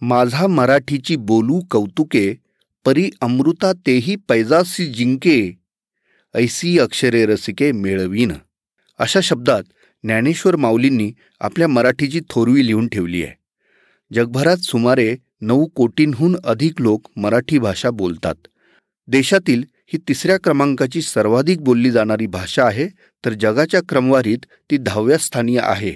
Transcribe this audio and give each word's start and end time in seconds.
माझा 0.00 0.46
मराठीची 0.46 1.16
बोलू 1.16 1.60
कौतुके 1.70 2.34
परी 2.84 3.10
अमृता 3.20 3.72
तेही 3.72 4.16
पैजासी 4.16 4.86
जिंके 4.86 5.58
ऐसी 6.34 6.78
अक्षरे 6.78 7.26
रसिके 7.26 7.72
मिळवीन. 7.72 8.32
अशा 8.98 9.20
शब्दात 9.22 9.62
ज्ञानेश्वर 10.04 10.56
माऊलींनी 10.56 11.12
आपल्या 11.40 11.68
मराठीची 11.68 12.20
थोरवी 12.30 12.66
लिहून 12.66 12.88
ठेवली 12.88 13.22
आहे. 13.22 13.32
जगभरात 14.14 14.56
सुमारे 14.56 15.16
नऊ 15.40 15.66
कोटींहून 15.66 16.36
अधिक 16.44 16.80
लोक 16.80 17.08
मराठी 17.16 17.58
भाषा 17.58 17.90
बोलतात. 17.90 18.34
देशातील 19.06 19.62
ही 19.92 19.98
तिसऱ्या 20.08 20.36
क्रमांकाची 20.36 21.02
सर्वाधिक 21.02 21.60
बोलली 21.60 21.90
जाणारी 21.90 22.26
भाषा 22.26 22.64
आहे 22.64 22.88
तर 23.24 23.32
जगाच्या 23.32 23.80
क्रमवारीत 23.88 24.38
ती 24.70 24.76
दहाव्या 24.76 25.18
स्थानी 25.18 25.56
आहे. 25.56 25.94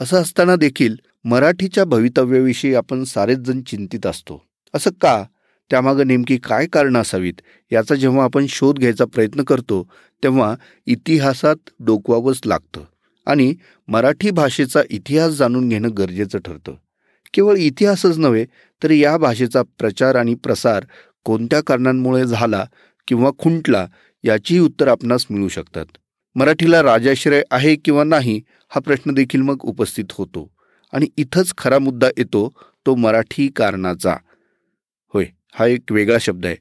असं 0.00 0.22
असताना 0.22 0.56
देखील 0.56 0.96
मराठीच्या 1.24 1.84
भवितव्याविषयी 1.84 2.74
आपण 2.74 3.04
सारेच 3.04 3.38
जण 3.38 3.62
चिंतित 3.62 4.06
असतो. 4.06 4.44
असं 4.74 4.90
का? 4.90 5.24
त्यामागं 5.70 6.06
नेमकी 6.06 6.36
काय 6.36 6.66
कारणं 6.66 7.00
असावीत? 7.00 7.32
याचा 7.72 7.94
जेव्हा 7.94 8.24
आपण 8.24 8.46
शोध 8.48 8.78
घ्यायचा 8.78 9.04
प्रयत्न 9.04 9.42
करतो 9.42 9.88
तेव्हा 10.22 10.54
इतिहासात 10.86 11.56
डोकवावंच 11.80 12.40
लागतं. 12.46 12.80
आणि 13.26 13.54
मराठी 13.88 14.30
भाषेचा 14.30 14.80
इतिहास 14.90 15.32
जाणून 15.32 15.68
घेणं 15.68 15.88
गरजेचं 15.98 16.38
ठरतं. 16.38 16.74
केवळ 17.34 17.56
इतिहासच 17.56 18.18
नव्हे 18.18 18.46
तर 18.82 18.90
या 18.90 19.16
भाषेचा 19.16 19.62
प्रचार 19.78 20.14
आणि 20.14 20.34
प्रसार 20.34 20.84
कोणत्या 21.24 21.60
कारणांमुळे 21.66 22.24
झाला 22.24 22.66
किंवा 23.08 23.30
खुंटला 23.38 23.86
याचीही 24.24 24.60
उत्तर 24.60 24.88
आपणास 24.88 25.26
मिळू 25.30 25.48
शकतात. 25.48 25.86
मराठीला 26.34 26.82
राजाश्रय 26.82 27.42
आहे 27.50 27.76
किंवा 27.76 28.04
नाही 28.04 28.40
हा 28.68 28.80
प्रश्न 28.80 29.14
देखील 29.14 29.42
मग 29.42 29.56
उपस्थित 29.60 30.04
होतो. 30.10 30.57
आणि 30.92 31.06
इथंच 31.16 31.52
खरा 31.58 31.78
मुद्दा 31.78 32.08
येतो 32.18 32.48
तो 32.86 32.94
मराठी 32.94 33.48
कारणाचा. 33.48 34.16
होय 35.14 35.26
हा 35.52 35.66
एक 35.66 35.92
वेगळा 35.92 36.18
शब्द 36.20 36.46
आहे. 36.46 36.56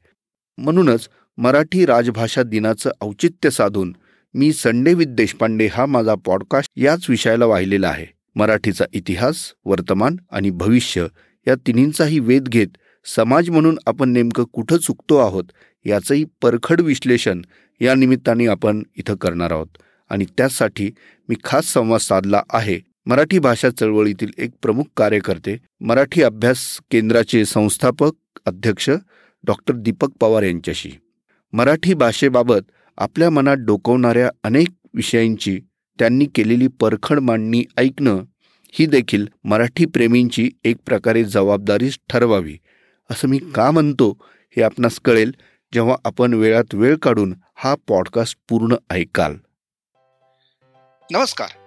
म्हणूनच 0.57 1.09
मराठी 1.37 1.85
राजभाषा 1.85 2.43
दिनाचं 2.43 2.91
औचित्य 3.01 3.49
साधून 3.49 3.95
मी 4.33 4.53
संडे 4.53 4.93
विद 4.93 5.09
देशपांडे 5.09 5.67
हा 5.67 5.85
माझा 5.85 6.15
पॉडकास्ट 6.25 6.71
याच 6.75 7.09
विषयाला 7.09 7.45
वाहिलेला 7.45 7.89
आहे. 7.89 8.05
मराठीचा 8.35 8.85
इतिहास 8.93 9.53
वर्तमान 9.65 10.15
आणि 10.31 10.49
भविष्य 10.49 11.07
या 11.47 11.55
तिन्हींचाही 11.67 12.19
वेध 12.19 12.43
घेत 12.43 12.67
समाज 13.05 13.49
म्हणून 13.49 13.77
आपण 13.87 14.09
नेमकं 14.09 14.43
कुठं 14.43 14.77
चुकतो 14.77 15.17
आहोत 15.17 15.43
याचंही 15.85 16.25
परखड 16.41 16.81
विश्लेषण 16.81 17.41
या 17.81 17.95
निमित्ताने 17.95 18.47
आपण 18.47 18.83
इथं 18.95 19.15
करणार 19.15 19.51
आहोत. 19.51 19.77
आणि 20.09 20.25
त्यासाठी 20.37 20.91
मी 21.29 21.35
खास 21.43 21.65
संवाद 21.65 21.99
साधला 21.99 22.41
आहे 22.49 22.79
मराठी 23.07 23.39
भाषा 23.39 23.69
चळवळीतील 23.69 24.31
एक 24.37 24.49
प्रमुख 24.61 24.83
कार्यकर्ते 24.97 25.57
मराठी 25.81 26.21
अभ्यास 26.21 26.79
केंद्राचे 26.91 27.45
संस्थापक 27.45 28.39
अध्यक्ष 28.45 28.89
डॉक्टर 29.43 29.73
दीपक 29.75 30.07
पवार 30.19 30.43
यांच्याशी. 30.43 30.91
मराठी 31.53 31.93
भाषेबाबत 31.93 32.71
आपल्या 32.97 33.29
मनात 33.29 33.57
डोकवणाऱ्या 33.59 34.29
अनेक 34.43 34.67
विषयांची 34.93 35.59
त्यांनी 35.99 36.25
केलेली 36.25 36.67
परखड 36.67 37.19
मांडणी 37.19 37.63
ऐकणं 37.77 38.23
ही 38.71 38.85
देखील 38.85 39.25
मराठी 39.43 39.85
प्रेमींची 39.85 40.49
एक 40.63 40.77
प्रकारे 40.85 41.23
जबाबदारीच 41.23 41.97
ठरवावी 42.09 42.57
असं 43.11 43.27
मी 43.27 43.37
का 43.37 43.71
म्हणतो 43.71 44.17
हे 44.57 44.61
आपणास 44.61 44.99
कळेल 44.99 45.31
जेव्हा 45.73 45.95
आपण 46.05 46.33
वेळात 46.33 46.75
वेळ 46.75 46.95
काढून 46.95 47.33
हा 47.55 47.75
पॉडकास्ट 47.87 48.37
पूर्ण 48.49 48.75
ऐकाल. 48.89 49.35
नमस्कार. 51.11 51.66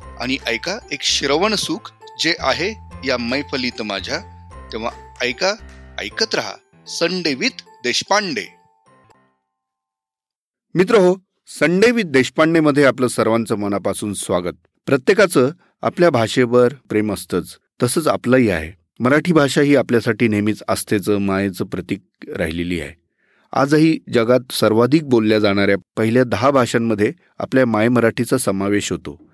आणि 0.21 0.37
ऐका 0.45 0.77
एक 0.91 1.01
श्रवण 1.01 1.55
सुख 1.55 1.91
जे 2.19 2.33
आहे 2.39 2.69
या 3.07 3.17
मैफलीत 3.17 3.81
माझ्या. 3.81 4.19
तेव्हा 4.71 4.91
ऐका 5.21 5.53
ऐकत 5.99 6.35
रहा 6.35 6.53
संडे 6.87 7.33
विथ 7.33 7.63
देशपांडे. 7.83 8.43
मित्र 10.75 10.95
हो 10.95 11.15
संडे 11.47 11.91
विथ 11.91 12.03
देशपांडे 12.03 12.59
मध्ये 12.59 12.83
आपलं 12.83 13.07
सर्वांचं 13.07 13.55
मनापासून 13.55 14.13
स्वागत. 14.13 14.67
प्रत्येकाचं 14.85 15.51
आपल्या 15.81 16.09
भाषेवर 16.09 16.73
प्रेम 16.89 17.13
असतंच 17.13 17.57
तसंच 17.83 18.07
आपलंही 18.07 18.49
आहे. 18.49 18.71
मराठी 18.99 19.33
भाषा 19.33 19.61
ही 19.61 19.75
आपल्यासाठी 19.75 20.27
नेहमीच 20.27 20.63
आस्थेचं 20.67 21.17
मायेचं 21.17 21.65
प्रतीक 21.65 22.01
राहिलेली 22.37 22.81
आहे. 22.81 22.93
आजही 23.53 23.99
जगात 24.13 24.51
सर्वाधिक 24.51 25.09
बोलल्या 25.09 25.39
जाणाऱ्या 25.39 25.77
पहिल्या 25.97 26.23
दहा 26.23 26.51
भाषांमध्ये 26.51 27.13
आपल्या 27.39 27.65
माय 27.65 27.87
मराठीचा 27.87 28.37
समावेश 28.37 28.91
होतो. 28.91 29.30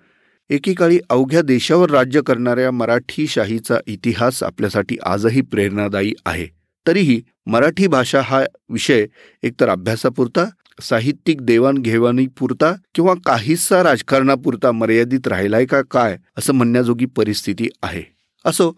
एकेकाळी 0.49 0.99
अवघ्या 1.09 1.41
देशावर 1.41 1.89
राज्य 1.89 2.21
करणाऱ्या 2.21 2.71
मराठी 2.71 3.27
शाहीचा 3.27 3.77
इतिहास 3.87 4.43
आपल्यासाठी 4.43 4.97
आजही 5.03 5.41
प्रेरणादायी 5.41 6.13
आहे. 6.25 6.47
तरीही 6.85 7.21
मराठी 7.45 7.87
भाषा 7.87 8.21
हा 8.21 8.43
विषय 8.69 9.05
एकतर 9.43 9.69
अभ्यासापुरता 9.69 10.45
साहित्यिक 10.81 11.41
देवाणघेवाणीपुरता 11.41 12.73
किंवा 12.95 13.13
काहीसा 13.25 13.81
राजकारणापुरता 13.83 14.71
मर्यादित 14.71 15.27
राहिलाय 15.27 15.65
का 15.65 15.81
काय 15.91 16.17
असं 16.37 16.53
म्हणण्याजोगी 16.53 17.05
परिस्थिती 17.05 17.67
आहे. 17.83 18.03
असो 18.45 18.71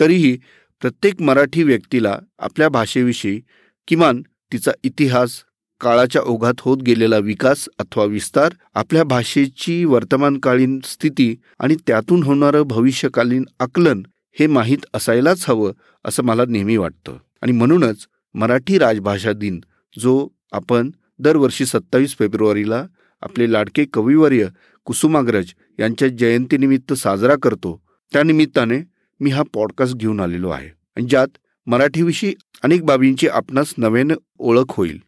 तरीही 0.00 0.36
प्रत्येक 0.82 1.22
मराठी 1.22 1.62
व्यक्तीला 1.62 2.18
आपल्या 2.38 2.68
भाषेविषयी 2.68 3.40
किमान 3.88 4.22
तिचा 4.52 4.70
इतिहास 4.82 5.42
काळाच्या 5.80 6.22
ओघात 6.22 6.54
होत 6.60 6.78
गेलेला 6.78 7.18
विकास 7.18 7.68
अथवा 7.78 8.04
विस्तार 8.04 8.52
आपल्या 8.74 9.04
भाषेची 9.04 9.84
वर्तमानकालीन 9.84 10.80
स्थिती 10.84 11.36
आणि 11.58 11.76
त्यातून 11.86 12.22
होणारं 12.22 12.62
भविष्यकालीन 12.62 13.44
आकलन 13.60 14.02
हे 14.40 14.46
माहीत 14.46 14.86
असायलाच 14.94 15.44
हवं 15.48 15.72
असं 16.04 16.22
मला 16.22 16.42
नेहमी 16.48 16.76
वाटतं. 16.76 17.16
आणि 17.42 17.52
म्हणूनच 17.52 18.06
मराठी 18.34 18.78
राजभाषा 18.78 19.32
दिन 19.32 19.60
जो 19.98 20.28
आपण 20.52 20.90
दरवर्षी 21.18 21.66
सत्तावीस 21.66 22.16
फेब्रुवारीला 22.18 22.86
आपले 23.22 23.52
लाडके 23.52 23.84
कविवर्य 23.84 24.46
कुसुमाग्रज 24.84 25.46
यांच्या 25.78 26.08
जयंतीनिमित्त 26.08 26.92
साजरा 26.92 27.34
करतो 27.42 27.82
त्यानिमित्ताने 28.12 28.78
मी 29.20 29.30
हा 29.30 29.42
पॉडकास्ट 29.54 29.94
घेऊन 29.94 30.20
आलेलो 30.20 30.48
आहे. 30.48 30.68
आणि 30.96 31.06
ज्यात 31.06 31.28
मराठीविषयी 31.66 32.34
अनेक 32.64 32.84
बाबींची 32.84 33.28
आपणास 33.28 33.74
नव्याने 33.78 34.14
ओळख 34.38 34.64
होईल. 34.68 34.98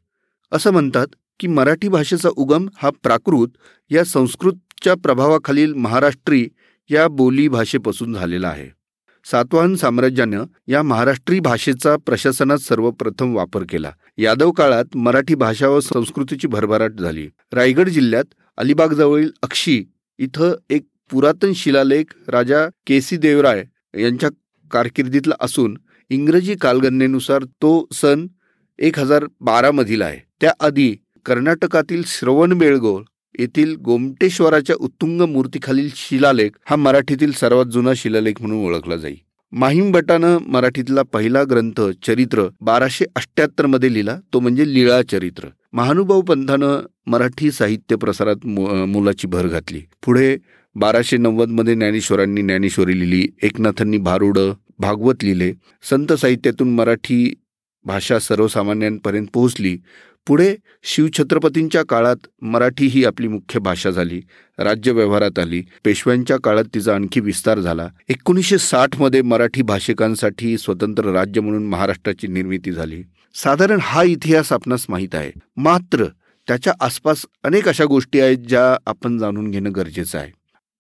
असं 0.53 0.71
म्हणतात 0.71 1.07
की 1.41 1.47
मराठी 1.47 1.89
भाषेचा 1.89 2.29
उगम 2.37 2.69
हा 2.77 2.91
प्राकृत 2.91 3.49
या 3.91 4.05
संस्कृतच्या 4.05 4.95
प्रभावाखालील 4.95 5.75
महाराष्ट्री 5.75 6.49
या 6.91 7.09
बोली 7.09 7.49
भाषेपासून 7.49 8.15
झालेला 8.15 8.49
आहे. 8.49 8.69
सातवाहन 9.25 9.75
साम्राज्यानं 9.75 10.45
या 10.69 10.83
महाराष्ट्री 10.83 11.41
भाषेचा 11.41 11.97
प्रशासनात 11.97 12.59
सर्वप्रथम 12.59 13.35
वापर 13.35 13.65
केला. 13.69 13.91
यादव 14.19 14.51
काळात 14.51 14.97
मराठी 14.97 15.35
भाषा 15.35 15.69
व 15.69 15.81
संस्कृतीची 15.81 16.49
भरभराट 16.49 16.93
झाली. 16.93 17.29
रायगड 17.53 17.89
जिल्ह्यात 17.89 18.35
अलिबागजवळील 18.59 19.31
अक्षी 19.43 19.85
इथं 20.19 20.55
एक 20.71 20.85
पुरातन 21.11 21.53
शिलालेख 21.53 22.15
राजा 22.29 22.67
केसी 22.87 23.17
देवराय 23.17 23.65
यांच्या 23.95 24.31
कारकिर्दीतला 24.71 25.35
असून 25.41 25.77
इंग्रजी 26.11 26.55
कालगणनेनुसार 26.57 27.45
तो 27.45 27.87
सन 27.93 28.27
एक 28.79 28.99
हजार 28.99 29.25
बारामधील 29.41 30.03
आहे. 30.03 30.26
त्याआधी 30.41 30.95
कर्नाटकातील 31.27 32.03
श्रवणबेळगोळ 32.07 33.03
येथील 33.39 33.75
गोमटेश्वराच्या 33.77 34.77
उत्तुंग 34.81 35.21
मूर्तीखालील 35.21 35.89
शिलालेख 35.95 36.51
हा 36.65 36.77
मराठीतील 36.77 37.33
सर्वात 37.33 37.67
जुना 37.67 37.93
शिलालेख 37.97 38.35
म्हणून 38.41 38.65
ओळखला 38.67 38.97
जाई. 38.97 39.15
माहीम 39.53 39.91
भटानं 39.93 40.39
मराठीतला 40.47 41.03
पहिला 41.13 41.43
ग्रंथ 41.51 41.81
चरित्र 42.07 42.47
बाराशे 42.61 43.05
अठ्याहत्तरमध्ये 43.17 43.93
लिहिला 43.93 44.19
तो 44.33 44.41
म्हणजे 44.41 44.73
लीळा 44.75 45.01
चरित्र. 45.11 45.49
महानुभाव 45.73 46.21
पंथानं 46.21 46.87
मराठी 47.07 47.51
साहित्य 47.51 47.97
प्रसारात 47.97 48.47
मुलाची 48.47 49.27
भर 49.27 49.47
घातली. 49.47 49.83
पुढे 50.05 50.37
बाराशे 50.75 51.17
नव्वदमध्ये 51.17 51.75
ज्ञानेश्वरांनी 51.75 52.43
ज्ञानेश्वरी 52.43 52.99
लिहिली 53.01 53.29
एकनाथांनी 53.43 53.99
भारुड 53.99 54.39
भागवत 54.79 55.25
लिहिले. 55.25 55.53
संत 55.91 56.13
साहित्यातून 56.13 56.75
मराठी 56.75 57.35
भाषा 57.85 58.19
सर्वसामान्यांपर्यंत 58.19 59.27
पोहोचली. 59.33 59.77
पुढे 60.27 60.57
शिवछत्रपतींच्या 60.83 61.83
काळात 61.83 62.17
मराठी 62.43 62.87
ही 62.87 63.05
आपली 63.05 63.29
मुख्य 63.29 63.61
भाषा 63.61 63.91
झाली 63.91 64.21
राज्य 64.59 64.93
व्यवहारात 64.93 65.39
आली. 65.39 65.63
पेशव्यांच्या 65.85 66.37
काळात 66.45 66.65
तिचा 66.75 66.95
आणखी 66.95 67.21
विस्तार 67.21 67.59
झाला. 67.59 67.89
एकोणीसशे 68.09 68.59
साठमध्ये 68.59 69.23
मराठी 69.23 69.63
भाषिकांसाठी 69.63 70.59
स्वतंत्र 70.59 71.13
राज्य 71.13 71.41
म्हणून 71.41 71.67
महाराष्ट्राची 71.67 72.27
निर्मिती 72.27 72.73
झाली. 72.73 73.03
साधारण 73.35 73.79
हा 73.83 74.03
इतिहास 74.03 74.53
आपणास 74.53 74.87
माहीत 74.89 75.15
आहे. 75.15 75.33
मात्र 75.57 76.05
त्याच्या 76.49 76.73
आसपास 76.81 77.27
अनेक 77.45 77.69
अशा 77.69 77.85
गोष्टी 77.85 78.21
आहेत 78.21 78.39
ज्या 78.39 78.77
आपण 78.87 79.19
जाणून 79.19 79.51
घेणं 79.51 79.71
गरजेचं 79.77 80.19
आहे. 80.19 80.33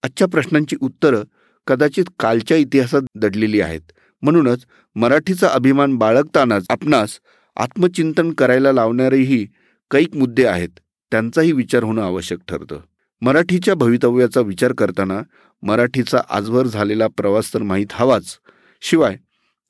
आजच्या 0.02 0.26
प्रश्नांची 0.28 0.76
उत्तरं 0.80 1.22
कदाचित 1.66 2.04
कालच्या 2.20 2.56
इतिहासात 2.56 3.02
दडलेली 3.14 3.60
आहेत. 3.60 3.92
म्हणूनच 4.22 4.64
मराठीचा 4.94 5.48
अभिमान 5.48 5.96
बाळगतानाच 5.96 6.66
आपणास 6.70 7.18
आत्मचिंतन 7.56 8.32
करायला 8.32 8.72
लावणारेही 8.72 9.46
कैक 9.90 10.16
मुद्दे 10.16 10.44
आहेत 10.44 10.68
त्यांचाही 11.12 11.52
विचार 11.52 11.82
होणं 11.82 12.02
आवश्यक 12.02 12.38
ठरतं. 12.48 12.80
मराठीच्या 13.22 13.74
भवितव्याचा 13.74 14.40
विचार 14.40 14.72
करताना 14.72 15.20
मराठीचा 15.62 16.18
आजवर 16.30 16.66
झालेला 16.66 17.06
प्रवास 17.06 17.54
तर 17.54 17.62
माहीत 17.62 17.86
हवाच. 17.90 18.38
शिवाय 18.82 19.16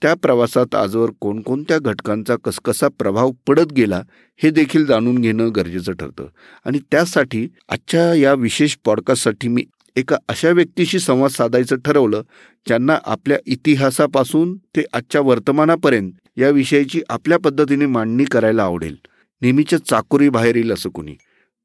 त्या 0.02 0.14
प्रवासात 0.14 0.74
आजवर 0.74 1.10
कोणकोणत्या 1.20 1.78
घटकांचा 1.78 2.34
कसकसा 2.44 2.88
प्रभाव 2.88 3.30
पडत 3.46 3.72
गेला 3.72 4.02
हे 4.42 4.50
देखील 4.50 4.86
जाणून 4.86 5.20
घेणं 5.20 5.50
गरजेचं 5.56 5.92
ठरतं. 5.92 6.26
आणि 6.64 6.78
त्यासाठी 6.90 7.48
आजच्या 7.68 8.14
या 8.14 8.34
विशेष 8.34 8.76
पॉडकास्टसाठी 8.84 9.48
मी 9.48 9.64
एका 9.96 10.16
अशा 10.28 10.50
व्यक्तीशी 10.50 10.98
संवाद 10.98 11.30
साधायचं 11.30 11.76
ठरवलं 11.76 12.22
ज्यांना 12.66 12.98
आपल्या 13.04 13.38
इतिहासापासून 13.46 14.56
ते 14.76 14.84
आजच्या 14.92 15.20
वर्तमानापर्यंत 15.20 16.12
या 16.36 16.50
विषयाची 16.50 17.00
आपल्या 17.08 17.38
पद्धतीने 17.38 17.86
मांडणी 17.86 18.24
करायला 18.24 18.62
आवडेल. 18.62 18.96
नेहमीच्या 19.42 19.78
चाकोरी 19.78 20.28
बाहेर 20.28 20.56
येईल 20.56 20.72
असं 20.72 20.90
कोणी. 20.90 21.14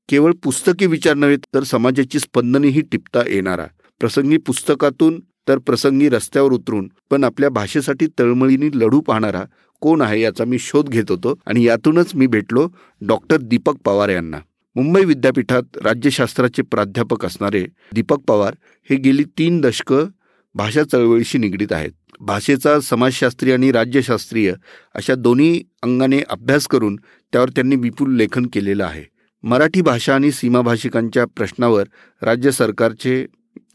केवळ 0.10 0.34
पुस्तकी 0.44 0.86
विचार 0.86 1.14
नव्हे 1.14 1.38
तर 1.38 1.64
समाजाची 1.64 2.20
स्पंदनेही 2.20 2.82
टिपता 2.82 3.20
येणारा. 3.30 3.66
प्रसंगी 4.00 4.38
पुस्तकातून 4.38 5.20
तर 5.48 5.58
प्रसंगी 5.58 6.10
रस्त्यावर 6.10 6.52
उतरून 6.52 6.92
पण 7.10 7.24
आपल्या 7.24 7.50
भाषेसाठी 7.50 8.08
तळमळीने 8.20 8.68
लढू 8.76 9.02
पाहणारा 9.02 9.44
कोण 9.82 10.02
आहे 10.02 10.22
याचा 10.22 10.46
मी 10.46 10.60
शोध 10.60 10.90
घेत 10.90 11.04
होतो 11.10 11.34
आणि 11.46 11.64
यातूनच 11.64 12.16
मी 12.16 12.28
भेटलो 12.28 12.68
डॉक्टर 13.02 13.38
दीपक 13.38 13.74
पवार 13.86 14.10
यांना. 14.10 14.40
मुंबई 14.76 15.04
विद्यापीठात 15.06 15.78
राज्यशास्त्राचे 15.84 16.62
प्राध्यापक 16.62 17.26
असणारे 17.26 17.66
दीपक 17.94 18.18
पवार 18.28 18.54
हे 18.90 18.96
गेली 18.96 19.24
तीन 19.38 19.62
दशकं 19.62 20.08
भाषा 20.56 20.84
चळवळीशी 20.84 21.38
निगडीत 21.38 21.72
आहेत. 21.72 21.92
भाषेचा 22.22 22.80
समाजशास्त्रीय 22.80 23.54
आणि 23.54 23.72
राज्यशास्त्रीय 23.72 24.54
अशा 24.96 25.16
दोन्ही 25.16 25.64
अंगाने 25.84 26.20
अभ्यास 26.30 26.68
करून 26.68 26.96
त्यावर 27.32 27.50
त्यांनी 27.50 27.76
विपुल 27.76 28.16
लेखन 28.16 28.46
केलेलं 28.54 28.86
आहे. 28.86 29.04
मराठी 29.44 29.82
भाषा 29.82 30.16
आणि 30.16 30.32
सीमाभाषिकांच्या 30.32 31.26
प्रश्नावर 31.26 31.84
राज्य 32.22 32.52
सरकारचे 32.52 33.26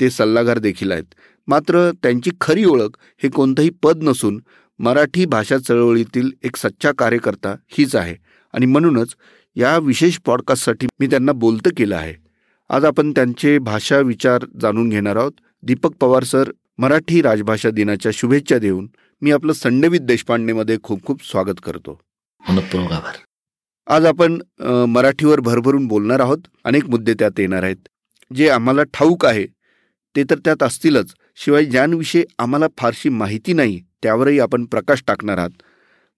ते 0.01 0.11
सल्लागार 0.11 0.59
देखील 0.59 0.93
आहेत. 0.93 1.05
मात्र 1.47 1.91
त्यांची 2.03 2.31
खरी 2.41 2.65
ओळख 2.65 2.97
हे 3.23 3.29
कोणतंही 3.29 3.71
पद 3.83 3.99
नसून 4.03 4.41
मराठी 4.79 5.25
भाषा 5.25 5.59
चळवळीतील 5.59 6.31
एक 6.43 6.57
सच्चा 6.57 6.93
कार्यकर्ता 6.99 7.55
हीच 7.69 7.97
आहे. 7.97 8.17
आणि 8.53 8.67
म्हणूनच 8.67 9.09
या 9.57 9.79
विशेष 9.79 10.19
पॉडकास्टसाठी 10.27 10.87
मी 11.01 11.07
त्यांना 11.07 11.33
बोलतं 11.33 11.71
केलं 11.77 11.97
आहे. 11.97 12.15
आज 12.71 12.85
आपण 12.85 13.11
त्यांचे 13.11 13.59
भाषा 13.59 13.99
विचार 13.99 14.45
जाणून 14.61 14.89
घेणार 14.89 15.17
आहोत. 15.17 15.33
दीपक 15.63 15.91
पवार 16.01 16.25
सर 16.25 16.51
मराठी 16.79 17.21
राजभाषा 17.23 17.71
दिनाच्या 17.71 18.13
शुभेच्छा 18.15 18.59
देऊन 18.59 18.87
मी 19.23 19.31
आपलं 19.33 19.53
संडवित 19.53 20.01
देशपांडेमध्ये 20.01 20.77
खूप 20.83 21.05
खूप 21.05 21.25
स्वागत 21.25 21.61
करतो. 21.65 21.99
आभार. 22.43 23.17
आज 23.87 24.07
आपण 24.07 24.39
मराठीवर 24.89 25.41
भरभरून 25.41 25.87
बोलणार 25.87 26.21
आहोत. 26.21 26.39
अनेक 26.65 26.89
मुद्दे 26.91 27.15
त्यात 27.15 27.41
येणार 27.41 27.63
आहेत. 27.63 27.77
जे 28.31 28.49
आम्हाला 28.49 28.83
ठाऊक 28.95 29.25
आहे 29.27 29.47
ते 30.15 30.23
तर 30.31 30.39
त्यात 30.45 30.63
असतीलच. 30.63 31.15
शिवाय 31.37 31.65
ज्यांविषयी 31.65 32.25
आम्हाला 32.39 32.67
फारशी 32.79 33.09
माहिती 33.09 33.53
नाही 33.53 33.81
त्यावरही 34.03 34.39
आपण 34.41 34.65
प्रकाश 34.65 35.03
टाकणार 35.07 35.39
आहात. 35.39 35.51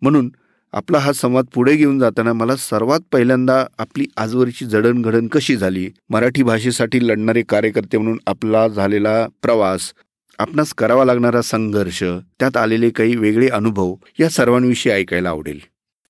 म्हणून 0.02 0.30
आपला 0.72 0.98
हा 0.98 1.12
संवाद 1.12 1.44
पुढे 1.54 1.74
घेऊन 1.76 1.98
जाताना 1.98 2.32
मला 2.32 2.56
सर्वात 2.56 3.00
पहिल्यांदा 3.12 3.64
आपली 3.78 4.06
आजवरची 4.16 4.64
जडणघडण 4.64 5.26
कशी 5.32 5.56
झाली? 5.56 5.88
मराठी 6.10 6.42
भाषेसाठी 6.42 7.06
लढणारे 7.08 7.42
कार्यकर्ते 7.48 7.98
म्हणून 7.98 8.18
आपला 8.26 8.66
झालेला 8.68 9.26
प्रवास 9.42 9.92
आपणास 10.38 10.72
करावा 10.74 11.04
लागणारा 11.04 11.40
संघर्ष 11.42 12.02
त्यात 12.40 12.56
आलेले 12.56 12.90
काही 12.90 13.16
वेगळे 13.16 13.48
अनुभव 13.48 13.94
या 14.20 14.28
सर्वांविषयी 14.28 14.92
ऐकायला 14.92 15.28
आवडेल. 15.28 15.58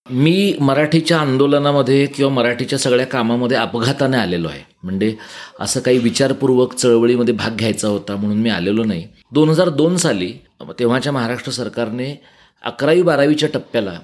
मी 0.07 0.55
मराठीच्या 0.61 1.19
आंदोलनामध्ये 1.21 2.05
किंवा 2.07 2.31
मराठीच्या 2.33 2.79
सगळ्या 2.79 3.07
कामामध्ये 3.07 3.57
अपघाताने 3.57 4.17
आलेलो 4.17 4.49
आहे. 4.49 4.63
म्हणजे 4.83 5.15
असं 5.61 5.81
काही 5.81 5.99
विचारपूर्वक 5.99 6.75
चळवळीमध्ये 6.75 7.35
भाग 7.35 7.57
घ्यायचा 7.57 7.89
होता 7.89 8.17
म्हणून 8.17 8.39
मी 8.39 8.51
आलेलो 8.51 8.85
नाही. 8.85 9.07
दोन 9.33 9.49
हजार 9.49 9.69
दोन 9.69 9.97
साली 9.97 10.33
तेव्हाच्या 10.79 11.13
महाराष्ट्र 11.13 11.53
सरकारने 11.53 12.15
अकरावी 12.65 13.03
बारावीच्या 13.03 13.49
टप्प्याला 13.55 13.99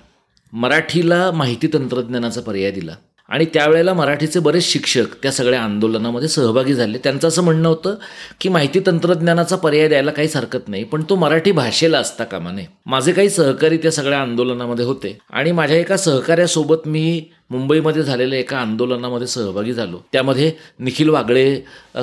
मराठीला 0.52 1.30
माहिती 1.30 1.66
तंत्रज्ञानाचा 1.72 2.40
पर्याय 2.40 2.70
दिला. 2.70 2.94
आणि 3.28 3.44
त्यावेळेला 3.54 3.92
मराठीचे 3.94 4.40
बरेच 4.40 4.64
शिक्षक 4.64 5.14
त्या 5.22 5.30
सगळ्या 5.32 5.60
आंदोलनामध्ये 5.62 6.28
सहभागी 6.28 6.74
झाले. 6.74 6.98
त्यांचं 7.04 7.28
असं 7.28 7.42
म्हणणं 7.42 7.68
होतं 7.68 7.94
की 8.40 8.48
माहिती 8.48 8.80
तंत्रज्ञानाचा 8.86 9.56
पर्याय 9.56 9.88
द्यायला 9.88 10.10
काहीच 10.10 10.36
हरकत 10.36 10.68
नाही 10.68 10.84
पण 10.84 11.02
तो 11.10 11.16
मराठी 11.16 11.52
भाषेला 11.52 11.98
असता 11.98 12.24
कामा 12.24 12.50
नये. 12.52 12.66
माझे 12.86 13.12
काही 13.12 13.30
सहकारी 13.30 13.76
त्या 13.76 13.92
सगळ्या 13.92 14.20
आंदोलनामध्ये 14.20 14.84
होते 14.84 15.16
आणि 15.30 15.52
माझ्या 15.52 15.76
एका 15.76 15.96
सहकार्यासोबत 15.96 16.86
मी 16.86 17.22
मुंबईमध्ये 17.50 18.02
झालेल्या 18.02 18.38
एका 18.38 18.58
आंदोलनामध्ये 18.58 19.26
सहभागी 19.26 19.72
झालो. 19.72 19.98
त्यामध्ये 20.12 20.52
निखिल 20.78 21.08
वागळे 21.08 21.56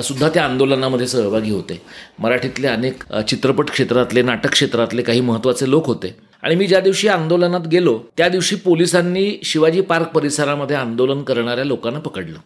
सुद्धा 0.04 0.28
त्या 0.28 0.44
आंदोलनामध्ये 0.44 1.06
सहभागी 1.06 1.50
होते. 1.50 1.80
मराठीतले 2.18 2.68
अनेक 2.68 3.02
चित्रपट 3.28 3.70
क्षेत्रातले 3.70 4.22
नाटक 4.22 4.50
क्षेत्रातले 4.50 5.02
काही 5.02 5.20
महत्त्वाचे 5.20 5.70
लोक 5.70 5.86
होते. 5.86 6.14
आणि 6.42 6.54
मी 6.54 6.66
ज्या 6.66 6.80
दिवशी 6.80 7.08
आंदोलनात 7.08 7.66
गेलो 7.70 7.98
त्या 8.16 8.28
दिवशी 8.28 8.56
पोलिसांनी 8.56 9.38
शिवाजी 9.44 9.80
पार्क 9.80 10.08
परिसरामध्ये 10.08 10.76
आंदोलन 10.76 11.22
करणाऱ्या 11.22 11.64
लोकांना 11.64 11.98
पकडलं. 11.98 12.38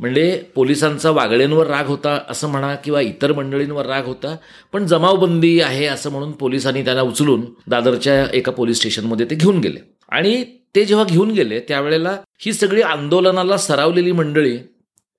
म्हणजे 0.00 0.30
पोलिसांचा 0.54 1.10
वागळेंवर 1.10 1.66
राग 1.66 1.86
होता 1.86 2.18
असं 2.28 2.48
म्हणा 2.48 2.74
किंवा 2.74 3.00
इतर 3.00 3.32
मंडळींवर 3.32 3.86
राग 3.86 4.06
होता 4.06 4.34
पण 4.72 4.86
जमावबंदी 4.86 5.60
आहे 5.60 5.86
असं 5.86 6.10
म्हणून 6.10 6.32
पोलिसांनी 6.32 6.82
त्यांना 6.84 7.02
उचलून 7.02 7.44
दादरच्या 7.66 8.24
एका 8.34 8.52
पोलीस 8.52 8.76
स्टेशनमध्ये 8.76 9.26
ते 9.30 9.34
घेऊन 9.34 9.58
गेले. 9.58 9.78
आणि 10.08 10.42
ते 10.74 10.84
जेव्हा 10.84 11.04
घेऊन 11.04 11.30
गेले 11.30 11.60
त्यावेळेला 11.60 12.16
ही 12.40 12.52
सगळी 12.52 12.82
आंदोलनाला 12.82 13.56
सरावलेली 13.56 14.12
मंडळी 14.12 14.56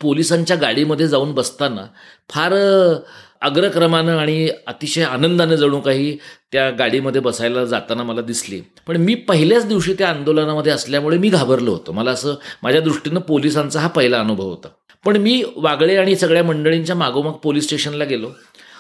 पोलिसांच्या 0.02 0.58
गाडीमध्ये 0.58 1.08
जाऊन 1.08 1.32
बसताना 1.34 1.86
फार 2.30 2.54
अग्रक्रमानं 3.42 4.18
आणि 4.18 4.50
अतिशय 4.68 5.04
आनंदानं 5.04 5.56
जणू 5.56 5.80
काही 5.80 6.18
त्या 6.52 6.70
गाडीमध्ये 6.70 7.22
बसायला 7.22 7.66
जाताना 7.66 8.04
मला 8.04 8.22
दिसली. 8.22 8.62
पण 8.88 8.98
मी 8.98 9.16
पहिल्याच 9.16 9.68
दिवशी 9.68 9.94
त्या 9.94 10.10
आंदोलनामध्ये 10.10 10.72
असल्यामुळे 10.72 11.18
मी 11.18 11.30
घाबरलो 11.30 11.72
होतो. 11.72 11.92
मला 11.92 12.12
असं 12.12 12.36
माझ्या 12.64 12.82
दृष्टीनं 12.82 13.20
पोलिसांचा 13.20 13.80
हा 13.80 13.88
पहिला 13.88 14.20
अनुभव 14.20 14.50
होता. 14.50 14.68
पण 15.06 15.18
मी 15.18 15.44
वागळे 15.56 15.98
आणि 15.98 16.16
सगळ्या 16.16 16.44
मंडळींच्या 16.44 16.96
मागोमाग 16.96 17.34
पोलीस 17.34 17.64
स्टेशनला 17.64 18.04
गेलो. 18.04 18.30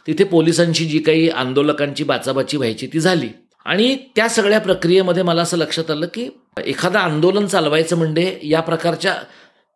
तिथे 0.07 0.23
पोलिसांची 0.23 0.85
जी 0.85 0.99
काही 0.99 1.29
आंदोलकांची 1.29 2.03
बाचाबाची 2.03 2.57
व्हायची 2.57 2.87
ती 2.87 2.99
झाली. 2.99 3.29
आणि 3.65 3.97
त्या 4.15 4.29
सगळ्या 4.29 4.59
प्रक्रियेमध्ये 4.59 5.23
मला 5.23 5.41
असं 5.41 5.57
लक्षात 5.57 5.91
आलं 5.91 6.07
की 6.13 6.29
एखादं 6.65 6.99
आंदोलन 6.99 7.45
चालवायचं 7.45 7.97
म्हणजे 7.97 8.39
या 8.43 8.59
प्रकारच्या 8.59 9.15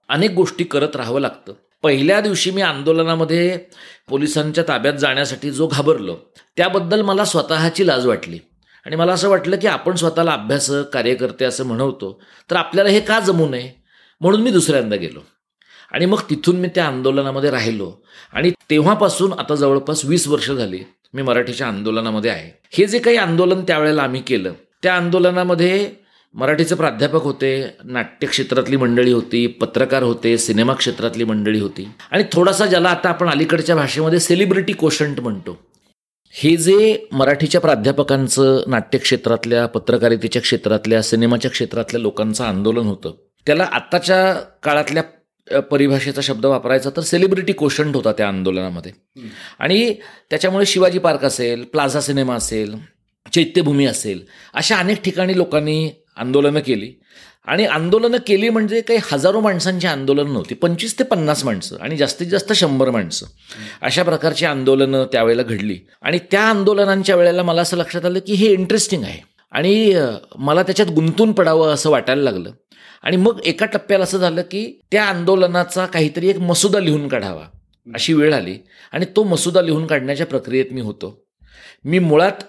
अनेक 0.10 0.32
गोष्टी 0.32 0.64
करत 0.64 0.96
राहावं 0.96 1.22
लागतं. 1.22 1.54
पहिल्या 1.84 2.22
दिवशी 2.22 2.52
मी 2.52 2.62
आंदोलनामध्ये 2.62 3.60
पोलिसांच्या 4.10 4.64
ताब्यात 4.68 4.94
जाण्यासाठी 4.94 5.52
जो 5.52 5.68
घाबरलो 5.68 6.18
त्याबद्दल 6.58 7.02
मला 7.02 7.26
स्वतःची 7.26 7.88
लाज 7.88 8.08
वाटली. 8.08 8.40
आणि 8.86 8.96
मला 8.96 9.14
असं 9.14 9.30
वाटलं 9.30 9.56
की 9.56 9.68
आपण 9.68 9.96
स्वतःला 9.96 10.32
अभ्यासक 10.32 10.90
कार्यकर्ते 10.94 11.46
असं 11.46 11.66
म्हणवतो 11.66 12.22
तर 12.52 12.56
आपल्याला 12.56 12.90
हे 12.90 13.00
का 13.00 13.20
जमू 13.20 13.50
नये? 13.50 13.72
म्हणून 14.22 14.42
मी 14.42 14.52
दुसऱ्यांदा 14.52 14.96
गेलो. 14.96 15.20
आणि 15.92 16.06
मग 16.06 16.20
तिथून 16.30 16.56
मी 16.56 16.68
त्या 16.68 16.86
आंदोलनामध्ये 16.86 17.52
राहिलो. 17.52 17.94
आणि 18.34 18.52
तेव्हापासून 18.70 19.34
आता 19.34 19.56
जवळपास 19.56 20.06
वीस 20.06 20.28
वर्ष 20.28 20.52
झाली 20.52 20.80
मी 21.14 21.22
मराठीच्या 21.22 21.68
आंदोलनामध्ये 21.68 22.32
आहे. 22.32 22.68
हे 22.72 22.86
जे 22.86 23.00
काही 23.00 23.18
आंदोलन 23.18 23.62
त्यावेळेला 23.62 24.04
आम्ही 24.04 24.22
केलं 24.22 24.54
त्या 24.84 24.96
आंदोलनामध्ये 24.96 25.92
मराठीचे 26.36 26.76
प्राध्यापक 26.76 27.24
होते 27.24 27.52
नाट्य 27.84 28.28
क्षेत्रातली 28.28 28.78
मंडळी 28.78 29.12
होती 29.12 29.48
पत्रकार 29.48 30.04
होते 30.04 30.38
सिनेमा 30.38 30.74
क्षेत्रातली 30.74 31.24
मंडळी 31.24 31.60
होती. 31.60 31.88
आणि 32.12 32.24
थोडासा 32.32 32.66
ज्याला 32.66 32.90
आता 32.90 33.10
आपण 33.10 33.30
अलीकडच्या 33.30 33.76
भाषेमध्ये 33.76 34.20
सेलिब्रिटी 34.20 34.74
कोशंट 34.74 35.20
म्हणतो. 35.20 35.58
हे 36.34 36.56
जे 36.58 37.08
मराठीच्या 37.12 37.62
प्राध्यापकांचं 37.62 38.64
नाट्यक्षेत्रातल्या 38.68 39.66
पत्रकारितेच्या 39.66 40.42
क्षेत्रातल्या 40.42 41.02
सिनेमाच्या 41.02 41.52
क्षेत्रातल्या 41.52 42.02
लोकांचं 42.02 42.44
आंदोलन 42.44 42.86
होतं 42.86 43.16
त्याला 43.48 43.64
आत्ताच्या 43.72 44.34
काळातल्या 44.64 45.60
परिभाषेचा 45.62 46.22
शब्द 46.22 46.46
वापरायचा 46.46 46.90
तर 46.90 47.02
सेलिब्रिटी 47.02 47.54
कोशंट 47.54 47.96
होता 47.96 48.12
त्या 48.12 48.28
आंदोलनामध्ये. 48.28 48.92
आणि 49.60 49.94
त्याच्यामुळे 50.30 50.66
शिवाजी 50.66 51.00
पार्क 51.00 51.26
असेल 51.26 51.64
प्लाझा 51.64 52.02
सिनेमा 52.02 52.36
असेल 52.36 52.76
चैत्यभूमी 53.34 53.86
असेल 53.86 54.24
अशा 54.54 54.76
अनेक 54.76 55.02
ठिकाणी 55.02 55.38
लोकांनी 55.38 55.90
आंदोलनं 56.16 56.60
केली. 56.60 56.94
आणि 57.46 57.66
आंदोलनं 57.66 58.18
केली 58.28 58.50
म्हणजे 58.50 58.82
काही 58.82 59.00
हजारो 59.12 59.40
माणसांची 59.40 59.88
आंदोलनं 59.88 60.34
नव्हती. 60.34 60.56
पंचवीस 60.56 61.00
ते 61.00 61.04
पन्नास 61.04 61.46
माणसं 61.46 61.78
आणि 61.82 61.98
जास्तीत 61.98 62.28
जास्त 62.28 62.54
शंभर 62.54 62.90
माणसं 62.90 63.26
अशा 63.82 64.04
प्रकारची 64.04 64.46
आंदोलनं 64.46 65.06
त्यावेळेला 65.12 65.44
घडली. 65.44 65.80
आणि 66.02 66.20
त्या 66.32 66.42
आंदोलनांच्या 66.42 67.16
वेळेला 67.16 67.44
मला 67.44 67.62
असं 67.62 67.78
लक्षात 67.78 68.06
आलं 68.06 68.20
की 68.20 68.34
हे 68.34 68.54
इंटरेस्टिंग 68.54 69.04
आहे. 69.04 69.20
आणि 69.52 70.00
मला 70.36 70.64
त्याच्यात 70.64 70.88
गुंतून 70.88 71.32
पडावं 71.32 71.74
असं 71.74 71.90
वाटायला 71.90 72.24
लागलं. 72.24 72.52
आणि 73.04 73.18
मग 73.18 73.40
एका 73.46 73.66
टप्प्याला 73.66 74.04
असं 74.04 74.18
झालं 74.18 74.42
की 74.42 74.82
त्या 74.92 75.04
आंदोलनाचा 75.06 75.86
काहीतरी 75.86 76.30
एक 76.30 76.38
मसुदा 76.38 76.80
लिहून 76.80 77.08
काढावा 77.08 77.44
अशी 77.96 78.14
वेळ 78.14 78.34
आली. 78.34 78.58
आणि 78.92 79.06
तो 79.16 79.24
मसुदा 79.24 79.62
लिहून 79.62 79.88
काढण्याच्या 79.88 80.26
प्रक्रियेत 80.26 80.66
मी 80.72 80.82
होतो. 80.82 81.26
मी 81.84 82.00
मुळात 82.00 82.44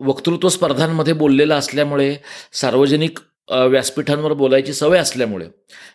वक्तृत्व 0.00 0.48
स्पर्धांमध्ये 0.48 1.12
बोललेलं 1.12 1.54
असल्यामुळे 1.54 2.16
सार्वजनिक 2.52 3.18
व्यासपीठांवर 3.52 4.32
बोलायची 4.32 4.72
सवय 4.72 4.98
असल्यामुळे 4.98 5.46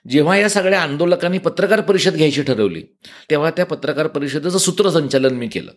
जेव्हा 0.09 0.37
या 0.37 0.49
सगळ्या 0.49 0.81
आंदोलकांनी 0.81 1.37
पत्रकार 1.37 1.81
परिषद 1.81 2.15
घ्यायची 2.15 2.41
ठरवली 2.43 2.81
तेव्हा 3.29 3.49
त्या 3.49 3.65
पत्रकार 3.65 4.07
परिषदेचं 4.07 4.57
सूत्रसंचालन 4.57 5.33
मी 5.33 5.47
केलं. 5.47 5.71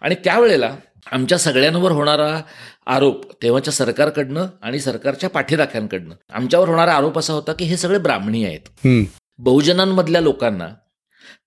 आणि 0.00 0.14
त्यावेळेला 0.14 0.74
आमच्या 1.12 1.38
सगळ्यांवर 1.38 1.90
होणारा 1.90 2.40
आरोप 2.86 3.32
तेव्हाच्या 3.42 3.72
सरकारकडनं 3.72 4.46
आणि 4.62 4.80
सरकारच्या 4.80 5.30
पाठीराख्यांकडनं 5.30 6.14
आमच्यावर 6.32 6.68
होणारा 6.68 6.92
आरोप 6.92 7.18
असा 7.18 7.32
होता 7.32 7.52
की 7.52 7.64
हे 7.64 7.76
सगळे 7.76 7.98
ब्राह्मणी 7.98 8.44
आहेत. 8.44 8.88
बहुजनांमधल्या 9.38 10.20
लोकांना 10.20 10.68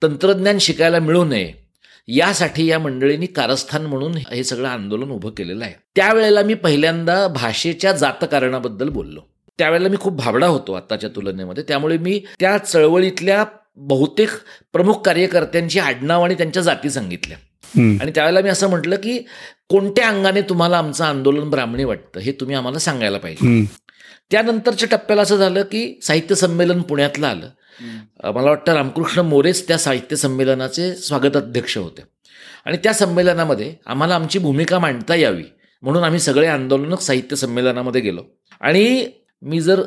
तंत्रज्ञान 0.03 0.57
शिकायला 0.57 0.99
मिळू 0.99 1.23
नये 1.25 1.66
यासाठी 2.07 2.65
या 2.65 2.79
मंडळींनी 2.79 3.25
कारस्थान 3.25 3.85
म्हणून 3.85 4.15
हे 4.15 4.43
सगळं 4.43 4.67
आंदोलन 4.67 5.09
उभं 5.09 5.29
केलेलं 5.29 5.65
आहे. 5.65 5.73
त्यावेळेला 5.95 6.41
मी 6.41 6.53
पहिल्यांदा 6.53 7.27
भाषेच्या 7.27 7.91
जातकारणाबद्दल 7.91 8.89
बोललो. 8.89 9.21
त्यावेळेला 9.57 9.89
मी 9.89 9.97
खूप 10.01 10.13
भाबडा 10.13 10.47
होतो 10.47 10.73
आत्ताच्या 10.73 11.09
तुलनेमध्ये. 11.15 11.63
त्यामुळे 11.67 11.97
मी 11.97 12.21
त्या 12.39 12.57
चळवळीतल्या 12.57 13.45
बहुतेक 13.75 14.29
प्रमुख 14.73 14.93
कार्यकर्त्यांची 14.93 15.79
आडनाव 15.79 16.23
आणि 16.23 16.33
त्यांच्या 16.33 16.63
जाती 16.63 16.89
सांगितल्या. 16.89 17.37
आणि 18.01 18.11
त्यावेळेला 18.15 18.41
मी 18.41 18.49
असं 18.49 18.69
म्हटलं 18.69 18.95
की 18.95 19.19
कोणत्या 19.69 20.07
अंगाने 20.07 20.41
तुम्हाला 20.41 20.77
आमचं 20.77 21.05
आंदोलन 21.05 21.49
ब्राह्मणी 21.49 21.83
वाटतं 21.83 22.19
हे 22.19 22.31
तुम्ही 22.31 22.55
आम्हाला 22.55 22.79
सांगायला 22.79 23.17
पाहिजे. 23.17 23.45
त्यानंतरच्या 24.31 24.89
टप्प्याला 24.91 25.21
असं 25.21 25.35
झालं 25.35 25.61
की 25.61 25.99
साहित्य 26.03 26.35
संमेलन 26.35 26.81
पुण्यातलं 26.81 27.27
आलं. 27.27 27.49
मला 28.23 28.49
वाटतं 28.49 28.73
रामकृष्ण 28.73 29.21
मोरेच 29.21 29.67
त्या 29.67 29.77
साहित्य 29.77 30.15
संमेलनाचे 30.15 30.95
स्वागत 30.95 31.37
अध्यक्ष 31.37 31.77
होते. 31.77 32.01
आणि 32.65 32.77
त्या 32.77 32.93
संमेलनामध्ये 32.93 33.75
आम्हाला 33.85 34.15
आमची 34.15 34.39
भूमिका 34.39 34.79
मांडता 34.79 35.15
यावी 35.15 35.43
म्हणून 35.81 36.03
आम्ही 36.03 36.19
सगळे 36.19 36.47
आंदोलनक 36.47 36.99
साहित्य 36.99 37.35
संमेलनामध्ये 37.35 38.01
गेलो. 38.01 38.23
आणि 38.61 39.07
मी 39.41 39.61
जर 39.61 39.81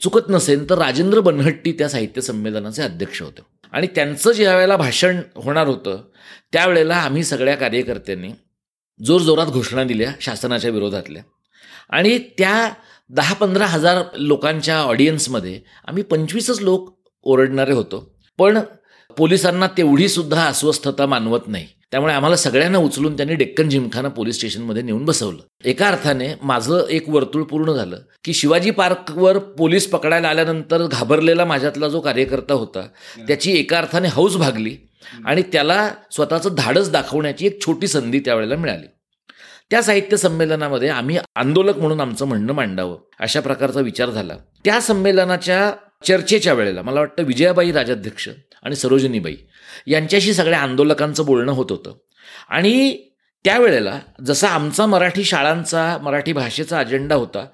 चुकत 0.00 0.28
नसेल 0.28 0.70
तर 0.70 0.78
राजेंद्र 0.78 1.20
बनहट्टी 1.20 1.72
त्या 1.72 1.88
साहित्य 1.88 2.20
संमेलनाचे 2.20 2.82
अध्यक्ष 2.82 3.22
होते. 3.22 3.42
आणि 3.72 3.86
त्यांचं 3.86 4.32
ज्या 4.32 4.54
वेळेला 4.54 4.76
भाषण 4.76 5.20
होणार 5.36 5.66
होतं 5.66 6.02
त्यावेळेला 6.52 6.96
आम्ही 6.96 7.24
सगळ्या 7.24 7.56
कार्यकर्त्यांनी 7.56 8.28
जोरजोरात 9.04 9.46
घोषणा 9.46 9.84
दिल्या 9.84 10.12
शासनाच्या 10.20 10.70
विरोधातल्या. 10.70 11.22
आणि 11.90 12.18
त्या 12.18 12.70
दहा 13.10 13.34
पंधरा 13.34 13.66
हजार 13.66 14.04
लोकांच्या 14.14 14.78
ऑडियन्समध्ये 14.78 15.60
आम्ही 15.86 16.02
पंचवीसच 16.02 16.60
लोक 16.60 16.97
ओरडणारे 17.22 17.72
होतो. 17.72 18.14
पण 18.38 18.58
पोलिसांना 19.16 19.66
तेवढी 19.66 20.08
सुद्धा 20.08 20.44
अस्वस्थता 20.46 21.06
मानवत 21.06 21.40
नाही. 21.46 21.66
त्यामुळे 21.90 22.14
आम्हाला 22.14 22.36
सगळ्यांना 22.36 22.78
उचलून 22.78 23.16
त्यांनी 23.16 23.34
डेक्कन 23.34 23.68
जिमखाना 23.68 24.08
पोलीस 24.08 24.36
स्टेशनमध्ये 24.36 24.82
नेऊन 24.82 25.04
बसवलं. 25.04 25.38
एका 25.64 25.88
अर्थाने 25.88 26.28
माझं 26.42 26.86
एक 26.90 27.08
वर्तुळ 27.08 27.42
पूर्ण 27.42 27.72
झालं 27.72 27.98
की 28.24 28.32
शिवाजी 28.32 28.70
पार्कवर 28.70 29.38
पोलीस 29.38 29.90
पकडायला 29.90 30.28
आल्यानंतर 30.28 30.86
घाबरलेला 30.86 31.44
माझ्यातला 31.44 31.88
जो 31.88 32.00
कार्यकर्ता 32.00 32.54
होता 32.54 32.86
त्याची 33.18 33.52
एका 33.52 33.78
अर्थाने 33.78 34.08
हौस 34.08 34.36
भागली 34.36 34.76
आणि 35.24 35.42
त्याला 35.42 35.90
स्वतःचं 36.10 36.50
धाडस 36.56 36.90
दाखवण्याची 36.90 37.46
एक 37.46 37.60
छोटी 37.66 37.86
संधी 37.86 38.20
त्यावेळेला 38.20 38.56
मिळाली. 38.56 38.86
त्या 39.70 39.82
साहित्य 39.82 40.16
संमेलनामध्ये 40.16 40.88
आम्ही 40.88 41.18
आंदोलक 41.34 41.78
म्हणून 41.78 42.00
आमचं 42.00 42.24
म्हणणं 42.24 42.52
मांडावं 42.52 42.96
अशा 43.20 43.40
प्रकारचा 43.40 43.80
विचार 43.80 44.10
झाला. 44.10 44.34
त्या 44.64 44.80
संमेलनाच्या 44.80 45.72
चर्चेच्या 46.04 46.52
वेळेला 46.52 46.82
मला 46.82 47.00
वाटतं 47.00 47.22
विजयाबाई 47.22 47.72
राजाध्यक्ष 47.72 48.28
आणि 48.62 48.76
सरोजिनीबाई 48.76 49.36
यांच्याशी 49.86 50.34
सगळ्या 50.34 50.58
आंदोलकांचं 50.58 51.26
बोलणं 51.26 51.52
होत 51.52 51.66
होतं. 51.70 51.94
आणि 52.48 52.98
त्यावेळेला 53.44 54.00
जसा 54.26 54.48
आमचा 54.48 54.86
मराठी 54.86 55.24
शाळांचा 55.24 55.98
मराठी 56.02 56.32
भाषेचा 56.32 56.78
अजेंडा 56.78 57.14
होता 57.14 57.46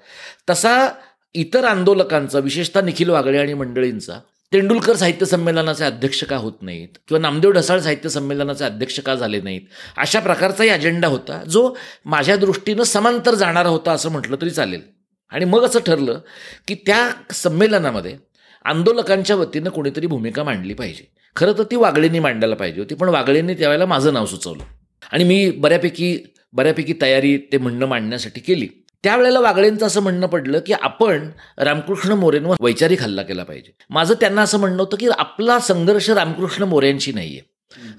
तसा 0.49 0.87
इतर 1.33 1.63
आंदोलकांचा 1.63 2.39
विशेषतः 2.39 2.81
निखिल 2.81 3.09
वागळे 3.09 3.37
आणि 3.37 3.53
मंडळींचा 3.53 4.19
तेंडुलकर 4.53 4.95
साहित्य 4.95 5.25
संमेलनाचे 5.25 5.83
अध्यक्ष 5.83 6.23
का 6.23 6.37
होत 6.37 6.53
नाहीत 6.61 6.97
किंवा 7.07 7.19
नामदेव 7.19 7.51
ढसाळ 7.51 7.79
साहित्य 7.79 8.09
संमेलनाचे 8.09 8.65
अध्यक्ष 8.65 8.99
का 8.99 9.15
झाले 9.15 9.41
नाहीत 9.41 9.61
अशा 9.97 10.19
प्रकारचाही 10.19 10.69
अजेंडा 10.69 11.07
होता 11.07 11.43
जो 11.49 11.75
माझ्या 12.05 12.35
दृष्टीनं 12.35 12.83
समांतर 12.83 13.35
जाणारा 13.35 13.69
होता 13.69 13.91
असं 13.91 14.11
म्हटलं 14.11 14.35
तरी 14.41 14.49
चालेल. 14.49 14.81
आणि 15.29 15.45
मग 15.45 15.63
असं 15.63 15.79
ठरलं 15.79 16.19
की 16.67 16.75
त्या 16.75 17.09
संमेलनामध्ये 17.33 18.17
आंदोलकांच्या 18.65 19.35
वतीनं 19.35 19.69
कोणीतरी 19.69 20.07
भूमिका 20.07 20.43
मांडली 20.43 20.73
पाहिजे. 20.73 21.11
खरं 21.35 21.51
तर 21.51 21.63
ती 21.63 21.75
वागळेंनी 21.75 22.19
मांडायला 22.19 22.55
पाहिजे 22.55 22.79
होती 22.79 22.95
पण 22.95 23.09
वागळेंनी 23.09 23.53
त्यावेळेला 23.53 23.85
माझं 23.85 24.13
नाव 24.13 24.25
सुचवलं. 24.25 24.63
आणि 25.11 25.23
मी 25.23 25.51
बऱ्यापैकी 25.51 26.19
बऱ्यापैकी 26.53 26.93
तयारी 27.01 27.37
ते 27.37 27.57
म्हणणं 27.57 27.85
मांडण्यासाठी 27.85 28.39
केली. 28.39 28.67
त्यावेळेला 29.03 29.39
वागळेंचं 29.39 29.85
असं 29.85 30.01
म्हणणं 30.01 30.27
पडलं 30.27 30.59
की 30.65 30.73
आपण 30.73 31.29
रामकृष्ण 31.57 32.11
मोरेंवर 32.11 32.55
वैचारिक 32.59 33.01
हल्ला 33.01 33.21
केला 33.21 33.43
पाहिजे. 33.43 33.75
माझं 33.89 34.13
त्यांना 34.13 34.41
असं 34.41 34.59
म्हणणं 34.59 34.79
होतं 34.79 34.97
की 34.97 35.07
आपला 35.17 35.59
संघर्ष 35.59 36.09
रामकृष्ण 36.09 36.63
मोरेंशी 36.63 37.11
नाहीये. 37.11 37.41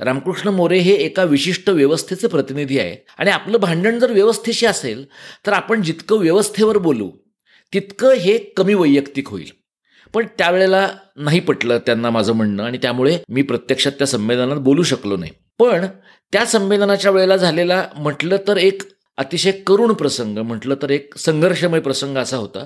रामकृष्ण 0.01 0.49
मोरे 0.49 0.79
हे 0.79 0.93
एका 0.93 1.25
विशिष्ट 1.25 1.71
व्यवस्थेचे 1.71 2.27
प्रतिनिधी 2.27 2.79
आहे. 2.79 2.97
आणि 3.19 3.31
आपलं 3.31 3.59
भांडण 3.59 3.99
जर 3.99 4.13
व्यवस्थेशी 4.13 4.67
असेल 4.67 5.07
तर 5.47 5.53
आपण 5.53 5.83
जितकं 5.83 6.19
व्यवस्थेवर 6.19 6.79
बोलू 6.79 7.11
तितकं 7.75 8.13
हे 8.13 8.39
कमी 8.39 8.75
वैयक्तिक 8.75 9.29
होईल. 9.29 9.66
पण 10.17 10.27
त्यावेळेला 10.39 10.89
नाही 11.17 11.41
पटलं 11.41 11.79
त्यांना 11.79 12.11
माझं 12.11 12.33
म्हणणं 12.33 12.63
आणि 12.63 12.79
त्यामुळे 12.79 13.19
मी 13.29 13.43
प्रत्यक्षात 13.43 13.93
त्या 13.93 14.07
संमेलनात 14.07 14.57
बोलू 14.57 14.83
शकलो 14.83 15.17
नाही. 15.17 15.33
पण 15.59 15.87
त्या 16.33 16.45
संमेलनाच्या 16.45 17.11
वेळेला 17.11 17.37
झालेला 17.37 17.89
म्हटलं 17.97 18.37
तर 18.49 18.57
एक 18.57 18.83
अतिशय 19.17 19.51
करुण 19.51 19.93
प्रसंग 19.93 20.39
म्हटलं 20.39 20.75
तर 20.83 20.91
एक 20.91 21.19
संघर्षमय 21.19 21.81
प्रसंग 21.81 22.17
असा 22.17 22.37
होता 22.37 22.65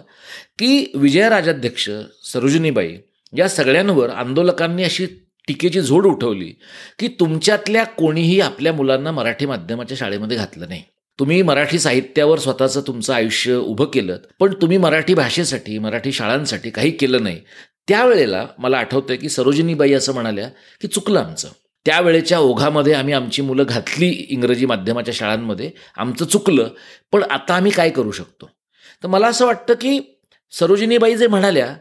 की 0.58 0.92
विजयराजाध्यक्ष 0.94 1.90
सरोजिनीबाई 2.32 2.96
या 3.38 3.48
सगळ्यांवर 3.48 4.10
आंदोलकांनी 4.10 4.84
अशी 4.84 5.06
टीकेची 5.48 5.80
झोड 5.80 6.06
उठवली 6.06 6.52
की 6.98 7.08
तुमच्यातल्या 7.08 7.84
कोणीही 7.84 8.40
आपल्या 8.40 8.72
मुलांना 8.72 9.12
मराठी 9.12 9.46
माध्यमाच्या 9.46 9.96
शाळेमध्ये 9.96 10.36
घातलं 10.36 10.68
नाही. 10.68 10.82
तुम्ही 11.20 11.42
मराठी 11.42 11.78
साहित्यावर 11.78 12.38
स्वतःचं 12.38 12.80
तुमचं 12.80 13.14
आयुष्य 13.14 13.54
उभं 13.54 13.84
केलं 13.84 14.16
पण 14.40 14.54
तुम्ही 14.54 14.78
मराठी 14.78 15.14
भाषेसाठी 15.14 15.78
मराठी 15.78 16.12
शाळांसाठी 16.12 16.70
काही 16.70 16.90
केलं 16.90 17.22
नाही. 17.22 17.40
त्यावेळेला 17.88 18.46
मला 18.58 18.78
आठवतंय 18.78 19.16
की 19.16 19.28
सरोजिनीबाई 19.28 19.92
असं 19.92 20.12
म्हणाल्या 20.12 20.48
की 20.80 20.88
चुकलं 20.88 21.20
आमचं. 21.20 21.48
त्यावेळेच्या 21.86 22.38
ओघामध्ये 22.38 22.92
आम्ही 22.92 23.14
आमची 23.14 23.42
मुलं 23.42 23.64
घातली 23.68 24.26
इंग्रजी 24.30 24.66
माध्यमाच्या 24.66 25.14
शाळांमध्ये 25.14 25.70
आमचं 25.96 26.24
चुकलं 26.24 26.68
पण 27.12 27.22
आता 27.22 27.54
आम्ही 27.54 27.72
काय 27.72 27.90
करू 27.90 28.10
शकतो? 28.10 28.50
तर 29.02 29.08
मला 29.08 29.26
असं 29.26 29.46
वाटतं 29.46 29.74
की 29.74 30.20
सरोजिनीबाई 30.50 31.16
जे 31.16 31.26
म्हणाल्या 31.26 31.74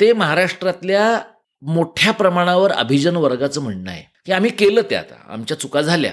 ते 0.00 0.12
महाराष्ट्रातल्या 0.12 1.20
मोठ्या 1.62 2.12
प्रमाणावर 2.12 2.72
अभिजन 2.72 3.16
वर्गाचं 3.16 3.60
म्हणणं 3.60 3.90
आहे. 3.90 4.02
की 4.26 4.32
आम्ही 4.32 4.50
केलं 4.50 4.80
ते 4.90 4.94
आता 4.94 5.14
आमच्या 5.28 5.60
चुका 5.60 5.80
झाल्या. 5.80 6.12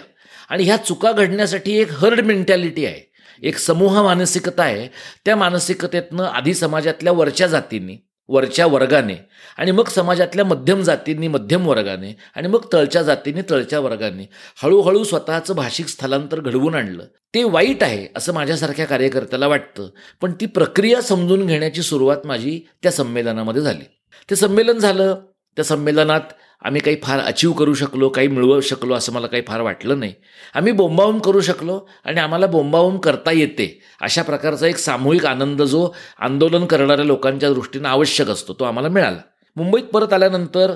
आणि 0.52 0.64
ह्या 0.64 0.78
चुका 0.78 1.12
घडण्यासाठी 1.12 1.78
एक 1.78 1.92
हर्ड 1.92 2.20
मेंटॅलिटी 2.20 2.86
आहे. 2.86 3.12
एक 3.48 3.58
समूह 3.58 4.04
मानसिकता 4.04 4.64
आहे. 4.64 4.88
त्या 5.26 5.36
मानसिकतेतनं 5.36 6.24
आधी 6.24 6.54
समाजातल्या 6.54 7.14
वरच्या 7.14 7.48
जातींनी 7.48 7.98
वरच्या 8.28 8.66
वर्गाने 8.66 9.16
आणि 9.58 9.72
मग 9.72 9.88
समाजातल्या 9.88 10.46
मध्यम 10.46 10.82
जातींनी 10.82 11.28
मध्यम 11.28 11.68
वर्गाने 11.68 12.18
आणि 12.36 12.48
मग 12.48 12.66
तळच्या 12.74 13.02
जातींनी 13.02 13.42
तळच्या 13.50 13.80
वर्गाने 13.80 14.30
हळूहळू 14.64 15.04
स्वतःचं 15.04 15.56
भाषिक 15.56 15.88
स्थलांतर 15.88 16.40
घडवून 16.40 16.76
आणलं. 16.76 17.04
ते 17.34 17.44
वाईट 17.44 17.84
आहे 17.84 18.08
असं 18.16 18.34
माझ्यासारख्या 18.34 18.86
कार्यकर्त्याला 18.86 19.48
वाटतं. 19.48 19.90
पण 20.22 20.32
ती 20.42 20.46
प्रक्रिया 20.46 21.02
समजून 21.02 21.46
घेण्याची 21.46 21.82
सुरुवात 21.82 22.18
माझी 22.26 22.62
त्या 22.84 22.92
संमेलनामध्ये 22.92 23.62
झाली. 23.62 23.86
ते 24.30 24.36
संमेलन 24.36 24.78
झालं. 24.78 25.16
त्या 25.56 25.66
संमेलनात 25.66 26.22
आम्ही 26.62 26.82
काही 26.82 26.98
फार 27.04 27.20
अचीव 27.20 27.52
करू 27.52 27.74
शकलो 27.74 28.10
काही 28.10 28.28
मिळवू 28.28 28.62
शकलो 28.62 28.94
असं 28.94 29.14
मला 29.14 29.28
काही 29.28 29.44
फार 29.48 29.62
वाटलं 29.62 30.00
नाही. 30.00 30.14
आम्ही 30.54 30.72
बोंबावून 30.72 31.20
करू 31.20 31.42
शकलो 31.42 31.80
आणि 32.04 32.20
आम्हाला 32.20 32.48
बोंबावून 32.48 32.98
करता 32.98 33.32
येते 33.32 33.82
अशा 34.02 34.22
प्रकारचा 34.22 34.68
एक 34.68 34.78
सामूहिक 34.78 35.26
आनंद 35.26 35.62
जो 35.62 35.90
आंदोलन 36.20 36.66
करणाऱ्या 36.66 37.06
लोकांच्या 37.06 37.54
दृष्टीनं 37.54 37.90
आवश्यक 37.90 38.30
असतो 38.30 38.54
तो 38.54 38.64
आम्हाला 38.64 38.90
मिळाला. 38.90 39.20
मुंबईत 39.56 39.84
परत 39.84 40.14
आल्यानंतर 40.14 40.74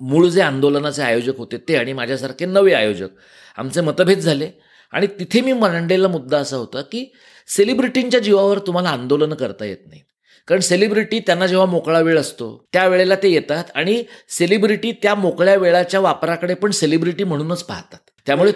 मूळ 0.00 0.28
जे 0.28 0.40
आंदोलनाचे 0.42 1.02
आयोजक 1.02 1.38
होते 1.38 1.56
ते 1.56 1.76
आणि 1.76 1.92
माझ्यासारखे 1.92 2.46
नवे 2.46 2.72
आयोजक 2.72 3.08
आमचे 3.56 3.80
मतभेद 3.80 4.18
झाले. 4.18 4.50
आणि 4.92 5.06
तिथे 5.06 5.40
मी 5.40 5.52
मांडलेला 5.52 6.08
मुद्दा 6.08 6.38
असा 6.38 6.56
होता 6.56 6.80
की 6.82 7.12
सेलिब्रिटींच्या 7.48 8.20
जीवावर 8.20 8.58
तुम्हाला 8.58 8.88
आंदोलनं 8.88 9.34
करता 9.34 9.64
येत 9.64 9.86
नाही. 9.86 10.00
कारण 10.46 10.60
सेलिब्रिटी 10.60 11.18
त्यांना 11.20 11.46
जेव्हा 11.46 11.66
मोकळा 11.66 12.00
वेळ 12.00 12.18
असतो 12.20 12.64
त्यावेळेला 12.72 13.14
ते 13.14 13.28
येतात 13.28 13.64
आणि 13.74 14.04
सेलिब्रिटी 14.28 14.92
त्या 14.92 15.14
मोकळ्या 15.14 15.54
वेळाच्या 15.54 16.00
वापराकडे 16.00 16.54
पण 16.54 16.70
सेलिब्रिटी 16.70 17.24
म्हणूनच 17.24 17.62
पाहतात. 17.62 17.98
त्यामुळे 18.26 18.52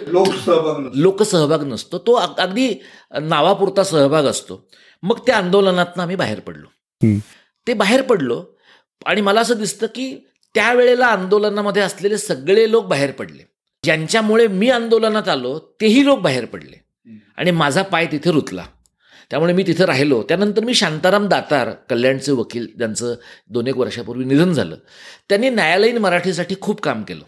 लोकसहभाग 0.95 1.63
नसतो. 1.63 1.97
तो 1.97 2.13
अगदी 2.13 2.73
नावापुरता 3.21 3.83
सहभाग 3.83 4.23
असतो. 4.23 4.67
मग 5.03 5.17
त्या 5.27 5.37
आंदोलनातनं 5.37 6.01
आम्ही 6.01 6.15
बाहेर 6.15 6.39
पडलो. 6.39 6.67
ते 7.67 7.73
बाहेर 7.73 8.01
पडलो 8.01 8.43
आणि 9.05 9.21
मला 9.21 9.41
असं 9.41 9.53
दिसतं 9.53 9.87
की 9.87 10.17
त्यावेळेला 10.55 11.05
आंदोलनामध्ये 11.05 11.81
असलेले 11.81 12.17
सगळे 12.17 12.71
लोक 12.71 12.85
बाहेर 12.85 13.11
पडले. 13.11 13.43
ज्यांच्यामुळे 13.83 14.47
मी 14.47 14.69
आंदोलनात 14.69 15.27
आलो 15.29 15.59
तेही 15.81 16.05
लोक 16.05 16.19
बाहेर 16.19 16.45
पडले. 16.45 16.81
आणि 17.37 17.51
माझा 17.51 17.81
पाय 17.81 18.05
तिथे 18.05 18.31
रुतला. 18.31 18.63
त्यामुळे 19.29 19.53
मी 19.53 19.63
तिथं 19.67 19.85
राहिलो. 19.85 20.23
त्यानंतर 20.23 20.63
मी 20.63 20.73
शांताराम 20.73 21.27
दातार 21.27 21.69
कल्याणचे 21.89 22.31
वकील 22.31 22.67
ज्यांचं 22.77 23.15
दोन 23.49 23.67
एक 23.67 23.77
वर्षापूर्वी 23.77 24.25
निधन 24.25 24.53
झालं 24.53 24.75
त्यांनी 25.29 25.49
न्यायालयीन 25.49 25.97
मराठीसाठी 25.97 26.55
खूप 26.61 26.81
काम 26.81 27.03
केलं. 27.03 27.23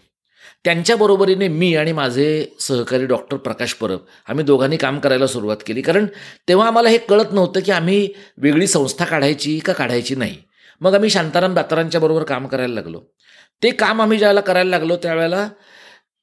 त्यांच्या 0.64 0.96
बरोबरीने 0.96 1.48
मी 1.48 1.74
आणि 1.76 1.92
माझे 1.92 2.46
सहकारी 2.60 3.06
डॉक्टर 3.06 3.36
प्रकाश 3.36 3.74
परब 3.74 3.98
आम्ही 4.28 4.44
दोघांनी 4.44 4.76
काम 4.76 4.98
करायला 4.98 5.26
सुरुवात 5.26 5.56
केली. 5.66 5.82
कारण 5.82 6.06
तेव्हा 6.48 6.66
आम्हाला 6.66 6.88
हे 6.88 6.98
कळत 6.98 7.32
नव्हतं 7.32 7.60
की 7.60 7.72
आम्ही 7.72 8.08
वेगळी 8.36 8.66
संस्था 8.66 9.04
काढायची 9.04 9.58
का 9.58 9.72
काढायची 9.72 10.14
नाही. 10.14 10.36
मग 10.80 10.94
आम्ही 10.94 11.10
शांताराम 11.10 11.54
दातारांच्या 11.54 12.00
बरोबर 12.00 12.22
काम 12.22 12.46
करायला 12.46 12.74
लागलो. 12.74 13.00
ते 13.62 13.70
काम 13.70 14.02
आम्ही 14.02 14.18
ज्यावेळेला 14.18 14.40
करायला 14.40 14.70
लागलो 14.70 14.96
त्यावेळेला 14.96 15.48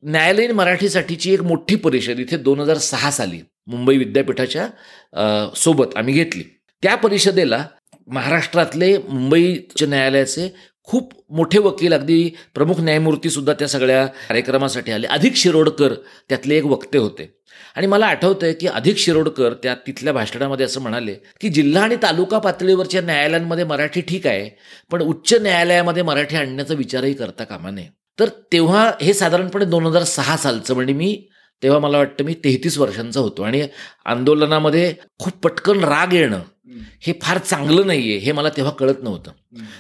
न्यायालयीन 0.03 0.51
मराठीसाठीची 0.51 1.34
एक 1.34 1.41
मोठी 1.41 1.75
परिषद 1.75 2.20
इथे 2.20 2.38
दोन 2.38 2.60
हजार 2.60 2.77
सहा 2.77 3.12
साली 3.12 3.39
मुंबई 3.68 3.98
विद्यापीठाच्या 3.98 4.68
सोबत 5.56 5.98
आम्ही 5.98 6.13
घेतली. 6.13 6.44
त्या 6.84 6.96
परिषदेला 6.96 7.63
महाराष्ट्रातले 8.08 8.98
मुंबई 8.98 9.51
उच्च 9.53 9.84
न्यायालयाचे 9.84 10.50
खूप 10.88 11.12
मोठे 11.36 11.60
वकील 11.60 11.94
अगदी 11.94 12.24
प्रमुख 12.56 12.79
न्यायमूर्ती 12.79 13.29
सुद्धा 13.29 13.53
त्या 13.53 13.68
सगळ्या 13.68 14.06
कार्यक्रमासाठी 14.06 14.91
आले. 14.91 15.08
अधिक 15.08 15.36
शिरोडकर 15.36 15.94
त्यातले 16.29 16.58
एक 16.58 16.65
वक्ते 16.65 16.98
होते. 16.98 17.29
आणि 17.75 17.88
मला 17.88 18.06
आठवतंय 18.06 18.53
की 18.53 18.68
अधिक 18.68 18.98
शिरोडकर 18.98 19.53
त्या 19.63 19.75
तिथल्या 19.88 20.13
भाषणामध्ये 20.13 20.65
असं 20.65 20.82
म्हणाले 20.82 21.13
की 21.41 21.50
जिल्हा 21.50 21.84
आणि 21.84 21.96
तालुका 22.03 22.39
पातळीवरच्या 22.39 23.01
न्यायालयांमध्ये 23.01 23.63
मराठी 23.65 24.01
ठीक 24.01 24.27
आहे 24.27 24.50
पण 24.91 25.01
उच्च 25.01 25.34
न्यायालयामध्ये 25.34 26.03
मराठी 26.03 26.36
आणण्याचा 26.36 26.74
विचारही 26.74 27.13
करता 27.13 27.44
कामा 27.44 27.72
नये. 27.72 27.88
तर 28.19 28.29
तेव्हा 28.51 28.91
हे 29.01 29.13
साधारणपणे 29.13 29.65
दोन 29.65 29.85
हजार 29.85 30.03
सहा 30.03 30.38
सालचं 30.38 30.75
म्हणजे 30.75 30.93
मी 30.93 31.15
तेव्हा 31.63 31.79
मला 31.79 31.97
वाटतं 31.97 32.23
मी 32.23 32.33
तेहतीस 32.43 32.77
वर्षांचा 32.77 33.19
होतो. 33.19 33.43
आणि 33.43 33.67
आंदोलनामध्ये 34.05 34.93
खूप 35.19 35.33
पटकन 35.43 35.83
राग 35.83 36.13
येणं 36.13 36.41
हे 37.01 37.13
फार 37.21 37.38
चांगलं 37.38 37.88
नाही 37.88 38.09
आहे 38.09 38.17
हे 38.17 38.31
मला 38.31 38.49
तेव्हा 38.49 38.73
कळत 38.73 39.03
नव्हतं. 39.03 39.31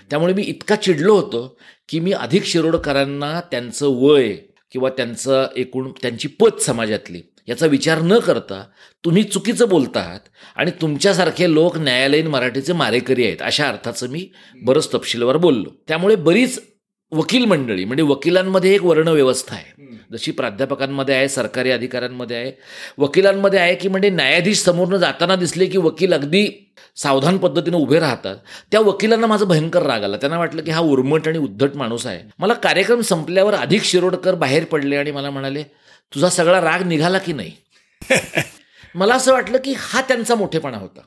त्यामुळे 0.09 0.33
मी 0.33 0.43
इतका 0.43 0.75
चिडलो 0.75 1.15
होतो 1.15 1.57
की 1.89 1.99
मी 1.99 2.11
अधिक 2.11 2.45
शिरोडकरांना 2.45 3.39
त्यांचं 3.51 3.87
वय 4.01 4.33
किंवा 4.71 4.89
त्यांचं 4.89 5.47
एकूण 5.55 5.91
त्यांची 6.01 6.27
पत 6.39 6.61
समाजातली 6.61 7.21
याचा 7.47 7.65
विचार 7.65 8.01
न 8.01 8.17
करता 8.19 8.63
तुम्ही 9.05 9.23
चुकीचं 9.23 9.69
बोलत 9.69 9.97
आहात 9.97 10.27
आणि 10.55 10.71
तुमच्यासारखे 10.81 11.51
लोक 11.53 11.77
न्यायालयीन 11.77 12.27
मराठीचे 12.27 12.73
मारेकरी 12.73 13.25
आहेत 13.25 13.41
अशा 13.41 13.67
अर्थाचं 13.67 14.09
मी 14.09 14.27
बरंच 14.63 14.93
तपशीलवर 14.93 15.37
बोललो. 15.37 15.69
त्यामुळे 15.87 16.15
बरीच 16.15 16.59
वकील 17.11 17.45
मंडळी 17.45 17.85
म्हणजे 17.85 18.03
वकिलांमध्ये 18.03 18.73
एक 18.75 18.83
वर्णव्यवस्था 18.83 19.55
आहे. 19.55 19.87
जशी 20.11 20.31
प्राध्यापकांमध्ये 20.31 21.15
आहे 21.15 21.29
सरकारी 21.29 21.71
अधिकाऱ्यांमध्ये 21.71 22.37
आहे 22.37 22.51
वकिलांमध्ये 22.97 23.59
आहे 23.59 23.75
की 23.75 23.87
म्हणजे 23.87 24.09
न्यायाधीश 24.09 24.59
समोरनं 24.59 24.97
जाताना 24.97 25.35
दिसले 25.35 25.65
की 25.65 25.77
वकील 25.77 26.13
अगदी 26.13 26.47
सावधान 26.95 27.37
पद्धतीने 27.37 27.77
उभे 27.77 27.99
राहतात 27.99 28.35
त्या 28.71 28.79
वकिलांना 28.79 29.27
माझं 29.27 29.47
भयंकर 29.47 29.81
राग 29.83 30.03
आला. 30.03 30.17
त्यांना 30.17 30.37
वाटलं 30.37 30.61
की 30.61 30.71
हा 30.71 30.79
उर्मट 30.79 31.27
आणि 31.27 31.37
उद्धट 31.37 31.75
माणूस 31.75 32.05
आहे. 32.05 32.19
मला 32.39 32.53
कार्यक्रम 32.53 33.01
संपल्यावर 33.01 33.53
अधिक 33.53 33.83
शिरोडकर 33.83 34.35
बाहेर 34.35 34.63
पडले 34.63 34.95
आणि 34.95 35.11
मला 35.11 35.29
म्हणाले 35.29 35.63
तुझा 36.13 36.29
सगळा 36.29 36.61
राग 36.61 36.87
निघाला 36.87 37.17
की 37.17 37.33
नाही? 37.33 37.51
मला 38.99 39.15
असं 39.15 39.33
वाटलं 39.33 39.57
की 39.57 39.73
हा 39.77 40.01
त्यांचा 40.01 40.35
मोठेपणा 40.35 40.77
होता. 40.77 41.01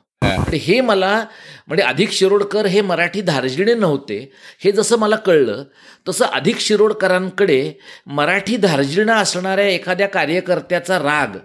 हे. 0.53 0.81
मला 0.81 1.25
म्हणजे 1.67 1.83
अधिक 1.83 2.11
शिरोडकर 2.11 2.65
हे 2.65 2.81
मराठी 2.81 3.21
धार्जिणे 3.21 3.73
नव्हते. 3.73 4.31
हे 4.59 4.71
जसं 4.71 4.97
मला 4.97 5.15
कळलं 5.15 5.63
तसं 6.09 6.25
अधिक 6.25 6.59
शिरोडकरांकडे 6.59 7.73
मराठी 8.07 8.57
धार्जिणा 8.57 9.15
असणाऱ्या 9.15 9.67
एखाद्या 9.67 10.07
कार्यकर्त्याचा 10.07 10.99
राग 10.99 11.37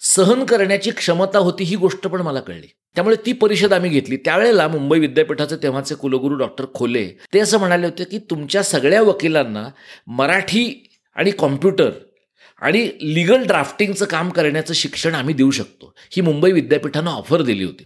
सहन 0.00 0.44
करण्याची 0.44 0.90
क्षमता 0.90 1.38
होती 1.38 1.64
ही 1.64 1.76
गोष्ट 1.76 2.06
पण 2.06 2.20
मला 2.20 2.40
कळली. 2.40 2.66
त्यामुळे 2.94 3.16
ती 3.26 3.32
परिषद 3.32 3.72
आम्ही 3.72 3.90
घेतली. 3.90 4.16
त्यावेळेला 4.16 4.68
मुंबई 4.68 4.98
विद्यापीठाचे 4.98 5.56
तेव्हाचे 5.56 5.94
कुलगुरू 5.94 6.34
डॉक्टर 6.34 6.64
खोले 6.74 7.08
ते 7.34 7.38
असं 7.38 7.58
म्हणाले 7.58 7.86
होते 7.86 8.04
की 8.04 8.18
तुमच्या 8.18 8.62
सगळ्या 8.62 9.02
वकिलांना 9.02 9.68
मराठी 10.06 10.90
आणि 11.14 11.30
कॉम्प्युटर 11.30 11.90
आणि 12.62 12.88
लिगल 13.14 13.44
ड्राफ्टिंगचं 13.46 14.04
काम 14.04 14.28
करण्याचं 14.30 14.74
शिक्षण 14.74 15.14
आम्ही 15.14 15.34
देऊ 15.34 15.50
शकतो. 15.50 15.94
ही 16.10 16.22
मुंबई 16.22 16.52
विद्यापीठानं 16.52 17.10
ऑफर 17.10 17.42
दिली 17.42 17.64
होती. 17.64 17.84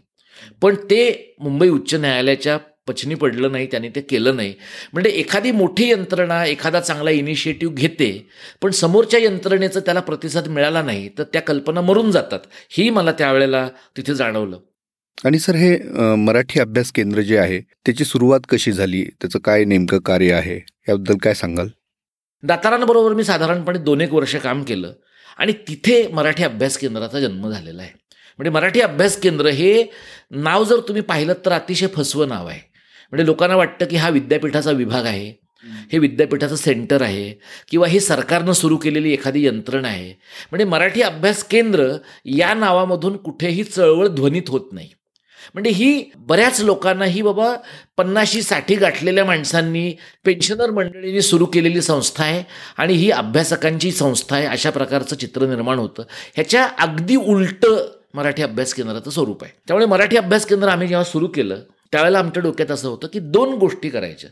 पण 0.63 0.75
ते 0.91 1.35
मुंबई 1.41 1.69
उच्च 1.69 1.95
न्यायालयाच्या 1.95 2.59
पचनी 2.89 3.15
पडलं 3.15 3.53
नाही 3.53 3.67
त्यांनी 3.67 3.89
ते 3.89 4.01
केलं 4.01 4.37
नाही. 4.37 4.55
म्हणजे 4.93 5.11
एखादी 5.11 5.51
मोठी 5.51 5.91
यंत्रणा 5.91 6.45
एखादा 6.47 6.81
चांगला 6.81 7.11
इनिशिएटिव्ह 7.11 7.75
घेते 7.75 8.11
पण 8.63 8.71
समोरच्या 8.71 9.21
यंत्रणेचं 9.21 9.81
त्याला 9.81 10.01
प्रतिसाद 10.01 10.49
मिळाला 10.49 10.83
नाही 10.83 11.09
तर 11.19 11.23
त्या 11.23 11.43
कल्पना 11.43 11.81
मरून 11.81 12.11
जातात. 12.11 12.41
ही 12.71 12.89
मला 12.91 13.13
त्यावेळेला 13.13 13.69
तिथे 13.97 14.15
जाणवलं. 14.15 14.59
आणि 15.25 15.39
सर 15.39 15.55
हे 15.55 15.77
मराठी 16.17 16.61
अभ्यास 16.61 16.91
केंद्र 16.93 17.21
जे 17.21 17.37
आहे 17.39 17.61
त्याची 17.61 18.05
सुरुवात 18.05 18.41
कशी 18.49 18.73
झाली? 18.73 19.05
त्याचं 19.21 19.39
काय 19.39 19.65
नेमकं 19.65 19.99
कार्य 19.99 20.33
आहे? 20.33 20.59
याबद्दल 20.89 21.17
काय 21.23 21.35
सांगाल? 21.35 21.69
दातारांबरोबर 22.43 23.13
मी 23.13 23.25
साधारणपणे 23.25 23.79
दोन 23.79 24.01
एक 24.01 24.13
वर्ष 24.13 24.37
काम 24.37 24.63
केलं 24.63 24.93
आणि 25.39 25.53
तिथे 25.69 26.07
मराठी 26.09 26.45
अभ्यास 26.45 26.77
केंद्राचा 26.77 27.21
जन्म 27.21 27.49
झालेला 27.51 27.83
आहे. 27.83 27.91
म्हणजे 28.39 28.51
मराठी 28.51 28.81
अभ्यास 28.81 29.17
केंद्र 29.17 29.47
हे 29.47 29.85
नाव 30.31 30.65
जर 30.65 30.81
तुम्ही 30.81 31.03
पाहिलं 31.03 31.35
तर 31.47 31.53
अतिशय 31.53 31.87
फसवं 31.87 32.29
नाव 32.29 32.47
आहे. 32.47 32.61
म्हणजे 33.13 33.27
लोकांना 33.27 33.57
वाटतं 33.57 33.87
की 33.87 33.97
हा 33.97 34.09
विद्यापीठाचा 34.09 34.71
विभाग 34.71 35.07
आहे 35.07 35.43
हे 35.93 35.99
विद्यापीठाचं 35.99 36.57
सेंटर 36.57 37.03
आहे 37.03 37.33
किंवा 37.71 37.87
हे 37.87 38.01
सरकारनं 38.01 38.53
सुरू 38.53 38.77
केलेली 38.77 39.13
एखादी 39.13 39.47
यंत्रणा 39.47 39.89
आहे. 39.89 40.13
म्हणजे 40.51 40.65
मराठी 40.65 41.03
अभ्यास 41.03 41.45
केंद्र 41.45 41.97
या 42.25 42.55
नावामधून 42.55 43.17
कुठेही 43.17 43.65
चळवळ 43.65 44.07
ध्वनित 44.07 44.43
होत 44.49 44.73
नाही. 44.73 44.91
म्हणजे 45.55 45.71
ही 45.71 46.11
बऱ्याच 46.17 46.61
लोकांना 46.61 47.05
ही 47.05 47.23
बाबा 47.23 47.57
पन्नाशी 47.97 48.43
साठी 48.43 48.75
गाठलेल्या 48.75 49.25
माणसांनी 49.25 49.95
पेन्शनर 50.25 50.71
मंडळींनी 50.71 51.23
सुरू 51.23 51.47
केलेली 51.47 51.83
संस्था 51.83 52.25
आहे 52.25 52.45
आणि 52.77 52.95
ही 52.95 53.11
अभ्यासकांची 53.11 53.93
संस्था 53.93 54.37
आहे 54.37 54.47
अशा 54.47 54.71
प्रकारचं 54.71 55.17
चित्र 55.17 55.47
निर्माण 55.47 55.79
होतं. 55.79 56.03
ह्याच्या 56.35 56.69
अगदी 56.79 57.17
उलटं 57.17 57.93
मराठी 58.15 58.43
अभ्यास 58.43 58.75
केंद्राचं 58.75 59.11
स्वरूप 59.11 59.45
आहे. 59.45 59.53
त्यामुळे 59.67 59.87
मराठी 59.87 60.17
अभ्यास 60.17 60.47
केंद्र 60.47 60.69
आम्ही 60.69 60.89
जेव्हा 60.89 61.05
सुरू 61.05 61.27
केलं 61.27 61.61
त्यावेळेला 61.93 62.19
आमच्या 62.19 62.43
डोक्यात 62.43 62.71
असं 62.71 62.89
होतं 62.89 63.09
की 63.13 63.19
दोन 63.19 63.55
गोष्टी 63.55 63.91
करायच्या. 63.91 64.31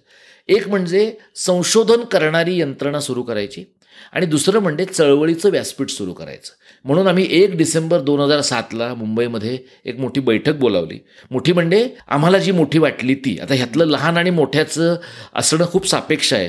एक 0.49 0.68
म्हणजे 0.68 1.16
संशोधन 1.37 2.01
करणारी 2.01 2.61
यंत्रणा 2.61 3.01
सुरू 3.01 3.23
करायची. 3.23 3.64
आणि 4.12 4.26
दुसरं 4.26 4.59
म्हणजे 4.59 4.85
चळवळीचं 4.85 5.50
व्यासपीठ 5.50 5.88
सुरू 5.90 6.12
करायचं. 6.12 6.53
म्हणून 6.85 7.07
आम्ही 7.07 7.26
एक 7.31 7.57
डिसेंबर 7.57 8.00
दोन 8.00 8.20
हजार 8.20 8.40
सातला 8.40 8.94
मुंबईमध्ये 8.94 9.59
एक 9.85 9.98
मोठी 9.98 10.20
बैठक 10.20 10.55
बोलावली. 10.55 10.98
मोठी 11.31 11.53
म्हणजे 11.53 11.94
आम्हाला 12.09 12.38
जी 12.38 12.53
मोठी 12.53 12.79
वाटली 12.79 13.14
ती. 13.14 13.38
आता 13.38 13.55
ह्यातलं 13.55 13.85
लहान 13.85 14.16
आणि 14.16 14.31
मोठ्याचं 14.31 14.96
असणं 15.35 15.66
खूप 15.66 15.87
सापेक्ष 15.87 16.33
आहे. 16.33 16.48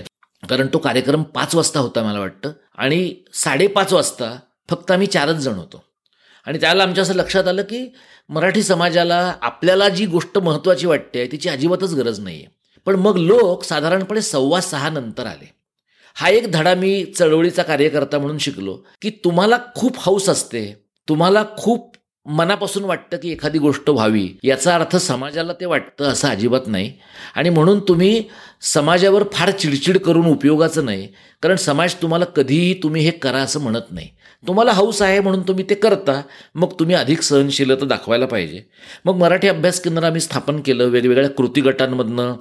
कारण 0.49 0.67
तो 0.73 0.77
कार्यक्रम 0.77 1.23
पाच 1.23 1.55
वाजता 1.55 1.79
होता 1.79 2.03
मला 2.03 2.19
वाटतं. 2.19 2.51
आणि 2.77 3.15
साडेपाच 3.33 3.93
वाजता 3.93 4.39
फक्त 4.69 4.91
आम्ही 4.91 5.07
चारच 5.07 5.35
जण 5.35 5.53
होतो. 5.53 5.83
आणि 6.45 6.57
त्याला 6.57 6.83
आमच्या 6.83 7.01
असं 7.01 7.13
लक्षात 7.13 7.47
आलं 7.47 7.61
की 7.61 7.93
मराठी 8.29 8.63
समाजाला 8.63 9.33
आपल्याला 9.41 9.89
जी 9.89 10.05
गोष्ट 10.05 10.37
महत्त्वाची 10.37 10.87
वाटते 10.87 11.29
तिची 11.31 11.49
अजिबातच 11.49 11.93
गरज 11.93 12.19
नाही 12.19 12.35
आहे 12.35 12.45
पण 12.85 12.95
मग 12.95 13.17
लोक 13.17 13.63
साधारणपणे 13.63 14.21
सव्वा 14.21 14.61
सहा 14.61 14.89
नंतर 14.89 15.25
आले. 15.25 15.60
हा 16.15 16.29
एक 16.29 16.51
धडा 16.51 16.75
मी 16.75 17.03
चळवळीचा 17.05 17.63
कार्यकर्ता 17.63 18.19
म्हणून 18.19 18.37
शिकलो 18.37 18.77
की 19.01 19.09
तुम्हाला 19.09 19.57
खूप 19.75 19.95
हौस 19.97 20.29
असते. 20.29 20.83
तुम्हाला 21.09 21.43
खूप 21.57 21.95
मनापासून 22.25 22.83
वाटतं 22.83 23.17
की 23.17 23.31
एखादी 23.31 23.59
गोष्ट 23.59 23.89
व्हावी. 23.89 24.27
याचा 24.43 24.75
अर्थ 24.75 24.95
समाजाला 24.95 25.53
ते 25.53 25.65
वाटतं 25.65 26.05
असं 26.05 26.27
अजिबात 26.27 26.67
नाही. 26.67 26.93
आणि 27.35 27.49
म्हणून 27.49 27.79
तुम्ही 27.79 28.23
समाजावर 28.61 29.23
फार 29.33 29.51
चिडचिड 29.51 29.97
करून 29.97 30.25
उपयोगाचं 30.25 30.85
नाही 30.85 31.07
कारण 31.41 31.55
समाज 31.55 31.95
तुम्हाला 32.01 32.25
कधीही 32.25 32.73
तुम्ही 32.83 33.03
हे 33.03 33.11
करा 33.11 33.37
असं 33.37 33.59
म्हणत 33.59 33.91
नाही. 33.91 34.07
तुम्हाला 34.47 34.71
हौस 34.71 35.01
आहे 35.01 35.19
म्हणून 35.19 35.41
तुम्ही 35.41 35.65
ते 35.69 35.75
करता 35.75 36.21
मग 36.55 36.73
तुम्ही 36.79 36.95
अधिक 36.95 37.21
सहनशीलता 37.21 37.85
दाखवायला 37.85 38.25
पाहिजे. 38.25 38.61
मग 39.05 39.15
मराठी 39.15 39.47
अभ्यास 39.47 39.79
केंद्र 39.79 40.03
आम्ही 40.03 40.21
स्थापन 40.21 40.59
केलं 40.59 40.85
वेगवेगळ्या 40.85 41.29
कृती 41.29 41.61
गटांमधनं. 41.61 42.35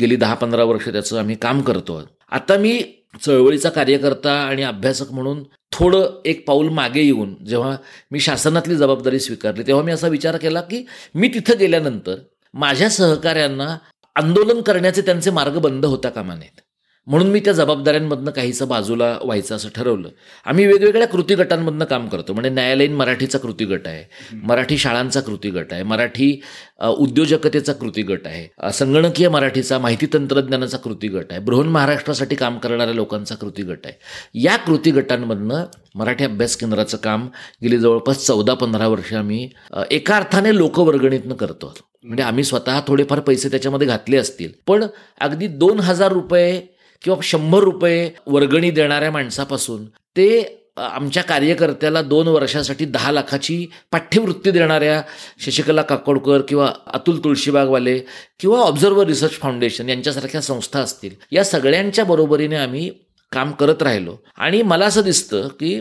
गेली 0.00 0.16
दहा 0.16 0.34
पंधरा 0.34 0.64
वर्ष 0.64 0.88
त्याचं 0.88 1.18
आम्ही 1.18 1.34
काम 1.34 1.60
करतो. 1.60 2.02
आता 2.30 2.56
मी 2.56 2.82
चळवळीचा 3.22 3.68
कार्यकर्ता 3.68 4.32
आणि 4.32 4.62
अभ्यासक 4.62 5.12
म्हणून 5.12 5.42
थोडं 5.72 6.20
एक 6.24 6.46
पाऊल 6.46 6.68
मागे 6.68 7.02
येऊन 7.02 7.44
जेव्हा 7.44 7.76
मी 8.10 8.20
शासनातली 8.20 8.76
जबाबदारी 8.76 9.20
स्वीकारली 9.20 9.62
तेव्हा 9.62 9.84
मी 9.84 9.92
असा 9.92 10.08
विचार 10.08 10.36
केला 10.36 10.60
की 10.60 10.86
मी 11.14 11.28
तिथं 11.28 11.58
गेल्यानंतर 11.58 12.14
माझ्या 12.54 12.90
सहकाऱ्यांना 12.90 13.78
आंदोलन 14.16 14.60
करण्याचे 14.60 15.02
त्यांचे 15.02 15.30
मार्ग 15.30 15.58
बंद 15.58 15.84
होता 15.84 16.08
कामा 16.08 16.34
नयेत. 16.34 16.60
म्हणून 17.06 17.30
मी 17.30 17.40
त्या 17.40 17.52
जबाबदाऱ्यांमधनं 17.52 18.30
काहीसं 18.30 18.68
बाजूला 18.68 19.06
व्हायचं 19.22 19.54
असं 19.56 19.68
ठरवलं. 19.74 20.08
आम्ही 20.46 20.66
वेगवेगळ्या 20.66 21.06
कृती 21.08 21.34
गटांमधनं 21.34 21.84
काम 21.84 22.08
करतो. 22.08 22.32
म्हणजे 22.32 22.50
न्यायालयीन 22.50 22.94
मराठीचा 22.96 23.38
कृती 23.38 23.64
गट 23.64 23.86
आहे 23.86 24.36
मराठी 24.42 24.78
शाळांचा 24.78 25.20
कृती 25.20 25.50
गट 25.50 25.72
आहे 25.72 25.82
मराठी 25.82 26.40
उद्योजकतेचा 26.88 27.72
कृती 27.72 28.02
गट 28.02 28.26
आहे 28.26 28.70
संगणकीय 28.72 29.28
मराठीचा 29.28 29.78
माहिती 29.78 30.06
तंत्रज्ञानाचा 30.12 30.78
कृती 30.78 31.08
गट 31.08 31.32
आहे 31.32 31.40
बृहन 31.40 31.68
महाराष्ट्रासाठी 31.68 32.36
काम 32.36 32.58
करणाऱ्या 32.58 32.94
लोकांचा 32.94 33.34
कृती 33.34 33.62
गट 33.62 33.86
आहे. 33.86 33.94
या 34.34 34.56
कृती 34.56 34.90
गटांमधनं 34.90 35.64
मराठी 35.94 36.24
अभ्यास 36.24 36.56
केंद्राचं 36.56 36.96
काम 36.96 37.28
गेली 37.62 37.78
जवळपास 37.78 38.26
चौदा 38.26 38.54
पंधरा 38.54 38.86
वर्ष 38.88 39.12
आम्ही 39.14 39.48
एका 39.90 40.16
अर्थाने 40.16 40.56
लोकवर्गणीतनं 40.56 41.34
करतो. 41.34 41.74
म्हणजे 42.04 42.22
आम्ही 42.22 42.44
स्वतः 42.44 42.80
थोडेफार 42.86 43.20
पैसे 43.20 43.48
त्याच्यामध्ये 43.50 43.86
घातले 43.88 44.16
असतील. 44.16 44.50
पण 44.66 44.84
अगदी 45.20 45.46
दोन 45.46 45.80
हजार 45.80 46.12
रुपये 46.12 46.60
किंवा 47.04 47.18
शंभर 47.22 47.60
रुपये 47.60 48.10
वर्गणी 48.26 48.70
देणाऱ्या 48.70 49.10
माणसापासून 49.10 49.84
ते 49.86 50.60
आमच्या 50.76 51.22
कार्यकर्त्याला 51.22 52.02
दोन 52.02 52.28
वर्षासाठी 52.28 52.84
दहा 52.84 53.12
लाखाची 53.12 53.66
पाठ्यवृत्ती 53.92 54.50
देणाऱ्या 54.50 55.02
शशिकला 55.40 55.82
काकोडकर 55.82 56.40
किंवा 56.40 56.72
अतुल 56.86 57.18
तुळशीबागवाले 57.24 57.98
किंवा 58.40 58.58
ऑब्झर्वर 58.58 59.06
रिसर्च 59.06 59.32
फाउंडेशन 59.32 59.88
यांच्यासारख्या 59.88 60.40
संस्था 60.40 60.80
असतील 60.80 61.10
या 61.32 61.44
सगळ्यांच्या 61.44 62.04
बरोबरीने 62.04 62.56
आम्ही 62.56 62.90
काम 63.32 63.52
करत 63.52 63.82
राहिलो. 63.82 64.16
आणि 64.36 64.62
मला 64.62 64.86
असं 64.86 65.00
दिसतं 65.00 65.48
की 65.48 65.80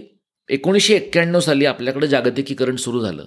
एकोणीसशे 0.49 0.95
एक्क्याण्णव 0.95 1.39
साली 1.39 1.65
आपल्याकडे 1.65 2.07
जागतिकीकरण 2.07 2.75
सुरू 2.75 2.99
झालं. 2.99 3.25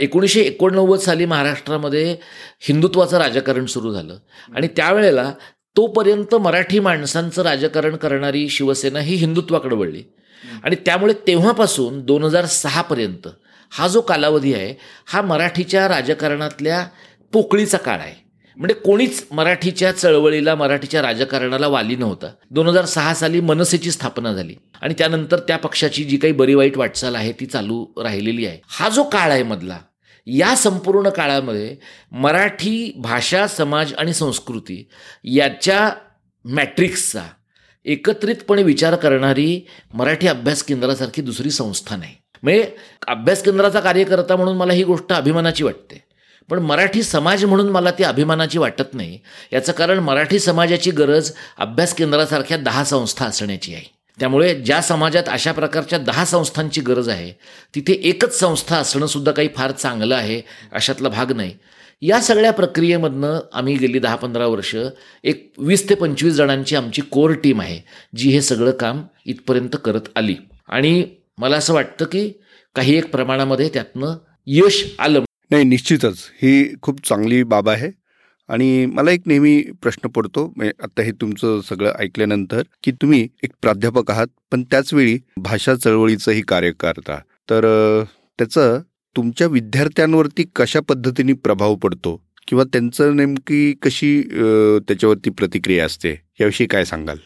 एकोणीसशे 0.00 0.40
एकोणनव्वद 0.40 0.98
साली 0.98 1.24
महाराष्ट्रामध्ये 1.24 2.16
हिंदुत्वाचं 2.60 3.18
राजकारण 3.18 3.66
सुरू 3.66 3.92
झालं. 3.92 4.16
आणि 4.54 4.68
त्यावेळेला 4.68 5.32
तोपर्यंत 5.78 6.34
मराठी 6.34 6.78
माणसांचं 6.78 7.42
राजकारण 7.42 7.96
करणारी 7.96 8.48
शिवसेना 8.48 9.00
ही 9.00 9.14
हिंदुत्वाकडे 9.14 9.74
वळली. 9.74 10.02
आणि 10.64 10.76
त्यामुळे 10.76 11.12
तेव्हापासून 11.12 12.00
दोन 12.00 12.24
हजार 12.24 12.44
सहापर्यंत 12.44 13.28
हा 13.70 13.88
जो 13.88 14.00
कालावधी 14.00 14.54
आहे 14.54 14.74
हा 15.06 15.22
मराठीच्या 15.22 15.88
राजकारणातल्या 15.88 16.86
पोकळीचा 17.32 17.78
काळ 17.78 17.98
आहे. 17.98 18.14
म्हणजे 18.56 18.74
कोणीच 18.74 19.26
मराठीच्या 19.32 19.92
चळवळीला 19.92 20.54
मराठीच्या 20.54 21.02
राजकारणाला 21.02 21.66
वाली 21.66 21.96
नव्हता. 21.96 22.26
दोन 22.50 22.68
हजार 22.68 22.84
सहा 22.84 23.14
साली 23.14 23.40
मनसेची 23.40 23.90
स्थापना 23.90 24.32
झाली. 24.32 24.54
आणि 24.82 24.94
त्यानंतर 24.98 25.38
त्या 25.38 25.56
पक्षाची 25.56 26.04
जी 26.04 26.16
काही 26.16 26.32
बरी 26.32 26.54
वाईट 26.54 26.76
वाटचाल 26.76 27.14
आहे 27.14 27.32
ती 27.32 27.46
चालू 27.46 27.86
राहिलेली 28.02 28.46
आहे. 28.46 28.58
हा 28.68 28.88
जो 28.88 29.02
काळ 29.02 29.30
आहे 29.30 29.42
मधला 29.42 29.78
या 30.30 30.56
संपूर्ण 30.56 31.08
काळामध्ये 31.08 31.76
मराठी 32.12 32.92
भाषा 32.96 33.46
समाज 33.46 33.94
आणि 33.94 34.14
संस्कृती 34.14 34.88
याच्या 35.24 35.90
मॅट्रिक्सचा 36.44 37.22
एकत्रितपणे 37.84 38.62
विचार 38.62 38.94
करणारी 38.94 39.66
मराठी 39.94 40.26
अभ्यास 40.26 40.62
केंद्रासारखी 40.62 41.22
दुसरी 41.22 41.50
संस्था 41.50 41.96
नाही. 41.96 42.14
म्हणजे 42.42 42.76
अभ्यास 43.08 43.42
केंद्राचा 43.42 43.80
कार्यकर्ता 43.80 44.36
म्हणून 44.36 44.56
मला 44.56 44.72
ही 44.72 44.82
गोष्ट 44.82 45.12
अभिमानाची 45.12 45.64
वाटते. 45.64 46.04
पण 46.50 46.58
मराठी 46.58 47.02
समाज 47.02 47.44
म्हणून 47.44 47.68
मला 47.68 47.90
ती 47.90 48.02
अभिमानाची 48.02 48.58
वाटत 48.58 48.94
नाही. 48.94 49.18
याचं 49.52 49.72
कारण 49.72 49.98
मराठी 49.98 50.38
समाजाची 50.38 50.90
गरज 50.90 51.32
अभ्यास 51.58 51.94
केंद्रासारख्या 51.94 52.56
दहा 52.56 52.84
संस्था 52.84 53.24
असण्याची 53.24 53.74
आहे. 53.74 53.97
त्यामुळे 54.20 54.54
ज्या 54.54 54.82
समाजात 54.82 55.22
अशा 55.26 55.52
प्रकारच्या 55.52 55.98
दहा 55.98 56.24
संस्थांची 56.24 56.80
गरज 56.80 57.08
आहे 57.08 57.32
तिथे 57.74 57.92
एकच 57.92 58.38
संस्था 58.38 58.76
असणं 58.76 59.06
सुद्धा 59.06 59.32
काही 59.32 59.48
फार 59.56 59.70
चांगलं 59.70 60.16
आहे 60.16 60.42
अशातला 60.72 61.08
भाग 61.08 61.32
नाही. 61.32 61.54
या 62.02 62.20
सगळ्या 62.20 62.50
प्रक्रियेमधनं 62.52 63.40
आम्ही 63.52 63.76
गेली 63.76 63.98
दहा 63.98 64.16
पंधरा 64.16 64.46
वर्ष 64.46 64.76
एक 65.24 65.52
वीस 65.58 65.88
ते 65.88 65.94
पंचवीस 65.94 66.34
जणांची 66.34 66.76
आमची 66.76 67.02
कोर 67.02 67.32
टीम 67.32 67.60
आहे 67.60 67.80
जी 68.16 68.30
हे 68.30 68.42
सगळं 68.42 68.70
काम 68.70 69.02
इथपर्यंत 69.26 69.76
करत 69.84 70.00
आली. 70.16 70.36
आणि 70.68 71.06
मला 71.38 71.56
असं 71.56 71.74
वाटतं 71.74 72.04
की 72.04 72.32
काही 72.74 72.98
एक 72.98 73.10
प्रमाणामध्ये 73.10 73.68
त्यातनं 73.68 74.14
यश 74.46 74.94
आलं. 74.98 75.22
नाही 75.50 75.64
निश्चितच. 75.64 76.18
ही 76.34 76.74
खूप 76.82 77.08
चांगली 77.08 77.42
बाब 77.42 77.68
आहे. 77.68 77.90
आणि 78.48 78.86
मला 78.86 79.10
एक 79.10 79.22
नेहमी 79.26 79.60
प्रश्न 79.82 80.08
पडतो 80.08 80.52
आता 80.82 81.02
हे 81.02 81.12
तुमचं 81.20 81.60
सगळं 81.68 81.92
ऐकल्यानंतर 82.00 82.62
की 82.84 82.92
तुम्ही 82.92 83.26
एक 83.42 83.50
प्राध्यापक 83.62 84.10
आहात 84.10 84.26
पण 84.52 84.62
त्याचवेळी 84.62 85.18
भाषा 85.36 85.74
चळवळीचंही 85.74 86.42
कार्य 86.42 86.70
करता. 86.80 87.18
तर 87.50 87.64
त्याचं 88.38 88.80
तुमच्या 89.16 89.46
विद्यार्थ्यांवरती 89.46 90.44
कशा 90.56 90.80
पद्धतीने 90.88 91.32
प्रभाव 91.32 91.74
पडतो? 91.74 92.20
किंवा 92.48 92.64
त्यांचं 92.64 93.16
नेमकी 93.16 93.72
कशी 93.82 94.20
त्याच्यावरती 94.88 95.30
प्रतिक्रिया 95.30 95.84
असते? 95.86 96.14
याविषयी 96.40 96.66
काय 96.66 96.84
सांगाल? 96.84 97.16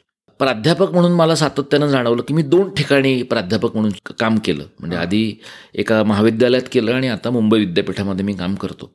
प्राध्यापक 0.41 0.93
म्हणून 0.93 1.13
मला 1.13 1.35
सातत्यानं 1.35 1.87
जाणवलं 1.87 2.23
की 2.29 2.35
मी 2.35 2.43
दोन 2.43 2.71
ठिकाणी 2.75 3.23
प्राध्यापक 3.23 3.75
म्हणून 3.75 3.93
काम 4.21 4.39
केलं. 4.45 4.65
म्हणजे 4.81 4.97
आधी 4.97 5.35
एका 5.75 6.03
महाविद्यालयात 6.05 6.69
केलं 6.73 6.93
आणि 6.93 7.09
आता 7.09 7.31
मुंबई 7.31 7.59
विद्यापीठामध्ये 7.59 8.25
मी 8.25 8.35
काम 8.35 8.55
करतो. 8.55 8.93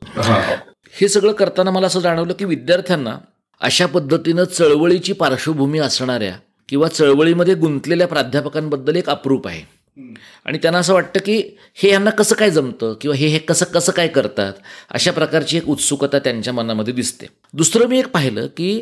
हे 1.01 1.07
सगळं 1.07 1.31
करताना 1.31 1.71
मला 1.71 1.87
असं 1.87 1.99
जाणवलं 1.99 2.33
की 2.33 2.45
विद्यार्थ्यांना 2.45 3.17
अशा 3.61 3.85
पद्धतीनं 3.85 4.43
चळवळीची 4.43 5.13
पार्श्वभूमी 5.13 5.79
असणाऱ्या 5.79 6.33
किंवा 6.69 6.87
चळवळीमध्ये 6.87 7.53
गुंतलेल्या 7.53 8.07
प्राध्यापकांबद्दल 8.07 8.95
एक 8.95 9.09
अप्रूप 9.09 9.47
आहे. 9.47 9.61
आणि 10.45 10.57
त्यांना 10.57 10.79
असं 10.79 10.93
वाटतं 10.93 11.19
की 11.25 11.37
हे 11.75 11.89
यांना 11.91 12.09
कसं 12.09 12.35
काय 12.35 12.49
जमतं 12.51 12.93
किंवा 13.01 13.15
हे 13.15 13.27
हे 13.27 13.39
कसं 13.39 13.65
कसं 13.65 13.91
काय 13.91 14.07
करतात 14.07 14.53
अशा 14.91 15.11
प्रकारची 15.11 15.57
एक 15.57 15.69
उत्सुकता 15.69 16.19
त्यांच्या 16.19 16.53
मनामध्ये 16.53 16.93
दिसते. 16.93 17.25
दुसरं 17.53 17.87
मी 17.87 17.99
एक 17.99 18.07
पाहिलं 18.07 18.47
की 18.47 18.81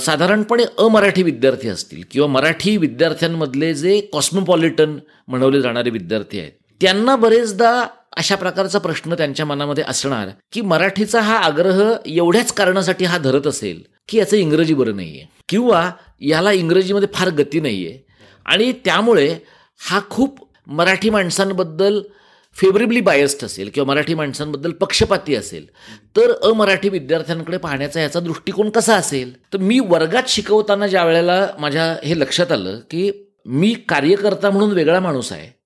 साधारणपणे 0.00 0.64
अमराठी 0.78 1.22
विद्यार्थी 1.22 1.68
असतील 1.68 2.02
किंवा 2.10 2.28
मराठी 2.28 2.76
विद्यार्थ्यांमधले 2.76 3.74
जे 3.74 4.00
कॉस्मोपॉलिटन 4.12 4.98
म्हणवले 5.28 5.60
जाणारे 5.62 5.90
विद्यार्थी 5.90 6.40
आहेत 6.40 6.52
त्यांना 6.80 7.16
बरेचदा 7.16 7.86
अशा 8.16 8.34
प्रकारचा 8.34 8.78
प्रश्न 8.78 9.14
त्यांच्या 9.14 9.46
मनामध्ये 9.46 9.84
असणार 9.88 10.28
की 10.52 10.60
मराठीचा 10.60 11.20
हा 11.20 11.36
आग्रह 11.36 11.94
एवढ्याच 12.06 12.52
कारणासाठी 12.52 13.04
हा 13.04 13.18
धरत 13.18 13.46
असेल 13.46 13.82
की 14.08 14.18
याचं 14.18 14.36
इंग्रजी 14.36 14.74
बरं 14.74 14.96
नाही 14.96 15.18
आहे 15.18 15.26
किंवा 15.48 15.90
याला 16.20 16.52
इंग्रजीमध्ये 16.52 17.08
फार 17.14 17.28
गती 17.28 17.60
नाही 17.60 17.86
आहे 17.86 17.98
आणि 18.46 18.72
त्यामुळे 18.72 19.38
हा 19.78 20.00
खूप 20.10 20.48
मराठी 20.66 21.10
माणसांबद्दल 21.10 22.00
फेवरेबली 22.56 23.00
बायस्ड 23.00 23.44
असेल 23.44 23.70
किंवा 23.74 23.86
मराठी 23.86 24.14
माणसांबद्दल 24.14 24.70
पक्षपाती 24.70 25.34
असेल. 25.34 25.66
तर 26.16 26.32
अमराठी 26.42 26.88
विद्यार्थ्यांकडे 26.88 27.56
पाहण्याचा 27.56 28.00
याचा 28.00 28.20
दृष्टिकोन 28.20 28.70
कसा 28.70 28.96
असेल? 28.96 29.32
तर 29.52 29.58
मी 29.58 29.78
वर्गात 29.78 30.22
शिकवताना 30.28 30.86
ज्या 30.86 31.04
वेळेला 31.04 31.48
माझ्या 31.58 31.96
हे 32.04 32.18
लक्षात 32.18 32.52
आलं 32.52 32.78
की 32.90 33.10
मी 33.46 33.74
कार्यकर्ता 33.88 34.50
म्हणून 34.50 34.70
वेगळा 34.70 35.00
माणूस 35.00 35.32
आहे. 35.32 35.63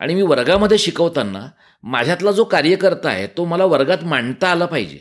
आणि 0.00 0.14
मी 0.14 0.22
वर्गामध्ये 0.22 0.78
शिकवताना 0.78 1.46
माझ्यातला 1.82 2.32
जो 2.32 2.44
कार्यकर्ता 2.44 3.08
आहे 3.08 3.26
तो 3.26 3.44
मला 3.44 3.64
वर्गात 3.64 3.98
मांडता 4.02 4.48
आला 4.48 4.66
पाहिजे. 4.66 4.98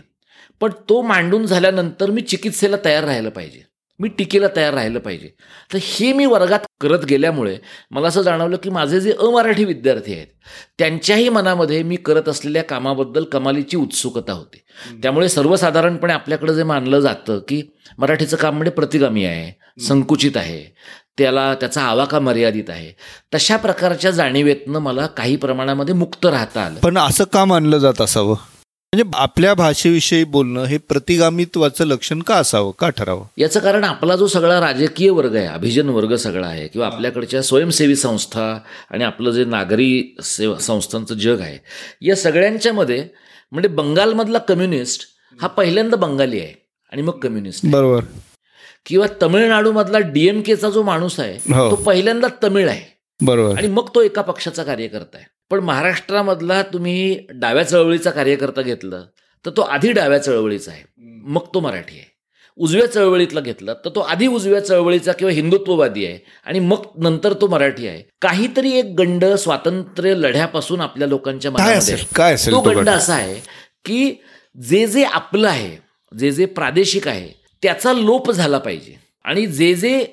पण 0.62 0.69
तो 0.89 1.01
मांडून 1.01 1.45
झाल्यानंतर 1.45 2.09
मी 2.09 2.21
चिकित्सेला 2.21 2.77
तयार 2.85 3.03
राहायला 3.03 3.29
पाहिजे. 3.29 3.69
मी 3.99 4.09
टीकेला 4.09 4.47
तयार 4.55 4.73
राहिलं 4.73 4.99
पाहिजे. 4.99 5.29
तर 5.73 5.77
हे 5.81 6.13
मी 6.13 6.25
वर्गात 6.25 6.59
करत 6.81 7.05
गेल्यामुळे 7.05 7.57
मला 7.91 8.07
असं 8.07 8.21
जाणवलं 8.21 8.55
की 8.55 8.69
माझे 8.69 8.99
जे 9.01 9.13
अमराठी 9.19 9.65
विद्यार्थी 9.65 10.13
आहेत 10.13 10.27
त्यांच्याही 10.77 11.29
मनामध्ये 11.29 11.83
मी 11.83 11.95
करत 11.95 12.29
असलेल्या 12.29 12.63
कामाबद्दल 12.63 13.23
कमालीची 13.23 13.77
उत्सुकता 13.77 14.33
होती. 14.33 14.57
त्यामुळे 15.03 15.29
सर्वसाधारणपणे 15.29 16.13
आपल्याकडे 16.13 16.55
जे 16.55 16.63
मानलं 16.63 16.99
जातं 16.99 17.39
की 17.47 17.62
मराठीचं 17.97 18.38
काम 18.38 18.55
म्हणजे 18.55 18.71
प्रतिगामी 18.71 19.25
आहे 19.25 19.81
संकुचित 19.81 20.38
आहे 20.38 20.75
त्याला 21.19 21.53
त्याचा 21.53 21.82
आवाका 21.82 22.19
मर्यादित 22.19 22.69
आहे? 22.69 22.91
तशा 23.36 23.58
प्रकारच्या 23.58 24.12
जाणीवेतनं 24.12 24.79
मला 24.79 25.05
काही 25.05 25.36
प्रमाणामध्ये 25.36 25.93
मुक्त 25.95 26.25
राहता 26.25 26.62
आलं. 26.62 26.79
पण 26.79 26.97
असं 26.97 27.23
का 27.23 27.45
मानलं 27.45 27.77
जात 27.77 28.01
असावं? 28.01 28.36
म्हणजे 28.93 29.17
आपल्या 29.17 29.53
भाषेविषयी 29.53 30.23
बोलणं 30.23 30.63
हे 30.63 30.77
प्रतिगामित्वाचं 30.77 31.86
लक्षण 31.86 32.21
का 32.21 32.36
असावं? 32.36 32.71
का 32.79 32.89
ठरावं? 32.89 33.23
याचं 33.38 33.60
कारण 33.60 33.84
आपला 33.84 34.15
जो 34.15 34.27
सगळा 34.27 34.60
राजकीय 34.60 35.10
वर्ग 35.10 35.36
आहे 35.36 35.45
अभिजन 35.45 35.89
वर्ग 35.89 36.15
सगळा 36.15 36.47
आहे 36.47 36.67
किंवा 36.67 36.88
आपल्याकडच्या 36.88 37.41
स्वयंसेवी 37.43 37.95
संस्था 37.95 38.60
आणि 38.91 39.03
आपलं 39.03 39.32
जे 39.32 39.45
नागरी 39.45 40.15
सेवा 40.23 40.58
संस्थांचं 40.58 41.15
जग 41.15 41.41
आहे 41.41 41.58
या 42.01 42.15
सगळ्यांच्यामध्ये 42.15 43.05
म्हणजे 43.51 43.69
बंगालमधला 43.69 44.38
कम्युनिस्ट 44.38 45.03
हा 45.41 45.47
पहिल्यांदा 45.47 45.97
बंगाली 45.97 46.39
आहे 46.39 46.53
आणि 46.91 47.01
मग 47.01 47.19
कम्युनिस्ट 47.19 47.65
बरोबर. 47.65 48.01
किंवा 48.86 49.08
तमिळनाडूमधला 49.22 50.00
डीएमकेचा 50.00 50.70
जो 50.70 50.84
माणूस 50.84 51.20
आहे 51.20 51.54
हो. 51.54 51.70
तो 51.72 51.76
पहिल्यांदा 51.76 52.28
तमिळ 52.44 52.70
आहे. 52.70 52.82
बरोबर. 53.22 53.58
आणि 53.58 53.68
मग 53.68 53.89
तो 53.96 54.02
एका 54.02 54.22
पक्षाचा 54.22 54.63
कार्यकर्ता 54.63 55.18
आहे. 55.18 55.26
पण 55.52 55.60
महाराष्ट्रामधला 55.60 56.62
तुम्ही 56.63 57.20
डाव्या 57.30 57.63
चळवळीचा 57.63 58.10
कार्यकर्ता 58.10 58.62
घेतलं 58.62 59.04
तर 59.46 59.52
तो 59.58 59.62
आधी 59.62 59.92
डाव्या 59.92 60.20
चळवळीचा 60.20 60.72
आहे. 60.72 60.84
मग 61.26 61.46
तो 61.54 61.60
मराठी 61.60 61.96
आहे. 61.96 62.08
उजव्या 62.58 62.88
चळवळीतला 62.92 63.39
घेतला 63.39 63.74
तर 63.74 63.89
तो 63.89 64.00
आधी 64.00 64.28
उजव्या 64.28 64.60
चळवळीचा 64.65 65.12
किंवा 65.12 65.32
हिंदुत्ववादी 65.34 66.06
आहे. 66.06 66.18
आणि 66.46 66.60
मग 66.60 66.86
नंतर 66.98 67.34
तो 67.34 67.48
मराठी 67.48 67.88
आहे. 67.88 68.02
काहीतरी 68.22 68.72
एक 68.72 68.94
गंड 68.98 69.26
स्वातंत्र्य 69.26 70.15
लढ्यापासून 70.15 70.82
आपल्या 70.82 71.08
लोकांच्या 71.08 71.52
मनामध्ये 71.52 71.96
काय 72.15 72.36
तो 72.36 72.62
गंड? 72.62 72.89
असा 72.89 73.13
आहे 73.13 73.39
की 73.86 74.13
जे 74.70 74.86
जे 74.88 75.04
आपलं 75.04 75.48
आहे 75.48 75.78
जे 76.20 76.32
जे 76.32 76.46
प्रादेशिक 76.46 77.08
आहे 77.08 77.38
त्याचा 77.62 77.93
लोप 77.93 78.32
झाला 78.32 78.58
पाहिजे. 78.58 78.95
आणि 79.24 79.45
जे 79.45 79.76
जे 79.76 80.08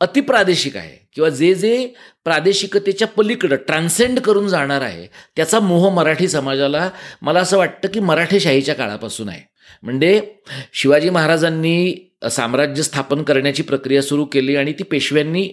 अतिप्रादेशिक 0.00 0.76
आहे 0.76 1.08
किंवा 1.14 1.30
जे 1.30 1.54
जे 1.54 1.92
प्रादेशिकतेच्या 2.24 3.08
पलीकडं 3.08 3.56
ट्रान्सेंड 3.56 4.20
करून 4.20 4.48
जाणार 4.48 4.80
आहे 4.80 5.06
त्याचा 5.36 5.60
मोह 5.60 5.94
मराठी 5.94 6.28
समाजाला 6.28 6.90
मला 7.22 7.40
असं 7.40 7.58
वाटतं 7.58 7.88
की 7.88 8.00
मराठेशाहीच्या 8.00 8.74
काळापासून 8.74 9.28
आहे. 9.28 9.40
म्हणजे 9.82 10.34
शिवाजी 10.72 11.10
महाराजांनी 11.10 12.10
साम्राज्य 12.30 12.82
स्थापन 12.82 13.22
करण्याची 13.22 13.62
प्रक्रिया 13.62 14.02
सुरू 14.02 14.24
केली 14.24 14.56
आणि 14.56 14.72
ती 14.72 14.82
पेशव्यांनी 14.82 15.48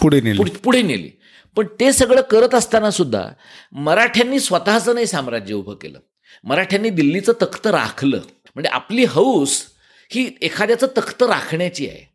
पुढे 0.00 0.20
नेली. 0.20 0.36
पुढ- 0.36 0.58
पुढे 0.58 0.82
नेली. 0.82 1.10
पण 1.56 1.66
ते 1.80 1.92
सगळं 1.92 2.20
करत 2.20 2.54
असताना 2.54 2.90
सुद्धा 2.90 3.28
मराठ्यांनी 3.72 4.40
स्वतःचं 4.40 4.94
नाही 4.94 5.06
साम्राज्य 5.06 5.54
उभं 5.54 5.74
केलं. 5.74 5.98
मराठ्यांनी 6.44 6.90
दिल्लीचं 6.90 7.32
तख्त 7.32 7.66
राखलं. 7.66 8.20
म्हणजे 8.54 8.68
आपली 8.68 9.04
हौस 9.04 9.62
ही 10.10 10.30
एखाद्याचं 10.42 10.86
तख्त 10.96 11.22
राखण्याची 11.22 11.88
आहे. 11.88 12.06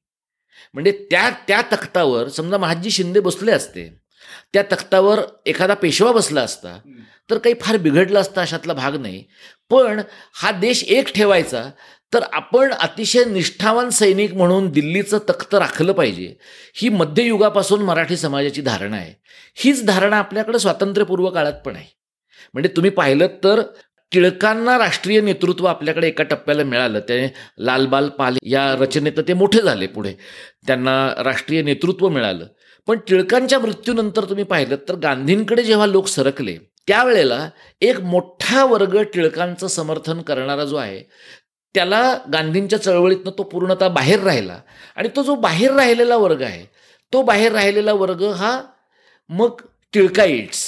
म्हणजे 0.73 0.91
त्या 1.11 1.29
त्या 1.47 1.61
तख्तावर 1.71 2.27
समजा 2.27 2.57
महाजी 2.57 2.91
शिंदे 2.91 3.19
बसले 3.19 3.51
असते 3.51 3.87
त्या 4.53 4.63
तख्तावर 4.71 5.19
एखादा 5.45 5.73
पेशवा 5.73 6.11
बसला 6.11 6.41
असता 6.41 6.77
तर 7.29 7.37
काही 7.37 7.55
फार 7.61 7.77
बिघडलं 7.77 8.19
असतं 8.19 8.41
अशातला 8.41 8.73
भाग 8.73 8.95
नाही. 8.95 9.23
पण 9.69 10.01
हा 10.33 10.51
देश 10.51 10.83
एक 10.83 11.13
ठेवायचा 11.13 11.63
तर 12.13 12.23
आपण 12.33 12.73
अतिशय 12.73 13.23
निष्ठावान 13.25 13.89
सैनिक 13.89 14.33
म्हणून 14.33 14.69
दिल्लीचं 14.69 15.17
तख्त 15.17 15.55
राखलं 15.55 15.91
पाहिजे. 15.91 16.33
ही 16.75 16.89
मध्ययुगापासून 16.89 17.81
मराठी 17.81 18.17
समाजाची 18.17 18.61
धारणा 18.61 18.97
आहे. 18.97 19.13
हीच 19.55 19.85
धारणा 19.85 20.17
आपल्याकडे 20.17 20.59
स्वातंत्र्यपूर्व 20.59 21.29
काळात 21.29 21.53
पण 21.53 21.75
आहे. 21.75 21.87
म्हणजे 22.53 22.69
तुम्ही 22.75 22.91
पाहिलं 22.91 23.27
तर 23.43 23.61
टिळकांना 24.13 24.77
राष्ट्रीय 24.77 25.21
नेतृत्व 25.21 25.65
आपल्याकडे 25.65 26.07
एका 26.07 26.23
टप्प्याला 26.23 26.63
मिळालं. 26.63 26.99
ते 26.99 27.33
लालबाल 27.59 28.09
पाल 28.09 28.37
या 28.43 28.75
रचनेत 28.79 29.19
ते 29.27 29.33
मोठे 29.33 29.61
झाले 29.61 29.87
पुढे. 29.87 30.13
त्यांना 30.67 31.23
राष्ट्रीय 31.23 31.61
नेतृत्व 31.61 32.09
मिळालं. 32.09 32.45
पण 32.87 32.97
टिळकांच्या 33.07 33.59
मृत्यूनंतर 33.59 34.25
तुम्ही 34.25 34.43
पाहिलं 34.43 34.75
तर 34.89 34.95
गांधींकडे 34.95 35.63
जेव्हा 35.63 35.85
लोक 35.87 36.07
सरकले 36.07 36.57
त्यावेळेला 36.87 37.49
एक 37.81 37.99
मोठा 37.99 38.63
वर्ग 38.65 39.01
टिळकांचं 39.13 39.67
समर्थन 39.67 40.21
करणारा 40.21 40.65
जो 40.65 40.75
आहे 40.75 41.01
त्याला 41.75 42.17
गांधींच्या 42.33 42.81
चळवळीतनं 42.81 43.31
तो 43.37 43.43
पूर्णतः 43.43 43.87
बाहेर 43.87 44.19
राहिला. 44.19 44.57
आणि 44.95 45.09
तो 45.15 45.23
जो 45.23 45.35
बाहेर 45.35 45.71
राहिलेला 45.71 46.17
वर्ग 46.17 46.41
आहे 46.41 46.65
तो 47.13 47.21
बाहेर 47.21 47.51
राहिलेला 47.51 47.93
वर्ग 47.93 48.23
हा 48.23 48.61
मग 49.29 49.61
टिळकाईट्स 49.93 50.63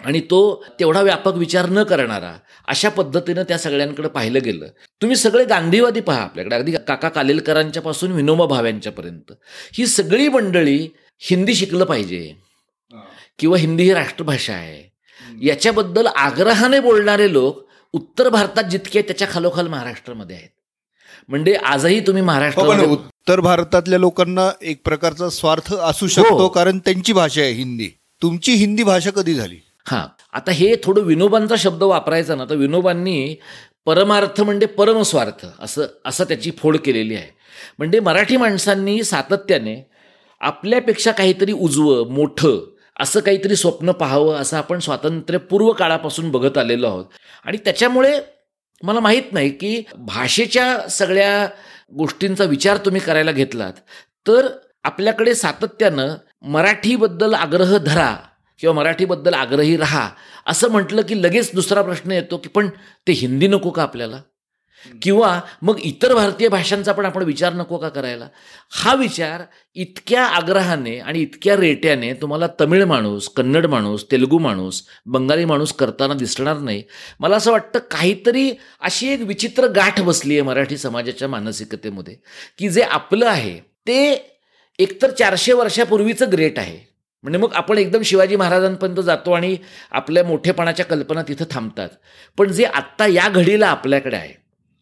आणि 0.00 0.20
तो 0.20 0.64
तेवढा 0.80 1.02
व्यापक 1.02 1.34
विचार 1.34 1.66
न 1.66 1.82
करणारा 1.82 2.34
अशा 2.68 2.88
पद्धतीनं 2.88 3.42
त्या 3.42 3.58
सगळ्यांकडे 3.58 4.08
पाहिलं 4.08 4.38
गेलं. 4.44 4.66
तुम्ही 5.02 5.16
सगळे 5.16 5.44
गांधीवादी 5.44 6.00
पहा 6.00 6.22
आपल्याकडे. 6.22 6.56
अगदी 6.56 6.72
काका 6.72 7.08
कालेलकरांच्या 7.08 7.82
पासून 7.82 8.12
विनोबा 8.12 8.46
भाव्यांच्यापर्यंत. 8.46 9.32
ही 9.72 9.86
सगळी 9.86 10.28
मंडळी 10.28 10.88
हिंदी 11.18 11.54
शिकलं 11.54 11.84
पाहिजे. 11.84 12.34
किंवा 13.38 13.58
हिंदी 13.58 13.82
ही 13.82 13.94
राष्ट्रभाषा 13.94 14.52
आहे. 14.52 14.96
याच्याबद्दल 15.42 16.06
आग्रहाने 16.06 16.80
बोलणारे 16.80 17.32
लोक 17.32 17.68
उत्तर 17.92 18.28
भारतात 18.28 18.64
जितके 18.64 19.02
त्याच्या 19.02 19.28
खालोखाल 19.30 19.68
महाराष्ट्रामध्ये 19.68 20.36
आहेत. 20.36 20.48
म्हणजे 21.28 21.54
आजही 21.54 22.00
तुम्ही 22.00 22.22
हो, 22.22 22.28
पण 22.28 22.34
महाराष्ट्रामध्ये 22.34 22.86
उत्तर 22.86 23.40
भारतातल्या 23.40 23.98
लोकांना 23.98 24.50
एक 24.62 24.80
प्रकारचा 24.84 25.28
स्वार्थ 25.28 25.74
असू 25.74 26.06
शकतो 26.06 26.36
हो. 26.36 26.48
कारण 26.48 26.78
त्यांची 26.78 27.12
भाषा 27.12 27.40
आहे 27.40 27.52
हिंदी. 27.52 27.88
तुमची 28.22 28.52
हिंदी 28.52 28.82
भाषा 28.82 29.10
कधी 29.10 29.34
झाली? 29.34 29.56
हां. 29.86 30.06
आता 30.32 30.52
हे 30.52 30.76
थोडं 30.84 31.00
विनोबांचा 31.00 31.54
शब्द 31.58 31.82
वापरायचा 31.82 32.34
ना 32.34 32.44
तर 32.44 32.54
विनोबांनी 32.54 33.36
परमार्थ 33.86 34.40
म्हणजे 34.40 34.66
परमस्वार्थ 34.66 35.46
असं 35.60 35.86
असं 36.04 36.24
त्याची 36.24 36.50
फोड 36.50 36.76
केलेली 36.76 37.14
आहे. 37.14 37.30
म्हणजे 37.78 38.00
मराठी 38.00 38.36
माणसांनी 38.36 39.04
सातत्याने 39.04 39.90
आपल्यापेक्षा 40.40 41.10
काहीतरी 41.10 41.52
उजवं 41.52 42.10
मोठं 42.10 42.58
असं 43.00 43.20
काहीतरी 43.20 43.56
स्वप्न 43.56 43.90
पाहावं 43.90 44.36
असं 44.36 44.56
आपण 44.56 44.78
स्वातंत्र्यपूर्व 44.78 45.72
काळापासून 45.72 46.30
बघत 46.30 46.58
आलेलो 46.58 46.86
आहोत. 46.86 47.04
आणि 47.44 47.56
त्याच्यामुळे 47.56 48.20
मला 48.82 49.00
माहीत 49.00 49.32
नाही 49.32 49.50
की 49.50 49.82
भाषेच्या 49.96 50.88
सगळ्या 50.88 51.48
गोष्टींचा 51.96 52.44
विचार 52.44 52.76
तुम्ही 52.76 53.00
करायला 53.00 53.32
घेतलात 53.32 53.72
तर 54.28 54.48
आपल्याकडे 54.84 55.34
सातत्यानं 55.34 56.14
मराठीबद्दल 56.42 57.34
आग्रह 57.34 57.78
धरा 57.78 58.16
किंवा 58.58 58.74
मराठीबद्दल 58.74 59.34
आग्रही 59.34 59.76
राहा. 59.76 60.10
असं 60.46 60.70
म्हटलं 60.70 61.02
की 61.02 61.22
लगेच 61.22 61.54
दुसरा 61.54 61.82
प्रश्न 61.82 62.10
येतो 62.10 62.36
की 62.36 62.48
पण 62.48 62.68
ते 63.06 63.12
हिंदी 63.12 63.48
नको 63.48 63.70
का 63.70 63.82
आपल्याला? 63.82 64.20
किंवा 65.02 65.40
मग 65.62 65.78
इतर 65.80 66.14
भारतीय 66.14 66.48
भाषांचा 66.48 66.92
पण 66.92 67.06
आपण 67.06 67.22
विचार 67.22 67.52
नको 67.52 67.78
का 67.78 67.88
करायला? 67.88 68.28
हा 68.70 68.94
विचार 68.94 69.42
इतक्या 69.74 70.24
आग्रहाने 70.24 70.98
आणि 70.98 71.20
इतक्या 71.20 71.56
रेट्याने 71.56 72.12
तुम्हाला 72.12 72.46
तमिळ 72.60 72.84
माणूस 72.84 73.28
कन्नड 73.28 73.66
माणूस 73.66 74.04
तेलुगू 74.10 74.38
माणूस 74.38 74.82
बंगाली 75.06 75.44
माणूस 75.44 75.72
करताना 75.72 76.14
दिसणार 76.14 76.58
नाही. 76.58 76.82
मला 77.20 77.36
असं 77.36 77.50
वाटतं 77.50 77.78
काहीतरी 77.78 78.52
अशी 78.80 79.08
एक 79.08 79.20
विचित्र 79.20 79.66
गाठ 79.66 80.00
बसली 80.00 80.34
आहे 80.34 80.42
मराठी 80.42 80.76
समाजाच्या 80.76 81.28
मानसिकतेमध्ये 81.28 82.16
की 82.58 82.68
जे 82.68 82.82
आपलं 82.82 83.26
आहे 83.26 83.58
ते 83.58 84.30
एकतर 84.78 85.10
चारशे 85.10 85.52
वर्षापूर्वीचं 85.52 86.32
ग्रेट 86.32 86.58
आहे. 86.58 86.95
म्हणजे 87.24 87.38
मग 87.38 87.52
आपण 87.54 87.78
एकदम 87.78 88.02
शिवाजी 88.02 88.36
महाराजांपर्यंत 88.36 89.00
जातो 89.00 89.32
आणि 89.32 89.56
आपल्या 89.90 90.24
मोठेपणाच्या 90.24 90.86
कल्पना 90.86 91.22
तिथं 91.22 91.44
थांबतात. 91.50 91.88
पण 92.38 92.52
जे 92.52 92.64
आत्ता 92.64 93.06
या 93.06 93.28
घडीला 93.28 93.68
आपल्याकडे 93.68 94.16
आहे 94.16 94.34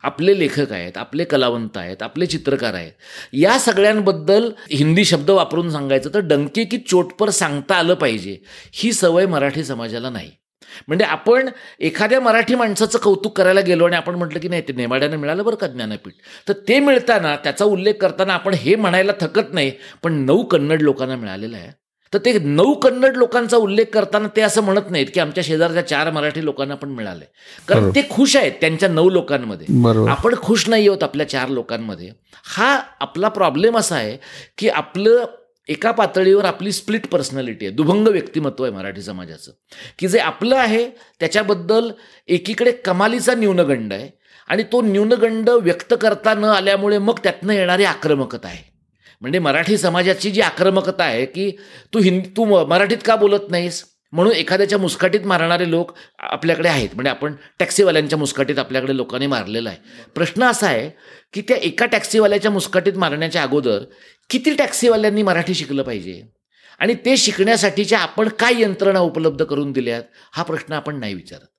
आपले 0.05 0.39
लेखक 0.39 0.73
आहेत 0.73 0.97
आपले 0.99 1.25
कलावंत 1.25 1.77
आहेत 1.77 2.03
आपले 2.03 2.27
चित्रकार 2.27 2.75
आहेत 2.75 2.93
या 3.33 3.59
सगळ्यांबद्दल 3.59 4.51
हिंदी 4.71 5.05
शब्द 5.05 5.31
वापरून 5.31 5.71
सांगायचं 5.71 6.11
तर 6.15 6.21
डंके 6.21 6.65
की 6.65 6.79
चोटपर 6.79 7.31
सांगता 7.31 7.77
आलं 7.77 7.95
पाहिजे 7.95 8.37
ही 8.75 8.93
सवय 8.93 9.27
मराठी 9.27 9.65
समाजाला 9.65 10.11
नाही. 10.11 10.31
म्हणजे 10.89 11.05
आपण 11.05 11.49
एखाद्या 11.81 12.21
मराठी 12.21 12.55
माणसाचं 12.55 12.99
कौतुक 12.99 13.37
करायला 13.37 13.61
गेलो 13.61 13.87
आणि 13.87 13.97
आपण 13.97 14.15
म्हटलं 14.15 14.41
की 14.41 14.49
नाही 14.49 14.63
ते 14.69 14.73
नेमाड्यानं 14.73 15.17
मिळालं 15.17 15.45
बरं 15.45 15.57
का 15.57 15.67
ज्ञानपीठ. 15.67 16.13
तर 16.49 16.53
ते 16.69 16.79
मिळताना 16.81 17.35
त्याचा 17.37 17.65
उल्लेख 17.65 17.95
करताना 18.01 18.35
आपण 18.35 18.55
हे 18.55 18.75
म्हणायला 18.77 19.13
थकत 19.21 19.53
नाही 19.53 19.73
पण 20.03 20.25
नऊ 20.25 20.45
कन्नड 20.45 20.83
लोकांना 20.83 21.17
मिळालेलं 21.17 21.57
आहे. 21.57 21.71
तर 22.15 22.19
ते 22.25 22.33
नऊ 22.39 22.75
कन्नड 22.75 23.17
लोकांचा 23.17 23.57
उल्लेख 23.57 23.87
करताना 23.93 24.29
ते 24.37 24.41
असं 24.41 24.63
म्हणत 24.63 24.91
नाहीत 24.91 25.07
की 25.15 25.21
आमच्या 25.21 25.45
शेजारच्या 25.45 25.87
चार 25.87 26.11
मराठी 26.11 26.45
लोकांना 26.45 26.75
पण 26.75 26.89
मिळाले 26.89 27.25
कारण 27.69 27.91
ते 27.95 28.03
खुश 28.11 28.37
आहेत 28.37 28.53
त्यांच्या 28.61 28.89
नऊ 28.89 29.11
लोकांमध्ये. 29.11 29.67
आपण 30.09 30.35
खुश 30.43 30.69
नाही 30.69 30.87
आहोत 30.89 31.03
आपल्या 31.03 31.29
चार 31.29 31.49
लोकांमध्ये. 31.49 32.11
हा 32.45 32.81
आपला 33.01 33.29
प्रॉब्लेम 33.29 33.79
असा 33.79 33.97
आहे 33.97 34.17
की 34.59 34.69
आपलं 34.69 35.25
एका 35.69 35.91
पातळीवर 35.91 36.45
आपली 36.45 36.73
स्प्लिट 36.73 37.07
पर्सनॅलिटी 37.07 37.67
आहे. 37.67 37.75
दुभंग 37.75 38.09
व्यक्तिमत्व 38.09 38.65
आहे 38.65 38.73
मराठी 38.73 39.03
समाजाचं. 39.03 39.53
की 39.99 40.09
जे 40.09 40.19
आपलं 40.19 40.57
आहे 40.57 40.89
त्याच्याबद्दल 41.21 41.91
एकीकडे 42.29 42.73
कमालीचा 42.73 43.35
न्यूनगंड 43.35 43.93
आहे 43.93 44.09
आणि 44.49 44.63
तो 44.63 44.81
न्यूनगंड 44.83 45.49
व्यक्त 45.51 45.95
करता 46.01 46.35
न 46.35 46.45
आल्यामुळे 46.45 46.99
मग 46.99 47.19
त्यातनं 47.23 47.53
येणारी 47.53 47.85
आक्रमकता 47.85 48.49
आहे. 48.49 48.74
म्हणजे 49.21 49.39
मराठी 49.39 49.79
समाजाची 49.79 50.31
जी 50.31 50.41
आक्रमकता 50.41 51.05
आहे 51.05 51.27
की 51.27 51.51
तू 51.95 51.99
हिंदी 51.99 52.29
तू 52.29 52.65
मराठीत 52.67 52.99
का 53.05 53.17
बोलत 53.17 53.51
नाहीस? 53.51 53.85
म्हणून 54.13 54.33
एखाद्याच्या 54.33 54.79
मुस्काटीत 54.79 55.21
मारणारे 55.21 55.71
लोक 55.71 55.93
आपल्याकडे 56.19 56.69
आहेत. 56.69 56.89
म्हणजे 56.95 57.11
आपण 57.11 57.35
टॅक्सीवाल्यांच्या 57.59 58.19
मुस्काटीत 58.19 58.59
आपल्याकडे 58.59 58.97
लोकांनी 58.97 59.27
मारलेलं 59.27 59.69
आहे. 59.69 59.79
प्रश्न 60.15 60.45
असा 60.45 60.67
आहे 60.67 60.91
की 61.33 61.41
त्या 61.41 61.57
एका 61.57 61.87
टॅक्सीवाल्याच्या 61.87 62.51
मुस्काटीत 62.51 62.93
मारण्याच्या 62.93 63.43
अगोदर 63.43 63.79
किती 64.31 64.55
टॅक्सीवाल्यांनी 64.55 65.23
मराठी 65.23 65.55
शिकलं 65.55 65.83
पाहिजे? 65.83 66.23
आणि 66.79 66.95
ते 66.95 67.17
शिकण्यासाठीच्या 67.17 67.99
आपण 67.99 68.29
काय 68.29 68.63
यंत्रणा 68.63 68.99
उपलब्ध 68.99 69.45
करून 69.45 69.73
दिल्यात? 69.73 70.03
हा 70.33 70.43
प्रश्न 70.43 70.73
आपण 70.73 71.01
नाही 71.01 71.15
विचारत. 71.15 71.54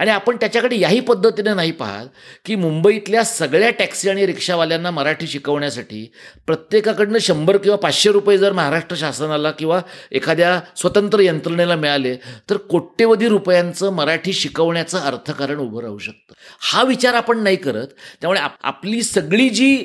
आणि 0.00 0.10
आपण 0.10 0.36
त्याच्याकडे 0.36 0.78
याही 0.78 1.00
पद्धतीने 1.00 1.54
नाही 1.54 1.72
पाहत 1.72 2.06
की 2.44 2.54
मुंबईतल्या 2.54 3.24
सगळ्या 3.24 3.70
टॅक्सी 3.70 4.08
आणि 4.10 4.26
रिक्षावाल्यांना 4.26 4.90
मराठी 4.90 5.26
शिकवण्यासाठी 5.26 6.12
प्रत्येकाकडनं 6.46 7.18
शंभर 7.18 7.56
किंवा 7.56 7.76
पाचशे 7.76 8.12
रुपये 8.12 8.38
जर 8.38 8.52
महाराष्ट्र 8.52 8.96
शासनाला 8.96 9.50
किंवा 9.50 9.80
एखाद्या 10.12 10.60
स्वतंत्र 10.76 11.20
यंत्रणेला 11.20 11.76
मिळाले 11.76 12.16
तर 12.50 12.56
कोट्यवधी 12.56 13.28
रुपयांचं 13.28 13.92
मराठी 13.92 14.32
शिकवण्याचं 14.32 14.98
अर्थकारण 14.98 15.58
उभं 15.58 15.82
राहू 15.82 15.98
शकतं. 15.98 16.34
हा 16.60 16.82
विचार 16.82 17.14
आपण 17.14 17.38
नाही 17.38 17.56
करत. 17.56 17.86
त्यामुळे 18.20 18.40
आप 18.40 18.56
आपली 18.62 19.02
सगळी 19.02 19.48
जी 19.48 19.84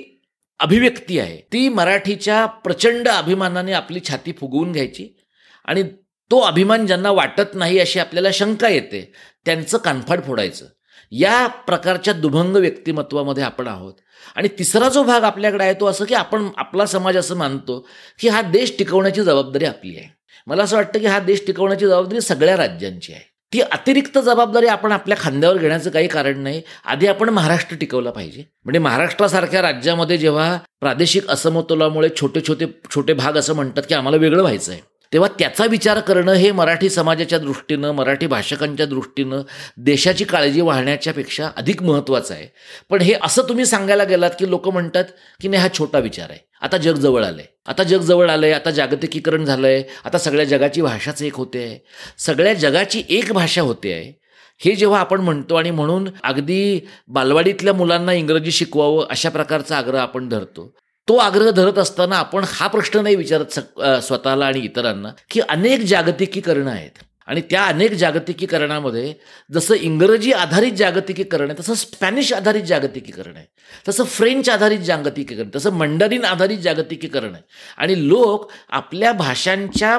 अभिव्यक्ती 0.59 1.19
आहे 1.19 1.37
ती 1.53 1.69
मराठीच्या 1.69 2.45
प्रचंड 2.45 3.07
अभिमानाने 3.07 3.73
आपली 3.73 3.99
छाती 4.09 4.31
फुगवून 4.31 4.71
घ्यायची 4.71 5.17
आणि 5.65 5.83
तो 6.31 6.39
अभिमान 6.39 6.85
ज्यांना 6.85 7.11
वाटत 7.11 7.53
नाही 7.53 7.79
अशी 7.79 7.99
आपल्याला 7.99 8.29
शंका 8.33 8.69
येते 8.69 9.13
त्यांचं 9.45 9.77
कानफाड 9.77 10.23
फोडायचं. 10.23 10.65
या 11.11 11.47
प्रकारच्या 11.47 12.13
दुभंग 12.13 12.55
व्यक्तिमत्वामध्ये 12.55 13.43
आपण 13.43 13.67
आहोत. 13.67 13.93
आणि 14.35 14.47
तिसरा 14.59 14.89
जो 14.89 15.03
भाग 15.03 15.23
आपल्याकडे 15.23 15.63
आहे 15.63 15.73
तो 15.73 15.85
असं 15.85 16.05
की 16.05 16.13
आपण 16.13 16.47
आपला 16.57 16.85
समाज 16.85 17.17
असं 17.17 17.35
मानतो 17.35 17.87
की 18.19 18.27
हा 18.27 18.41
देश 18.41 18.73
टिकवण्याची 18.79 19.23
जबाबदारी 19.23 19.65
आपली 19.65 19.97
आहे. 19.97 20.09
मला 20.47 20.63
असं 20.63 20.75
वाटतं 20.75 20.99
की 20.99 21.05
हा 21.05 21.19
देश 21.19 21.41
टिकवण्याची 21.47 21.87
जबाबदारी 21.87 22.21
सगळ्या 22.21 22.57
राज्यांची 22.57 23.13
आहे. 23.13 23.21
ती 23.53 23.61
अतिरिक्त 23.61 24.19
जबाबदारी 24.19 24.67
आपण 24.67 24.91
आपल्या 24.91 25.17
खांद्यावर 25.21 25.57
घेण्याचं 25.57 25.89
काही 25.89 26.07
कारण 26.07 26.39
नाही. 26.39 26.61
आधी 26.85 27.07
आपण 27.07 27.29
महाराष्ट्र 27.29 27.75
टिकवला 27.75 28.11
पाहिजे. 28.11 28.43
म्हणजे 28.65 28.79
महाराष्ट्रासारख्या 28.79 29.61
राज्यामध्ये 29.61 30.17
जेव्हा 30.17 30.57
प्रादेशिक 30.79 31.29
असमतोलामुळे 31.29 32.09
छोटे 32.21 32.41
छोटे 32.47 32.65
छोटे 32.95 33.13
भाग 33.13 33.37
असं 33.37 33.53
म्हणतात 33.53 33.83
की 33.89 33.93
आम्हाला 33.93 34.17
वेगळं 34.17 34.41
व्हायचं 34.41 34.71
आहे 34.71 34.81
तेव्हा 35.13 35.29
त्याचा 35.39 35.65
विचार 35.65 35.99
करणं 35.99 36.33
हे 36.33 36.51
मराठी 36.51 36.89
समाजाच्या 36.89 37.39
दृष्टीनं 37.39 37.91
मराठी 37.91 38.27
भाषकांच्या 38.27 38.85
दृष्टीनं 38.85 39.41
देशाची 39.77 40.23
काळजी 40.23 40.61
वाहण्याच्यापेक्षा 40.61 41.49
अधिक 41.57 41.83
महत्त्वाचं 41.83 42.33
आहे. 42.33 42.47
पण 42.89 43.01
हे 43.01 43.13
असं 43.23 43.43
तुम्ही 43.49 43.65
सांगायला 43.65 44.03
गेलात 44.03 44.31
की 44.39 44.49
लोक 44.49 44.67
म्हणतात 44.69 45.05
की 45.41 45.47
नाही 45.47 45.61
हा 45.61 45.69
छोटा 45.77 45.99
विचार 45.99 46.29
आहे. 46.29 46.39
आता 46.61 46.77
जग 46.77 46.93
जवळ 46.93 47.23
आहे 47.23 47.43
आता 47.67 47.83
जग 47.83 47.99
जवळ 47.99 48.29
आहे 48.29 48.51
आता 48.51 48.71
जागतिकीकरण 48.71 49.45
झालं 49.45 49.67
आहे 49.67 49.83
आता 50.05 50.17
सगळ्या 50.17 50.45
जगाची 50.45 50.81
भाषाच 50.81 51.21
एक 51.21 51.35
होते. 51.35 51.65
आहे 51.65 51.79
सगळ्या 52.17 52.53
जगाची 52.53 53.03
एक 53.09 53.31
भाषा 53.33 53.61
होते. 53.61 53.93
आहे 53.93 54.13
हे 54.59 54.71
जेव्हा 54.75 54.99
आपण 54.99 55.21
म्हणतो 55.21 55.55
आणि 55.55 55.71
म्हणून 55.71 56.07
अगदी 56.23 56.79
बालवाडीतल्या 57.07 57.73
मुलांना 57.73 58.13
इंग्रजी 58.13 58.51
शिकवावं 58.51 59.05
अशा 59.09 59.29
प्रकारचा 59.29 59.77
आग्रह 59.77 59.99
आपण 59.99 60.29
धरतो. 60.29 60.73
तो 61.07 61.15
आग्रह 61.17 61.49
धरत 61.51 61.77
असताना 61.77 62.17
आपण 62.17 62.43
हा 62.47 62.67
प्रश्न 62.67 62.99
नाही 63.03 63.15
विचारत 63.15 63.59
स्वतःला 64.03 64.45
आणि 64.45 64.59
इतरांना 64.59 65.09
की 65.31 65.39
अनेक 65.49 65.81
जागतिकीकरणं 65.87 66.71
आहेत. 66.71 67.03
आणि 67.27 67.41
त्या 67.49 67.63
अनेक 67.65 67.91
जागतिकीकरणामध्ये 67.97 69.13
जसं 69.53 69.75
इंग्रजी 69.75 70.31
आधारित 70.33 70.71
जागतिकीकरण 70.77 71.49
आहे 71.49 71.59
तसं 71.59 71.73
स्पॅनिश 71.73 72.31
आधारित 72.33 72.63
जागतिकीकरण 72.63 73.35
आहे. 73.35 73.45
तसं 73.87 74.03
फ्रेंच 74.05 74.49
आधारित 74.49 74.79
जागतिकीकरण 74.79 75.49
तसं 75.55 75.73
मंडरीन 75.77 76.25
आधारित 76.25 76.57
जागतिकीकरण 76.57 77.33
आहे. 77.33 77.43
आणि 77.77 78.07
लोक 78.07 78.51
आपल्या 78.69 79.11
भाषांच्या 79.13 79.97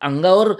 अंगावर 0.00 0.52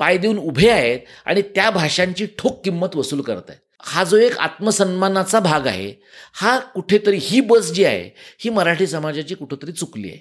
पाय 0.00 0.16
देऊन 0.18 0.38
उभे 0.38 0.68
आहेत 0.70 1.00
आणि 1.26 1.42
त्या 1.54 1.70
भाषांची 1.70 2.26
ठोक 2.38 2.64
किंमत 2.64 2.96
वसूल 2.96 3.20
करत 3.20 3.48
आहेत 3.48 3.60
हा 3.84 4.04
जो 4.04 4.16
एक 4.16 4.36
आत्मसन्मानाचा 4.38 5.40
भाग 5.40 5.66
आहे 5.66 5.92
हा 6.34 6.58
कुठेतरी 6.58 7.18
ही 7.22 7.40
बस 7.40 7.70
जी 7.72 7.84
आहे 7.84 8.10
ही 8.38 8.50
मराठी 8.50 8.86
समाजाची 8.86 9.34
कुठंतरी 9.34 9.72
चुकली 9.72 10.08
आहे. 10.08 10.18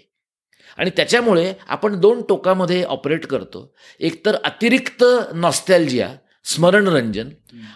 आणि 0.78 0.89
त्याच्यामुळे 0.89 1.54
आपण 1.69 2.00
दोन 2.00 2.21
टोकामध्ये 2.21 2.84
ऑपरेट 2.84 3.26
करतो. 3.26 3.74
एकतर 4.00 4.36
अतिरिक्त 4.43 5.04
नॉस्टॅल्जिया 5.34 6.10
स्मरणरंजन 6.45 7.30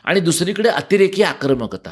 आणि 0.03 0.19
दुसरीकडे 0.19 0.69
अतिरेकी 0.69 1.23
आक्रमकता. 1.23 1.91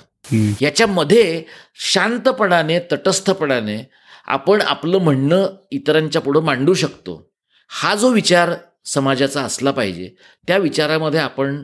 याच्यामध्ये 0.62 1.44
शांतपणाने 1.76 2.80
तटस्थपणाने 2.92 3.78
आपण 4.26 4.62
आपलं 4.62 4.98
म्हणणं 4.98 5.56
इतरांच्या 5.72 6.22
पुढं 6.22 6.42
मांडू 6.42 6.74
शकतो. 6.74 7.32
हा 7.70 7.96
जो 7.96 8.10
विचार 8.10 8.54
समाजाचा 8.86 9.42
असला 9.42 9.72
पाहिजे 9.72 10.10
त्या 10.48 10.58
विचारामध्ये 10.58 11.20
आपण 11.20 11.64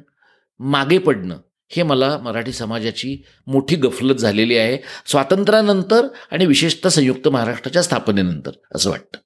मागे 0.60 0.98
पडणं 0.98 1.38
हे 1.72 1.84
मला 1.84 2.18
मराठी 2.18 2.52
समाजाची 2.54 3.16
मोठी 3.48 3.76
गफलत 3.76 4.16
झालेली 4.16 4.58
आहे. 4.58 4.78
स्वातंत्र्यानंतर 5.06 6.08
आणि 6.32 6.46
विशेषतः 6.46 6.90
संयुक्त 6.90 7.28
महाराष्ट्राच्या 7.28 7.84
स्थापनेनंतर 7.84 8.52
असं 8.76 8.90
वाटतं. 8.90 9.18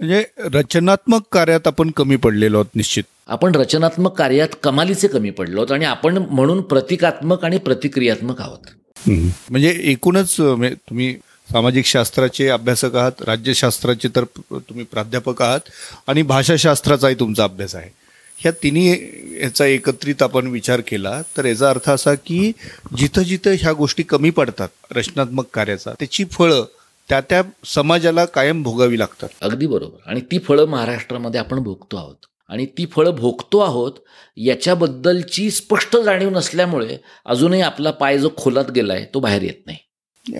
म्हणजे 0.00 0.24
रचनात्मक 0.54 1.22
कार्यात 1.32 1.66
आपण 1.66 1.90
कमी 1.90 2.16
पडलेलो 2.16 2.56
आहोत 2.56 2.74
निश्चित. 2.74 3.04
आपण 3.26 3.54
रचनात्मक 3.54 4.18
कार्यात 4.18 4.48
कमालीचे 4.62 5.08
कमी 5.08 5.30
पडलो 5.30 5.56
आहोत 5.56 5.72
आणि 5.72 5.84
आपण 5.84 6.18
म्हणून 6.18 6.60
प्रतिकात्मक 6.62 7.44
आणि 7.44 7.58
प्रतिक्रियात्मक 7.58 8.40
आहोत. 8.40 9.08
म्हणजे 9.50 9.70
एकूणच 9.82 10.36
तुम्ही 10.38 11.14
सामाजिक 11.52 11.86
शास्त्राचे 11.86 12.48
अभ्यासक 12.48 12.94
आहात 12.96 13.22
राज्यशास्त्राचे 13.26 14.08
तर 14.16 14.24
तुम्ही 14.52 14.84
प्राध्यापक 14.84 15.42
आहात 15.42 15.60
आणि 16.06 16.22
भाषाशास्त्राचाही 16.22 17.14
तुमचा 17.14 17.44
अभ्यास 17.44 17.74
आहे. 17.74 17.90
ह्या 18.38 18.52
तिन्ही 18.62 18.92
ह्याचा 19.38 19.66
एकत्रित 19.66 20.22
आपण 20.22 20.46
विचार 20.46 20.80
केला 20.80 21.22
तर 21.36 21.44
याचा 21.44 21.70
अर्थ 21.70 21.90
असा 21.90 22.14
की 22.14 22.52
जिथं 22.96 23.22
जिथं 23.22 23.54
ह्या 23.60 23.72
गोष्टी 23.72 24.02
कमी 24.02 24.30
पडतात 24.30 24.68
रचनात्मक 24.90 25.46
कार्याचा 25.54 25.92
त्याची 25.92 26.24
फळं 26.24 26.64
त्या 27.08 27.20
त्या 27.20 27.42
समाजाला 27.64 28.24
कायम 28.24 28.62
भोगावी 28.62 28.98
लागतात. 28.98 29.28
अगदी 29.40 29.66
बरोबर. 29.66 30.10
आणि 30.10 30.20
ती 30.20 30.38
फळं 30.38 30.64
महाराष्ट्रामध्ये 30.66 31.40
आपण 31.40 31.62
भोगतो 31.62 31.96
आहोत. 31.96 32.14
आणि 32.48 32.66
ती 32.66 32.86
फळं 32.86 33.10
भोगतो 33.10 33.58
आहोत 33.58 33.92
याच्याबद्दलची 34.36 35.50
स्पष्ट 35.50 35.96
जाणीव 35.96 36.30
नसल्यामुळे 36.30 36.96
अजूनही 37.24 37.60
आपला 37.60 37.90
पाय 37.90 38.18
जो 38.18 38.28
खोलात 38.36 38.70
गेलाय 38.70 39.04
तो 39.14 39.20
बाहेर 39.20 39.42
येत 39.42 39.66
नाही. 39.66 39.78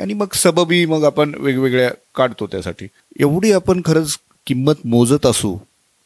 आणि 0.00 0.14
मग 0.14 0.26
सबबी 0.34 0.84
मग 0.86 1.04
आपण 1.04 1.34
वेगवेगळ्या 1.38 1.90
काढतो 2.14 2.46
त्यासाठी. 2.46 2.86
एवढी 3.20 3.52
आपण 3.52 3.82
खरंच 3.84 4.16
किंमत 4.46 4.74
मोजत 4.84 5.26
असू 5.26 5.56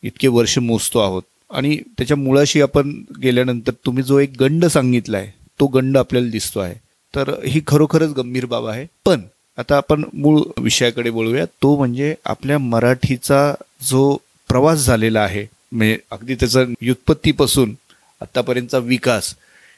इतके 0.02 0.28
वर्ष 0.28 0.58
मोजतो 0.58 0.98
आहोत 0.98 1.22
आणि 1.50 1.76
त्याच्या 1.98 2.16
मुळाशी 2.16 2.60
आपण 2.62 2.92
गेल्यानंतर 3.22 3.72
तुम्ही 3.86 4.02
जो 4.02 4.18
एक 4.18 4.32
गंड 4.40 4.64
सांगितला 4.66 5.18
आहे 5.18 5.30
तो 5.60 5.66
गंड 5.66 5.96
आपल्याला 5.98 6.28
दिसतो 6.30 6.60
आहे. 6.60 6.74
तर 7.14 7.30
ही 7.46 7.60
खरोखरच 7.66 8.12
गंभीर 8.16 8.44
बाब 8.46 8.66
आहे. 8.66 8.86
पण 9.06 9.20
आता 9.58 9.76
आपण 9.76 10.04
मूळ 10.14 10.40
विषयाकडे 10.58 11.10
बोलूया 11.10 11.44
तो 11.62 11.76
म्हणजे 11.76 12.14
आपल्या 12.24 12.58
मराठीचा 12.58 13.40
जो 13.80 14.16
प्रवास 14.50 14.84
झालेला 14.86 15.20
आहे 15.20 15.46
म्हणजे 15.72 15.96
अगदी 16.10 16.34
त्याचा 16.34 16.60
व्युत्पत्तीपासून 16.60 17.74
आतापर्यंतचा 18.20 18.78
विकास 18.78 19.34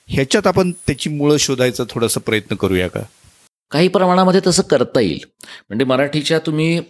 ह्याच्यात 0.08 0.46
आपण 0.46 0.70
त्याची 0.87 1.11
मुळं 1.11 1.37
शोधायचा 1.37 1.85
थोडासा 1.90 2.20
प्रयत्न 2.20 2.56
करूया 2.56 2.88
का? 2.88 3.00
काही 3.72 3.88
प्रमाणामध्ये 3.88 4.40
तसं 4.46 4.62
करता 4.62 5.00
येईल. 5.00 5.20
म्हणजे 5.68 5.85
मराठीच्या 5.85 6.38
तुम्ही 6.38 6.80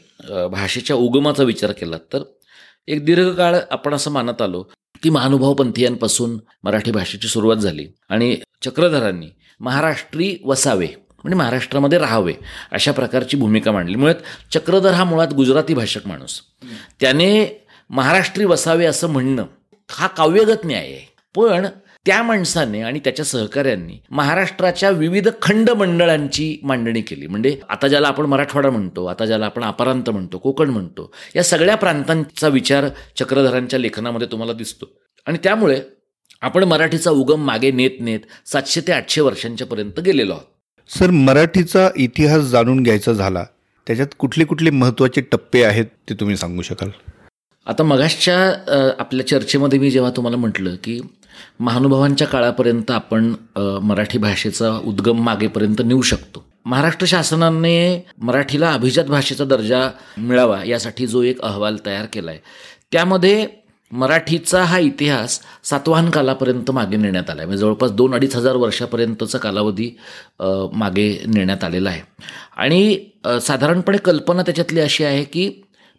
भाषेच्या 0.50 0.96
उगमाचा 0.96 1.42
विचार 1.42 1.72
केलात 1.72 2.00
तर 2.12 2.22
एक 2.88 3.04
दीर्घकाळ 3.04 3.56
आपण 3.70 3.94
असं 3.94 4.10
मानत 4.10 4.42
आलो 4.42 4.62
की 5.02 5.10
महानुभाव 5.10 5.54
पंथीयांपासून 5.54 6.38
मराठी 6.64 6.90
भाषेची 6.90 7.28
सुरुवात 7.28 7.56
झाली 7.56 7.86
आणि 8.08 8.36
चक्रधरांनी 8.62 9.26
महाराष्ट्री 9.60 10.36
वसावे 10.44 10.86
म्हणजे 11.24 11.36
महाराष्ट्रामध्ये 11.36 11.98
राहावे 11.98 12.32
अशा 12.72 12.92
प्रकारची 12.92 13.36
भूमिका 13.36 13.72
मांडली. 13.72 13.94
मुळात 13.94 14.14
चक्रधर 14.52 14.92
हा 14.92 15.04
मुळात 15.04 15.32
गुजराती 15.34 15.74
भाषक 15.74 16.06
माणूस. 16.06 16.40
त्याने 17.00 17.46
महाराष्ट्री 17.90 18.44
वसावे 18.44 18.86
असं 18.86 19.08
म्हणणं 19.08 19.46
हा 19.90 20.06
काव्यगत 20.06 20.64
न्याय 20.64 20.82
आहे. 20.82 21.12
पण 21.34 21.66
त्या 22.06 22.22
माणसाने 22.22 22.80
आणि 22.82 23.00
त्याच्या 23.04 23.24
सहकाऱ्यांनी 23.24 23.98
महाराष्ट्राच्या 24.10 24.90
विविध 24.90 25.28
खंड 25.42 25.70
मंडळांची 25.70 26.56
मांडणी 26.62 27.00
केली. 27.00 27.26
म्हणजे 27.26 27.56
आता 27.70 27.88
ज्याला 27.88 28.08
आपण 28.08 28.26
मराठवाडा 28.26 28.70
म्हणतो 28.70 29.04
आता 29.06 29.26
ज्याला 29.26 29.46
आपण 29.46 29.64
अपरांत 29.64 30.10
म्हणतो 30.10 30.38
कोकण 30.38 30.70
म्हणतो 30.70 31.10
या 31.36 31.42
सगळ्या 31.44 31.76
प्रांतांचा 31.76 32.48
विचार 32.48 32.88
चक्रधरांच्या 33.18 33.78
लेखनामध्ये 33.78 34.28
तुम्हाला 34.32 34.52
दिसतो. 34.52 34.86
आणि 35.26 35.38
त्यामुळे 35.44 35.80
आपण 36.42 36.64
मराठीचा 36.64 37.10
उगम 37.10 37.44
मागे 37.46 37.70
नेत 37.70 38.00
नेत 38.00 38.20
सातशे 38.46 38.80
ते 38.86 38.92
आठशे 38.92 39.20
वर्षांच्या 39.20 39.66
पर्यंत 39.66 40.00
गेलेलो 40.00 40.32
आहोत. 40.32 40.44
सर 40.90 41.10
मराठीचा 41.10 41.88
इतिहास 41.96 42.44
जाणून 42.50 42.82
घ्यायचा 42.82 43.12
झाला 43.12 43.44
त्याच्यात 43.86 44.14
कुठले 44.18 44.44
कुठले 44.44 44.70
महत्त्वाचे 44.70 45.20
टप्पे 45.32 45.62
आहेत 45.64 45.86
ते 46.08 46.14
तुम्ही 46.20 46.36
सांगू 46.36 46.62
शकाल? 46.62 46.90
आता 47.66 47.82
मगाशच्या 47.82 48.92
आपल्या 48.98 49.26
चर्चेमध्ये 49.26 49.78
मी 49.78 49.90
जेव्हा 49.90 50.10
तुम्हाला 50.16 50.36
म्हटलं 50.36 50.74
की 50.84 51.00
महानुभावांच्या 51.60 52.26
काळापर्यंत 52.26 52.90
आपण 52.90 53.32
मराठी 53.82 54.18
भाषेचा 54.18 54.70
उद्गम 54.86 55.22
मागेपर्यंत 55.24 55.82
नेऊ 55.84 56.02
शकतो. 56.02 56.44
महाराष्ट्र 56.64 57.06
शासनाने 57.06 58.04
मराठीला 58.18 58.72
अभिजात 58.72 59.04
भाषेचा 59.04 59.44
दर्जा 59.44 59.88
मिळावा 60.18 60.62
यासाठी 60.64 61.06
जो 61.06 61.22
एक 61.22 61.40
अहवाल 61.42 61.76
तयार 61.86 62.06
केला 62.12 62.30
आहे 62.30 62.40
त्यामध्ये 62.92 63.46
मराठीचा 63.92 64.62
हा 64.64 64.78
इतिहास 64.78 65.38
सातवाहन 65.64 66.08
कालापर्यंत 66.10 66.70
मागे 66.70 66.96
नेण्यात 66.96 67.30
आला 67.30 67.40
आहे 67.40 67.46
म्हणजे 67.46 67.60
जवळपास 67.60 67.90
दोन 67.92 68.14
अडीच 68.14 68.36
हजार 68.36 68.56
वर्षापर्यंतचा 68.56 69.38
कालावधी 69.38 69.90
मागे 70.40 71.08
नेण्यात 71.26 71.64
आलेला 71.64 71.90
आहे. 71.90 72.00
आणि 72.56 73.38
साधारणपणे 73.42 73.98
कल्पना 73.98 74.42
त्याच्यातली 74.42 74.80
अशी 74.80 75.04
आहे 75.04 75.24
की 75.24 75.48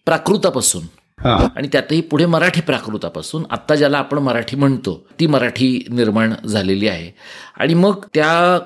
प्राकृतापासून 0.08 0.86
आणि 1.26 1.68
त्यातही 1.72 2.02
पुढे 2.02 2.26
मराठी 2.26 2.62
प्राकृतापासून 2.62 3.44
आत्ता 3.50 3.76
ज्याला 3.76 3.98
आपण 3.98 4.18
मराठी 4.18 4.56
म्हणतो 4.56 5.08
ती 5.20 5.28
मराठी 5.28 5.86
निर्माण 5.90 6.34
झालेली 6.48 6.88
आहे. 6.88 7.12
आणि 7.58 7.74
मग 7.74 8.06
त्या 8.14 8.60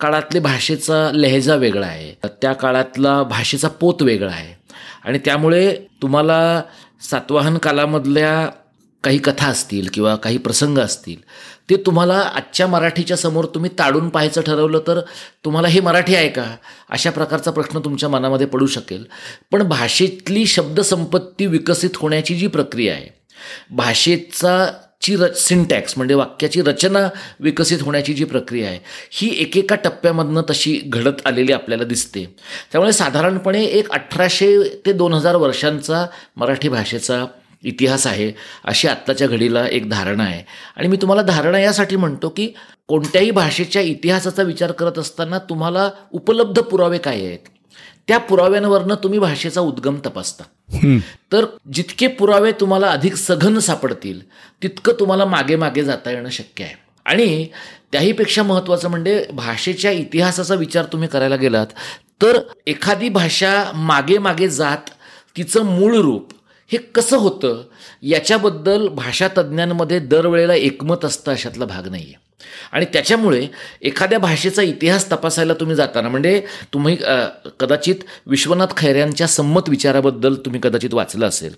काळातले 0.00 0.40
भाषेचा 0.40 1.10
लहेजा 1.14 1.54
वेगळा 1.54 1.86
आहे. 1.86 2.28
त्या 2.42 2.52
काळातला 2.52 3.22
भाषेचा 3.22 3.68
पोत 3.68 4.02
वेगळा 4.02 4.32
आहे. 4.32 4.58
आणि 5.04 5.18
त्यामुळे 5.24 5.76
तुम्हाला 6.02 6.62
सातवाहन 7.10 7.58
कालामधल्या 7.58 8.48
काही 9.04 9.18
कथा 9.18 9.46
असतील 9.46 9.88
किंवा 9.94 10.14
काही 10.16 10.38
प्रसंग 10.38 10.78
असतील 10.78 11.16
ते 11.70 11.76
तुम्हाला 11.76 12.18
आजच्या 12.34 12.66
मराठीच्या 12.66 13.16
समोर 13.16 13.44
तुम्ही 13.44 13.70
ताडून 13.78 14.08
पाहायचं 14.08 14.40
ठरवलं 14.40 14.80
तर 14.86 15.00
तुम्हाला 15.44 15.68
हे 15.68 15.80
मराठी 15.80 16.14
आहे 16.14 16.28
का? 16.28 16.44
अशा 16.90 17.10
प्रकारचा 17.10 17.50
प्रश्न 17.50 17.80
तुमच्या 17.80 18.08
मनामध्ये 18.08 18.46
पडू 18.46 18.66
शकेल. 18.66 19.04
पण 19.50 19.62
भाषेतली 19.62 20.46
शब्दसंपत्ती 20.46 21.46
विकसित 21.46 21.96
होण्याची 21.96 22.34
जी 22.34 22.46
प्रक्रिया 22.46 22.94
आहे 22.94 23.08
भाषेचा 23.70 24.66
ची 25.00 25.16
र 25.16 25.26
सिंटॅक्स 25.32 25.94
म्हणजे 25.96 26.14
वाक्याची 26.14 26.62
रचना 26.62 27.08
विकसित 27.40 27.82
होण्याची 27.82 28.14
जी 28.14 28.24
प्रक्रिया 28.24 28.68
आहे 28.68 28.78
ही 29.12 29.28
एकेका 29.40 29.76
टप्प्यामधनं 29.76 30.42
तशी 30.50 30.80
घडत 30.84 31.26
आलेली 31.26 31.52
आपल्याला 31.52 31.84
दिसते. 31.84 32.24
त्यामुळे 32.72 32.92
साधारणपणे 32.92 33.64
एक 33.64 33.90
अठराशे 33.90 34.80
ते 34.86 34.92
दोन 34.92 35.12
हजार 35.12 35.36
वर्षांचा 35.36 36.06
मराठी 36.36 36.68
भाषेचा 36.68 37.24
इतिहास 37.62 38.06
आहे 38.06 38.32
अशी 38.64 38.88
आत्ताच्या 38.88 39.28
घडीला 39.28 39.66
एक 39.66 39.88
धारणा 39.90 40.24
आहे. 40.24 40.42
आणि 40.76 40.88
मी 40.88 40.96
तुम्हाला 40.96 41.22
धारणा 41.22 41.58
यासाठी 41.58 41.96
म्हणतो 41.96 42.28
की 42.28 42.52
कोणत्याही 42.88 43.30
भाषेच्या 43.30 43.82
इतिहासाचा 43.82 44.42
विचार 44.42 44.72
करत 44.72 44.98
असताना 44.98 45.38
तुम्हाला 45.38 45.90
उपलब्ध 46.12 46.60
पुरावे 46.60 46.98
काय 46.98 47.26
आहेत? 47.26 47.38
त्या 48.08 48.18
पुराव्यांवरनं 48.18 48.94
तुम्ही 48.94 49.18
भाषेचा 49.18 49.60
उद्गम 49.60 49.96
तपासता. 50.06 50.44
तर 51.32 51.44
जितके 51.72 52.06
पुरावे 52.06 52.52
तुम्हाला 52.52 52.90
अधिक 52.90 53.14
सघन 53.14 53.58
सापडतील 53.58 54.20
तितकं 54.62 54.92
तुम्हाला 55.00 55.24
मागे 55.24 55.56
मागे 55.56 55.84
जाता 55.84 56.10
येणं 56.10 56.30
शक्य 56.30 56.64
आहे. 56.64 56.74
आणि 57.06 57.46
त्याहीपेक्षा 57.92 58.42
महत्त्वाचं 58.42 58.88
म्हणजे 58.88 59.26
भाषेच्या 59.32 59.90
इतिहासाचा 59.90 60.54
विचार 60.54 60.84
तुम्ही 60.84 61.08
करायला 61.08 61.36
गेलात 61.36 61.66
तर 62.22 62.38
एखादी 62.66 63.08
भाषा 63.08 63.70
मागे 63.74 64.18
मागे 64.18 64.48
जात 64.48 64.90
तिचं 65.36 65.64
मूळ 65.64 65.96
रूप 65.96 66.32
हे 66.70 66.78
कसं 66.94 67.16
होतं? 67.16 67.62
याच्याबद्दल 68.02 68.88
भाषा 68.88 69.28
तज्ज्ञांमध्ये 69.36 69.98
दरवेळेला 69.98 70.54
एकमत 70.54 71.04
असतं 71.04 71.32
अशातला 71.32 71.64
भाग 71.64 71.88
नाही 71.88 72.04
आहे 72.04 72.26
आणि 72.72 72.84
त्याच्यामुळे 72.92 73.46
एखाद्या 73.82 74.18
भाषेचा 74.18 74.62
इतिहास 74.62 75.10
तपासायला 75.12 75.54
तुम्ही 75.54 75.76
जाताना 75.76 76.08
म्हणजे 76.08 76.40
तुम्ही 76.72 76.96
कदाचित 77.60 78.04
विश्वनाथ 78.26 78.76
खैऱ्यांच्या 78.76 79.26
संमत 79.26 79.68
विचाराबद्दल 79.68 80.34
तुम्ही 80.34 80.60
कदाचित 80.62 80.94
वाचलं 80.94 81.26
असेल. 81.26 81.54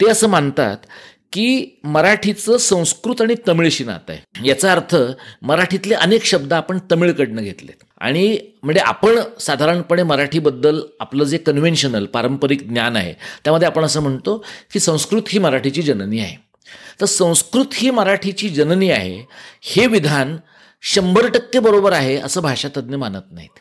ते 0.00 0.10
असं 0.10 0.28
मानतात 0.28 0.86
की 1.32 1.78
मराठीचं 1.84 2.56
संस्कृत 2.58 3.20
आणि 3.22 3.34
तमिळशी 3.48 3.84
नातं 3.84 4.12
आहे. 4.12 4.48
याचा 4.48 4.72
अर्थ 4.72 4.96
मराठीतले 5.42 5.94
अनेक 5.94 6.24
शब्द 6.24 6.52
आपण 6.52 6.78
तमिळकडनं 6.90 7.42
घेतलेत. 7.42 7.84
आणि 7.98 8.38
म्हणजे 8.62 8.80
आपण 8.80 9.18
साधारणपणे 9.40 10.02
मराठीबद्दल 10.02 10.80
आपलं 11.00 11.24
जे 11.24 11.38
कन्व्हेन्शनल 11.38 12.06
पारंपरिक 12.06 12.68
ज्ञान 12.68 12.96
आहे 12.96 13.14
त्यामध्ये 13.44 13.68
आपण 13.68 13.84
असं 13.84 14.00
म्हणतो 14.00 14.44
की 14.72 14.80
संस्कृत 14.80 15.22
ही 15.28 15.38
मराठीची 15.38 15.82
जननी 15.82 16.18
आहे. 16.18 16.36
तर 17.00 17.06
संस्कृत 17.06 17.64
ही 17.74 17.90
मराठीची 17.90 18.48
जननी 18.48 18.90
आहे 18.90 19.26
हे 19.62 19.86
विधान 19.86 20.36
शंभर 20.82 21.28
टक्के 21.28 21.58
बरोबर 21.58 21.92
आहे 21.92 22.16
असं 22.16 22.40
भाषातज्ञ 22.40 22.96
मानत 22.96 23.32
नाहीत. 23.32 23.58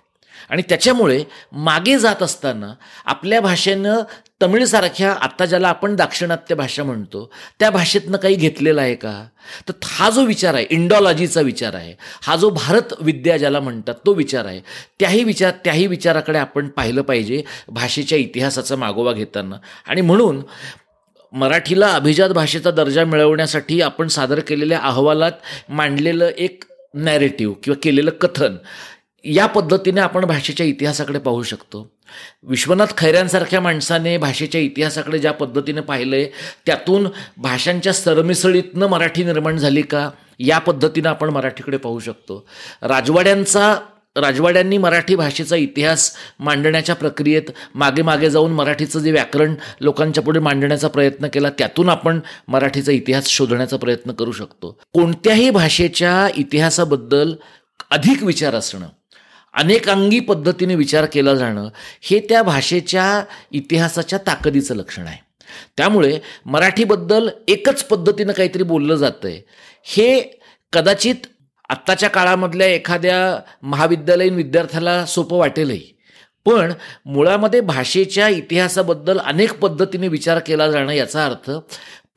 आणि 0.49 0.61
त्याच्यामुळे 0.61 1.23
मागे 1.51 1.99
जात 1.99 2.23
असताना 2.23 2.73
आपल्या 3.05 3.41
भाषेनं 3.41 4.01
तमिळसारख्या 4.41 5.11
आत्ता 5.11 5.45
ज्याला 5.45 5.67
आपण 5.67 5.95
दाक्षिणात्य 5.95 6.55
भाषा 6.55 6.83
म्हणतो 6.83 7.31
त्या 7.59 7.69
भाषेतनं 7.69 8.17
काही 8.17 8.35
घेतलेलं 8.35 8.81
आहे 8.81 8.95
का? 8.95 9.25
तर 9.67 9.73
हा 9.83 10.09
जो 10.09 10.25
विचार 10.25 10.53
आहे 10.53 10.65
इंडॉलॉजीचा 10.69 11.41
विचार 11.41 11.73
आहे 11.73 11.93
हा 12.23 12.35
जो 12.35 12.49
भारत 12.49 12.93
विद्या 12.99 13.37
ज्याला 13.37 13.59
म्हणतात 13.59 13.95
तो 14.05 14.13
विचार 14.13 14.45
आहे 14.45 14.61
त्याही 14.99 15.23
विचार 15.23 15.51
त्याही 15.63 15.87
विचाराकडे 15.87 16.37
आपण 16.37 16.67
पाहिलं 16.67 17.01
पाहिजे 17.01 17.43
भाषेच्या 17.67 18.17
इतिहासाचा 18.17 18.75
मागोवा 18.75 19.13
घेताना. 19.13 19.55
आणि 19.87 20.01
म्हणून 20.01 20.41
मराठीला 21.33 21.87
अभिजात 21.87 22.29
भाषेचा 22.29 22.71
दर्जा 22.71 23.05
मिळवण्यासाठी 23.05 23.81
आपण 23.81 24.07
सादर 24.07 24.39
केलेल्या 24.39 24.79
अहवालात 24.79 25.31
मांडलेलं 25.69 26.29
एक 26.37 26.63
नॅरेटिव्ह 26.93 27.55
किंवा 27.63 27.79
केलेलं 27.83 28.11
कथन 28.11 28.55
या 29.23 29.45
पद्धतीने 29.45 30.01
आपण 30.01 30.25
भाषेच्या 30.25 30.65
इतिहासाकडे 30.65 31.19
पाहू 31.19 31.43
शकतो. 31.43 31.94
विश्वनाथ 32.43 32.97
खैऱ्यांसारख्या 32.97 33.61
माणसाने 33.61 34.17
भाषेच्या 34.17 34.61
इतिहासाकडे 34.61 35.19
ज्या 35.19 35.31
पद्धतीने 35.31 35.81
पाहिलं 35.81 36.15
आहे 36.15 36.25
त्यातून 36.65 37.07
भाषांच्या 37.37 37.93
सरमिसळीतनं 37.93 38.87
मराठी 38.87 39.23
निर्माण 39.23 39.57
झाली 39.57 39.81
का? 39.81 40.09
या 40.39 40.57
पद्धतीनं 40.57 41.09
आपण 41.09 41.29
मराठीकडे 41.29 41.77
पाहू 41.77 41.99
शकतो. 41.99 42.47
राजवाड्यांचा 42.81 43.79
राजवाड्यांनी 44.17 44.77
मराठी 44.77 45.15
भाषेचा 45.15 45.55
इतिहास 45.55 46.15
मांडण्याच्या 46.39 46.95
प्रक्रियेत 46.95 47.51
मागे 47.75 48.01
मागे 48.01 48.29
जाऊन 48.29 48.51
मराठीचं 48.51 48.99
जे 48.99 49.11
व्याकरण 49.11 49.55
लोकांच्या 49.81 50.23
पुढे 50.23 50.39
मांडण्याचा 50.39 50.87
प्रयत्न 50.87 51.27
केला 51.27 51.49
त्यातून 51.49 51.89
आपण 51.89 52.19
मराठीचा 52.47 52.91
इतिहास 52.91 53.27
शोधण्याचा 53.27 53.77
प्रयत्न 53.77 54.11
करू 54.11 54.31
शकतो. 54.31 54.79
कोणत्याही 54.93 55.49
भाषेच्या 55.49 56.27
इतिहासाबद्दल 56.37 57.33
अधिक 57.91 58.23
विचार 58.23 58.55
असणं 58.55 58.87
अनेकांगी 59.55 60.19
पद्धतीने 60.19 60.75
विचार 60.75 61.05
केला 61.05 61.33
जाणं 61.35 61.69
हे 62.01 62.19
त्या 62.19 62.41
भाषेच्या 62.43 63.23
इतिहासाच्या 63.51 64.19
ताकदीचं 64.27 64.75
लक्षण 64.75 65.07
आहे. 65.07 65.17
त्यामुळे 65.77 66.19
मराठीबद्दल 66.45 67.29
एकच 67.47 67.83
पद्धतीनं 67.83 68.33
काहीतरी 68.33 68.63
बोललं 68.63 68.95
जातं 68.95 69.27
आहे 69.27 69.41
हे 69.83 70.39
कदाचित 70.73 71.27
आत्ताच्या 71.69 72.09
काळामधल्या 72.09 72.67
एखाद्या 72.67 73.17
महाविद्यालयीन 73.61 74.35
विद्यार्थ्याला 74.35 75.05
सोपं 75.05 75.37
वाटेलही. 75.37 75.81
पण 76.45 76.73
मुळामध्ये 77.05 77.61
भाषेच्या 77.61 78.27
इतिहासाबद्दल 78.29 79.19
अनेक 79.19 79.53
पद्धतीने 79.53 80.07
विचार 80.07 80.39
केला 80.39 80.71
जाणं 80.71 80.91
याचा 80.91 81.25
अर्थ 81.25 81.51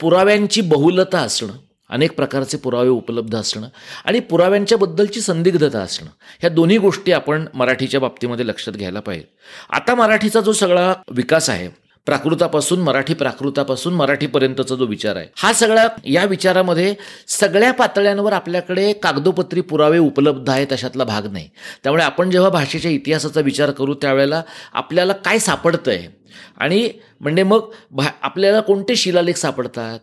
पुराव्यांची 0.00 0.60
बहुलता 0.60 1.18
असणं 1.18 1.52
अनेक 1.90 2.12
प्रकारचे 2.16 2.56
पुरावे 2.56 2.88
उपलब्ध 2.88 3.34
असणं 3.36 3.68
आणि 4.04 4.20
पुराव्यांच्याबद्दलची 4.20 5.20
संदिग्धता 5.20 5.80
असणं 5.80 6.10
ह्या 6.40 6.50
दोन्ही 6.50 6.78
गोष्टी 6.78 7.12
आपण 7.12 7.46
मराठीच्या 7.54 8.00
बाबतीमध्ये 8.00 8.46
लक्षात 8.46 8.74
घ्यायला 8.74 9.00
पाहिजे. 9.00 9.26
आता 9.70 9.94
मराठीचा 9.94 10.40
जो 10.40 10.52
सगळा 10.52 10.92
विकास 11.10 11.50
आहे 11.50 11.68
प्राकृतापासून 12.06 12.80
मराठी 12.80 13.14
प्राकृतापासून 13.14 13.94
मराठीपर्यंतचा 13.94 14.74
जो 14.74 14.84
विचार 14.86 15.16
आहे 15.16 15.26
हा 15.36 15.52
सगळा 15.52 15.86
या 16.04 16.24
विचारामध्ये 16.24 16.94
सगळ्या 17.28 17.72
पातळ्यांवर 17.72 18.32
आपल्याकडे 18.32 18.92
कागदोपत्री 18.92 19.60
पुरावे 19.60 19.98
उपलब्ध 19.98 20.50
आहेत 20.50 20.72
अशातला 20.72 21.04
भाग 21.04 21.26
नाही. 21.32 21.48
त्यामुळे 21.82 22.04
आपण 22.04 22.30
जेव्हा 22.30 22.50
भाषेच्या 22.50 22.90
इतिहासाचा 22.90 23.40
विचार 23.40 23.70
करू 23.70 23.94
त्यावेळेला 23.94 24.42
आपल्याला 24.72 25.12
काय 25.14 25.38
सापडतं 25.38 25.90
आहे 25.90 26.08
आणि 26.56 26.88
म्हणजे 27.20 27.42
मग 27.42 27.70
भा 27.90 28.08
आपल्याला 28.22 28.60
कोणते 28.60 28.96
शिलालेख 28.96 29.34
सापडतात? 29.34 29.98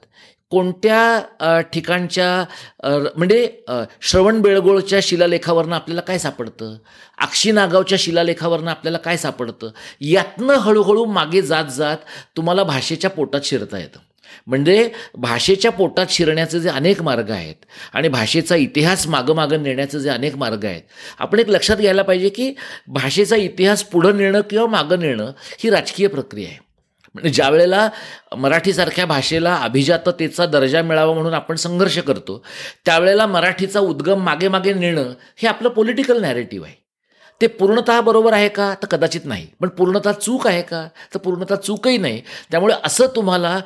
कोणत्या 0.55 1.61
ठिकाणच्या 1.73 2.27
म्हणजे 3.15 3.47
श्रवण 4.01 4.41
बेळगोळच्या 4.41 4.99
शिलालेखावरनं 5.03 5.75
आपल्याला 5.75 6.01
काय 6.01 6.17
सापडतं? 6.17 6.75
आक्षी 7.17 7.51
नागावच्या 7.51 7.97
शिलालेखावरनं 8.01 8.71
आपल्याला 8.71 8.97
काय 8.97 9.17
सापडतं? 9.17 9.69
यातनं 10.01 10.53
हळूहळू 10.55 11.05
मागे 11.05 11.41
जात 11.41 11.71
जात 11.77 11.97
तुम्हाला 12.37 12.63
भाषेच्या 12.63 13.09
पोटात 13.09 13.41
शिरता 13.43 13.79
येतं. 13.79 13.99
म्हणजे 14.47 14.89
भाषेच्या 15.17 15.71
पोटात 15.71 16.05
शिरण्याचे 16.09 16.59
जे 16.59 16.69
अनेक 16.69 17.01
मार्ग 17.01 17.29
आहेत 17.31 17.65
आणि 17.93 18.07
भाषेचा 18.09 18.55
इतिहास 18.55 19.07
मागं 19.07 19.35
मागं 19.35 19.63
नेण्याचे 19.63 19.99
जे 19.99 20.09
अनेक 20.09 20.35
मार्ग 20.35 20.65
आहेत 20.65 20.81
आपण 21.19 21.39
एक 21.39 21.49
लक्षात 21.49 21.77
घ्यायला 21.77 22.01
पाहिजे 22.01 22.29
की 22.29 22.53
भाषेचा 22.87 23.35
इतिहास 23.35 23.83
पुढं 23.83 24.17
नेणं 24.17 24.41
किंवा 24.41 24.65
मागं 24.67 24.99
नेणं 24.99 25.31
ही 25.59 25.69
राजकीय 25.69 26.07
प्रक्रिया 26.07 26.49
आहे. 26.49 26.57
म्हणजे 27.15 27.29
ज्या 27.29 27.49
वेळेला 27.49 27.89
मराठीसारख्या 28.37 29.05
भाषेला 29.05 29.55
अभिजाततेचा 29.55 30.45
दर्जा 30.45 30.81
मिळावा 30.81 31.13
म्हणून 31.13 31.33
आपण 31.33 31.55
संघर्ष 31.55 31.99
करतो 31.99 32.43
त्यावेळेला 32.85 33.25
मराठीचा 33.25 33.79
उद्गम 33.79 34.23
मागे 34.23 34.47
मागे 34.47 34.73
नेणं 34.73 35.13
हे 35.37 35.47
आपलं 35.47 35.69
पॉलिटिकल 35.69 36.21
नॅरेटिव्ह 36.21 36.67
आहे. 36.67 36.75
ते 37.41 37.47
पूर्णतः 37.47 38.01
बरोबर 38.01 38.33
आहे 38.33 38.49
का? 38.49 38.73
तर 38.83 38.87
कदाचित 38.87 39.21
नाही. 39.25 39.47
पण 39.61 39.67
पूर्णतः 39.67 40.11
चूक 40.11 40.47
आहे 40.47 40.61
का? 40.61 40.87
तर 41.13 41.19
पूर्णतः 41.19 41.55
चूकही 41.55 41.97
नाही. 41.97 42.21
त्यामुळे 42.51 42.75
असं 42.83 43.05
तुम्हाला 43.15 43.59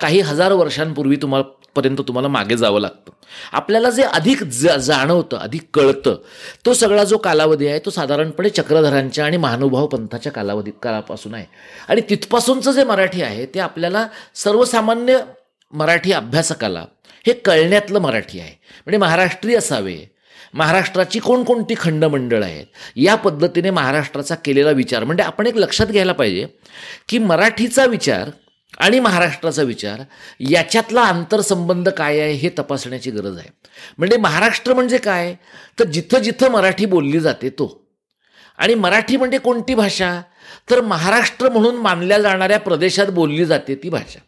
काही 0.00 0.20
हजार 0.20 0.52
वर्षांपूर्वी 0.52 1.16
तुम्हाला 1.16 1.50
पर्यंत 1.76 2.00
तुम्हाला 2.08 2.28
मागे 2.28 2.56
जावं 2.56 2.80
लागतं. 2.80 3.12
आपल्याला 3.52 3.90
जे 3.90 4.02
अधिक 4.02 4.42
ज 4.44 4.76
जाणवतं 4.78 5.36
अधिक 5.38 5.62
कळतं 5.74 6.16
तो 6.66 6.72
सगळा 6.74 7.04
जो 7.04 7.16
कालावधी 7.16 7.66
आहे 7.66 7.78
तो 7.84 7.90
साधारणपणे 7.90 8.50
चक्रधरांच्या 8.50 9.24
आणि 9.24 9.36
महानुभाव 9.36 9.86
पंथाच्या 9.86 10.32
कालावधी 10.32 10.70
काळापासून 10.82 11.34
आहे. 11.34 11.46
आणि 11.88 12.00
तिथपासूनचं 12.10 12.72
जे 12.72 12.84
मराठी 12.84 13.22
आहे 13.22 13.46
ते 13.54 13.60
आपल्याला 13.60 14.06
सर्वसामान्य 14.34 15.18
मराठी 15.72 16.12
अभ्यासकाला 16.12 16.84
हे 17.26 17.32
कळण्यातलं 17.34 17.98
मराठी 17.98 18.40
आहे. 18.40 18.54
म्हणजे 18.86 18.98
महाराष्ट्रीय 18.98 19.56
असावे 19.56 19.98
महाराष्ट्राची 20.54 21.18
कोणकोणती 21.18 21.74
खंडमंडळ 21.78 22.42
आहेत 22.44 22.66
या 22.96 23.14
पद्धतीने 23.14 23.70
महाराष्ट्राचा 23.70 24.34
केलेला 24.34 24.70
विचार. 24.70 25.04
म्हणजे 25.04 25.22
आपण 25.22 25.46
एक 25.46 25.56
लक्षात 25.56 25.86
घ्यायला 25.86 26.12
पाहिजे 26.12 26.46
की 27.08 27.18
मराठीचा 27.18 27.84
विचार 27.86 28.30
आणि 28.80 29.00
महाराष्ट्राचा 29.00 29.62
विचार 29.62 30.02
याच्यातला 30.40 31.00
आंतरसंबंध 31.00 31.88
काय 31.88 32.20
आहे 32.20 32.32
हे 32.32 32.50
तपासण्याची 32.58 33.10
गरज 33.10 33.38
आहे. 33.38 33.48
म्हणजे 33.98 34.16
महाराष्ट्र 34.16 34.74
म्हणजे 34.74 34.98
काय? 34.98 35.34
तर 35.78 35.84
जिथं 35.84 36.18
जिथं 36.18 36.48
मराठी 36.48 36.86
बोलली 36.86 37.20
जाते 37.20 37.50
तो. 37.50 37.88
आणि 38.58 38.74
मराठी 38.74 39.16
म्हणजे 39.16 39.38
कोणती 39.38 39.74
भाषा? 39.74 40.22
तर 40.70 40.80
महाराष्ट्र 40.80 41.48
म्हणून 41.48 41.76
मानल्या 41.76 42.18
जाणाऱ्या 42.18 42.58
प्रदेशात 42.58 43.06
बोलली 43.06 43.44
जाते 43.44 43.74
ती 43.74 43.88
भाषा. 43.88 44.18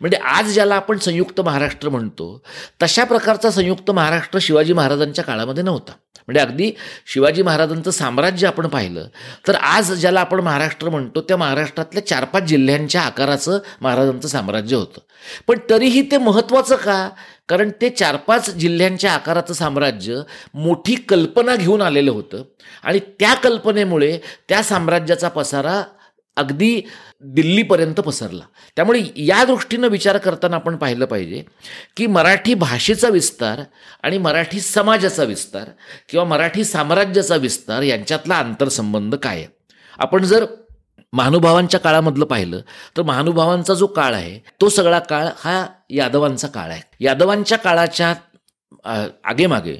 म्हणजे 0.00 0.16
आज 0.16 0.52
ज्याला 0.52 0.74
आपण 0.74 0.98
संयुक्त 0.98 1.40
महाराष्ट्र 1.40 1.88
म्हणतो 1.88 2.42
तशा 2.82 3.04
प्रकारचा 3.04 3.50
संयुक्त 3.50 3.90
महाराष्ट्र 3.90 4.38
शिवाजी 4.42 4.72
महाराजांच्या 4.72 5.24
काळामध्ये 5.24 5.62
नव्हता. 5.62 5.92
म्हणजे 6.28 6.40
अगदी 6.40 6.72
शिवाजी 7.06 7.42
महाराजांचं 7.42 7.90
साम्राज्य 7.90 8.46
आपण 8.46 8.66
पाहिलं 8.66 9.06
तर 9.48 9.54
आज 9.54 9.92
ज्याला 9.92 10.20
आपण 10.20 10.40
महाराष्ट्र 10.40 10.88
म्हणतो 10.88 11.20
त्या 11.20 11.36
महाराष्ट्रातल्या 11.36 12.06
चार 12.06 12.24
पाच 12.24 12.42
जिल्ह्यांच्या 12.42 13.02
आकाराचं 13.02 13.58
महाराजांचं 13.80 14.28
साम्राज्य 14.28 14.76
होतं. 14.76 15.00
पण 15.48 15.58
तरीही 15.70 16.02
ते 16.10 16.18
महत्त्वाचं 16.18 16.76
का? 16.76 17.08
कारण 17.48 17.70
ते 17.80 17.90
चार 17.90 18.16
पाच 18.16 18.50
जिल्ह्यांच्या 18.50 19.12
आकाराचं 19.12 19.54
साम्राज्य 19.54 20.20
मोठी 20.54 20.94
कल्पना 20.94 21.56
घेऊन 21.56 21.82
आलेलं 21.82 22.10
होतं. 22.10 22.42
आणि 22.84 22.98
त्या 22.98 23.34
कल्पनेमुळे 23.34 24.18
त्या 24.48 24.62
साम्राज्याचा 24.62 25.28
पसारा 25.28 25.82
अगदी 26.36 26.80
दिल्लीपर्यंत 27.20 28.00
पसरला. 28.00 28.44
त्यामुळे 28.76 29.00
या 29.16 29.44
दृष्टीनं 29.44 29.88
विचार 29.88 30.18
करताना 30.18 30.56
आपण 30.56 30.76
पाहिलं 30.76 31.04
पाहिजे 31.04 31.42
की 31.96 32.06
मराठी 32.06 32.54
भाषेचा 32.54 33.08
विस्तार 33.08 33.60
आणि 34.02 34.18
मराठी 34.18 34.60
समाजाचा 34.60 35.24
विस्तार 35.24 35.68
किंवा 36.08 36.24
मराठी 36.26 36.64
साम्राज्याचा 36.64 37.36
विस्तार 37.36 37.82
यांच्यातला 37.82 38.34
आंतरसंबंध 38.34 39.14
काय 39.14 39.36
आहे? 39.36 39.46
आपण 39.98 40.24
जर 40.24 40.44
महानुभावांच्या 41.12 41.80
काळामधलं 41.80 42.24
पाहिलं 42.24 42.60
तर 42.96 43.02
महानुभावांचा 43.02 43.74
जो 43.74 43.86
काळ 43.86 44.14
आहे 44.14 44.38
तो 44.60 44.68
सगळा 44.68 44.98
काळ 44.98 45.26
हा 45.38 45.66
यादवांचा 45.90 46.48
काळ 46.48 46.70
आहे. 46.70 46.82
यादवांच्या 47.00 47.58
काळाच्या 47.58 48.14
आगेमागे 49.24 49.76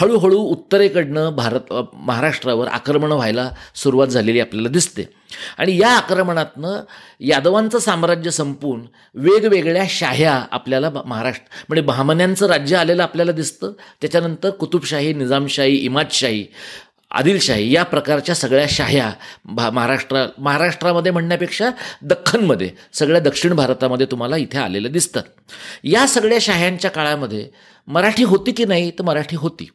हळूहळू 0.00 0.38
उत्तरेकडनं 0.38 1.30
भारत 1.36 1.72
महाराष्ट्रावर 1.94 2.68
आक्रमण 2.68 3.12
व्हायला 3.12 3.50
सुरुवात 3.74 4.06
झालेली 4.06 4.40
आपल्याला 4.40 4.68
दिसते. 4.68 5.04
आणि 5.58 5.76
या 5.78 5.88
आक्रमणातनं 5.88 6.80
यादवांचं 7.20 7.78
साम्राज्य 7.78 8.30
संपून 8.30 8.84
वेगवेगळ्या 9.14 9.84
शाह्या 9.88 10.44
आपल्याला 10.50 10.90
महाराष्ट्र 11.06 11.64
म्हणजे 11.68 11.82
बहामन्यांचं 11.82 12.46
राज्य 12.46 12.76
आलेलं 12.76 13.02
आपल्याला 13.02 13.32
दिसतं. 13.32 13.72
त्याच्यानंतर 14.00 14.50
कुतुबशाही 14.50 15.12
निजामशाही 15.12 15.76
इमादशाही 15.76 16.46
आदिलशाही 17.14 17.74
या 17.74 17.82
प्रकारच्या 17.82 18.34
सगळ्या 18.34 18.66
शाह्या 18.68 19.10
भा 19.44 19.70
महाराष्ट्रा 19.70 20.26
महाराष्ट्रामध्ये 20.38 21.12
म्हणण्यापेक्षा 21.12 21.70
दख्खनमध्ये 22.02 22.70
सगळ्या 22.92 23.20
दक्षिण 23.20 23.54
भारतामध्ये 23.54 24.06
तुम्हाला 24.10 24.36
इथे 24.36 24.58
आलेलं 24.58 24.92
दिसतात 24.92 25.22
या 25.84 26.06
सगळ्या 26.06 26.38
शाह्यांच्या 26.40 26.90
काळामध्ये 26.90 27.48
मराठी 27.86 28.24
होती 28.24 28.52
की 28.52 28.64
नाही 28.64 28.90
तर 28.90 29.02
मराठी 29.02 29.36
होती. 29.36 29.68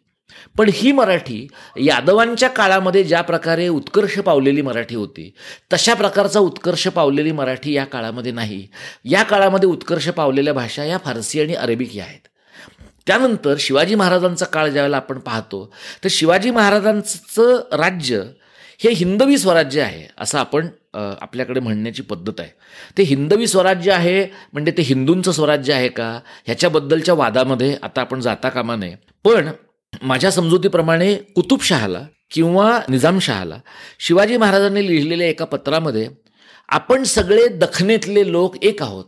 पण 0.57 0.69
ही 0.73 0.91
मराठी 0.91 1.47
यादवांच्या 1.85 2.49
काळामध्ये 2.49 3.03
ज्या 3.03 3.21
प्रकारे 3.21 3.67
उत्कर्ष 3.67 4.17
पावलेली 4.19 4.61
मराठी 4.61 4.95
होती 4.95 5.33
तशा 5.73 5.93
प्रकारचा 5.93 6.39
उत्कर्ष 6.39 6.87
पावलेली 6.87 7.31
मराठी 7.31 7.73
या 7.73 7.85
काळामध्ये 7.85 8.31
नाही. 8.31 8.67
या 9.05 9.23
काळामध्ये 9.23 9.69
उत्कर्ष 9.69 10.09
पावलेल्या 10.09 10.53
भाषा 10.53 10.83
या 10.83 10.97
फारसी 10.97 11.41
आणि 11.41 11.53
अरेबिक 11.53 11.95
या 11.95 12.03
आहेत. 12.03 12.28
त्यानंतर 13.09 13.55
शिवाजी 13.59 13.95
महाराजांचा 13.95 14.45
काळ 14.45 14.69
ज्यावेळेला 14.69 14.97
आपण 14.97 15.19
पाहतो 15.19 15.65
तर 16.03 16.07
शिवाजी 16.11 16.51
महाराजांचं 16.51 17.61
राज्य 17.71 18.21
हे 18.83 18.89
हिंदवी 18.95 19.37
स्वराज्य 19.37 19.81
आहे 19.81 20.05
असं 20.17 20.37
आपण 20.39 20.67
आपल्याकडे 20.93 21.59
म्हणण्याची 21.59 22.01
पद्धत 22.01 22.39
आहे. 22.39 22.49
ते 22.97 23.03
हिंदवी 23.03 23.47
स्वराज्य 23.47 23.91
आहे 23.91 24.23
म्हणजे 24.53 24.71
ते 24.77 24.81
हिंदूंचं 24.81 25.31
स्वराज्य 25.31 25.73
आहे 25.73 25.87
का? 25.89 26.19
ह्याच्याबद्दलच्या 26.45 27.13
वादामध्ये 27.13 27.75
आता 27.83 28.01
आपण 28.01 28.19
जाता 28.21 28.49
कामा 28.49 28.75
नये. 28.75 28.95
पण 29.25 29.49
माझ्या 30.01 30.31
समजुतीप्रमाणे 30.31 31.13
कुतुबशहाला 31.35 32.05
किंवा 32.31 32.79
निजामशहाला 32.89 33.59
शिवाजी 33.99 34.37
महाराजांनी 34.37 34.87
लिहिलेल्या 34.87 35.27
एका 35.27 35.45
पत्रामध्ये 35.45 36.07
आपण 36.69 37.03
सगळे 37.03 37.47
दखनेतले 37.47 38.31
लोक 38.31 38.63
एक 38.63 38.83
आहोत. 38.83 39.05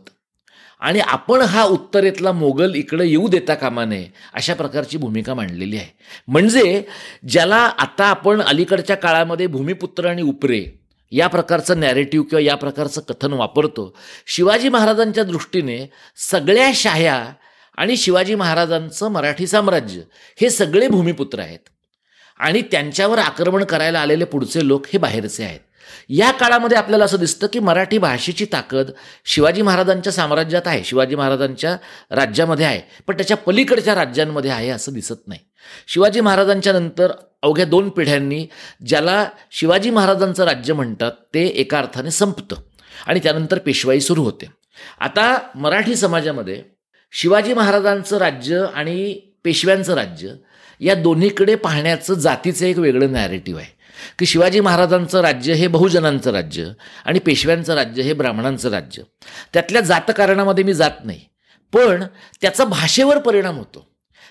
आणि 0.82 1.00
आपण 1.00 1.40
हा 1.40 1.64
उत्तरेतला 1.64 2.32
मोगल 2.32 2.74
इकडं 2.74 3.04
येऊ 3.04 3.28
देता 3.28 3.54
कामा 3.54 3.84
नये 3.84 4.08
अशा 4.34 4.54
प्रकारची 4.54 4.98
भूमिका 4.98 5.34
मांडलेली 5.34 5.76
आहे. 5.76 5.88
म्हणजे 6.28 6.82
ज्याला 7.28 7.56
आता 7.56 8.04
आपण 8.04 8.42
अलीकडच्या 8.42 8.96
काळामध्ये 8.96 9.46
भूमिपुत्र 9.46 10.08
आणि 10.08 10.22
उपरे 10.22 10.64
या 11.12 11.26
प्रकारचं 11.26 11.80
नॅरेटिव्ह 11.80 12.26
किंवा 12.26 12.42
या 12.42 12.54
प्रकारचं 12.54 13.00
कथन 13.00 13.32
वापरतो 13.32 13.96
शिवाजी 14.26 14.68
महाराजांच्या 14.68 15.24
दृष्टीने 15.24 15.90
सगळ्या 16.16 16.70
शाह्या 16.74 17.32
आणि 17.76 17.96
शिवाजी 17.96 18.34
महाराजांचं 18.34 19.08
मराठी 19.08 19.46
साम्राज्य 19.46 20.00
हे 20.40 20.50
सगळे 20.50 20.88
भूमिपुत्र 20.88 21.38
आहेत. 21.38 21.58
आणि 22.38 22.62
त्यांच्यावर 22.62 23.18
आक्रमण 23.18 23.64
करायला 23.64 24.00
आलेले 24.00 24.24
पुढचे 24.24 24.68
लोक 24.68 24.86
हे 24.86 24.98
बाहेरचे 24.98 25.44
आहेत. 25.44 25.60
या 26.12 26.30
काळामध्ये 26.30 26.76
आपल्याला 26.78 27.04
असं 27.04 27.18
दिसतं 27.18 27.46
की 27.52 27.58
मराठी 27.58 27.98
भाषेची 27.98 28.46
ताकद 28.52 28.90
शिवाजी 29.24 29.62
महाराजांच्या 29.62 30.12
साम्राज्यात 30.12 30.62
आहे 30.66 30.84
शिवाजी 30.84 31.14
महाराजांच्या 31.14 31.76
राज्यामध्ये 32.10 32.66
आहे 32.66 32.80
पण 33.06 33.16
त्याच्या 33.16 33.36
पलीकडच्या 33.36 33.94
राज्यांमध्ये 33.94 34.50
आहे 34.50 34.68
असं 34.70 34.92
दिसत 34.92 35.28
नाही. 35.28 35.40
शिवाजी 35.88 36.20
महाराजांच्या 36.20 36.72
नंतर 36.72 37.12
अवघ्या 37.42 37.64
दोन 37.64 37.88
पिढ्यांनी 37.88 38.46
ज्याला 38.86 39.24
शिवाजी 39.50 39.90
महाराजांचं 39.90 40.44
राज्य 40.44 40.74
म्हणतात 40.74 41.12
ते 41.34 41.46
एका 41.46 41.78
अर्थाने 41.78 42.10
संपतं 42.10 42.56
आणि 43.06 43.20
त्यानंतर 43.22 43.58
पेशवाई 43.58 44.00
सुरू 44.00 44.22
होते. 44.22 44.50
आता 45.00 45.38
मराठी 45.54 45.96
समाजामध्ये 45.96 46.62
शिवाजी 47.12 47.54
महाराजांचं 47.54 48.18
राज्य 48.18 48.64
आणि 48.74 49.20
पेशव्यांचं 49.44 49.94
राज्य 49.94 50.34
या 50.80 50.94
दोन्हीकडे 50.94 51.54
पाहण्याचं 51.54 52.14
जातीचं 52.14 52.66
एक 52.66 52.78
वेगळं 52.78 53.12
नॅरेटिव्ह 53.12 53.60
आहे. 53.60 53.81
की 54.18 54.26
शिवाजी 54.26 54.60
महाराजांचं 54.60 55.20
राज्य 55.20 55.52
हे 55.52 55.66
बहुजनांचं 55.66 56.30
राज्य 56.30 56.68
आणि 57.04 57.18
पेशव्यांचं 57.18 57.74
राज्य 57.74 58.02
हे 58.02 58.12
ब्राह्मणांचं 58.12 58.70
राज्य. 58.70 59.02
त्यातल्या 59.52 59.82
जातकारणामध्ये 59.82 60.64
मी 60.64 60.74
जात 60.74 61.04
नाही. 61.04 61.20
पण 61.72 62.04
त्याचा 62.40 62.64
भाषेवर 62.64 63.18
परिणाम 63.18 63.58
होतो. 63.58 63.88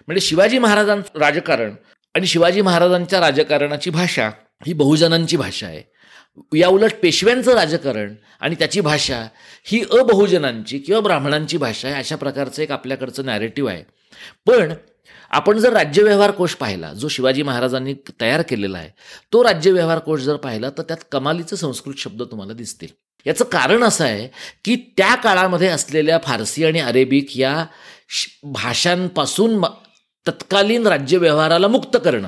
म्हणजे 0.07 0.21
शिवाजी 0.21 0.57
महाराजांचं 0.57 1.19
राजकारण 1.19 1.71
आणि 2.15 2.27
शिवाजी 2.27 2.61
महाराजांच्या 2.61 3.19
राजकारणाची 3.19 3.89
भाषा 3.89 4.29
ही 4.67 4.73
बहुजनांची 4.73 5.37
भाषा 5.37 5.67
आहे. 5.67 5.83
या 6.57 6.67
उलट 6.67 6.91
पेशव्यांचं 7.03 7.53
राजकारण 7.53 8.13
आणि 8.39 8.55
त्याची 8.55 8.81
भाषा 8.81 9.27
ही 9.63 9.83
अबहुजनांची 9.91 10.79
किंवा 10.79 11.01
ब्राह्मणांची 11.01 11.57
भाषा 11.57 11.87
आहे 11.87 11.97
अशा 11.97 12.15
प्रकारचं 12.15 12.63
एक 12.63 12.71
आपल्याकडचं 12.71 13.25
नॅरेटिव्ह 13.25 13.71
आहे. 13.71 13.83
पण 14.45 14.73
आपण 15.33 15.57
जर 15.57 15.73
राज्यव्यवहार 15.73 16.31
कोश 16.31 16.53
पाहिला 16.55 16.93
जो 16.93 17.07
शिवाजी 17.07 17.43
महाराजांनी 17.43 17.93
तयार 18.21 18.41
केलेला 18.41 18.77
आहे 18.77 18.89
तो 19.33 19.43
राज्यव्यवहार 19.43 19.99
कोश 19.99 20.21
जर 20.21 20.35
पाहिला 20.35 20.69
तर 20.69 20.81
त्यात 20.81 21.03
कमालीचे 21.11 21.55
संस्कृत 21.55 21.93
शब्द 21.97 22.23
तुम्हाला 22.23 22.53
दिसतील. 22.53 22.87
याचं 23.25 23.45
कारण 23.45 23.83
असं 23.83 24.05
आहे 24.05 24.27
की 24.65 24.75
त्या 24.97 25.15
काळामध्ये 25.15 25.67
असलेल्या 25.67 26.17
फारसी 26.23 26.65
आणि 26.65 26.79
अरेबिक 26.79 27.37
या 27.37 27.65
भाषांपासून 28.43 29.63
तत्कालीन 30.27 30.87
राज्यव्यवहाराला 30.87 31.67
मुक्त 31.67 31.97
करणं. 32.05 32.27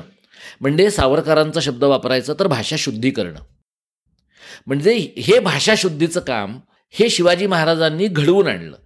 म्हणजे 0.60 0.90
सावरकरांचा 0.90 1.60
शब्द 1.60 1.84
वापरायचा 1.84 2.32
तर 2.40 2.46
भाषा 2.46 2.76
शुद्धी 2.78 3.10
करणं. 3.10 3.40
म्हणजे 4.66 4.94
हे 5.16 5.38
भाषा 5.38 5.74
शुद्धीचं 5.76 6.20
काम 6.20 6.58
हे 6.94 7.10
शिवाजी 7.10 7.46
महाराजांनी 7.46 8.06
घडवून 8.06 8.48
आणलं. 8.48 8.76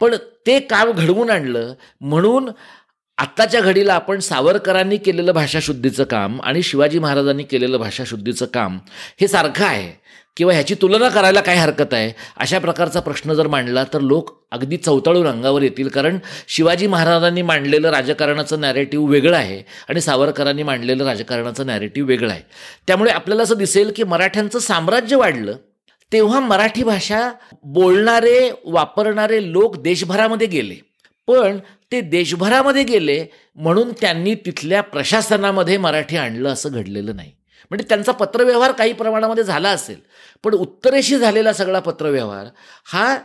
पण 0.00 0.14
ते 0.46 0.58
काम 0.60 0.90
घडवून 0.90 1.30
आणलं 1.30 1.74
म्हणून 2.00 2.48
आत्ताच्या 3.20 3.60
घडीला 3.60 3.94
आपण 3.94 4.18
सावरकरांनी 4.18 4.96
केलेलं 4.96 5.32
भाषाशुद्धीचं 5.32 6.04
काम 6.04 6.40
आणि 6.40 6.62
शिवाजी 6.62 6.98
महाराजांनी 6.98 7.42
केलेलं 7.42 7.76
भाषाशुद्धीचं 7.76 8.46
काम 8.46 8.78
हे 9.20 9.28
सारखं 9.28 9.64
आहे 9.64 10.00
किंवा 10.36 10.52
ह्याची 10.52 10.74
तुलना 10.74 11.08
करायला 11.08 11.40
काय 11.40 11.56
हरकत 11.56 11.94
आहे? 11.94 12.12
अशा 12.36 12.58
प्रकारचा 12.58 13.00
प्रश्न 13.00 13.32
जर 13.32 13.46
मांडला 13.46 13.84
तर 13.84 14.00
लोक 14.00 14.44
अगदी 14.50 14.76
चौताळून 14.76 15.26
अंगावर 15.26 15.62
येतील. 15.62 15.88
कारण 15.88 16.18
शिवाजी 16.48 16.86
महाराजांनी 16.86 17.42
मांडलेलं 17.42 17.90
राजकारणाचं 17.90 18.60
नॅरेटिव्ह 18.60 19.08
वेगळं 19.08 19.36
आहे 19.36 19.62
आणि 19.88 20.00
सावरकरांनी 20.00 20.62
मांडलेलं 20.62 21.04
राजकारणाचं 21.04 21.66
नॅरेटिव्ह 21.66 22.08
वेगळं 22.08 22.30
आहे. 22.30 22.42
त्यामुळे 22.86 23.10
आपल्याला 23.10 23.42
असं 23.42 23.54
दिसेल 23.54 23.92
की 23.96 24.04
मराठ्यांचं 24.04 24.58
साम्राज्य 24.58 25.16
वाढलं. 25.16 25.56
तेव्हा 26.12 26.40
मराठी 26.40 26.84
भाषा 26.84 27.30
बोलणारे 27.64 28.50
वापरणारे 28.64 29.52
लोक 29.52 29.76
देशभरामध्ये 29.76 30.46
गेले. 30.46 30.74
पण 31.26 31.58
ते 31.92 32.00
देशभरामध्ये 32.00 32.82
गेले 32.84 33.24
म्हणून 33.56 33.92
त्यांनी 34.00 34.34
तिथल्या 34.46 34.80
प्रशासनामध्ये 34.82 35.76
मराठी 35.76 36.16
आणलं 36.16 36.48
असं 36.48 36.72
घडलेलं 36.72 37.16
नाही. 37.16 37.32
म्हणजे 37.70 37.84
त्यांचा 37.88 38.12
पत्रव्यवहार 38.12 38.72
काही 38.72 38.92
प्रमाणामध्ये 38.92 39.44
झाला 39.44 39.70
असेल 39.70 39.98
पण 40.44 40.54
उत्तरेशी 40.54 41.18
झालेला 41.18 41.52
सगळा 41.52 41.80
पत्रव्यवहार 41.80 42.46
हा 42.92 43.16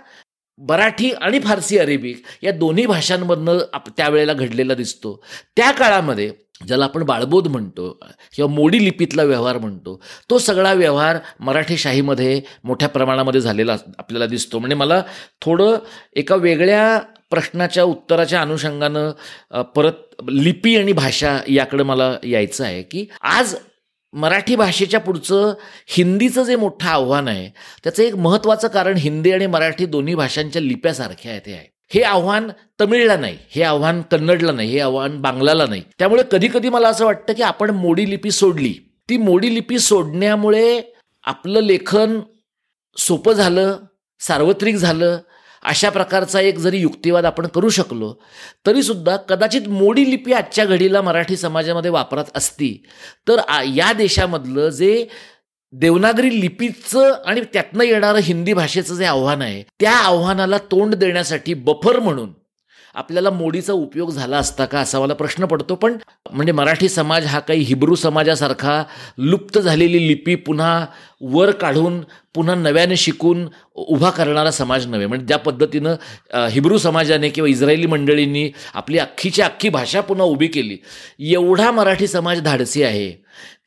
मराठी 0.60 1.12
आणि 1.12 1.40
फारसी 1.40 1.78
अरेबिक 1.78 2.22
या 2.44 2.52
दोन्ही 2.52 2.86
भाषांमधनं 2.86 3.60
आप 3.74 3.90
त्यावेळेला 3.90 4.34
घडलेला 4.34 4.74
दिसतो. 4.74 5.22
त्या 5.56 5.72
काळामध्ये 5.72 6.32
ज्याला 6.62 6.86
आपण 6.86 7.04
बाळबोध 7.04 7.48
म्हणतो 7.48 7.90
किंवा 8.36 8.52
मोडी 8.54 8.84
लिपीतला 8.84 9.24
व्यवहार 9.24 9.58
म्हणतो 9.58 10.00
तो 10.30 10.38
सगळा 10.38 10.72
व्यवहार 10.74 11.18
मराठी 11.40 11.78
शाहीमध्ये 11.78 12.42
मोठ्या 12.64 12.90
प्रमाणामध्ये 12.90 13.42
झालेला 13.42 13.76
आपल्याला 13.98 14.26
दिसतो. 14.26 14.60
म्हणजे 14.60 14.76
मला 14.76 15.02
थोडं 15.42 15.78
एका 16.16 16.36
वेगळ्या 16.36 17.00
प्रश्नाच्या 17.32 17.84
उत्तराच्या 17.84 18.42
अनुषंगानं 18.42 19.62
परत 19.76 20.22
लिपी 20.30 20.76
आणि 20.78 20.92
भाषा 20.92 21.38
याकडं 21.48 21.84
मला 21.84 22.16
यायचं 22.24 22.64
आहे 22.66 22.82
की 22.84 23.06
आज 23.22 23.56
मराठी 24.14 24.56
भाषेच्या 24.56 25.00
पुढचं 25.00 25.54
हिंदीचं 25.88 26.44
जे 26.44 26.56
मोठं 26.56 26.88
आव्हान 26.88 27.28
आहे 27.28 27.50
त्याचं 27.84 28.04
एक 28.04 28.16
महत्त्वाचं 28.16 28.68
कारण 28.68 28.98
हिंदी 28.98 29.32
आणि 29.32 29.48
मराठी 29.48 29.86
दोन्ही 29.86 30.16
भाषांच्या 30.16 30.62
लिप्यासारख्या 30.62 31.32
आहे 31.32 31.40
ते 31.46 31.54
आहे. 31.54 31.68
हे 31.94 32.02
आव्हान 32.02 32.50
तमिळला 32.82 33.18
नाही 33.18 33.38
हे 33.50 33.64
आव्हान 33.64 34.02
कन्नडला 34.12 34.52
नाही 34.52 34.70
हे 34.72 34.80
आव्हान 34.80 35.20
बांगलाला 35.22 35.66
नाही. 35.66 35.82
त्यामुळे 36.00 36.24
कधी 36.32 36.48
कधी 36.54 36.70
मला 36.70 36.90
असं 36.90 37.06
वाटतं 37.06 37.34
की 37.34 37.44
आपण 37.44 37.70
मोडी 37.70 38.10
लिपी 38.10 38.32
सोडली. 38.32 38.74
ती 39.10 39.18
मोडी 39.18 39.54
लिपी 39.56 39.80
सोडण्यामुळे 39.80 40.82
आपलं 41.24 41.62
लेखन 41.62 42.20
सोपं 42.98 43.34
झालं 43.34 43.78
सार्वत्रिक 44.20 44.76
झालं 44.76 45.18
अशा 45.66 45.90
प्रकारचा 45.90 46.40
एक 46.40 46.58
जरी 46.58 46.78
युक्तिवाद 46.78 47.26
आपण 47.26 47.48
करू 47.48 47.70
शकलो 47.70 48.14
तरीसुद्धा 48.66 49.16
कदाचित 49.30 49.68
मोडी 49.68 50.10
लिपी 50.10 50.34
आजच्या 50.34 50.66
घडीला 50.66 51.02
मराठी 51.02 51.38
समाजामध्ये 51.38 51.92
वापरात 51.92 52.26
असती. 52.36 52.84
तर 53.28 53.42
या 53.76 53.92
देशामधलं 53.94 54.70
जे 54.70 55.08
देवनागरी 55.74 56.42
लिपीचं 56.42 57.14
आणि 57.26 57.42
त्यातनं 57.54 57.84
येणारं 57.84 58.20
हिंदी 58.20 58.54
भाषेचं 58.54 58.96
जे 58.96 59.06
आव्हान 59.06 59.42
आहे 59.42 59.64
त्या 59.80 59.92
आव्हानाला 59.92 60.58
तोंड 60.72 60.96
देण्यासाठी 60.96 61.54
बफर 61.54 62.00
म्हणून 62.00 62.34
आपल्याला 62.96 63.30
मोडीचा 63.30 63.74
उपयोग 63.74 64.10
झाला 64.12 64.38
असता 64.38 64.66
का 64.66 64.80
असा 64.80 65.00
मला 65.00 65.14
प्रश्न 65.14 65.46
पडतो. 65.46 65.76
पण 65.76 65.98
म्हणजे 66.32 66.52
मराठी 66.52 66.90
समाज 66.90 67.26
हा 67.26 67.40
काही 67.40 67.62
हिब्रू 67.64 67.96
समाजासारखा 67.96 68.84
लुप्त 69.18 69.60
झालेली 69.60 70.08
लिपी 70.08 70.36
पुन्हा 70.36 70.86
वर 71.22 71.52
काढून 71.52 72.00
पुन्हा 72.36 72.56
नव्याने 72.56 72.96
शिकून 72.98 73.48
उभा 73.76 74.10
करणारा 74.10 74.52
समाज 74.52 74.88
नव्हे. 74.88 75.08
म्हणजे 75.08 75.26
ज्या 75.26 75.38
पद्धतीनं 75.38 75.96
हिब्रू 76.52 76.78
समाजाने 76.78 77.30
किंवा 77.30 77.50
इस्रायली 77.50 77.88
मंडळींनी 77.88 78.50
आपली 78.74 78.98
अख्खीची 78.98 79.42
अख्खी 79.42 79.70
भाषा 79.70 80.02
पुन्हा 80.02 80.26
उभी 80.26 80.48
केली. 80.48 80.78
एवढा 81.20 81.72
मराठी 81.72 82.08
समाज 82.08 82.42
धाडसी 82.42 82.84
आहे 82.84 83.10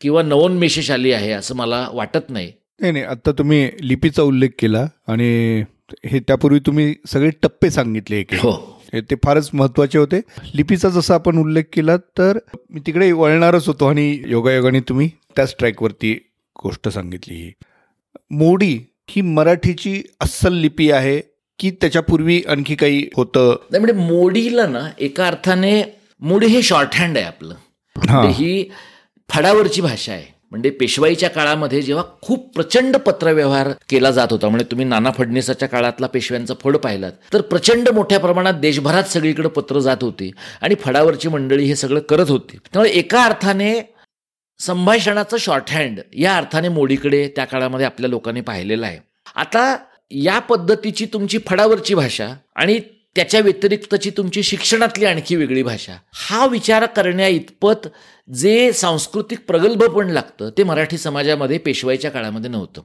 किंवा 0.01 0.23
नवोन्मेषशाली 0.23 1.13
आहे 1.13 1.33
असं 1.33 1.57
मला 1.57 1.87
वाटत 1.93 2.31
नाही. 2.31 2.53
नाही 2.81 2.93
नाही. 2.93 3.05
आता 3.05 3.33
तुम्ही 3.33 3.71
लिपीचा 3.81 4.23
उल्लेख 4.23 4.49
केला 4.59 4.87
आणि 5.09 5.63
हे 6.05 6.19
त्यापूर्वी 6.21 6.59
तुम्ही 6.67 6.95
सगळे 7.09 7.31
टप्पे 7.43 7.71
सांगितले 7.71 8.19
एक 8.21 8.35
हो. 8.35 8.68
ते 8.93 9.15
फारच 9.25 9.51
महत्त्वाचे 9.53 9.99
होते. 9.99 10.21
लिपीचा 10.55 10.89
जसा 10.89 11.15
आपण 11.15 11.39
उल्लेख 11.39 11.63
केला 11.73 11.97
तर 11.97 12.39
मी 12.71 12.81
तिकडे 12.87 13.13
वळणारच 13.13 13.69
होतो 13.69 13.87
आणि 13.87 14.23
योगायोगाने 14.27 14.81
तुम्ही 14.81 15.11
त्याच 15.37 15.55
ट्रॅकवरती 15.59 16.13
गोष्ट 16.63 16.89
सांगितली 16.89 17.35
ही. 17.35 17.53
मोडी 18.31 18.79
ही 19.09 19.21
मराठीची 19.21 20.03
अस्सल 20.21 20.53
लिपी 20.53 20.91
आहे 20.91 21.21
की 21.59 21.71
त्याच्यापूर्वी 21.71 22.43
आणखी 22.49 22.75
काही 22.75 23.09
होतं? 23.17 23.57
म्हणजे 23.71 23.93
मोडीला 23.93 24.67
ना 24.67 24.89
एका 24.99 25.27
अर्थाने 25.27 25.83
मोडी 26.21 26.47
हे 26.47 26.63
शॉर्ट 26.63 26.89
हँड 26.95 27.17
आहे 27.17 27.27
आपलं. 27.27 27.55
म्हणजे 27.97 28.45
ही 28.45 28.71
फडावरची 29.29 29.81
भाषा 29.81 30.13
आहे. 30.13 30.38
म्हणजे 30.51 30.71
पेशवाईच्या 30.71 31.31
काळामध्ये 31.31 31.83
जेव्हा 31.83 32.05
खूप 32.23 32.55
प्रचंड 32.55 32.97
पत्रव्यवहार 32.97 33.69
केला 33.89 34.11
जात 34.11 34.29
होता 34.31 34.49
म्हणजे 34.49 34.65
तुम्ही 34.71 34.87
नाना 34.87 35.11
फडणवीसाच्या 35.11 35.69
काळातला 35.69 36.07
पेशव्यांचा 36.07 36.55
फड 36.61 36.77
पाहिलात 36.77 37.13
तर 37.33 37.41
प्रचंड 37.41 37.89
मोठ्या 37.89 38.21
प्रमाणात 38.21 38.55
देशभरात 38.55 39.05
सगळीकडे 39.05 39.49
पत्र 39.49 39.79
जात 39.79 40.03
होती 40.03 40.31
आणि 40.61 40.75
फडावरची 40.75 41.29
मंडळी 41.29 41.65
हे 41.65 41.77
सगळं 41.77 42.01
करत 42.01 42.31
होती. 42.31 42.57
त्यामुळे 42.73 42.91
एका 42.91 43.25
अर्थाने 43.25 43.75
संभाषणाचं 44.61 45.37
शॉर्ट 45.37 45.71
हँड 45.71 46.01
या 46.17 46.37
अर्थाने 46.37 46.69
मोडीकडे 46.69 47.27
त्या 47.37 47.45
काळामध्ये 47.45 47.87
आपल्या 47.87 48.11
लोकांनी 48.11 48.41
पाहिलेलं 48.41 48.87
आहे. 48.87 48.99
आता 49.37 49.77
या 50.11 50.39
पद्धतीची 50.39 51.07
तुमची 51.07 51.39
फडावरची 51.47 51.95
भाषा 51.95 52.29
आणि 52.57 52.81
त्याच्या 53.19 53.41
व्यतिरिक्तची 53.41 54.11
तुमची 54.17 54.43
शिक्षणातली 54.43 55.05
आणखी 55.05 55.37
वेगळी 55.37 55.63
भाषा 55.63 55.93
हा 56.15 56.45
विचार 56.47 56.85
करण्या 56.87 57.29
इतपत 57.29 57.87
जे 58.29 58.73
सांस्कृतिक 58.73 59.39
प्रगल्भ 59.47 59.83
पण 59.85 60.11
लागतं 60.11 60.51
ते 60.59 60.63
मराठी 60.63 60.99
समाजामध्ये 60.99 61.59
पेशवाईच्या 61.59 62.11
काळामध्ये 62.11 62.51
नव्हतं. 62.51 62.83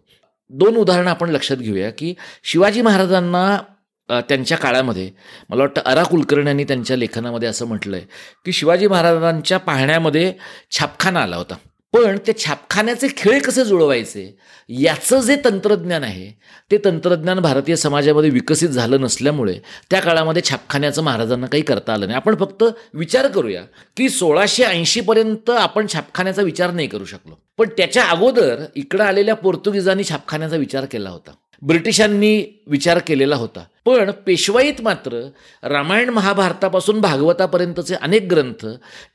दोन 0.52 0.78
उदाहरणं 0.78 1.10
आपण 1.10 1.30
लक्षात 1.30 1.58
घेऊया 1.58 1.90
की 1.90 2.14
शिवाजी 2.44 2.82
महाराजांना 2.82 4.22
त्यांच्या 4.30 4.58
काळामध्ये 4.58 5.10
मला 5.50 5.62
वाटतं 5.62 5.82
अरा 5.86 6.04
कुलकर्णी 6.04 6.48
यांनी 6.48 6.64
त्यांच्या 6.64 6.98
लेखनामध्ये 6.98 7.50
असं 7.50 7.68
म्हटलं 7.68 7.96
आहे 7.98 8.06
की 8.46 8.52
शिवाजी 8.52 8.88
महाराजांच्या 8.88 9.58
पाहण्यामध्ये 9.60 10.34
छापखाना 10.72 11.22
आला 11.22 11.36
होता. 11.36 11.56
पण 11.94 12.18
ते 12.28 12.34
छापखान्याचे 12.46 13.08
खेळ 13.18 13.42
कसे 13.42 13.66
जुळवायचे? 13.66 14.38
याचं 14.70 15.22
जे 15.22 15.36
तंत्रज्ञान 15.46 16.04
आहे 16.04 16.32
ते 16.72 16.78
तंत्रज्ञान 16.86 17.40
भारतीय 17.40 17.76
समाजामध्ये 17.76 18.30
विकसित 18.30 18.70
झालं 18.70 19.02
नसल्यामुळे 19.02 19.60
त्या 19.90 20.00
काळामध्ये 20.02 20.42
छापखान्याचं 20.50 21.04
महाराजांना 21.04 21.48
काही 21.48 21.64
करता 21.64 21.94
आलं 21.94 22.06
नाही. 22.06 22.16
आपण 22.16 22.36
फक्त 22.36 22.64
विचार 22.94 23.28
करूया 23.28 23.64
की 23.98 24.10
सोळाशे 24.10 24.64
ऐंशीपर्यंत 24.64 25.50
आपण 25.50 25.88
छापखान्याचा 25.94 26.42
विचार 26.42 26.72
नाही 26.72 26.88
करू 26.88 27.06
शकलो. 27.06 27.40
पण 27.58 27.70
त्याच्या 27.78 28.04
अगोदर 28.04 28.64
इकडं 28.76 29.04
आलेल्या 29.04 29.36
पोर्तुगीजांनी 29.36 30.04
छापखान्याचा 30.04 30.56
विचार 30.56 30.86
केला 30.86 31.10
होता. 31.10 31.32
ब्रिटिशांनी 31.68 32.64
विचार 32.68 33.00
केलेला 33.00 33.36
होता. 33.36 33.64
पण 33.86 34.12
पेशवाईत 34.26 34.82
मात्र 34.82 35.30
रामायण 35.64 36.10
महाभारतापासून 36.10 37.00
भागवतापर्यंतचे 37.02 37.96
अनेक 37.96 38.28
ग्रंथ 38.32 38.66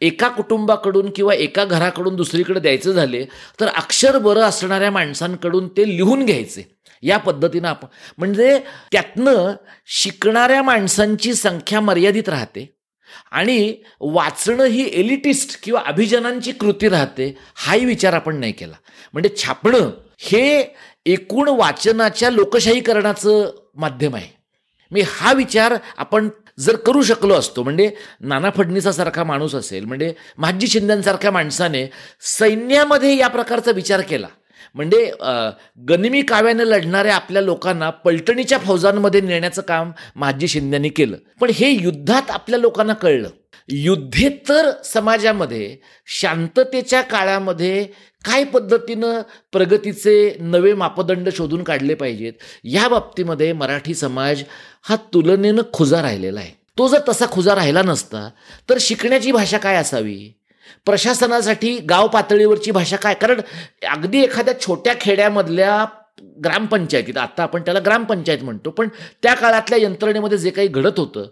एका 0.00 0.28
कुटुंबाकडून 0.28 1.10
किंवा 1.10 1.34
एका 1.34 1.64
घराकडून 1.64 2.16
दुसरीकडे 2.16 2.60
द्यायचे 2.60 2.92
झाले 2.92 3.24
तर 3.60 3.66
अक्षर 3.66 4.18
बरं 4.18 4.40
असणाऱ्या 4.40 4.90
माणसांकडून 4.90 5.68
ते 5.68 5.88
लिहून 5.88 6.24
घ्यायचे. 6.24 6.78
या 7.02 7.16
पद्धतीनं 7.16 7.68
आपण 7.68 7.86
म्हणजे 8.18 8.58
त्यातनं 8.92 9.52
शिकणाऱ्या 9.86 10.62
माणसांची 10.62 11.34
संख्या 11.34 11.80
मर्यादित 11.80 12.28
राहते 12.28 12.68
आणि 13.30 13.74
वाचणं 14.00 14.64
ही 14.64 14.88
एलिटिस्ट 14.92 15.60
किंवा 15.62 15.82
अभिजनांची 15.86 16.52
कृती 16.52 16.88
राहते 16.88 17.36
हाही 17.54 17.84
विचार 17.84 18.12
आपण 18.12 18.36
नाही 18.36 18.52
केला. 18.52 18.74
म्हणजे 19.12 19.30
छापणं 19.36 19.90
हे 20.20 20.62
एकूण 21.06 21.48
वाचनाच्या 21.48 22.30
लोकशाहीकरणाचं 22.30 23.50
माध्यम 23.76 24.14
आहे. 24.14 24.36
मी 24.92 25.02
हा 25.06 25.32
विचार 25.32 25.74
आपण 25.98 26.28
जर 26.58 26.76
करू 26.76 27.02
शकलो 27.02 27.34
असतो 27.34 27.62
म्हणजे 27.62 27.90
नाना 28.20 28.50
फडणीसासारखा 28.56 29.24
माणूस 29.24 29.54
असेल 29.54 29.84
म्हणजे 29.84 30.12
महाजी 30.38 30.66
शिंद्यांसारख्या 30.66 31.30
माणसाने 31.30 31.84
सैन्यामध्ये 32.38 33.16
या 33.16 33.28
प्रकारचा 33.28 33.70
विचार 33.70 34.00
केला. 34.00 34.28
म्हणजे 34.74 35.10
गनिमी 35.88 36.22
काव्याने 36.22 36.68
लढणाऱ्या 36.68 37.14
आपल्या 37.14 37.42
लोकांना 37.42 37.90
पलटणीच्या 38.04 38.58
फौजांमध्ये 38.58 39.20
नेण्याचं 39.20 39.62
काम 39.62 39.92
महाजी 40.16 40.48
शिंद्यांनी 40.48 40.88
केलं. 40.88 41.16
पण 41.40 41.50
हे 41.54 41.70
युद्धात 41.70 42.30
आपल्या 42.30 42.58
लोकांना 42.58 42.94
कळलं. 42.94 43.28
युद्धेतर 43.68 44.70
समाजामध्ये 44.84 45.76
शांततेच्या 46.20 47.00
काळामध्ये 47.02 47.86
काय 48.24 48.44
पद्धतीनं 48.44 49.20
प्रगतीचे 49.52 50.36
नवे 50.40 50.72
मापदंड 50.74 51.28
शोधून 51.36 51.62
काढले 51.62 51.94
पाहिजेत? 51.94 52.32
या 52.64 52.88
बाबतीमध्ये 52.88 53.52
मराठी 53.52 53.94
समाज 53.94 54.42
हा 54.82 54.96
तुलनेनं 55.14 55.62
खुजा 55.72 56.02
राहिलेला 56.02 56.40
आहे. 56.40 56.52
तो 56.78 56.88
जर 56.88 57.00
तसा 57.08 57.26
खुजा 57.30 57.54
राहिला 57.54 57.82
नसता 57.82 58.28
तर 58.68 58.78
शिकण्याची 58.80 59.32
भाषा 59.32 59.58
काय 59.58 59.76
असावी? 59.76 60.18
प्रशासनासाठी 60.86 61.76
गाव 61.78 62.06
पातळीवरची 62.08 62.70
भाषा 62.70 62.96
काय? 62.96 63.14
कारण 63.14 63.40
अगदी 63.90 64.22
एखाद्या 64.22 64.60
छोट्या 64.60 64.94
खेड्यामधल्या 65.00 65.84
ग्रामपंचायतीत 66.44 67.16
आता 67.18 67.42
आपण 67.42 67.62
त्याला 67.62 67.80
ग्रामपंचायत 67.80 68.42
म्हणतो 68.42 68.70
पण 68.70 68.88
त्या 69.22 69.34
काळातल्या 69.34 69.78
यंत्रणेमध्ये 69.78 70.38
जे 70.38 70.50
काही 70.50 70.68
घडत 70.68 70.98
होतं 70.98 71.26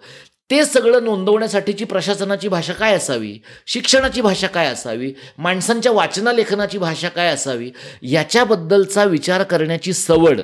ते 0.51 0.65
सगळं 0.65 1.05
नोंदवण्यासाठीची 1.05 1.85
प्रशासनाची 1.85 2.49
भाषा 2.49 2.73
काय 2.73 2.95
असावी? 2.97 3.39
शिक्षणाची 3.67 4.21
भाषा 4.21 4.47
काय 4.47 4.67
असावी? 4.67 5.13
माणसांच्या 5.39 5.93
वाचनालेखनाची 5.93 6.79
भाषा 6.79 7.09
काय 7.09 7.29
असावी? 7.29 7.71
याच्याबद्दलचा 8.03 9.05
विचार 9.05 9.43
करण्याची 9.43 9.93
सवड 9.93 10.41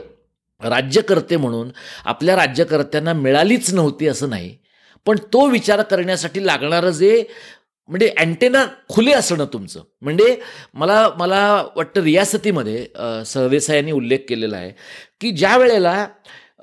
राज्यकर्ते 0.62 1.36
म्हणून 1.36 1.70
आपल्या 2.04 2.36
राज्यकर्त्यांना 2.36 3.12
मिळालीच 3.12 3.72
नव्हती 3.74 4.06
असं 4.08 4.30
नाही. 4.30 4.56
पण 5.06 5.18
तो 5.32 5.46
विचार 5.50 5.82
करण्यासाठी 5.82 6.46
लागणारं 6.46 6.90
जे 6.90 7.24
म्हणजे 7.88 8.08
अँटेना 8.18 8.64
खुले 8.88 9.12
असणं 9.12 9.44
तुमचं. 9.52 9.80
म्हणजे 10.02 10.36
मला 10.74 11.08
मला 11.18 11.40
वाटतं 11.76 12.02
रियासतीमध्ये 12.02 12.86
सरदेसायांनी 13.26 13.92
उल्लेख 13.92 14.18
केलेला 14.28 14.56
आहे 14.56 14.70
की 15.20 15.30
ज्या 15.30 15.56
वेळेला 15.56 16.06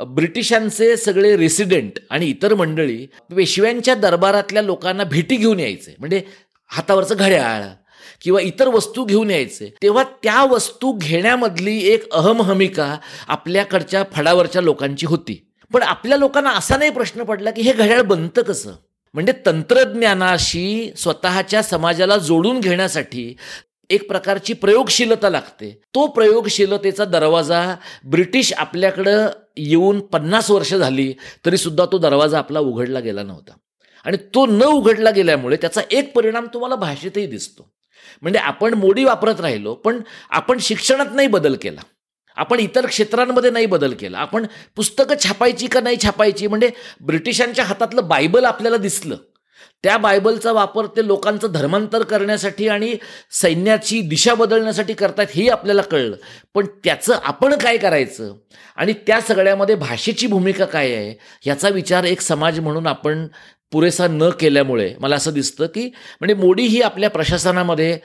ब्रिटिशांचे 0.08 0.98
सगळे 0.98 1.38
रेसिडेंट 1.38 1.92
आणि 2.10 2.26
इतर 2.26 2.54
मंडळी 2.54 3.06
पेशव्यांच्या 3.36 3.96
दरबारातल्या 3.96 4.62
लोकांना 4.62 5.04
भेटी 5.04 5.36
घेऊन 5.36 5.60
यायचे. 5.60 5.96
म्हणजे 6.00 6.22
हातावरचं 6.68 7.16
घड्याळ 7.18 7.64
किंवा 8.22 8.42
इतर 8.42 8.68
वस्तू 8.68 9.06
घेऊन 9.06 9.32
यायचे. 9.32 9.74
तेव्हा 9.82 10.04
त्या 10.04 10.44
वस्तू 10.44 10.92
घेण्यामधली 10.92 11.88
एक 11.88 12.14
अहमहमिका 12.14 12.98
आपल्याकडच्या 13.28 14.04
फडावरच्या 14.12 14.62
लोकांची 14.62 15.06
होती. 15.06 15.52
पण 15.74 15.84
आपल्या 15.84 16.18
लोकांना 16.18 16.50
असा 16.50 16.78
नाही 16.78 16.92
प्रश्न 16.92 17.24
पडला 17.24 17.52
की 17.52 17.62
हे 17.62 17.74
घड्याळ 17.74 18.02
बनतं 18.02 18.42
कसं? 18.42 18.72
म्हणजे 19.14 19.34
तंत्रज्ञानाशी 19.46 20.92
स्वतःच्या 20.98 21.64
समाजाला 21.64 22.18
जोडून 22.18 22.60
घेण्यासाठी 22.60 23.36
एक 23.90 24.08
प्रकारची 24.08 24.54
प्रयोगशीलता 24.54 25.30
लागते. 25.30 25.82
तो 25.96 26.08
प्रयोगशीलतेचा 26.08 27.06
दरवाजा 27.06 27.76
ब्रिटिश 28.06 28.54
आपल्याकडं 28.54 29.28
येऊन 29.60 30.00
पन्नास 30.00 30.52
वर्ष 30.52 30.74
झाली 30.74 31.14
तरीसुद्धा 31.46 31.86
तो 31.86 31.98
दरवाजा 31.98 32.38
आपला 32.38 32.60
उघडला 32.60 33.00
गेला 33.00 33.24
नव्हता. 33.24 33.52
आणि 34.06 34.18
तो 34.18 34.46
न 34.46 34.64
उघडला 34.64 35.10
गेल्यामुळे 35.10 35.58
त्याचा 35.62 35.82
एक 35.92 36.14
परिणाम 36.16 36.48
तुम्हाला 36.54 36.76
भाषेतही 36.76 37.26
दिसतो. 37.26 37.70
म्हणजे 38.22 38.40
आपण 38.40 38.74
मोडी 38.74 39.04
वापरत 39.04 39.40
राहिलो 39.40 39.74
पण 39.76 40.02
आपण 40.30 40.58
शिक्षणात 40.62 41.06
नाही 41.14 41.28
बदल 41.28 41.56
केला. 41.56 41.82
आपण 42.36 42.60
इतर 42.60 42.86
क्षेत्रांमध्ये 42.86 43.52
नाही 43.52 43.66
बदल 43.66 43.94
केला. 43.94 44.18
आपण 44.18 44.46
पुस्तकं 44.76 45.16
छापायची 45.24 45.68
का 45.68 45.80
नाही 45.80 45.98
छापायची 46.04 46.48
म्हणजे 46.48 46.70
ब्रिटिशांच्या 47.02 47.66
हातातलं 47.66 48.08
बायबल 48.08 48.46
आपल्याला 48.46 48.78
दिसलं. 48.78 49.16
त्या 49.84 49.98
बायबलचा 49.98 50.52
वापर 50.52 50.86
ते 50.86 51.06
लोकांचं 51.08 51.52
धर्मांतर 51.52 52.04
करण्यासाठी 52.04 52.68
आणि 52.68 52.96
सैन्याची 53.32 54.02
दिशा 54.02 54.34
बदलण्यासाठी 54.34 54.94
करतात 54.94 55.26
हे 55.36 55.48
आपल्याला 55.50 55.82
कळलं. 55.82 56.16
पण 56.56 56.66
त्याचं 56.84 57.20
आपण 57.24 57.56
काय 57.56 57.78
करायचं? 57.78 58.34
आणि 58.76 58.94
त्या 59.08 59.22
सगळ्यामध्ये 59.22 59.76
भाषेची 59.76 60.28
भूमिका 60.28 60.66
काय 60.66 60.94
आहे? 60.96 61.14
याचा 61.48 61.70
विचार 61.70 62.04
एक 62.04 62.22
समाज 62.22 62.60
म्हणून 62.60 62.88
आपण 62.88 63.28
पुरेसा 63.72 64.08
न 64.08 64.30
केल्यामुळे 64.30 64.94
मला 65.00 65.16
असं 65.16 65.34
दिसतं 65.34 65.66
की 65.66 65.86
म्हणजे 66.22 66.34
मोडी 66.36 66.64
ही 66.64 66.82
आपल्या 66.82 67.10
प्रशासनामध्ये 67.10 68.00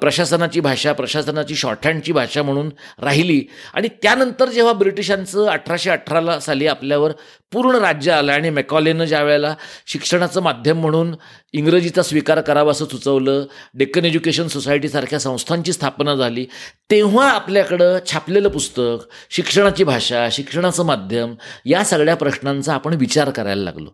प्रशासनाची 0.00 0.60
भाषा 0.60 0.92
प्रशासनाची 0.92 1.54
शॉर्टहँडची 1.56 2.12
भाषा 2.12 2.42
म्हणून 2.42 2.70
राहिली. 3.00 3.42
आणि 3.74 3.88
त्यानंतर 4.02 4.48
जेव्हा 4.48 4.72
ब्रिटिशांचं 4.72 5.46
अठराशे 5.46 5.90
अठराला 5.90 6.38
साली 6.40 6.66
आपल्यावर 6.66 7.12
पूर्ण 7.52 7.76
राज्य 7.76 8.12
आलं 8.12 8.32
आणि 8.32 8.50
मेकॉलेनं 8.50 9.04
ज्या 9.04 9.22
वेळेला 9.22 9.54
शिक्षणाचं 9.86 10.42
माध्यम 10.42 10.80
म्हणून 10.80 11.14
इंग्रजीचा 11.52 12.02
स्वीकार 12.02 12.40
करावा 12.40 12.70
असं 12.70 12.84
सुचवलं 12.84 13.44
डेक्कन 13.74 14.04
एज्युकेशन 14.04 14.46
सोसायटीसारख्या 14.46 15.20
संस्थांची 15.20 15.72
स्थापना 15.72 16.14
झाली 16.14 16.46
तेव्हा 16.90 17.30
आपल्याकडं 17.30 17.98
छापलेलं 18.06 18.48
पुस्तक 18.48 19.04
शिक्षणाची 19.30 19.84
भाषा 19.84 20.28
शिक्षणाचं 20.32 20.86
माध्यम 20.86 21.34
या 21.64 21.84
सगळ्या 21.84 22.16
प्रश्नांचा 22.16 22.74
आपण 22.74 22.94
विचार 22.94 23.30
करायला 23.30 23.62
लागलो. 23.62 23.90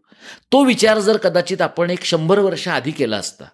तो 0.53 0.65
विचार 0.65 0.99
जर 0.99 1.17
कदाचित 1.17 1.63
आपण 1.63 1.91
एक 1.91 2.05
शंभर 2.05 2.39
वर्ष 2.39 2.69
आधी 2.69 2.91
केला 2.91 3.17
असता 3.17 3.45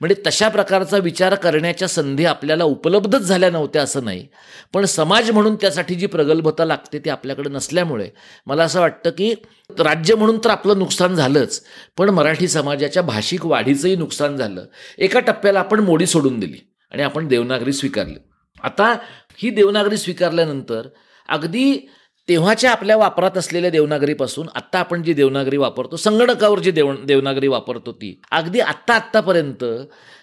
म्हणजे 0.00 0.22
तशा 0.26 0.48
प्रकारचा 0.48 0.96
विचार 0.96 1.34
करण्याच्या 1.34 1.88
संधी 1.88 2.24
आपल्याला 2.24 2.64
उपलब्धच 2.64 3.20
झाल्या 3.20 3.50
नव्हत्या 3.50 3.82
असं 3.82 4.04
नाही. 4.04 4.26
पण 4.72 4.84
समाज 4.84 5.30
म्हणून 5.30 5.56
त्यासाठी 5.56 5.94
जी 5.94 6.06
प्रगल्भता 6.06 6.64
लागते 6.64 6.98
ती 6.98 7.10
आपल्याकडे 7.10 7.48
नसल्यामुळे 7.48 8.08
मला 8.46 8.64
असं 8.64 8.80
वाटतं 8.80 9.10
की 9.10 9.34
राज्य 9.70 10.14
म्हणून 10.14 10.38
तर 10.38 10.50
आपलं 10.50 10.78
नुकसान 10.78 11.14
झालंच 11.14 11.62
पण 11.98 12.08
मराठी 12.08 12.48
समाजाच्या 12.48 13.02
भाषिक 13.02 13.46
वाढीचंही 13.46 13.96
नुकसान 13.96 14.36
झालं. 14.36 14.64
एका 14.98 15.20
टप्प्याला 15.20 15.58
आपण 15.58 15.80
मोडी 15.80 16.06
सोडून 16.06 16.38
दिली 16.38 16.58
आणि 16.92 17.02
आपण 17.02 17.28
देवनागरी 17.28 17.72
स्वीकारली. 17.72 18.18
आता 18.62 18.96
ही 19.36 19.50
देवनागरी 19.50 19.96
स्वीकारल्यानंतर 19.96 20.86
अगदी 21.28 21.88
तेव्हाच्या 22.28 22.70
आपल्या 22.70 22.96
वापरात 22.96 23.38
असलेल्या 23.38 23.70
देवनागरीपासून 23.70 24.48
आत्ता 24.54 24.78
आपण 24.78 25.02
जी 25.02 25.12
देवनागरी 25.12 25.56
वापरतो 25.56 25.96
संगणकावर 25.96 26.58
जी 26.58 26.70
देव 26.70 26.94
देवनागरी 27.04 27.48
वापरतो 27.48 27.92
ती 27.92 28.20
अगदी 28.30 28.60
आत्ता 28.60 28.94
आत्तापर्यंत 28.94 29.64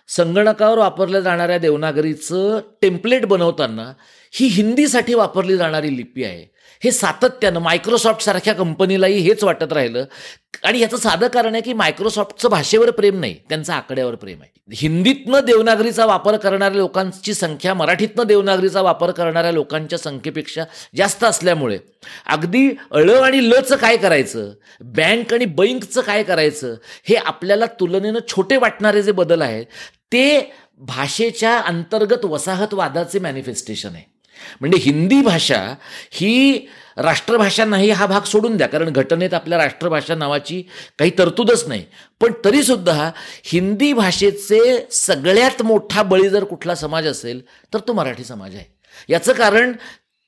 संगणकावर 0.07 0.77
वापरल्या 0.77 1.21
जाणाऱ्या 1.21 1.57
देवनागरीचं 1.57 2.59
टेम्पलेट 2.81 3.25
बनवताना 3.25 3.93
ही 4.33 4.47
हिंदीसाठी 4.47 5.13
वापरली 5.13 5.57
जाणारी 5.57 5.97
लिपी 5.97 6.23
आहे. 6.23 6.54
हे 6.85 6.91
सातत्यानं 6.91 7.59
मायक्रोसॉफ्टसारख्या 7.59 8.53
कंपनीलाही 8.53 9.19
हेच 9.19 9.43
वाटत 9.43 9.73
राहिलं. 9.73 10.05
आणि 10.63 10.79
याचं 10.79 10.97
साधं 10.97 11.27
कारण 11.27 11.53
आहे 11.53 11.61
की 11.61 11.73
मायक्रोसॉफ्टचं 11.73 12.49
भाषेवर 12.49 12.91
प्रेम 12.91 13.19
नाही 13.19 13.35
त्यांचं 13.49 13.73
आकड्यावर 13.73 14.15
प्रेम 14.15 14.41
आहे. 14.41 14.51
हिंदीतनं 14.73 15.39
देवनागरीचा 15.45 16.05
वापर 16.05 16.37
करणाऱ्या 16.37 16.77
लोकांची 16.77 17.33
संख्या 17.33 17.73
मराठीतनं 17.73 18.27
देवनागरीचा 18.27 18.81
वापर 18.81 19.11
करणाऱ्या 19.11 19.51
लोकांच्या 19.51 19.99
संख्येपेक्षा 19.99 20.63
जास्त 20.97 21.23
असल्यामुळे 21.23 21.77
अगदी 22.27 22.67
ळ 22.95 23.19
आणि 23.21 23.49
लचं 23.49 23.75
काय 23.75 23.97
करायचं 23.97 24.51
बँक 24.81 25.33
आणि 25.33 25.45
बैंकचं 25.45 26.01
काय 26.01 26.23
करायचं 26.23 26.75
हे 27.09 27.15
आपल्याला 27.15 27.65
तुलनेनं 27.79 28.19
छोटे 28.27 28.57
वाटणारे 28.57 29.03
जे 29.03 29.11
बदल 29.11 29.41
आहेत 29.41 29.65
ते 30.11 30.51
भाषेच्या 30.77 31.57
अंतर्गत 31.59 32.25
वसाहतवादाचे 32.25 33.19
मॅनिफेस्टेशन 33.19 33.89
आहे. 33.89 34.14
म्हणजे 34.61 34.77
हिंदी 34.77 35.21
भाषा 35.21 35.75
ही 36.11 36.67
राष्ट्रभाषा 36.97 37.65
नाही 37.65 37.89
हा 37.89 38.05
भाग 38.05 38.21
सोडून 38.21 38.57
द्या. 38.57 38.67
कारण 38.67 38.89
घटनेत 38.89 39.33
आपल्या 39.33 39.57
राष्ट्रभाषा 39.57 40.15
नावाची 40.15 40.61
काही 40.99 41.11
तरतूदच 41.17 41.67
नाही. 41.67 41.85
पण 42.21 42.33
तरीसुद्धा 42.45 43.11
हिंदी 43.43 43.93
भाषेचे 43.93 44.87
सगळ्यात 44.91 45.61
मोठा 45.61 46.03
बळी 46.03 46.29
जर 46.29 46.43
कुठला 46.43 46.75
समाज 46.75 47.07
असेल 47.07 47.41
तर 47.73 47.79
तो 47.79 47.93
मराठी 47.93 48.23
समाज 48.23 48.55
आहे. 48.55 48.65
याचं 49.09 49.33
कारण 49.33 49.71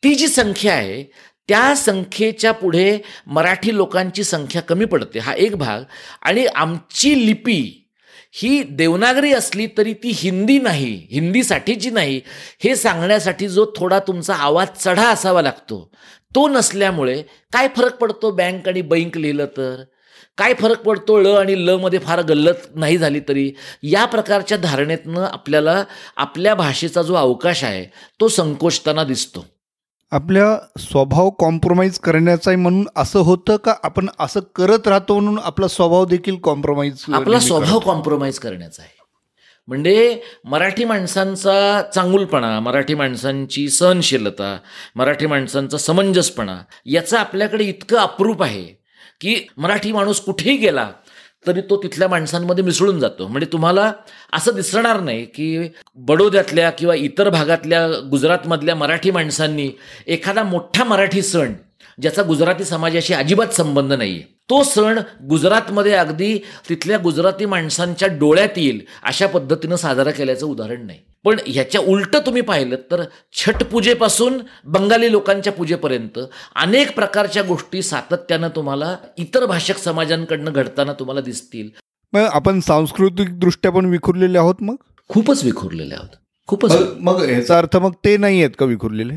ती 0.03 0.15
जी 0.15 0.27
संख्या 0.27 0.73
आहे 0.73 1.03
त्या 1.49 1.75
संख्येच्या 1.75 2.51
पुढे 2.51 2.99
मराठी 3.27 3.75
लोकांची 3.75 4.23
संख्या 4.23 4.61
कमी 4.61 4.85
पडते 4.85 5.19
हा 5.19 5.33
एक 5.33 5.55
भाग. 5.55 5.81
आणि 6.21 6.45
आमची 6.45 7.25
लिपी 7.25 7.86
ही 8.33 8.63
देवनागरी 8.63 9.33
असली 9.33 9.67
तरी 9.67 9.93
ती 9.93 10.11
हिंदी 10.15 10.59
नाही 10.59 11.07
हिंदीसाठीची 11.11 11.89
नाही. 11.89 12.21
हे 12.63 12.75
सांगण्यासाठी 12.75 13.47
जो 13.47 13.73
थोडा 13.77 13.99
तुमचा 13.99 14.35
आवाज 14.35 14.67
चढा 14.79 15.09
असावा 15.09 15.41
लागतो. 15.41 15.91
तो 16.35 16.47
नसल्यामुळे 16.47 17.21
काय 17.53 17.67
फरक 17.77 17.95
पडतो 17.95 18.31
बँक 18.31 18.67
आणि 18.67 18.81
बैंक 18.81 19.17
लिहिलं 19.17 19.45
तर? 19.45 19.83
काय 20.37 20.53
फरक 20.53 20.81
पडतो 20.81 21.19
ळ 21.23 21.27
आणि 21.27 21.55
ल 21.65 21.69
मध्ये 21.69 21.99
फार 21.99 22.21
गल्लत 22.21 22.67
नाही 22.75 22.97
झाली 22.97 23.19
तरी? 23.19 23.51
या 23.83 24.05
प्रकारच्या 24.05 24.57
धारणेतनं 24.57 25.23
आपल्याला 25.23 25.83
आपल्या 26.15 26.55
भाषेचा 26.55 27.01
जो 27.01 27.13
अवकाश 27.13 27.63
आहे 27.63 27.85
तो 28.19 28.27
संकोचताना 28.27 29.03
दिसतो. 29.03 29.45
आपल्या 30.11 30.55
स्वभाव 30.79 31.29
कॉम्प्रोमाइज 31.29 31.97
करण्याचा 31.99 32.55
म्हणून 32.57 32.85
असं 32.95 33.19
होतं 33.19 33.55
का? 33.55 33.73
आपण 33.83 34.07
असं 34.19 34.39
करत 34.55 34.87
राहतो 34.87 35.19
म्हणून 35.19 35.39
आपला 35.43 35.67
स्वभाव 35.67 36.05
देखील 36.05 36.35
कॉम्प्रोमाइज 36.43 37.03
आपला 37.13 37.39
स्वभाव 37.39 37.79
कॉम्प्रोमाइज 37.79 38.39
करण्याचा 38.39 38.83
आहे. 38.83 38.95
म्हणजे 39.67 40.21
मराठी 40.45 40.83
माणसांचा 40.85 41.81
चांगुलपणा 41.95 42.59
मराठी 42.59 42.95
माणसांची 42.95 43.67
सहनशीलता 43.69 44.57
मराठी 44.95 45.25
माणसांचा 45.25 45.77
समंजसपणा 45.77 46.57
याचं 46.85 47.17
आपल्याकडे 47.17 47.63
इतकं 47.63 47.97
अप्रूप 47.97 48.43
आहे 48.43 48.63
की 49.21 49.35
मराठी 49.57 49.91
माणूस 49.91 50.19
कुठेही 50.19 50.57
गेला 50.57 50.89
तरी 51.45 51.61
तो 51.61 51.77
तिथल्या 51.83 52.07
माणसांमध्ये 52.07 52.63
मिसळून 52.63 52.99
जातो. 52.99 53.27
म्हणजे 53.27 53.47
तुम्हाला 53.51 53.91
असं 54.33 54.55
दिसणार 54.55 54.99
नाही 54.99 55.25
की 55.25 55.69
बडोद्यातल्या 55.95 56.69
किंवा 56.69 56.95
इतर 56.95 57.29
भागातल्या 57.29 57.87
गुजरातमधल्या 58.11 58.75
मराठी 58.75 59.11
माणसांनी 59.11 59.69
एखादा 60.07 60.43
मोठा 60.43 60.83
मराठी 60.83 61.21
सण 61.21 61.53
ज्याचा 62.01 62.23
गुजराती 62.23 62.63
समाजाशी 62.63 63.13
अजिबात 63.13 63.53
संबंध 63.53 63.93
नाही 63.93 64.21
तो 64.49 64.63
सण 64.63 64.99
गुजरातमध्ये 65.29 65.93
अगदी 65.93 66.37
तिथल्या 66.69 66.97
गुजराती 66.97 67.45
माणसांच्या 67.45 68.07
डोळ्यात 68.07 68.57
येईल 68.57 68.81
अशा 69.03 69.27
पद्धतीनं 69.27 69.75
साजरा 69.75 70.11
केल्याचं 70.11 70.45
उदाहरण 70.45 70.85
नाही. 70.85 70.99
पण 71.25 71.37
ह्याच्या 71.45 71.81
उलटं 71.81 72.19
तुम्ही 72.25 72.41
पाहिलं 72.41 72.75
तर 72.91 73.03
छठ 73.33 73.63
पूजेपासून 73.63 74.37
बंगाली 74.65 75.11
लोकांच्या 75.11 75.53
पूजेपर्यंत 75.53 76.19
अनेक 76.55 76.95
प्रकारच्या 76.95 77.43
गोष्टी 77.43 77.81
सातत्यानं 77.81 78.49
तुम्हाला 78.55 78.95
इतर 79.17 79.45
भाषक 79.45 79.77
समाजांकडनं 79.77 80.51
घडताना 80.51 80.93
तुम्हाला 80.93 81.21
दिसतील. 81.21 81.69
मग 82.13 82.19
आपण 82.19 82.59
सांस्कृतिक 82.59 83.39
दृष्ट्या 83.39 83.71
पण 83.71 83.85
विखुरलेले 83.85 84.37
आहोत 84.37 84.55
मग? 84.61 84.75
खूपच 85.09 85.43
विखुरलेले 85.43 85.95
आहोत. 85.95 86.09
खूपच 86.47 86.71
मग 86.99 87.21
ह्याचा 87.23 87.57
अर्थ 87.57 87.77
मग 87.77 87.91
ते 88.05 88.17
नाही 88.17 88.39
आहेत 88.39 88.55
का 88.59 88.65
विखुरलेले? 88.65 89.13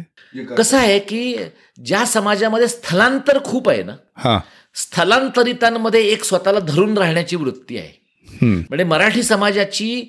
कसं 0.57 0.79
आहे 0.79 0.99
की 0.99 1.37
ज्या 1.85 2.05
समाजामध्ये 2.05 2.69
स्थलांतर 2.69 3.39
खूप 3.45 3.69
आहे 3.69 3.83
ना 3.83 3.93
हा. 4.17 4.39
स्थलांतरितांमध्ये 4.75 6.01
एक 6.03 6.25
स्वतःला 6.25 6.59
धरून 6.59 6.99
राहण्याची 6.99 7.37
वृत्ती 7.37 7.79
आहे. 7.79 8.01
म्हणजे 8.43 8.85
मराठी 8.85 9.23
समाजाची 9.23 10.09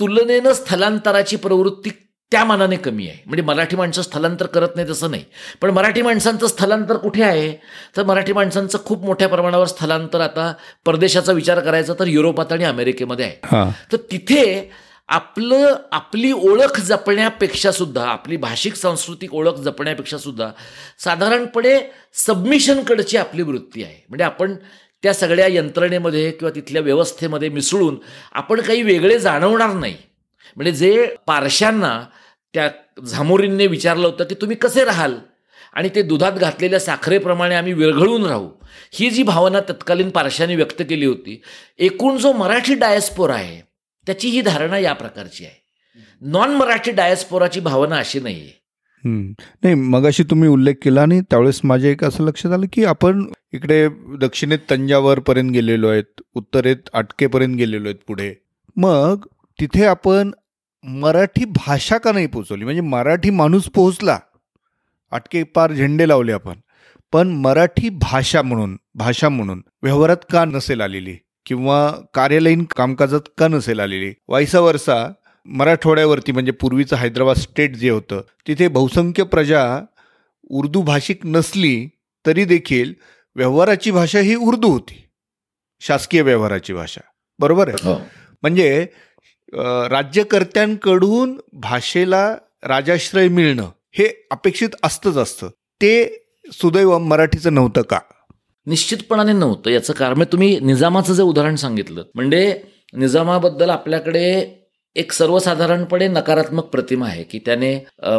तुलनेनं 0.00 0.52
स्थलांतराची 0.52 1.36
प्रवृत्ती 1.36 1.90
त्या 2.32 2.44
मानाने 2.44 2.76
कमी 2.76 3.08
आहे. 3.08 3.18
म्हणजे 3.26 3.42
मराठी 3.42 3.76
माणसं 3.76 4.02
स्थलांतर 4.02 4.46
करत 4.46 4.68
नाही 4.76 4.88
तसं 4.88 5.10
नाही. 5.10 5.24
पण 5.62 5.70
मराठी 5.70 6.02
माणसांचं 6.02 6.46
स्थलांतर 6.46 6.96
कुठे 6.96 7.22
आहे? 7.22 7.52
तर 7.96 8.02
मराठी 8.02 8.32
माणसांचं 8.32 8.78
खूप 8.84 9.04
मोठ्या 9.04 9.28
प्रमाणावर 9.28 9.66
स्थलांतर 9.66 10.20
आता 10.20 10.52
परदेशाचा 10.84 11.32
विचार 11.32 11.60
करायचा 11.60 11.92
तर 11.98 12.06
युरोपात 12.06 12.52
आणि 12.52 12.64
अमेरिकेमध्ये 12.64 13.24
आहे. 13.24 13.36
तर 13.92 13.96
तिथे 13.96 14.70
आपलं 15.08 15.76
आपली 15.92 16.32
ओळख 16.32 16.80
जपण्यापेक्षा 16.80 17.72
सुद्धा 17.72 18.08
आपली 18.08 18.36
भाषिक 18.36 18.74
सांस्कृतिक 18.74 19.34
ओळख 19.34 19.54
जपण्यापेक्षा 19.54 20.18
सुद्धा 20.18 20.50
साधारणपणे 21.04 21.78
सबमिशनकडची 22.14 23.16
आपली 23.16 23.42
वृत्ती 23.42 23.82
आहे. 23.82 24.04
म्हणजे 24.08 24.24
आपण 24.24 24.54
त्या 25.02 25.12
सगळ्या 25.14 25.46
यंत्रणेमध्ये 25.46 26.30
किंवा 26.30 26.54
तिथल्या 26.54 26.82
व्यवस्थेमध्ये 26.82 27.48
मिसळून 27.48 27.96
आपण 28.32 28.60
काही 28.60 28.82
वेगळे 28.82 29.18
जाणवणार 29.18 29.72
नाही. 29.72 29.94
म्हणजे 30.56 30.72
जे 30.72 31.06
पारशांना 31.26 32.00
त्या 32.54 32.68
झामोरींनी 33.06 33.66
विचारलं 33.66 34.06
होतं 34.06 34.24
की 34.24 34.34
तुम्ही 34.34 34.56
कसे 34.56 34.84
राहाल? 34.84 35.14
आणि 35.74 35.88
ते 35.94 36.02
दुधात 36.02 36.32
घातलेल्या 36.32 36.80
साखरेप्रमाणे 36.80 37.54
आम्ही 37.54 37.72
विरघळून 37.72 38.24
राहू. 38.24 38.48
ही 38.92 39.10
जी 39.10 39.22
भावना 39.22 39.60
तत्कालीन 39.68 40.10
पारशांनी 40.10 40.56
व्यक्त 40.56 40.82
केली 40.88 41.06
होती 41.06 41.40
एकूण 41.78 42.16
जो 42.16 42.32
मराठी 42.32 42.74
डायस्पोरा 42.74 43.34
आहे 43.34 43.60
त्याची 44.06 44.28
ही 44.28 44.40
धारणा 44.40 44.78
या 44.78 44.92
प्रकारची 44.92 45.44
आहे. 45.44 45.54
नॉन 46.20 46.50
मराठी 46.50 46.90
डायस्पोराची 46.90 47.60
भावना 47.60 47.96
अशी 47.96 48.20
नाही 48.20 48.40
आहे 48.40 48.56
नाही 49.04 49.74
मगाशी 49.74 50.22
तुम्ही 50.22 50.48
उल्लेख 50.48 50.74
केला 50.82 51.02
आणि 51.02 51.20
त्यावेळेस 51.20 51.60
माझ्या 51.64 51.90
एक 51.90 52.04
असं 52.04 52.24
लक्षात 52.24 52.52
आलं 52.52 52.66
की 52.72 52.84
आपण 52.84 53.24
इकडे 53.52 53.88
दक्षिणेत 54.20 54.58
तंजावरपर्यंत 54.70 55.50
गेलेलो 55.50 55.88
आहेत 55.88 56.20
उत्तरेत 56.34 56.76
आटकेपर्यंत 56.92 57.56
गेलेलो 57.56 57.88
आहेत 57.88 57.96
पुढे. 58.06 58.34
मग 58.76 59.26
तिथे 59.60 59.84
आपण 59.84 60.30
मराठी 60.84 61.44
भाषा 61.44 61.98
का 61.98 62.12
नाही 62.12 62.26
पोचवली 62.26 62.64
म्हणजे 62.64 62.80
मराठी 62.80 63.30
माणूस 63.30 63.68
पोहोचला. 63.68 64.18
आटके 65.10 65.42
पार 65.42 65.72
झेंडे 65.72 66.08
लावले 66.08 66.32
आपण. 66.32 66.58
पण 67.12 67.28
मराठी 67.28 67.88
भाषा 67.88 68.42
म्हणून 68.42 68.76
भाषा 68.94 69.28
म्हणून 69.28 69.62
व्यवहारात 69.82 70.16
का 70.32 70.44
नसेल 70.44 70.80
आलेली? 70.80 71.16
किंवा 71.46 71.90
कार्यालयीन 72.14 72.64
कामकाजात 72.76 73.28
का 73.38 73.48
नसेल 73.48 73.80
आलेली? 73.80 74.12
वायसा 74.28 74.60
वर्षा 74.60 75.12
मराठवाड्यावरती 75.46 76.32
म्हणजे 76.32 76.52
पूर्वीचं 76.52 76.96
हैदराबाद 76.96 77.36
स्टेट 77.36 77.76
जे 77.76 77.90
होतं 77.90 78.20
तिथे 78.46 78.68
बहुसंख्य 78.68 79.22
प्रजा 79.22 79.80
उर्दू 80.50 80.82
भाषिक 80.82 81.26
नसली 81.26 81.88
तरी 82.26 82.44
देखील 82.44 82.92
व्यवहाराची 83.38 83.90
भाषा 83.90 84.18
ही 84.18 84.34
उर्दू 84.34 84.68
होती. 84.68 85.04
शासकीय 85.80 86.22
व्यवहाराची 86.22 86.72
भाषा. 86.72 87.00
बरोबर 87.38 87.68
आहे? 87.68 87.88
हो. 87.88 88.00
म्हणजे 88.42 88.86
राज्यकर्त्यांकडून 89.90 91.40
भाषेला 91.52 92.36
राजाश्रय 92.62 93.28
मिळणं 93.28 93.70
हे 93.92 94.26
अपेक्षित 94.30 94.68
असतंच 94.82 95.16
असतं. 95.16 95.48
ते 95.82 95.92
सुदैव 96.52 96.98
मराठीचं 96.98 97.54
नव्हतं 97.54 97.82
का? 97.82 97.98
निश्चितपणाने 98.66 99.32
नव्हतं. 99.32 99.70
याचं 99.70 99.92
कारण 99.92 100.14
म्हणजे 100.16 100.32
तुम्ही 100.32 100.60
निजामाचं 100.60 101.14
जे 101.14 101.22
उदाहरण 101.22 101.54
सांगितलं 101.54 102.04
म्हणजे 102.14 102.62
निजामाबद्दल 102.92 103.70
आपल्याकडे 103.70 104.57
एक 104.98 105.12
सर्वसाधारणपणे 105.12 106.06
नकारात्मक 106.08 106.64
प्रतिमा 106.64 107.06
आहे 107.06 107.22
की 107.22 107.38
त्याने 107.46 107.72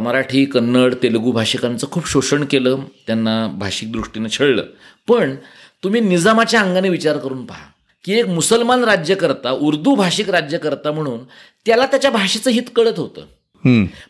मराठी 0.03 0.43
कन्नड 0.45 0.93
तेलुगू 1.03 1.31
भाषिकांचं 1.31 1.87
खूप 1.91 2.07
शोषण 2.07 2.43
केलं 2.51 2.79
त्यांना 3.07 3.35
भाषिक 3.59 3.91
दृष्टीनं 3.91 4.29
छळलं. 4.31 4.63
पण 5.07 5.35
तुम्ही 5.83 6.01
निजामाच्या 6.01 6.61
अंगाने 6.61 6.89
विचार 6.89 7.17
करून 7.17 7.45
पहा 7.45 7.65
की 8.05 8.13
एक 8.19 8.27
मुसलमान 8.27 8.83
राज्यकर्ता 8.83 9.51
उर्दू 9.51 9.95
भाषिक 9.95 10.29
राज्यकर्ता 10.29 10.91
म्हणून 10.91 11.19
त्याला 11.65 11.85
त्याच्या 11.85 12.11
भाषेचं 12.11 12.51
हित 12.51 12.69
कळत 12.75 12.99
होतं. 12.99 13.25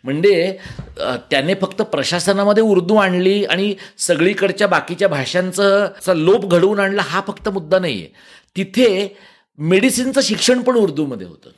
म्हणजे 0.04 0.58
त्याने 1.32 1.54
फक्त 1.62 1.82
प्रशासनामध्ये 1.82 2.64
उर्दू 2.64 2.96
आणली 2.96 3.44
आणि 3.46 3.74
सगळीकडच्या 3.98 4.68
बाकीच्या 4.68 5.08
भाषांचं 5.08 6.14
लोप 6.16 6.46
घडवून 6.46 6.80
आणला 6.80 7.02
हा 7.02 7.22
फक्त 7.28 7.50
मुद्दा 7.50 7.80
नाही 7.80 7.96
आहे 7.96 8.08
तिथे 8.56 9.16
मेडिसिनचं 9.60 10.22
शिक्षण 10.24 10.62
पण 10.62 10.76
उर्दूमध्ये 10.76 11.28
होतं. 11.28 11.50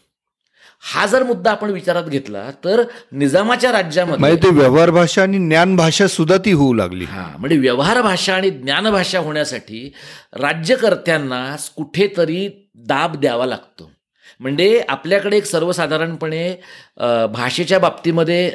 हा 0.83 1.05
जर 1.05 1.23
मुद्दा 1.23 1.51
आपण 1.51 1.69
विचारात 1.69 2.03
घेतला 2.03 2.49
तर 2.63 2.81
निजामाच्या 3.11 3.71
राज्यामध्ये 3.71 4.19
म्हणजे 4.19 4.37
ते 4.43 4.49
व्यवहार 4.49 4.89
भाषा 4.91 5.21
आणि 5.23 5.39
ज्ञान 5.39 5.75
भाषा 5.75 6.07
सुद्धा 6.07 6.37
ती 6.45 6.51
होऊ 6.51 6.73
लागली. 6.73 7.05
हा 7.05 7.25
म्हणजे 7.37 7.57
व्यवहार 7.57 8.01
भाषा 8.01 8.35
आणि 8.35 8.49
ज्ञानभाषा 8.49 9.19
होण्यासाठी 9.19 9.91
राज्यकर्त्यांना 10.41 11.55
कुठेतरी 11.75 12.47
दाब 12.87 13.15
द्यावा 13.15 13.45
लागतो. 13.45 13.89
म्हणजे 14.39 14.83
आपल्याकडे 14.89 15.37
एक 15.37 15.45
सर्वसाधारणपणे 15.45 16.55
भाषेच्या 17.33 17.79
बाबतीमध्ये 17.79 18.51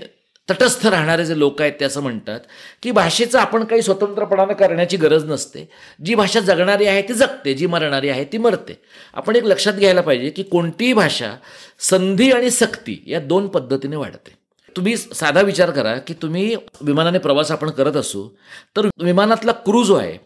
तटस्थ 0.49 0.86
राहणारे 0.86 1.24
जे 1.26 1.38
लोक 1.38 1.61
आहेत 1.62 1.72
ते 1.80 1.84
असं 1.84 2.01
म्हणतात 2.03 2.40
की 2.82 2.90
भाषेचं 2.90 3.38
आपण 3.38 3.64
काही 3.64 3.82
स्वतंत्रपणानं 3.82 4.53
करण्याची 4.53 4.97
गरज 4.97 5.24
नसते. 5.24 5.68
जी 6.05 6.14
भाषा 6.14 6.40
जगणारी 6.40 6.86
आहे 6.86 7.03
ती 7.03 7.14
जगते 7.14 7.55
जी 7.55 7.66
मरणारी 7.66 8.09
आहे 8.09 8.24
ती 8.32 8.38
मरते. 8.38 8.78
आपण 9.14 9.36
एक 9.36 9.44
लक्षात 9.44 9.74
घ्यायला 9.74 10.01
पाहिजे 10.01 10.30
की 10.30 10.42
कोणतीही 10.42 10.92
भाषा 10.92 11.34
संधी 11.80 12.30
आणि 12.32 12.51
सक्ती 12.51 13.03
या 13.07 13.20
दोन 13.20 13.47
पद्धतीने 13.49 13.97
वाढते. 13.97 14.34
तुम्ही 14.76 14.97
साधा 14.97 15.40
विचार 15.40 15.70
करा 15.70 15.97
की 15.99 16.14
तुम्ही 16.22 16.55
विमानाने 16.80 17.18
प्रवास 17.18 17.51
आपण 17.51 17.70
करत 17.70 17.97
असू 17.97 18.28
तर 18.76 18.86
विमानातला 19.03 19.53
क्रू 19.64 19.82
जो 19.84 19.94
आहे 19.94 20.16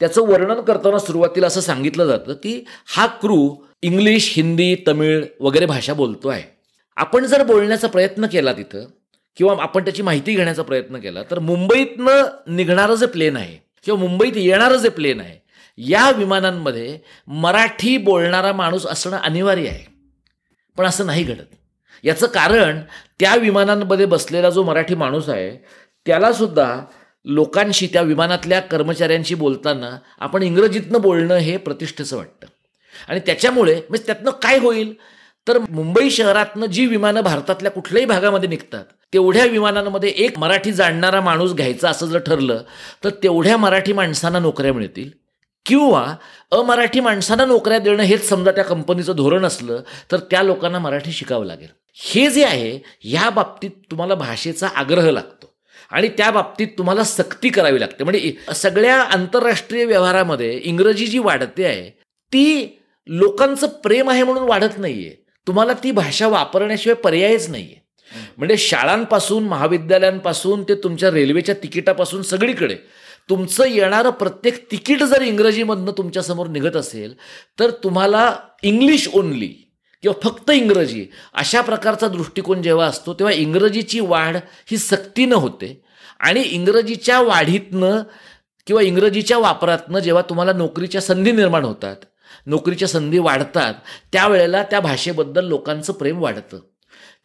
त्याचं 0.00 0.26
वर्णन 0.26 0.60
करताना 0.60 0.98
सुरुवातीला 0.98 1.46
असं 1.46 1.60
सांगितलं 1.60 2.06
जातं 2.06 2.34
की 2.34 2.62
हा 2.86 3.06
क्रू 3.20 3.54
इंग्लिश 3.82 4.32
हिंदी 4.36 4.74
तमिळ 4.88 5.24
वगैरे 5.40 5.66
भाषा 5.66 5.94
बोलतो 5.94 6.28
आहे. 6.28 6.42
आपण 6.96 7.24
जर 7.24 7.42
बोलण्याचा 7.44 7.88
प्रयत्न 7.88 8.26
केला 8.26 8.52
तिथं 8.52 8.84
किंवा 9.36 9.62
आपण 9.62 9.84
त्याची 9.84 10.02
माहिती 10.02 10.34
घेण्याचा 10.34 10.62
प्रयत्न 10.62 10.98
केला 10.98 11.22
तर 11.22 11.38
मुंबईतनं 11.38 12.22
निघणारं 12.46 12.94
जे 12.94 13.06
प्लेन 13.06 13.36
आहे 13.36 13.58
किंवा 13.84 14.00
मुंबईत 14.00 14.32
येणारं 14.36 14.76
जे 14.76 14.88
प्लेन 14.88 15.20
आहे 15.20 15.46
या 15.78 16.10
विमानांमध्ये 16.10 16.98
मराठी 17.26 17.96
बोलणारा 17.96 18.52
माणूस 18.52 18.86
असणं 18.86 19.16
अनिवार्य 19.16 19.68
आहे. 19.68 19.84
पण 20.78 20.86
असं 20.86 21.06
नाही 21.06 21.24
घडत. 21.24 21.54
याचं 22.04 22.26
कारण 22.26 22.80
त्या 23.20 23.36
विमानांमध्ये 23.36 24.06
बसलेला 24.06 24.50
जो 24.50 24.62
मराठी 24.62 24.94
माणूस 24.94 25.28
आहे 25.28 25.64
त्याला 26.06 26.32
सुद्धा 26.32 26.80
लोकांशी 27.24 27.86
त्या 27.86 28.02
विमानातल्या 28.02 28.60
कर्मचाऱ्यांशी 28.60 29.34
बोलताना 29.34 29.98
आपण 30.20 30.42
इंग्रजीतनं 30.42 31.00
बोलणं 31.00 31.34
हे 31.34 31.56
प्रतिष्ठेचं 31.56 32.16
वाटतं. 32.16 32.46
आणि 33.08 33.20
त्याच्यामुळे 33.20 33.74
म्हणजे 33.74 34.06
त्यातनं 34.06 34.30
काय 34.30 34.58
होईल? 34.58 34.94
तर 35.48 35.58
मुंबई 35.58 36.10
शहरातनं 36.10 36.66
जी 36.66 36.86
विमानं 36.86 37.20
भारतातल्या 37.20 37.70
कुठल्याही 37.70 38.06
भागामध्ये 38.06 38.48
निघतात 38.48 38.84
तेवढ्या 39.12 39.44
विमानांमध्ये 39.44 40.08
एक 40.08 40.38
मराठी 40.38 40.72
जाणणारा 40.72 41.20
माणूस 41.20 41.52
घ्यायचा 41.52 41.90
असं 41.90 42.06
जर 42.06 42.18
ठरलं 42.18 42.62
तर 43.04 43.10
तेवढ्या 43.22 43.56
मराठी 43.56 43.92
माणसांना 43.92 44.38
नोकऱ्या 44.38 44.72
मिळतील. 44.72 45.10
किंवा 45.66 46.04
अमराठी 46.52 47.00
माणसांना 47.00 47.44
नोकऱ्या 47.44 47.78
देणं 47.78 48.02
हेच 48.02 48.28
समजा 48.28 48.50
त्या 48.52 48.64
कंपनीचं 48.64 49.16
धोरण 49.16 49.44
असलं 49.44 49.80
तर 50.12 50.18
त्या 50.30 50.42
लोकांना 50.42 50.78
मराठी 50.78 51.12
शिकावं 51.12 51.46
लागेल. 51.46 51.68
हे 51.96 52.28
जे 52.30 52.44
आहे 52.44 52.78
ह्या 53.02 53.30
बाबतीत 53.30 53.70
तुम्हाला 53.90 54.14
भाषेचा 54.14 54.68
आग्रह 54.76 55.10
लागतो. 55.10 55.52
आणि 55.90 56.08
त्या 56.08 56.30
बाबतीत 56.30 56.68
तुम्हाला 56.78 57.04
सक्ती 57.04 57.48
करावी 57.48 57.80
लागते. 57.80 58.04
म्हणजे 58.04 58.32
सगळ्या 58.54 59.00
आंतरराष्ट्रीय 59.02 59.84
व्यवहारामध्ये 59.84 60.52
इंग्रजी 60.58 61.06
जी 61.06 61.18
वाढते 61.18 61.64
आहे 61.64 61.90
ती 62.32 62.78
लोकांचं 63.08 63.66
प्रेम 63.66 64.10
आहे 64.10 64.22
म्हणून 64.22 64.48
वाढत 64.48 64.78
नाही 64.78 65.06
आहे 65.06 65.14
तुम्हाला 65.46 65.72
ती 65.82 65.90
भाषा 65.90 66.28
वापरण्याशिवाय 66.28 66.94
पर्यायच 66.94 67.48
नाही 67.50 67.64
आहे 67.64 67.84
म्हणजे 68.36 68.56
शाळांपासून 68.56 69.44
महाविद्यालयांपासून 69.44 70.62
ते 70.62 70.74
तुमच्या 70.74 71.10
रेल्वेच्या 71.10 71.54
तिकिटापासून 71.54 72.22
सगळीकडे 72.22 72.76
तुमचं 73.28 73.64
येणारं 73.64 74.10
प्रत्येक 74.10 74.70
तिकीट 74.70 75.02
जर 75.02 75.22
इंग्रजीमधनं 75.22 75.92
तुमच्यासमोर 75.98 76.46
निघत 76.46 76.76
असेल 76.76 77.14
तर 77.60 77.70
तुम्हाला 77.70 78.36
इंग्लिश 78.62 79.08
ओनली 79.14 79.72
किंवा 80.02 80.28
फक्त 80.28 80.50
इंग्रजी 80.50 81.06
अशा 81.34 81.60
प्रकारचा 81.60 82.08
दृष्टिकोन 82.08 82.62
जेव्हा 82.62 82.86
असतो 82.86 83.14
तेव्हा 83.14 83.34
इंग्रजीची 83.34 84.00
वाढ 84.00 84.36
ही 84.70 84.76
सक्तीनं 84.76 85.36
होते. 85.36 85.82
आणि 86.20 86.40
इंग्रजीच्या 86.40 87.20
वाढीतनं 87.20 88.02
किंवा 88.66 88.82
इंग्रजीच्या 88.82 89.38
वापरातनं 89.38 89.98
जेव्हा 89.98 90.22
तुम्हाला 90.22 90.52
नोकरीच्या 90.52 91.00
संधी 91.00 91.32
निर्माण 91.32 91.64
होतात 91.64 91.96
नोकरीच्या 92.46 92.88
संधी 92.88 93.18
वाढतात 93.18 93.74
त्यावेळेला 94.12 94.62
त्या 94.62 94.80
भाषेबद्दल 94.80 95.44
लोकांचं 95.44 95.92
प्रेम 95.92 96.22
वाढतं. 96.22 96.58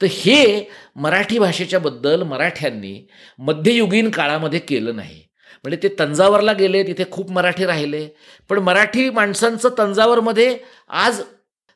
तर 0.01 0.07
हे 0.09 0.69
मराठी 0.95 1.39
भाषेच्याबद्दल 1.39 2.23
मराठ्यांनी 2.23 3.07
मध्ययुगीन 3.37 4.09
काळामध्ये 4.09 4.59
केलं 4.59 4.95
नाही. 4.95 5.23
म्हणजे 5.63 5.89
ते 5.89 5.95
तंजावरला 5.99 6.53
गेले 6.53 6.83
तिथे 6.83 7.03
खूप 7.11 7.31
मराठी 7.31 7.65
राहिले. 7.65 8.07
पण 8.49 8.57
मराठी 8.57 9.09
माणसांचं 9.09 9.69
तंजावरमध्ये 9.77 10.57
आज 10.89 11.21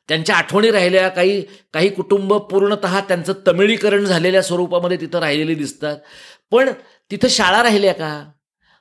त्यांच्या 0.08 0.36
आठवणी 0.36 0.70
राहिल्या 0.70 1.08
काही 1.08 1.42
काही 1.72 1.88
कुटुंब 1.88 2.34
पूर्णतः 2.34 3.00
त्यांचं 3.00 3.32
तमिळीकरण 3.46 4.04
झालेल्या 4.04 4.42
स्वरूपामध्ये 4.42 4.96
तिथं 5.00 5.18
राहिलेली 5.18 5.54
दिसतात. 5.54 5.96
पण 6.50 6.70
तिथं 7.10 7.28
शाळा 7.28 7.62
राहिल्या 7.62 7.94
का? 7.94 8.30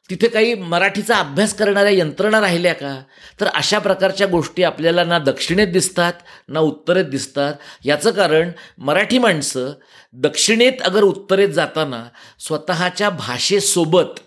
तिथे 0.09 0.27
काही 0.27 0.53
मराठीचा 0.53 1.15
अभ्यास 1.17 1.53
करणाऱ्या 1.53 1.91
यंत्रणा 1.91 2.41
राहिल्या 2.41 2.73
का? 2.73 3.01
तर 3.41 3.47
अशा 3.47 3.79
प्रकारच्या 3.79 4.27
गोष्टी 4.27 4.63
आपल्याला 4.63 5.03
ना 5.03 5.19
दक्षिणेत 5.19 5.67
दिसतात 5.67 6.13
ना 6.49 6.59
उत्तरेत 6.59 7.05
दिसतात. 7.05 7.53
याचं 7.85 8.11
कारण 8.11 8.51
मराठी 8.77 9.17
माणसं 9.17 9.71
दक्षिणेत 10.13 10.73
अगर 10.81 11.03
उत्तरेत 11.03 11.49
जाताना 11.49 12.03
स्वतःच्या 12.39 13.09
भाषेसोबत 13.09 14.19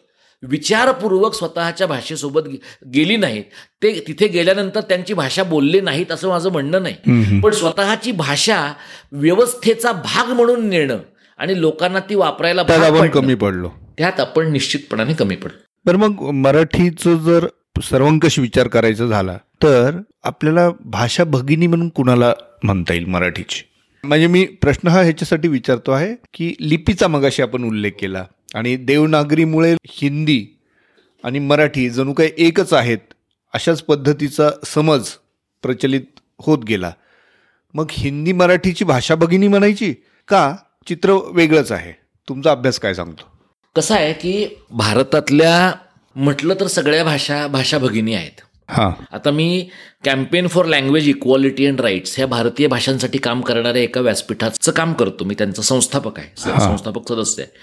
विचारपूर्वक 0.42 1.34
स्वतःच्या 1.34 1.86
भाषेसोबत 1.86 2.40
गेली 2.94 3.16
नाहीत. 3.16 3.44
ते 3.82 4.04
तिथे 4.08 4.26
गेल्यानंतर 4.26 4.80
त्यांची 4.80 5.14
भाषा 5.14 5.42
बोलली 5.42 5.80
नाहीत 5.80 6.12
असं 6.12 6.28
माझं 6.28 6.52
म्हणणं 6.52 6.82
नाही. 6.82 6.94
पण 7.40 7.52
स्वतःची 7.52 8.12
भाषा 8.12 8.72
व्यवस्थेचा 9.12 9.92
भाग 9.92 10.32
म्हणून 10.32 10.68
नेणं 10.68 10.98
आणि 11.38 11.60
लोकांना 11.60 12.00
ती 12.00 12.14
वापरायला 12.14 12.62
कमी 13.08 13.34
पडलो. 13.34 13.70
त्यात 13.98 14.20
आपण 14.20 14.52
निश्चितपणाने 14.52 15.14
कमी 15.14 15.36
पडलो. 15.36 15.67
तर 15.88 15.96
मग 15.96 16.20
मराठीचं 16.20 17.16
जर 17.16 17.46
सर्वंकष 17.82 18.38
विचार 18.38 18.68
करायचा 18.68 19.06
झाला 19.06 19.36
तर 19.62 20.00
आपल्याला 20.22 20.70
भाषा 20.84 21.24
भगिनी 21.24 21.66
म्हणून 21.66 21.88
कुणाला 21.88 22.34
म्हणता 22.62 22.94
येईल 22.94 23.04
मराठीची? 23.04 23.62
म्हणजे 24.04 24.26
मी 24.26 24.44
प्रश्न 24.44 24.88
हा 24.88 25.00
ह्याच्यासाठी 25.00 25.48
विचारतो 25.48 25.92
आहे 25.92 26.14
की 26.34 26.54
लिपीचा 26.60 27.08
मगाशी 27.08 27.42
आपण 27.42 27.64
उल्लेख 27.64 27.90
केला 28.00 28.24
आणि 28.54 28.76
देवनागरीमुळे 28.76 29.74
हिंदी 29.88 30.58
आणि 31.24 31.38
मराठी 31.38 31.90
जणू 31.90 32.12
काही 32.12 32.30
एकच 32.38 32.72
आहेत 32.72 32.98
अशाच 33.54 33.82
पद्धतीचा 33.82 34.50
समज 34.66 35.08
प्रचलित 35.62 36.20
होत 36.40 36.58
गेला. 36.64 36.92
मग 37.74 37.86
हिंदी 37.90 38.32
मराठीची 38.32 38.84
भाषा 38.84 39.14
भगिनी 39.14 39.48
म्हणायची 39.48 39.94
का? 40.28 40.56
चित्र 40.86 41.12
वेगळंच 41.12 41.72
आहे. 41.72 41.92
तुमचा 42.28 42.50
अभ्यास 42.50 42.78
काय 42.78 42.94
सांगतो? 42.94 43.37
कसं 43.78 43.94
आहे 43.94 44.12
की 44.12 44.46
भारतातल्या 44.70 45.72
म्हटलं 46.16 46.54
तर 46.60 46.66
सगळ्या 46.66 47.04
भाषा 47.04 47.46
भाषा 47.46 47.78
भगिनी 47.78 48.14
आहेत. 48.14 48.40
हां. 48.68 48.90
आता 49.12 49.30
मी 49.30 49.68
campaign 50.04 50.46
for 50.46 50.64
language 50.64 51.08
equality 51.08 51.66
and 51.66 51.80
rights 51.80 52.14
ह्या 52.16 52.26
भारतीय 52.26 52.66
भाषांसाठी 52.66 53.18
काम 53.18 53.40
करणाऱ्या 53.40 53.82
एका 53.82 54.00
व्यासपीठाचं 54.00 54.72
काम 54.72 54.92
करतो. 54.92 55.24
मी 55.24 55.34
त्यांचा 55.34 55.62
संस्थापक 55.62 56.18
आहे. 56.18 56.28
संस्थापक 56.36 57.12
सदस्य 57.12 57.42
आहे. 57.42 57.56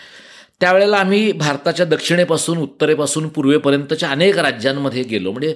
त्यावेळेला 0.60 0.98
आम्ही 0.98 1.32
भारताच्या 1.32 1.86
दक्षिणेपासून 1.86 2.58
उत्तरेपासून 2.58 3.28
पूर्वेपर्यंतच्या 3.28 4.10
अनेक 4.10 4.38
राज्यांमध्ये 4.38 5.04
गेलो. 5.04 5.32
म्हणजे 5.32 5.56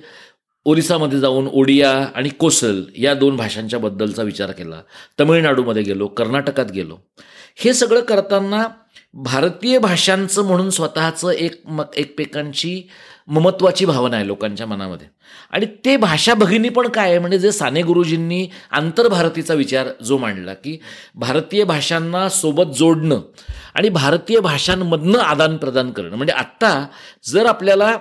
ओरिसामध्ये 0.65 1.19
जाऊन 1.19 1.47
ओडिया 1.51 2.05
आणि 2.15 2.29
कोसल 2.29 2.81
या 2.97 3.13
दोन 3.13 3.35
भाषांच्या 3.35 3.79
बद्दलचा 3.79 4.23
विचार 4.23 4.51
केला. 4.51 4.81
तमिळनाडूमध्ये 5.19 5.81
गेलो 5.81 6.07
कर्नाटकात 6.07 6.71
गेलो. 6.71 6.97
हे 7.55 7.73
सगळं 7.73 7.99
करताना 7.99 8.67
भारतीय 9.13 9.77
भाषांचं 9.79 10.45
म्हणून 10.45 10.69
स्वतःचं 10.69 11.29
एक 11.29 11.61
म 11.65 11.81
एकमेकांची 11.95 12.81
ममत्वाची 13.27 13.85
भावना 13.85 14.15
आहे 14.15 14.27
लोकांच्या 14.27 14.67
मनामध्ये. 14.67 15.07
आणि 15.51 15.65
ते 15.85 15.97
भाषा 15.97 16.33
भगिनी 16.33 16.69
पण 16.69 16.87
काय 16.87 17.09
आहे? 17.09 17.19
म्हणजे 17.19 17.39
जे 17.39 17.51
साने 17.51 17.81
गुरुजींनी 17.81 18.47
आंतरभारतीचा 18.71 19.53
विचार 19.53 19.87
जो 20.03 20.17
मांडला 20.17 20.53
की 20.53 20.77
भारतीय 21.15 21.63
भाषांना 21.63 22.29
सोबत 22.29 22.73
जोडणं 22.75 23.21
आणि 23.73 23.89
भारतीय 23.89 24.39
भाषांमधनं 24.39 25.19
आदान 25.19 25.57
प्रदान 25.57 25.91
करणं. 25.91 26.15
म्हणजे 26.15 26.33
आत्ता 26.33 26.87
जर 27.23 27.45
आपल्याला 27.45 27.97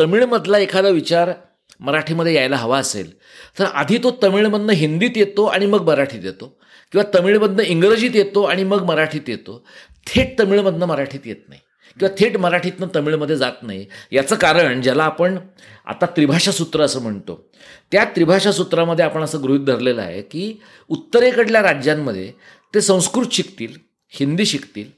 तमिळमधला 0.00 0.58
एखादा 0.58 0.88
विचार 0.88 1.32
मराठीमध्ये 1.80 2.34
यायला 2.34 2.56
हवा 2.56 2.78
असेल 2.78 3.10
तर 3.58 3.64
आधी 3.64 3.98
तो 3.98 4.18
तमिळमधनं 4.22 4.72
हिंदीत 4.72 5.10
येतो 5.16 5.44
आणि 5.44 5.66
मग 5.66 5.86
मराठीत 5.86 6.24
येतो. 6.24 6.60
किंवा 6.92 7.18
तमिळमधनं 7.18 7.62
इंग्रजीत 7.62 8.10
येतो 8.14 8.42
आणि 8.42 8.64
मग 8.64 8.84
मराठीत 8.84 9.28
येतो. 9.28 9.66
थेट 10.06 10.38
तमिळमधनं 10.38 10.86
मराठीत 10.86 11.20
येत 11.24 11.48
नाही 11.48 11.60
किंवा 11.98 12.14
थेट 12.18 12.36
मराठीतनं 12.36 12.86
तमिळमध्ये 12.94 13.36
जात 13.36 13.62
नाही. 13.62 13.86
याचं 14.12 14.36
कारण 14.36 14.82
ज्याला 14.82 15.04
आपण 15.04 15.38
आता 15.86 16.06
त्रिभाषा 16.06 16.52
सूत्र 16.52 16.82
असं 16.82 17.02
म्हणतो. 17.02 17.50
त्या 17.92 18.04
त्रिभाषा 18.04 18.52
सूत्रामध्ये 18.52 19.04
आपण 19.04 19.22
असं 19.22 19.42
गृहीत 19.42 19.60
धरलेलं 19.60 20.02
आहे 20.02 20.22
की 20.22 20.52
उत्तरेकडल्या 20.88 21.62
राज्यांमध्ये 21.62 22.32
ते 22.74 22.80
संस्कृत 22.80 23.26
शिकतील 23.32 23.74
हिंदी 24.10 24.46
शिकतील 24.46 24.90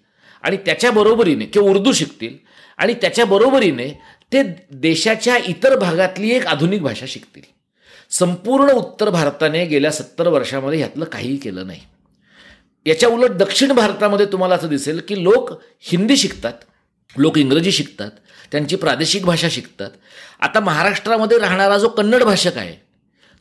आणि 0.42 0.56
त्याच्या 0.56 0.90
बरोबरीने 0.90 1.44
किंवा 1.44 1.70
उर्दू 1.70 1.92
शिकतील 1.92 2.36
आणि 2.78 2.94
त्याच्या 2.94 3.24
बरोबरीने 3.24 3.88
ते 4.32 4.42
देशाच्या 4.70 5.36
इतर 5.36 5.78
भागातली 5.78 6.30
एक 6.30 6.46
आधुनिक 6.46 6.82
भाषा 6.82 7.06
शिकतील. 7.08 7.42
संपूर्ण 8.10 8.70
उत्तर 8.70 9.10
भारताने 9.10 9.64
गेल्या 9.64 9.90
सत्तर 9.90 10.28
वर्षामध्ये 10.28 10.78
ह्यातलं 10.78 11.04
काहीही 11.04 11.36
केलं 11.36 11.66
नाही. 11.66 11.80
याच्या 12.86 13.08
उलट 13.08 13.30
दक्षिण 13.30 13.72
भारतामध्ये 13.72 14.26
तुम्हाला 14.26 14.54
असं 14.54 14.68
दिसेल 14.68 15.00
की 15.08 15.22
लोक 15.22 15.50
हिंदी 15.80 16.16
शिकतात 16.16 16.52
लोक 17.16 17.38
इंग्रजी 17.38 17.72
शिकतात 17.72 18.10
त्यांची 18.52 18.76
प्रादेशिक 18.76 19.24
भाषा 19.24 19.48
शिकतात. 19.50 19.90
आता 20.40 20.60
महाराष्ट्रामध्ये 20.60 21.38
राहणारा 21.38 21.78
जो 21.78 21.88
कन्नड 21.88 22.22
भाषक 22.22 22.58
आहे 22.58 22.76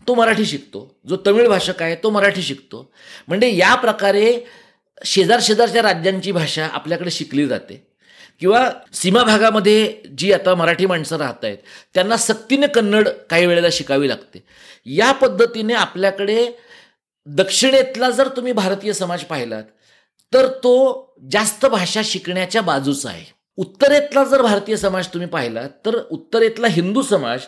तो 0.08 0.14
मराठी 0.16 0.46
शिकतो. 0.46 0.96
जो 1.10 1.18
तमिळ 1.28 1.48
भाषक 1.48 1.82
आहे 1.82 1.96
तो 1.96 2.10
मराठी 2.10 2.42
शिकतो. 2.42 2.92
म्हणजे 3.28 3.56
या 3.58 3.76
प्रकारे 3.76 4.38
शेजार 5.06 5.40
शेजारच्या 5.42 5.82
राज्यांची 5.82 6.32
भाषा 6.32 6.68
आपल्याकडे 6.68 7.12
शिकली 7.12 7.48
जाते. 7.48 7.88
किंवा 8.40 8.70
सीमा 8.94 9.24
भागामध्ये 9.24 9.94
जी 10.18 10.32
आता 10.34 10.56
मराठी 10.56 10.86
माणसं 10.86 11.18
राहत 11.18 11.44
आहेत 11.44 11.58
त्यांना 11.94 12.18
सक्तीने 12.18 12.68
कन्नड 12.68 13.10
काही 13.30 13.46
वेळेला 13.46 13.68
शिकावी 13.72 14.10
लागते. 14.10 14.44
या 14.86 15.12
पद्धतीने 15.12 15.74
आपल्याकडे 15.74 16.48
दक्षिणेतला 17.26 18.10
जर 18.10 18.28
तुम्ही 18.28 18.54
भारतीय 18.54 18.94
समाज 18.94 19.24
पाहिलात 19.24 19.64
तर 20.34 20.48
तो 20.64 20.74
जास्त 21.32 21.66
भाषा 21.66 22.02
शिकण्याच्या 22.06 22.62
बाजूचा 22.62 23.10
आहे. 23.10 23.26
उत्तरेतला 23.58 24.24
जर 24.24 24.42
भारतीय 24.42 24.78
समाज 24.78 25.08
तुम्ही 25.08 25.28
पाहिलात 25.30 25.70
तर 25.86 25.98
उत्तरेतला 26.12 26.68
हिंदू 26.68 27.02
समाज 27.02 27.40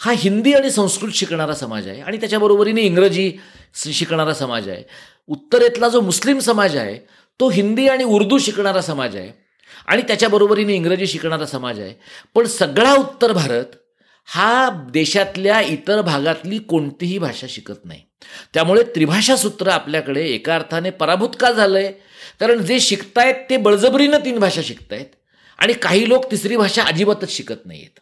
हा 0.00 0.12
हिंदी 0.16 0.52
आणि 0.52 0.70
संस्कृत 0.70 1.12
शिकणारा 1.12 1.54
समाज 1.54 1.88
आहे 1.88 2.00
आणि 2.00 2.16
त्याच्याबरोबरीने 2.16 2.82
इंग्रजी 2.82 3.32
शिकणारा 3.74 4.34
समाज 4.34 4.68
आहे. 4.68 4.82
उत्तरेतला 5.28 5.88
जो 5.88 6.00
मुस्लिम 6.00 6.38
समाज 6.38 6.76
आहे 6.76 6.98
तो 7.40 7.48
हिंदी 7.48 7.88
आणि 7.88 8.04
उर्दू 8.04 8.38
शिकणारा 8.38 8.80
समाज 8.80 9.16
आहे 9.16 9.32
आणि 9.86 10.02
त्याच्याबरोबरीने 10.02 10.74
इंग्रजी 10.74 11.06
शिकणारा 11.06 11.46
समाज 11.46 11.80
आहे. 11.80 11.94
पण 12.34 12.46
सगळा 12.46 12.94
उत्तर 12.94 13.32
भारत 13.32 13.76
हा 14.24 14.68
देशातल्या 14.92 15.60
इतर 15.60 16.00
भागातली 16.02 16.58
कोणतीही 16.58 17.18
भाषा 17.18 17.46
शिकत 17.50 17.84
नाही. 17.84 18.02
त्यामुळे 18.54 18.82
त्रिभाषा 18.94 19.36
सूत्र 19.36 19.68
आपल्याकडे 19.68 20.24
एका 20.24 20.54
अर्थाने 20.54 20.90
पराभूत 20.90 21.36
का 21.40 21.50
झालंय. 21.52 21.92
कारण 22.40 22.64
जे 22.64 22.80
शिकतायत 22.80 23.34
ते 23.50 23.56
बळजबरीनं 23.56 24.18
तीन 24.24 24.38
भाषा 24.38 24.60
शिकतायत. 24.64 25.06
आणि 25.58 25.72
काही 25.72 26.08
लोक 26.08 26.30
तिसरी 26.30 26.56
भाषा 26.56 26.82
अजिबातच 26.82 27.30
शिकत 27.30 27.66
नाहीत 27.66 27.98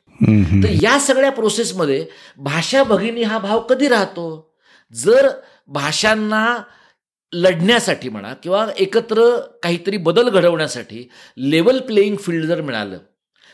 तर 0.62 0.68
या 0.82 0.98
सगळ्या 0.98 1.30
प्रोसेसमध्ये 1.32 2.04
भाषा 2.36 2.82
भगिनी 2.82 3.22
हा 3.22 3.38
भाव 3.38 3.60
कधी 3.60 3.88
राहतो? 3.88 4.54
जर 4.92 5.28
भाषांना 5.68 6.62
लढण्यासाठी 7.32 8.08
म्हणा 8.08 8.32
किंवा 8.34 8.66
एकत्र 8.78 9.24
काहीतरी 9.62 9.96
बदल 9.96 10.28
घडवण्यासाठी 10.28 11.08
लेवल 11.36 11.78
प्लेईंग 11.78 12.16
फील्ड 12.16 12.44
जर 12.44 12.60
मिळालं 12.60 12.98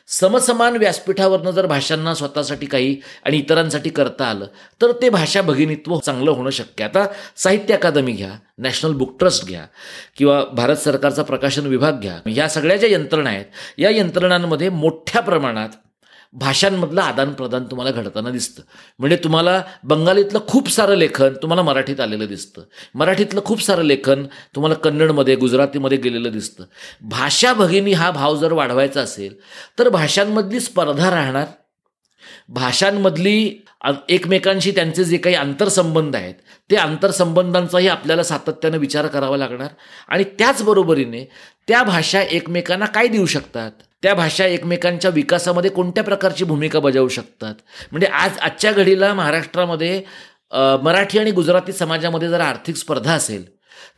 समसमान 0.08 0.76
व्यासपीठावरनं 0.76 1.50
जर 1.50 1.66
भाषांना 1.66 2.14
स्वतःसाठी 2.14 2.66
काही 2.66 3.00
आणि 3.24 3.36
इतरांसाठी 3.36 3.90
करता 3.90 4.24
आलं 4.24 4.46
तर 4.82 4.92
ते 4.92 5.08
भाषा 5.08 5.42
भगिनीत्व 5.42 5.98
चांगलं 5.98 6.30
होणं 6.30 6.50
शक्य 6.50 6.84
आता 6.84 7.06
साहित्य 7.36 7.74
अकादमी 7.74 8.12
घ्या 8.12 8.30
नॅशनल 8.58 8.92
बुक 8.92 9.16
ट्रस्ट 9.18 9.46
घ्या 9.46 9.64
किंवा 10.16 10.44
भारत 10.44 10.76
सरकारचा 10.76 11.22
प्रकाशन 11.22 11.66
विभाग 11.66 11.92
घ्या. 11.92 12.30
या 12.30 12.48
सगळ्या 12.48 12.76
ज्या 12.76 12.90
यंत्रणा 12.90 13.30
आहेत 13.30 13.44
या 13.78 13.90
यंत्रणांमध्ये 13.90 14.68
मोठ्या 14.68 15.22
प्रमाणात 15.22 15.68
भाषांमधलं 16.34 17.00
आदानप्रदान 17.00 17.64
तुम्हाला 17.64 17.90
घडताना 17.90 18.30
दिसतं. 18.30 18.62
म्हणजे 18.98 19.16
तुम्हाला 19.16 19.62
बंगालीतलं 19.84 20.38
खूप 20.48 20.70
सारं 20.70 20.94
लेखन 20.94 21.34
तुम्हाला 21.42 21.62
मराठीत 21.62 22.00
आलेलं 22.00 22.26
दिसतं. 22.26 22.62
मराठीतलं 22.94 23.40
खूप 23.44 23.62
सारं 23.62 23.82
लेखन 23.82 24.24
तुम्हाला 24.54 24.74
कन्नडमध्ये 24.74 25.36
गुजरातीमध्ये 25.36 25.98
गेलेलं 25.98 26.32
दिसतं. 26.32 26.64
भाषा 27.02 27.52
भगिनी 27.52 27.92
हा 27.92 28.10
भाव 28.10 28.36
जर 28.36 28.52
वाढवायचा 28.52 29.00
असेल 29.00 29.34
तर 29.78 29.88
भाषांमधली 29.88 30.60
स्पर्धा 30.60 31.10
राहणार. 31.10 31.46
भाषांमधली 32.48 33.64
एकमेकांशी 34.08 34.70
त्यांचे 34.70 35.04
जे 35.04 35.16
काही 35.16 35.34
आंतरसंबंध 35.36 36.16
आहेत 36.16 36.34
ते 36.70 36.76
आंतरसंबंधांचाही 36.76 37.88
आपल्याला 37.88 38.22
सातत्यानं 38.22 38.78
विचार 38.78 39.06
करावा 39.06 39.36
लागणार. 39.36 39.68
आणि 40.08 40.24
त्याचबरोबरीने 40.38 41.24
त्या 41.68 41.82
भाषा 41.82 42.22
एकमेकांना 42.22 42.86
काय 42.86 43.06
देऊ 43.06 43.26
शकतात? 43.26 43.70
त्या 44.04 44.14
भाषा 44.14 44.46
एकमेकांच्या 44.46 45.10
विकासामध्ये 45.10 45.70
कोणत्या 45.70 46.04
प्रकारची 46.04 46.44
भूमिका 46.44 46.80
बजावू 46.80 47.08
शकतात? 47.08 47.54
म्हणजे 47.90 48.06
आज 48.06 48.38
आजच्या 48.38 48.72
घडीला 48.72 49.12
महाराष्ट्रामध्ये 49.14 50.02
मराठी 50.82 51.18
आणि 51.18 51.30
गुजराती 51.30 51.72
समाजामध्ये 51.72 52.28
जर 52.28 52.40
आर्थिक 52.40 52.76
स्पर्धा 52.76 53.12
असेल 53.12 53.44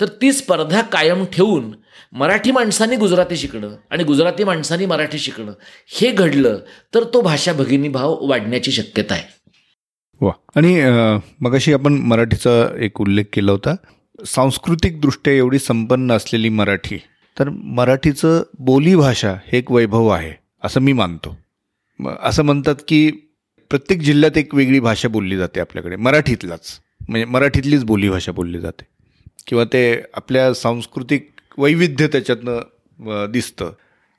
तर 0.01 0.07
ती 0.23 0.33
स्पर्धा 0.33 0.81
कायम 0.83 1.25
ठेवून 1.25 1.75
मराठी 2.13 2.51
माणसांनी 2.51 2.97
गुजराती 2.97 3.37
शिकणं 3.37 3.75
आणि 3.91 4.05
गुजराती 4.05 4.45
माणसांनी 4.45 4.87
मराठी 4.87 5.19
शिकणं 5.19 5.53
हे 6.01 6.11
घडलं 6.11 6.59
तर 6.95 7.05
तो 7.15 7.21
भाषा 7.21 7.53
भगिनी 7.53 7.89
भाव 7.89 8.17
वाढण्याची 8.21 8.73
शक्यता 8.73 9.15
आहे. 9.15 9.25
वा. 10.21 10.33
आणि 10.57 10.81
मगाशी 11.41 11.73
आपण 11.73 11.93
मराठीचा 11.93 12.67
एक 12.79 13.01
उल्लेख 13.01 13.25
केला 13.33 13.53
होता. 13.53 13.75
सांस्कृतिकदृष्ट्या 14.27 15.33
एवढी 15.33 15.59
संपन्न 15.59 16.13
असलेली 16.13 16.49
मराठी 16.49 16.99
तर 17.39 17.49
मराठीचं 17.49 18.43
बोलीभाषा 18.59 19.35
हे 19.47 19.59
एक 19.59 19.71
वैभव 19.73 20.09
आहे 20.09 20.33
असं 20.65 20.81
मी 20.81 20.93
मानतो. 20.93 21.37
असं 22.23 22.43
म्हणतात 22.43 22.75
की 22.89 23.11
प्रत्येक 23.71 24.01
जिल्ह्यात 24.01 24.39
एक 24.39 24.55
वेगळी 24.55 24.81
भाषा 24.81 25.09
बोलली 25.09 25.37
जाते 25.37 25.61
आपल्याकडे 25.61 25.97
मराठीतलाच. 25.97 26.81
म्हणजे 27.09 27.25
मराठीतलीच 27.25 27.85
बोलीभाषा 27.85 28.33
बोलली 28.33 28.61
जाते. 28.61 28.85
किंवा 29.47 29.65
ते 29.65 30.03
आपल्या 30.15 30.55
सांस्कृतिक 30.55 31.31
वैविध्य 31.59 32.07
त्याच्यातनं 32.07 33.27
दिसतं. 33.33 33.73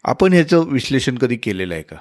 आपण 0.03 0.33
ह्याचं 0.33 0.65
विश्लेषण 0.67 1.17
कधी 1.17 1.35
केलेलं 1.35 1.73
आहे 1.73 1.83
का? 1.83 1.95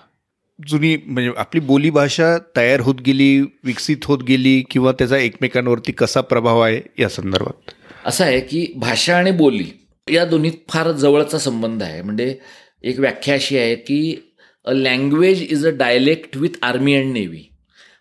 जुनी 0.69 0.97
म्हणजे 1.07 1.33
आपली 1.37 1.61
बोलीभाषा 1.61 2.39
तयार 2.57 2.81
होत 2.81 2.95
गेली 3.07 3.41
विकसित 3.41 4.05
होत 4.05 4.19
गेली 4.23 4.63
किंवा 4.71 4.93
त्याचा 4.93 5.17
एकमेकांवरती 5.17 5.93
कसा 5.93 6.21
प्रभाव 6.21 6.61
आहे 6.61 6.81
या 6.99 7.09
संदर्भात? 7.09 7.71
असं 8.07 8.25
आहे 8.25 8.41
की 8.41 8.73
भाषा 8.77 9.17
आणि 9.19 9.31
बोली 9.31 9.86
या 10.13 10.25
दोन्हीत 10.25 10.53
फार 10.69 10.91
जवळचा 10.93 11.39
संबंध 11.39 11.83
आहे. 11.83 12.03
म्हणजे 12.03 12.39
एक 12.83 12.99
व्याख्या 13.01 13.35
अशी 13.35 13.59
आहे 13.59 13.75
की 13.75 14.17
a 14.65 14.73
language 14.73 15.43
is 15.43 15.67
a 15.67 15.71
dialect 15.71 16.37
with 16.37 16.59
army 16.63 16.95
and 16.95 17.13
navy. 17.13 17.45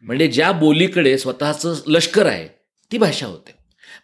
म्हणजे 0.03 0.27
ज्या 0.27 0.51
बोलीकडे 0.51 1.17
स्वतःचं 1.17 1.75
लष्कर 1.87 2.25
आहे 2.25 2.47
ती 2.91 2.97
भाषा 2.97 3.27
होते. 3.27 3.51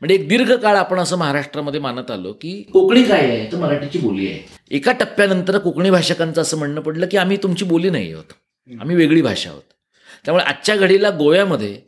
म्हणजे 0.02 0.16
एक 0.16 0.28
दीर्घकाळ 0.28 0.76
आपण 0.76 1.00
असं 1.00 1.18
महाराष्ट्रामध्ये 1.18 1.80
मानत 1.80 2.12
आलो 2.12 2.34
की 2.34 2.62
कोकणी 2.74 3.04
काय 3.04 3.30
आहे 3.30 3.52
तर 3.52 3.58
मराठीची 3.58 4.00
बोली 4.00 4.28
आहे. 4.28 4.42
एका 4.72 4.92
टप्प्यानंतर 4.92 5.58
कोकणी 5.58 5.90
भाषकांचं 5.90 6.42
असं 6.42 6.58
म्हणणं 6.58 6.82
पडलं 6.82 7.08
की 7.12 7.18
आम्ही 7.18 7.38
तुमची 7.38 7.66
बोली 7.66 7.90
नाही 7.90 8.14
आहोत. 8.14 8.34
आम्ही 8.82 8.96
वेगळी 8.96 9.22
भाषा 9.22 9.50
आहोत. 9.50 9.62
त्यामुळे 10.26 10.44
आजच्या 10.44 10.76
घडीला 10.76 11.10
गोव्यामध्ये 11.10 11.82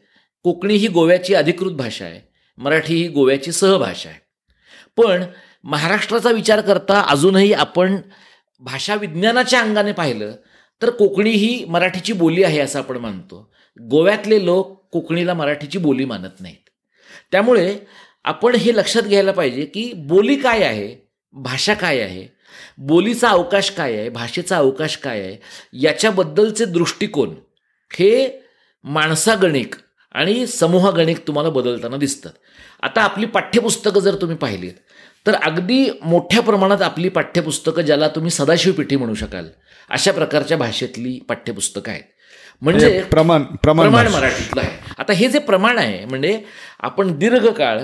कोकणी 0.44 0.76
ही 0.76 0.88
गोव्याची 0.88 1.34
अधिकृत 1.34 1.72
भाषा 1.72 2.06
आहे. 2.06 2.20
मराठी 2.58 2.96
ही 2.96 3.08
गोव्याची 3.08 3.52
सहभाषा 3.52 4.10
आहे. 4.10 4.20
पण 4.98 5.24
महाराष्ट्राचा 5.64 6.32
विचार 6.32 6.62
करता 6.62 7.00
अजूनही 7.10 7.54
आपण 7.54 7.96
भाषा 8.62 8.96
विज्ञानाच्या 8.96 9.60
अंगाने 9.60 9.92
पाहिलं 9.92 10.32
तर 10.82 10.90
कोकणी 10.90 11.32
ही 11.32 11.66
मराठीची 11.66 12.14
बोली 12.14 12.44
आहे 12.44 12.60
असं 12.60 12.80
आपण 12.80 12.98
मानतो. 12.98 13.50
गोव्यातले 13.80 14.44
लोक 14.46 14.82
कोकणीला 14.92 15.34
मराठीची 15.34 15.78
बोली 15.78 16.06
मानत 16.06 16.42
नाहीत. 16.42 16.70
त्यामुळे 17.32 17.78
आपण 18.26 18.56
हे 18.56 18.76
लक्षात 18.76 19.04
घ्यायला 19.04 19.32
पाहिजे 19.32 19.66
की 19.66 19.92
बोली 20.08 20.36
काय 20.36 20.64
आहे 20.64 20.96
भाषा 21.36 21.74
काय 21.74 22.00
आहे 22.02 22.28
बोलीचा 22.78 23.30
अवकाश 23.30 23.70
काय 23.72 23.96
आहे 23.98 24.10
भाषेचा 24.10 24.58
अवकाश 24.58 24.98
काय 24.98 25.22
आहे 25.22 25.38
याच्याबद्दलचे 25.82 26.66
दृष्टिकोन 26.66 27.34
हे 27.92 28.42
माणसागणिक 28.86 29.76
आणि 30.12 30.46
समूहगणिक 30.48 31.28
तुम्हाला 31.28 31.50
बदलताना 31.50 31.98
दिसतात. 31.98 32.32
आता 32.82 33.02
आपली 33.02 33.26
पाठ्यपुस्तकं 33.26 34.00
जर 34.00 34.16
तुम्ही 34.16 34.38
पाहिलीत 34.38 34.74
तर 35.26 35.34
अगदी 35.44 35.86
मोठ्या 36.02 36.42
प्रमाणात 36.42 36.82
आपली 36.82 37.10
पाठ्यपुस्तकं 37.10 37.82
ज्याला 37.82 38.08
तुम्ही 38.08 38.32
सदाशिव 38.32 38.74
पिठी 38.74 38.96
म्हणू 38.96 39.14
शकाल 39.16 39.48
अशा 39.92 40.12
प्रकारच्या 40.12 40.58
भाषेतली 40.58 41.20
पाठ्यपुस्तकं 41.30 41.92
आहेत. 41.92 42.04
म्हणजे 42.62 43.02
प्रमाण 43.12 43.44
प्रमाण 43.64 43.90
प्रमाण. 43.90 44.08
मराठीतलं 44.14 44.62
आहे. 44.62 44.78
आता 45.00 45.14
हे 45.14 45.28
जे 45.28 45.40
प्रमाण 45.40 45.78
आहे 45.78 46.06
म्हणजे 46.06 46.40
आपण 46.80 47.12
दीर्घकाळ 47.18 47.80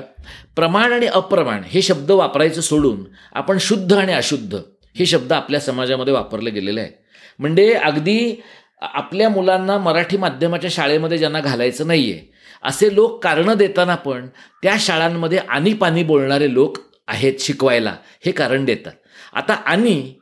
प्रमाण 0.55 0.93
आणि 0.93 1.07
अप्रमाण 1.07 1.63
हे 1.65 1.81
शब्द 1.81 2.11
वापरायचं 2.11 2.61
सोडून 2.61 3.03
आपण 3.33 3.57
शुद्ध 3.59 3.93
आणि 3.93 4.13
अशुद्ध 4.13 4.59
हे 4.95 5.05
शब्द 5.05 5.33
आपल्या 5.33 5.59
समाजामध्ये 5.59 6.13
वापरले 6.13 6.49
गेलेले 6.51 6.81
आहेत. 6.81 6.91
म्हणजे 7.39 7.73
अगदी 7.73 8.35
आपल्या 8.81 9.29
मुलांना 9.29 9.77
मराठी 9.77 10.17
माध्यमाच्या 10.17 10.69
शाळेमध्ये 10.73 11.17
ज्यांना 11.17 11.39
घालायचं 11.39 11.87
नाही 11.87 12.11
आहे 12.11 12.27
असे 12.63 12.93
लोक 12.95 13.23
कारणं 13.23 13.57
देताना 13.57 13.95
पण 13.95 14.27
त्या 14.63 14.75
शाळांमध्ये 14.79 15.39
आणि 15.49 15.73
पाणी 15.73 16.03
बोलणारे 16.03 16.53
लोक 16.53 16.77
आहेत 17.09 17.39
शिकवायला 17.39 17.95
हे 18.25 18.31
कारण 18.31 18.65
देतात. 18.65 18.93
आता 19.33 19.53
आणि 19.53 20.13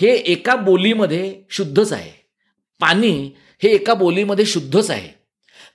हे 0.00 0.14
एका 0.14 0.54
बोलीमध्ये 0.56 1.34
शुद्धच 1.50 1.92
आहे. 1.92 2.12
पाणी 2.80 3.30
हे 3.62 3.68
एका 3.68 3.94
बोलीमध्ये 3.94 4.44
शुद्धच 4.44 4.90
आहे. 4.90 5.08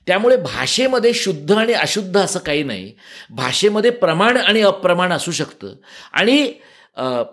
त्यामुळे 0.08 0.38
भाषेमध्ये 0.38 1.14
शुद्ध 1.14 1.52
आणि 1.52 1.74
अशुद्ध 1.74 2.18
असं 2.18 2.40
काही 2.40 2.64
नाही. 2.64 2.92
भाषेमध्ये 3.30 3.92
प्रमाण 3.92 4.38
आणि 4.38 4.62
अप्रमाण 4.62 5.12
असू 5.12 5.32
शकतं. 5.32 5.76
आणि 6.14 6.52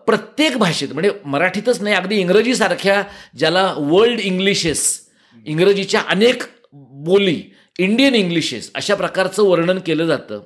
प्रत्येक 0.07 0.57
भाषेत 0.57 0.89
म्हणजे 0.93 1.11
मराठीतच 1.25 1.81
नाही 1.83 1.95
अगदी 1.95 2.17
इंग्रजीसारख्या 2.17 3.03
ज्याला 3.39 3.73
वर्ल्ड 3.77 4.21
इंग्लिशेस 4.21 5.01
इंग्रजीच्या 5.47 6.03
अनेक 6.09 6.43
बोली 6.73 7.43
इंडियन 7.79 8.15
इंग्लिशेस 8.15 8.71
अशा 8.75 8.95
प्रकारचं 8.95 9.43
वर्णन 9.43 9.79
केलं 9.79 10.07
जातं. 10.07 10.41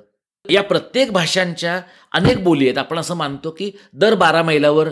या 0.49 0.61
प्रत्येक 0.63 1.11
भाषांच्या 1.11 1.81
अनेक 2.11 2.43
बोली 2.43 2.65
आहेत. 2.65 2.77
आपण 2.77 2.97
असं 2.97 3.15
मानतो 3.15 3.51
की 3.51 3.71
दर 3.93 4.15
बारा 4.15 4.43
मैलावर 4.43 4.89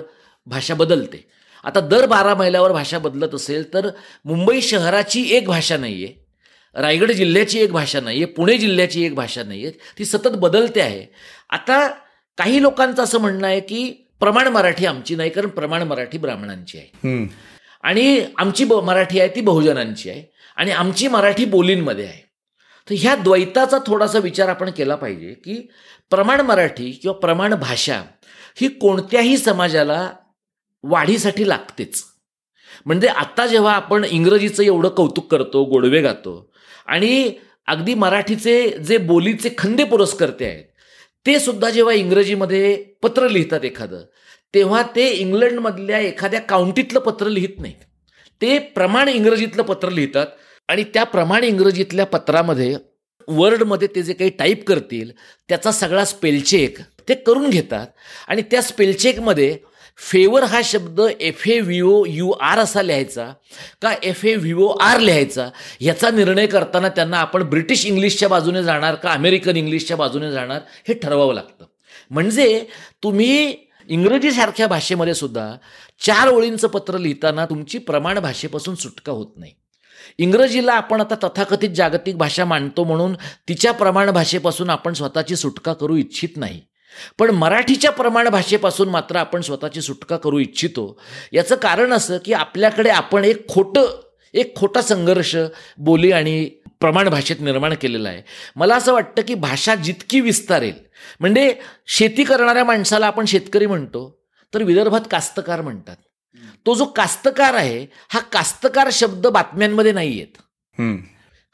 भाषा 0.47 0.73
बदलते. 0.73 1.25
आता 1.63 1.79
दर 1.81 2.05
बारा 2.05 2.33
मैलावर 2.35 2.71
भाषा 2.71 2.99
बदलत 2.99 3.33
असेल 3.35 3.73
तर 3.73 3.89
मुंबई 4.25 4.61
शहराची 4.61 5.23
एक 5.35 5.47
भाषा 5.47 5.77
नाही 5.77 6.03
आहे 6.05 6.27
रायगड 6.75 7.11
जिल्ह्याची 7.11 7.59
एक 7.59 7.71
भाषा 7.71 7.99
नाही 7.99 8.17
आहे 8.17 8.25
पुणे 8.33 8.57
जिल्ह्याची 8.57 9.03
एक 9.05 9.15
भाषा 9.15 9.43
नाही 9.43 9.65
आहे 9.65 9.71
ती 9.97 10.05
सतत 10.05 10.35
बदलते 10.37 10.81
आहे. 10.81 11.05
आता 11.49 11.87
काही 12.37 12.61
लोकांचं 12.61 13.03
असं 13.03 13.19
म्हणणं 13.19 13.47
आहे 13.47 13.59
की 13.59 13.89
प्रमाण 14.19 14.47
मराठी 14.47 14.85
आमची 14.85 15.15
नाही 15.15 15.29
कारण 15.29 15.49
प्रमाण 15.49 15.83
मराठी 15.83 16.17
ब्राह्मणांची 16.17 16.77
आहे. 16.77 17.27
आणि 17.83 18.21
आमची 18.37 18.65
ब 18.65 18.73
मराठी 18.83 19.19
आहे 19.19 19.29
ती 19.35 19.41
बहुजनांची 19.41 20.09
आहे. 20.09 20.23
आणि 20.57 20.71
आमची 20.71 21.07
मराठी 21.07 21.45
बोलींमध्ये 21.45 22.05
आहे. 22.05 22.21
तर 22.87 22.95
ह्या 22.97 23.15
द्वैताचा 23.15 23.77
थोडासा 23.87 24.19
विचार 24.19 24.49
आपण 24.49 24.69
केला 24.69 24.95
पाहिजे 24.95 25.33
की 25.33 25.61
प्रमाण 26.11 26.41
मराठी 26.41 26.91
किंवा 26.91 27.17
प्रमाण 27.19 27.53
भाषा 27.53 28.01
ही 28.61 28.67
कोणत्याही 28.67 29.37
समाजाला 29.37 30.09
वाढीसाठी 30.83 31.49
लागतेच. 31.49 32.03
म्हणजे 32.85 33.07
आत्ता 33.07 33.45
जेव्हा 33.47 33.73
आपण 33.73 34.03
इंग्रजीचं 34.03 34.63
एवढं 34.63 34.89
कौतुक 34.89 35.31
करतो 35.31 35.63
गोडवे 35.63 36.01
गातो 36.01 36.51
आणि 36.87 37.33
अगदी 37.67 37.93
मराठीचे 37.93 38.69
जे 38.83 38.97
बोलीचे 38.97 39.49
खंदे 39.57 39.83
पुरस्कर्ते 39.83 40.45
आहेत 40.45 40.65
ते 41.25 41.39
सुद्धा 41.39 41.69
जेव्हा 41.69 41.93
इंग्रजीमध्ये 41.93 42.75
पत्र 43.03 43.27
लिहितात 43.27 43.65
एखादं 43.65 44.03
तेव्हा 44.53 44.81
ते 44.95 45.07
इंग्लंडमधल्या 45.09 45.99
एखाद्या 45.99 46.41
काउंटीतलं 46.41 46.99
पत्र 46.99 47.27
लिहित 47.27 47.59
नाहीत 47.59 47.83
ते 48.41 48.57
प्रमाण 48.75 49.07
इंग्रजीतलं 49.07 49.63
पत्र 49.63 49.89
लिहितात 49.89 50.27
आणि 50.69 50.83
त्या 50.83 51.03
प्रमाण 51.03 51.43
इंग्रजीतल्या 51.43 52.05
पत्रामध्ये 52.05 52.75
वर्डमध्ये 53.29 53.87
ते 53.95 54.03
जे 54.03 54.13
काही 54.13 54.29
टाईप 54.29 54.67
करतील 54.67 55.11
त्याचा 55.49 55.71
सगळा 55.71 56.05
स्पेलचेक 56.05 56.79
ते 57.09 57.13
करून 57.15 57.49
घेतात. 57.49 57.87
आणि 58.27 58.41
त्या 58.41 58.61
स्पेलचेकमध्ये 58.61 59.57
फेवर 60.01 60.43
हा 60.43 60.61
शब्द 60.63 61.01
F 61.19 61.47
A 61.47 61.59
V 61.59 61.79
O 61.81 62.03
U 62.07 62.31
R 62.31 62.59
असा 62.59 62.81
लिहायचा 62.81 63.25
का 63.81 63.93
F 64.03 64.25
A 64.25 64.35
V 64.35 64.53
O 64.53 64.67
R 64.81 64.99
लिहायचा 64.99 65.49
याचा 65.81 66.11
निर्णय 66.11 66.47
करताना 66.47 66.89
त्यांना 66.89 67.17
आपण 67.17 67.43
ब्रिटिश 67.43 67.85
इंग्लिशच्या 67.85 68.29
बाजूने 68.29 68.63
जाणार 68.63 68.95
का 68.95 69.11
अमेरिकन 69.11 69.55
इंग्लिशच्या 69.55 69.97
बाजूने 69.97 70.31
जाणार 70.31 70.61
हे 70.87 70.93
ठरवावं 70.93 71.33
लागतं. 71.33 71.65
म्हणजे 72.11 72.65
तुम्ही 73.03 73.55
इंग्रजीसारख्या 73.89 74.67
भाषेमध्ये 74.67 75.13
सुद्धा 75.13 75.53
चार 76.05 76.27
ओळींचं 76.27 76.67
पत्र 76.67 76.97
लिहिताना 76.97 77.45
तुमची 77.45 77.77
प्रमाण 77.77 78.19
भाषेपासून 78.19 78.75
सुटका 78.75 79.11
होत 79.11 79.37
नाही. 79.37 79.53
इंग्रजीला 80.17 80.73
आपण 80.73 81.01
आता 81.01 81.27
तथाकथित 81.27 81.69
जागतिक 81.69 82.17
भाषा 82.17 82.45
मानतो 82.45 82.83
म्हणून 82.83 83.13
तिच्या 83.47 83.71
प्रमाण 83.71 84.09
भाषेपासून 84.09 84.69
आपण 84.69 84.93
स्वतःची 84.93 85.35
सुटका 85.35 85.73
करू 85.73 85.95
इच्छित 85.95 86.29
नाही. 86.35 86.61
पण 87.19 87.29
मराठीच्या 87.29 87.91
प्रमाण 87.91 88.27
भाषेपासून 88.27 88.89
मात्र 88.89 89.15
आपण 89.15 89.41
स्वतःची 89.41 89.81
सुटका 89.81 90.17
करू 90.17 90.39
इच्छितो. 90.39 91.01
याचं 91.33 91.55
कारण 91.55 91.93
असं 91.93 92.17
की 92.25 92.33
आपल्याकडे 92.33 92.89
आपण 92.89 93.25
एक 93.25 93.47
खोटं 93.49 94.01
एक 94.33 94.55
खोटा 94.55 94.81
संघर्ष 94.81 95.35
बोली 95.77 96.11
आणि 96.11 96.49
प्रमाण 96.79 97.09
भाषेत 97.09 97.35
निर्माण 97.39 97.73
केलेला 97.73 98.09
आहे. 98.09 98.21
मला 98.55 98.75
असं 98.75 98.93
वाटतं 98.93 99.21
की 99.21 99.35
भाषा 99.35 99.75
जितकी 99.75 100.21
विस्तारेल 100.21 100.73
म्हणजे 101.19 101.55
शेती 101.87 102.23
करणाऱ्या 102.23 102.63
माणसाला 102.63 103.07
आपण 103.07 103.25
शेतकरी 103.25 103.65
म्हणतो 103.65 104.21
तर 104.53 104.63
विदर्भात 104.63 105.01
कास्तकार 105.11 105.61
म्हणतात. 105.61 105.95
तो 106.65 106.75
जो 106.75 106.85
कास्तकार 106.85 107.53
आहे 107.53 107.85
हा 108.09 108.19
कास्तकार 108.33 108.89
शब्द 108.93 109.27
बातम्यांमध्ये 109.27 109.91
नाही 109.91 110.17
येत. 110.17 110.37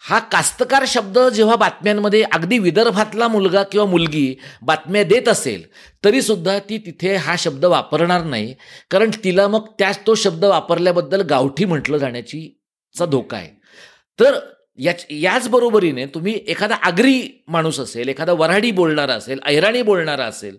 हा 0.04 0.20
कास्तकार 0.32 0.84
शब्द 0.88 1.18
जेव्हा 1.34 1.56
बातम्यांमध्ये 1.56 2.22
अगदी 2.24 2.58
विदर्भातला 2.60 3.28
मुलगा 3.28 3.64
किंवा 3.64 3.86
मुलगी 3.86 4.36
बातम्या 4.62 5.04
देत 5.04 5.28
असेल 5.30 5.64
तरी 6.04 6.22
सुद्धा 6.22 6.58
ती 6.60 6.78
तिथे 6.78 7.16
हा 7.16 7.36
शब्द 7.40 7.66
वापरणार 7.66 8.24
नाही. 8.24 8.54
कारण 8.92 9.12
तिला 9.24 9.48
मग 9.48 9.68
त्याच 9.80 10.00
तो 10.08 10.16
शब्द 10.16 10.44
वापरल्याबद्दल 10.46 11.22
गावठी 11.22 11.66
म्हटलं 11.66 11.98
जाण्याची 11.98 12.48
चा 12.96 13.06
धोका 13.06 13.38
आहे. 13.38 13.50
तर 14.20 14.40
याच 14.80 15.06
याच 15.12 15.48
बरोबरीने 15.50 16.06
तुम्ही 16.06 16.34
एखादा 16.48 16.76
आगरी 16.82 17.22
माणूस 17.48 17.80
असेल 17.80 18.10
एखादा 18.10 18.34
वऱ्हाडी 18.34 18.72
बोलणारा 18.72 19.14
असेल 19.14 19.40
अहिराणी 19.44 19.82
बोलणारा 19.82 20.26
असेल 20.26 20.58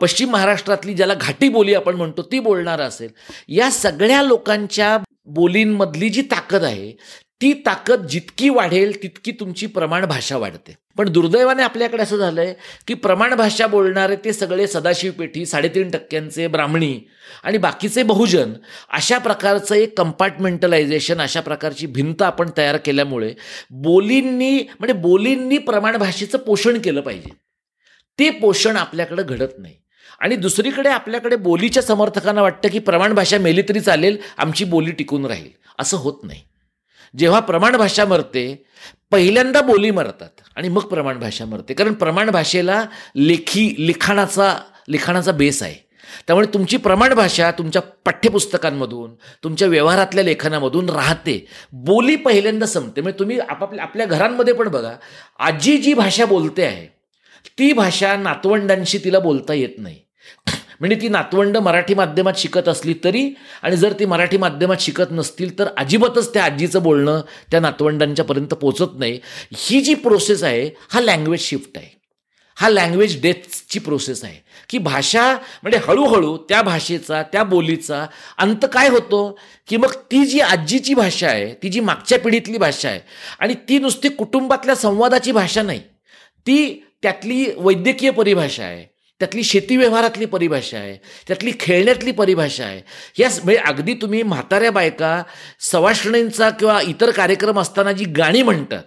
पश्चिम 0.00 0.30
महाराष्ट्रातली 0.30 0.94
ज्याला 0.94 1.14
घाटी 1.14 1.48
बोली 1.48 1.74
आपण 1.74 1.96
म्हणतो 1.96 2.22
ती 2.22 2.38
बोलणारा 2.38 2.84
असेल 2.84 3.10
या 3.48 3.70
सगळ्या 3.70 4.22
लोकांच्या 4.22 4.96
बोलींमधली 5.26 6.08
जी 6.08 6.22
ताकद 6.22 6.64
आहे 6.64 6.92
ती 7.40 7.52
ताकद 7.52 8.06
जितकी 8.06 8.48
वाढेल 8.48 9.02
तितकी 9.02 9.32
तुमची 9.32 9.66
प्रमाण 9.66 10.04
भाषा 10.04 10.36
वाढते. 10.36 10.74
पण 10.98 11.08
दुर्दैवाने 11.08 11.62
आपल्याकडे 11.62 12.02
असं 12.02 12.16
झालंय 12.16 12.54
की 12.86 12.94
प्रमाण 12.94 13.34
भाषा 13.34 13.66
बोलणारे 13.66 14.16
ते 14.16 14.32
सगळे 14.32 14.66
सदाशिव 14.66 15.12
पेठी 15.12 15.46
साडेतीन 15.46 15.90
टक्क्यांचे 15.90 16.46
ब्राह्मणी 16.46 17.00
आणि 17.42 17.58
बाकीचे 17.58 18.02
बहुजन 18.02 18.52
अशा 18.92 19.18
प्रकारचं 19.18 19.74
एक 19.74 19.98
कंपार्टमेंटलायझेशन 19.98 21.20
अशा 21.20 21.40
प्रकारची 21.40 21.86
भिंत 21.86 22.22
आपण 22.22 22.50
तयार 22.56 22.76
केल्यामुळे 22.76 23.34
बोलींनी 23.70 24.58
म्हणजे 24.58 24.92
बोलींनी 24.92 25.58
प्रमाण 25.58 25.96
भाषेचं 25.96 26.38
पोषण 26.38 26.78
केलं 26.78 27.00
पाहिजे. 27.00 27.30
ते 28.18 28.30
पोषण 28.30 28.76
आपल्याकडे 28.76 29.22
घडत 29.22 29.58
नाही. 29.58 29.74
आणि 30.20 30.36
दुसरीकडे 30.36 30.88
आपल्याकडे 30.88 31.36
बोलीच्या 31.36 31.82
समर्थकांना 31.82 32.42
वाटतं 32.42 32.68
की 32.68 32.78
प्रमाण 32.78 33.12
भाषा 33.12 33.38
मेली 33.38 33.62
तरी 33.62 33.80
चालेल 33.80 34.16
आमची 34.38 34.64
बोली 34.64 34.92
टिकून 34.92 35.26
राहील. 35.26 35.48
असं 35.78 35.96
होत 35.96 36.14
नाही. 36.22 36.40
जेव्हा 37.18 37.40
प्रमाण 37.40 37.76
भाषा 37.76 38.04
मरते 38.04 38.64
पहिल्यांदा 39.10 39.60
बोली 39.60 39.90
मरतात. 39.90 40.40
आणि 40.56 40.68
मग 40.68 40.80
प्रमाण 40.80 41.18
भाषा 41.18 41.44
मरते. 41.44 41.74
कारण 41.74 41.92
प्रमाण 41.92 42.30
भाषेला 42.30 42.84
लेखी 43.16 43.74
लिखाणाचा 43.78 44.54
लिखाणाचा 44.88 45.32
बेस 45.32 45.62
आहे. 45.62 45.84
त्यामुळे 46.26 46.46
तुमची 46.54 46.76
प्रमाण 46.76 47.14
भाषा 47.14 47.50
तुमच्या 47.50 47.82
पाठ्यपुस्तकांमधून 48.04 49.14
तुमच्या 49.44 49.68
व्यवहारातल्या 49.68 50.24
लेखनामधून 50.24 50.88
राहते. 50.90 51.46
बोली 51.72 52.16
पहिल्यांदा 52.16 52.66
संपते. 52.66 53.00
म्हणजे 53.00 53.18
तुम्ही 53.18 53.38
आपापल्या 53.38 53.84
आपल्या 53.84 54.06
घरांमध्ये 54.06 54.54
पण 54.54 54.68
बघा 54.68 54.92
आजी 55.38 55.76
जी 55.78 55.94
भाषा 55.94 56.24
बोलते 56.24 56.64
आहे 56.64 56.86
ती 57.58 57.72
भाषा 57.72 58.16
नातवंडांशी 58.16 58.98
तिला 58.98 59.18
बोलता 59.18 59.54
येत 59.54 59.78
नाही. 59.78 60.00
म्हणजे 60.80 60.96
ती 61.02 61.08
नातवंड 61.08 61.56
मराठी 61.56 61.94
माध्यमात 61.94 62.32
शिकत 62.36 62.68
असली 62.68 62.94
तरी 63.04 63.30
आणि 63.62 63.76
जर 63.76 63.92
ती 63.92 64.04
मराठी 64.04 64.36
माध्यमात 64.36 64.76
शिकत 64.80 65.10
नसतील 65.10 65.58
तर 65.58 65.68
अजिबातच 65.76 66.34
त्या 66.34 66.44
आजीचं 66.44 66.82
बोलणं 66.82 67.20
त्या 67.50 67.60
नातवंडांच्यापर्यंत 67.60 68.54
पोचत 68.54 68.98
नाही. 68.98 69.20
ही 69.56 69.80
जी 69.80 69.94
प्रोसेस 69.94 70.42
आहे 70.42 70.70
हा 70.90 71.00
लँग्वेज 71.00 71.40
शिफ्ट 71.40 71.78
आहे. 71.78 71.96
हा 72.58 72.68
लँग्वेज 72.68 73.22
डेथची 73.22 73.78
प्रोसेस 73.78 74.24
आहे. 74.24 74.44
की 74.68 74.78
भाषा 74.78 75.32
म्हणजे 75.62 75.78
हळूहळू 75.78 76.36
त्या 76.36 76.62
भाषेचा 76.62 77.22
त्या 77.22 77.42
बोलीचा 77.44 78.06
अंत 78.38 78.66
काय 78.72 78.88
होतो? 78.88 79.38
की 79.68 79.76
मग 79.76 79.92
ती 80.10 80.24
जी 80.26 80.40
आजीची 80.40 80.94
भाषा 80.94 81.28
आहे 81.28 81.54
ती 81.62 81.68
जी 81.68 81.80
मागच्या 81.80 82.18
पिढीतली 82.18 82.58
भाषा 82.58 82.88
आहे 82.88 83.00
आणि 83.40 83.54
ती 83.68 83.78
नुसती 83.78 84.08
कुटुंबातल्या 84.08 84.74
संवादाची 84.74 85.32
भाषा 85.32 85.62
नाही. 85.62 85.80
ती 86.46 86.82
त्यातली 87.02 87.46
वैद्यकीय 87.56 88.10
परिभाषा 88.10 88.64
आहे. 88.64 88.95
त्यातली 89.20 89.42
शेती 89.44 89.76
व्यवहारातली 89.76 90.24
परिभाषा 90.24 90.78
आहे 90.78 90.96
त्यातली 91.28 91.52
खेळण्यातली 91.60 92.12
परिभाषा 92.12 92.64
आहे. 92.64 92.80
या 93.18 93.28
म्हणजे 93.28 93.60
अगदी 93.60 93.94
तुम्ही 93.94 94.22
म्हाताऱ्या 94.22 94.70
बायका 94.70 95.22
सवाष्णींचा 95.60 96.50
किंवा 96.50 96.80
इतर 96.80 97.10
कार्यक्रम 97.10 97.60
असताना 97.60 97.92
जी 97.92 98.04
गाणी 98.04 98.42
म्हणतात 98.42 98.82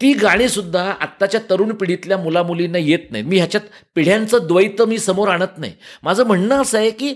ती 0.00 0.12
गाणीसुद्धा 0.12 0.82
आत्ताच्या 1.00 1.40
तरुण 1.50 1.72
पिढीतल्या 1.72 2.16
मुलामुलींना 2.18 2.78
येत 2.78 3.10
नाही 3.10 3.24
मी 3.24 3.36
ह्याच्यात 3.36 3.62
पिढ्यांचं 3.94 4.46
द्वैत 4.46 4.82
मी 4.82 4.98
समोर 4.98 5.28
आणत 5.28 5.58
नाही. 5.58 5.72
माझं 6.02 6.26
म्हणणं 6.26 6.62
असं 6.62 6.78
आहे 6.78 6.90
की 6.90 7.12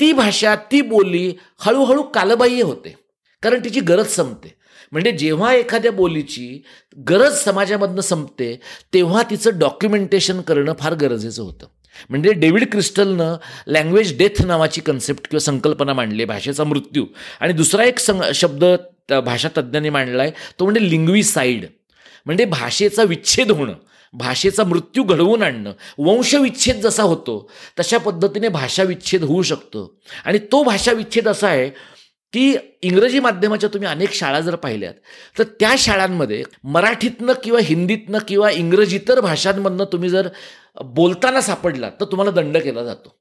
ती 0.00 0.12
भाषा 0.12 0.54
ती 0.72 0.80
बोली 0.80 1.34
हळूहळू 1.60 2.02
कालबाह्य 2.02 2.62
होते 2.62 2.94
कारण 3.42 3.64
तिची 3.64 3.80
गरज 3.80 4.06
संपते. 4.06 4.54
म्हणजे 4.92 5.12
जेव्हा 5.12 5.52
एखाद्या 5.54 5.92
बोलीची 5.92 6.62
गरज 7.08 7.38
समाजामधनं 7.42 8.00
संपते 8.00 8.54
तेव्हा 8.94 9.22
तिचं 9.30 9.58
डॉक्युमेंटेशन 9.58 10.40
करणं 10.40 10.72
फार 10.78 10.94
गरजेचं 10.94 11.42
होतं. 11.42 11.66
म्हणजे 12.10 12.32
डेव्हिड 12.32 12.70
क्रिस्टलनं 12.72 13.36
लँग्वेज 13.66 14.16
डेथ 14.18 14.42
नावाची 14.46 14.80
कन्सेप्ट 14.80 15.28
किंवा 15.28 15.40
संकल्पना 15.40 15.92
मांडली 15.92 16.24
भाषेचा 16.24 16.64
मृत्यू. 16.64 17.04
आणि 17.40 17.52
दुसरा 17.52 17.84
एक 17.84 17.98
सं 17.98 18.20
शब्द 18.34 18.64
भाषा 19.24 19.48
तज्ज्ञांनी 19.56 19.90
मांडला 19.90 20.22
आहे 20.22 20.32
तो 20.58 20.64
म्हणजे 20.64 20.88
लिंग्विसाईड. 20.90 21.64
म्हणजे 22.26 22.44
भाषेचा 22.44 23.02
विच्छेद 23.02 23.50
होणं 23.50 23.74
भाषेचा 24.14 24.64
मृत्यू 24.64 25.02
घडवून 25.04 25.42
आणणं 25.42 25.72
वंशविच्छेद 25.98 26.80
जसा 26.80 27.02
होतो 27.02 27.50
तशा 27.78 27.98
पद्धतीने 27.98 28.48
भाषा 28.48 28.82
विच्छेद 28.82 29.22
होऊ 29.24 29.42
शकतो. 29.42 29.94
आणि 30.24 30.38
तो 30.52 30.62
भाषा 30.64 30.92
विच्छेद 30.92 31.28
असा 31.28 31.48
आहे 31.48 31.68
की 32.32 32.54
इंग्रजी 32.82 33.20
माध्यमाच्या 33.20 33.68
तुम्ही 33.72 33.88
अनेक 33.88 34.12
शाळा 34.14 34.40
जर 34.40 34.54
पाहिल्यात 34.56 34.94
तर 35.38 35.44
त्या 35.60 35.74
शाळांमध्ये 35.78 36.42
मराठीतनं 36.64 37.32
किंवा 37.44 37.60
हिंदीतनं 37.62 38.18
किंवा 38.28 38.50
इंग्रजीतर 38.50 39.20
भाषांमधनं 39.20 39.84
तुम्ही 39.92 40.10
जर 40.10 40.28
बोलताना 40.80 41.40
सापडला 41.40 41.90
तर 41.90 42.04
तुम्हाला 42.04 42.30
दंड 42.30 42.56
केला 42.56 42.84
जातो. 42.84 43.16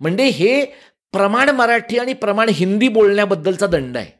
म्हणजे 0.00 0.24
हे 0.24 0.64
प्रमाण 1.12 1.48
मराठी 1.48 1.98
आणि 1.98 2.12
प्रमाण 2.12 2.48
हिंदी 2.48 2.88
बोलण्याबद्दलचा 2.88 3.66
दंड 3.66 3.96
आहे. 3.96 4.10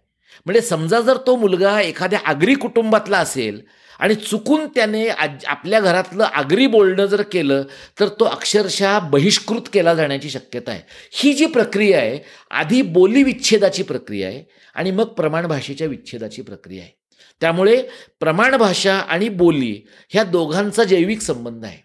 म्हणजे 0.47 0.61
समजा 0.61 1.01
जर 1.01 1.17
तो 1.17 1.37
मुलगा 1.37 1.81
एखाद्या 1.81 2.19
आगरी 2.25 2.55
कुटुंबातला 2.55 3.19
असेल 3.19 3.61
आणि 3.99 4.15
चुकून 4.15 4.67
त्याने 4.67 5.09
आज 5.09 5.45
आपल्या 5.45 5.81
घरातलं 5.81 6.25
आगरी 6.25 6.67
बोलणं 6.67 7.07
जर 7.07 7.23
केलं 7.23 7.63
तर 8.01 8.09
तो 8.09 8.25
अक्षरशः 8.25 8.99
बहिष्कृत 8.99 9.69
केला 9.73 9.95
जाण्याची 9.95 10.31
शक्यता 10.31 10.73
आहे. 10.73 10.83
ही 11.13 11.33
जी 11.33 11.47
प्रक्रिया 11.47 11.99
आहे 11.99 12.19
आधी 12.51 12.83
बोली 12.83 13.23
विच्छेदाची 13.23 13.83
प्रक्रिया 13.83 14.29
आहे 14.29 14.43
आणि 14.75 14.91
मग 14.91 15.05
प्रमाण 15.05 15.47
भाषेच्या 15.47 15.87
विच्छेदाची 15.87 16.43
प्रक्रिया 16.43 16.83
आहे. 16.83 16.93
त्यामुळे 17.41 17.83
प्रमाण 18.21 18.57
भाषा 18.57 18.95
आणि 18.95 19.29
बोली 19.29 19.81
ह्या 20.09 20.25
दोघांचा 20.25 20.85
जैविक 20.85 21.21
संबंध 21.21 21.65
आहे. 21.65 21.79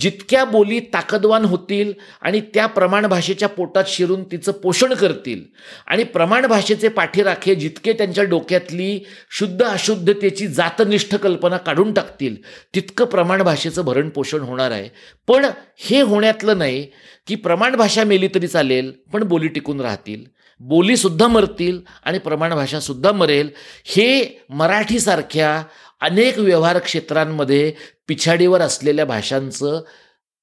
जितक्या 0.00 0.44
बोली 0.44 0.80
ताकदवान 0.80 1.44
होतील 1.44 1.92
आणि 2.20 2.40
त्या 2.40 2.66
प्रमाण 2.66 3.06
भाषेच्या 3.06 3.48
पोटात 3.48 3.84
शिरून 3.86 4.24
तिचं 4.24 4.52
पोषण 4.52 4.94
करतील. 4.94 5.42
आणि 5.86 6.04
प्रमाण 6.04 6.46
भाषेचे 6.46 6.88
पाठीराखे 6.88 7.54
जितके 7.54 7.92
त्यांच्या 7.92 8.24
डोक्यातली 8.24 9.06
शुद्ध 9.30 9.62
अशुद्धतेची 9.62 10.46
जातनिष्ठ 10.46 11.14
कल्पना 11.14 11.56
काढून 11.56 11.92
टाकतील 11.92 12.36
तितकं 12.74 13.04
प्रमाण 13.04 13.42
भाषेचं 13.42 13.84
भरण 13.84 14.08
पोषण 14.08 14.40
होणार 14.40 14.70
आहे. 14.70 14.88
पण 15.28 15.46
हे 15.76 16.00
होण्यातलं 16.00 16.58
नाही 16.58 16.86
की 17.26 17.34
प्रमाण 17.34 17.76
भाषा 17.76 18.04
मेली 18.04 18.28
तरी 18.28 18.46
चालेल 18.46 18.92
पण 19.12 19.24
बोली 19.24 19.48
टिकून 19.48 19.80
राहतील. 19.80 20.36
बोलीसुद्धा 20.60 21.26
मरतील 21.28 21.80
आणि 22.04 22.18
प्रमाण 22.18 22.54
भाषासुद्धा 22.54 23.12
मरेल. 23.12 23.50
हे 23.84 24.42
मराठीसारख्या 24.50 25.62
अनेक 26.00 26.38
व्यवहार 26.38 26.78
क्षेत्रांमध्ये 26.78 27.72
पिछाडीवर 28.08 28.60
असलेल्या 28.60 29.04
भाषांचं 29.04 29.80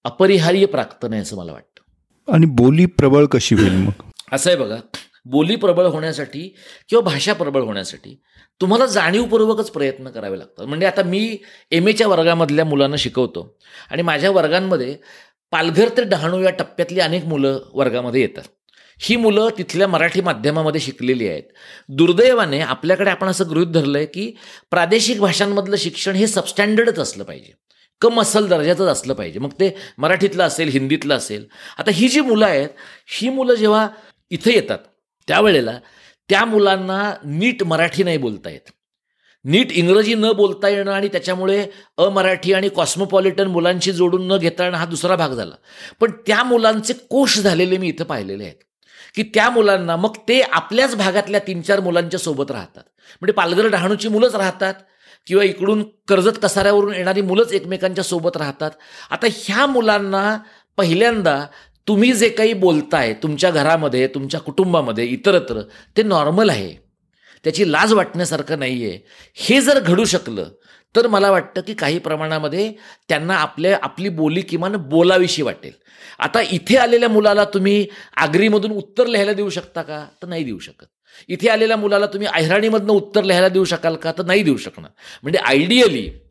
अपरिहार्य 0.03 0.65
प्राक्तन 0.65 1.13
आहे 1.13 1.21
असं 1.21 1.37
मला 1.37 1.51
वाटतं. 1.51 2.33
आणि 2.33 2.45
बोली 2.45 2.85
प्रबळ 2.85 3.25
कशी 3.25 3.55
होईल 3.55 3.73
मग? 3.73 3.91
असं 4.31 4.49
आहे 4.49 4.59
बघा 4.59 4.77
बोली 5.25 5.55
प्रबळ 5.55 5.85
होण्यासाठी 5.85 6.55
किंवा 6.89 7.03
भाषा 7.03 7.33
प्रबळ 7.33 7.61
होण्यासाठी 7.61 8.21
तुम्हाला 8.61 8.85
जाणीवपूर्वकच 8.85 9.71
प्रयत्न 9.71 10.09
करावे 10.09 10.39
लागतात. 10.39 10.65
म्हणजे 10.65 10.85
आता 10.85 11.03
मी 11.03 11.37
एम 11.71 11.87
एच्या 11.87 12.07
वर्गामधल्या 12.07 12.65
मुलांना 12.65 12.95
शिकवतो 12.97 13.57
आणि 13.89 14.01
माझ्या 14.01 14.31
वर्गांमध्ये 14.31 14.95
पालघर 15.51 15.89
ते 15.89 16.03
डहाणू 16.03 16.41
या 16.41 16.49
टप्प्यातली 16.49 16.99
अनेक 16.99 17.25
मुलं 17.25 17.59
वर्गामध्ये 17.73 18.21
येतात. 18.21 18.43
ही 18.99 19.15
मुलं 19.15 19.49
तिथल्या 19.57 19.87
मराठी 19.87 20.21
माध्यमामध्ये 20.21 20.81
शिकलेली 20.81 21.27
आहेत. 21.27 21.43
दुर्दैवाने 21.89 22.59
आपल्याकडे 22.59 23.09
आपण 23.09 23.27
असं 23.27 23.49
गृहित 23.49 23.67
धरलं 23.67 23.97
आहे 23.97 24.07
की 24.07 24.31
प्रादेशिक 24.71 25.19
भाषांमधलं 25.19 25.75
शिक्षण 25.75 26.15
हे 26.15 26.27
सबस्टँडर्डच 26.27 26.99
असलं 26.99 27.23
पाहिजे. 27.23 27.53
कम 28.01 28.21
असल 28.21 28.47
दर्जाचंच 28.47 28.87
असलं 28.87 29.13
पाहिजे. 29.13 29.39
मग 29.39 29.51
ते 29.51 29.75
मराठीतलं 29.97 30.43
असेल 30.43 30.69
हिंदीतलं 30.69 31.15
असेल. 31.15 31.45
आता 31.77 31.91
ही 31.91 32.07
जी 32.07 32.21
मुलं 32.21 32.45
आहेत 32.45 32.69
ही 33.07 33.29
मुलं 33.29 33.53
जेव्हा 33.53 33.87
इथं 34.29 34.51
येतात 34.51 34.79
त्यावेळेला 35.27 35.79
त्या 36.29 36.45
मुलांना 36.45 37.13
नीट 37.25 37.63
मराठी 37.63 38.03
नाही 38.03 38.17
बोलता 38.17 38.49
येत. 38.49 38.71
नीट 39.45 39.71
इंग्रजी 39.71 40.15
न 40.15 40.31
बोलता 40.31 40.69
येणं 40.69 40.91
आणि 40.91 41.07
त्याच्यामुळे 41.07 41.67
अमराठी 41.97 42.53
आणि 42.53 42.69
कॉस्मोपॉलिटन 42.69 43.47
मुलांशी 43.47 43.91
जोडून 43.91 44.27
न 44.27 44.37
घेता 44.37 44.63
येणं 44.63 44.77
हा 44.77 44.85
दुसरा 44.85 45.15
भाग 45.15 45.29
झाला. 45.29 45.55
पण 45.99 46.11
त्या 46.11 46.43
मुलांचे 46.43 46.93
कोश 46.93 47.39
झालेले 47.39 47.77
मी 47.77 47.87
इथं 47.87 48.03
पाहिलेले 48.03 48.43
आहेत. 48.43 48.55
की 49.15 49.23
त्या 49.23 49.49
मुलांना 49.49 49.95
मग 49.95 50.15
ते 50.27 50.39
आपल्याच 50.41 50.95
भागातल्या 50.95 51.39
तीन 51.47 51.61
चार 51.61 51.79
मुलांच्या 51.79 52.19
सोबत 52.19 52.51
राहतात. 52.51 52.83
म्हणजे 53.21 53.33
पालघर 53.33 53.67
डहाणूची 53.67 54.07
मुलंच 54.07 54.35
राहतात 54.35 54.73
किंवा 55.27 55.43
इकडून 55.43 55.83
कर्जत 56.07 56.39
कसाऱ्यावरून 56.43 56.93
येणारी 56.93 57.21
मुलंच 57.21 57.51
एकमेकांच्या 57.53 58.03
सोबत 58.03 58.37
राहतात. 58.37 58.71
आता 59.09 59.27
ह्या 59.31 59.65
मुलांना 59.65 60.37
पहिल्यांदा 60.77 61.45
तुम्ही 61.87 62.11
जे 62.13 62.29
काही 62.29 62.53
बोलताय 62.53 63.13
तुमच्या 63.13 63.51
घरामध्ये 63.51 64.07
तुमच्या 64.07 64.39
कुटुंबामध्ये 64.39 65.05
इतरत्र 65.05 65.61
ते 65.97 66.03
नॉर्मल 66.03 66.49
आहे. 66.49 66.75
त्याची 67.43 67.71
लाज 67.71 67.93
वाटण्यासारखं 67.93 68.59
नाही 68.59 68.85
आहे 68.85 68.99
हे 69.35 69.61
जर 69.61 69.79
घडू 69.79 70.05
शकलं 70.05 70.49
तर 70.95 71.07
मला 71.07 71.31
वाटतं 71.31 71.61
की 71.61 71.73
काही 71.73 71.99
प्रमाणामध्ये 71.99 72.73
त्यांना 73.09 73.35
आपल्या 73.35 73.79
आपली 73.81 74.09
बोली 74.09 74.41
किमान 74.41 74.75
बोलाविषयी 74.75 75.43
वाटेल. 75.43 75.71
आता 76.19 76.41
इथे 76.51 76.77
आलेल्या 76.77 77.09
मुलाला 77.09 77.45
तुम्ही 77.45 77.87
आगरीमधून 78.17 78.71
उत्तर 78.71 79.07
लिहायला 79.07 79.33
देऊ 79.33 79.49
शकता 79.49 79.81
का? 79.81 80.07
तर 80.21 80.27
नाही 80.27 80.43
देऊ 80.43 80.59
शकत. 80.59 80.85
इथे 81.27 81.49
आलेल्या 81.49 81.77
मुलाला 81.77 82.05
तुम्ही 82.05 82.27
अहिराणीमधनं 82.27 82.93
उत्तर 82.93 83.23
लिहायला 83.23 83.47
देऊ 83.47 83.63
शकाल 83.63 83.95
का? 83.95 84.11
तर 84.11 84.25
नाही 84.25 84.43
देऊ 84.43 84.57
शकणार. 84.57 84.91
म्हणजे 85.23 85.39
आयडियली 85.39 86.22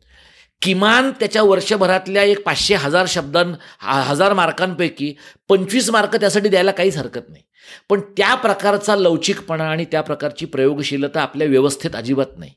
किमान 0.63 1.11
त्याच्या 1.11 1.43
वर्षभरातल्या 1.43 2.23
एक 2.23 2.43
पाचशे 2.43 2.75
हजार 2.75 3.05
शब्दां 3.07 3.53
हजार 3.81 4.33
मार्कांपैकी 4.33 5.15
पंचवीस 5.49 5.89
मार्क 5.89 6.15
त्यासाठी 6.15 6.49
द्यायला 6.49 6.71
काहीच 6.71 6.97
हरकत 6.97 7.29
नाही. 7.29 7.43
पण 7.89 7.99
त्या 7.99 8.35
प्रकारचा 8.35 8.95
लवचिकपणा 8.95 9.63
आणि 9.63 9.85
त्या 9.85 10.01
प्रकारची 10.01 10.45
प्रयोगशीलता 10.45 11.21
आपल्या 11.21 11.47
व्यवस्थेत 11.47 11.95
अजिबात 11.95 12.39
नाही. 12.39 12.51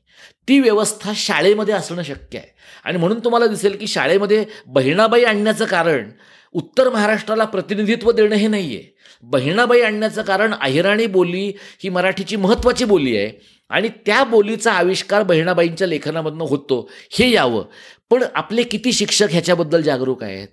ती 0.47 0.59
व्यवस्था 0.59 1.11
शाळेमध्ये 1.15 1.73
असणं 1.73 2.03
शक्य 2.03 2.39
आहे. 2.39 2.47
आणि 2.83 2.97
म्हणून 2.97 3.19
तुम्हाला 3.19 3.47
दिसेल 3.47 3.77
की 3.79 3.87
शाळेमध्ये 3.87 4.45
बहिणाबाई 4.65 5.23
आणण्याचं 5.23 5.65
कारण 5.65 6.09
उत्तर 6.53 6.89
महाराष्ट्राला 6.89 7.45
प्रतिनिधित्व 7.45 8.11
देणं 8.11 8.35
हे 8.35 8.47
नाही 8.47 8.75
आहे 8.75 8.97
बहिणाबाई 9.21 9.81
आणण्याचं 9.81 10.21
कारण 10.21 10.53
अहिराणी 10.61 11.05
बोली 11.05 11.53
ही 11.59 11.89
मराठीची 11.89 12.35
महत्त्वाची 12.35 12.85
बोली 12.85 13.17
आहे. 13.17 13.57
आणि 13.69 13.89
त्या 14.05 14.23
बोलीचा 14.23 14.73
आविष्कार 14.73 15.23
बहिणाबाईंच्या 15.23 15.87
लेखनामधनं 15.87 16.43
होतो. 16.43 16.91
हे 17.11 17.31
यावं. 17.31 17.65
पण 18.11 18.23
आपले 18.35 18.63
किती 18.63 18.93
शिक्षक 18.93 19.27
ह्याच्याबद्दल 19.31 19.81
जागरूक 19.81 20.23
आहेत? 20.23 20.47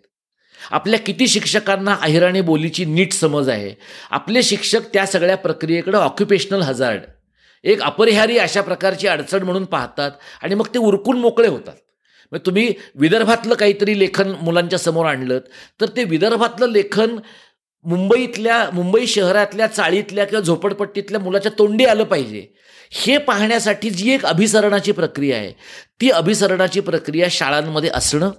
आपल्या 0.70 0.98
किती 1.00 1.28
शिक्षकांना 1.28 1.96
अहिराणी 2.02 2.40
बोलीची 2.40 2.84
नीट 2.84 3.12
समज 3.12 3.48
आहे? 3.48 3.74
आपले 4.10 4.42
शिक्षक 4.42 4.80
त्या 4.92 5.06
सगळ्या 5.06 5.36
प्रक्रियेकडं 5.36 5.98
ऑक्युपेशनल 5.98 6.62
हजार्ड 6.62 7.02
एक 7.64 7.82
अपरिहारी 7.82 8.38
अशा 8.38 8.60
प्रकारची 8.60 9.06
अडचण 9.06 9.42
म्हणून 9.42 9.64
पाहतात 9.64 10.10
आणि 10.42 10.54
मग 10.54 10.66
ते 10.74 10.78
उरकून 10.78 11.18
मोकळे 11.18 11.48
होतात. 11.48 11.74
मग 12.32 12.38
तुम्ही 12.46 12.72
विदर्भातलं 12.94 13.54
काहीतरी 13.54 13.98
लेखन 13.98 14.32
मुलांच्या 14.40 14.78
समोर 14.78 15.06
आणलं 15.06 15.38
तर 15.80 15.86
ते 15.86 16.04
विदर्भातलं 16.04 16.70
लेखन 16.70 17.16
मुंबईतल्या 17.84 18.70
मुंबई 18.72 19.06
शहरातल्या 19.06 19.66
चाळीतल्या 19.66 20.24
किंवा 20.24 20.42
झोपडपट्टीतल्या 20.42 21.20
मुलाच्या 21.20 21.52
तोंडी 21.58 21.84
आलं 21.84 22.04
पाहिजे. 22.04 22.46
हे 22.96 23.18
पाहण्यासाठी 23.18 23.90
जी 23.90 24.12
एक 24.12 24.26
अभिसरणाची 24.26 24.92
प्रक्रिया 24.92 25.36
आहे 25.36 25.52
ती 26.00 26.10
अभिसरणाची 26.10 26.80
प्रक्रिया 26.80 27.26
शाळांमध्ये 27.30 27.90
असणं 27.94 28.30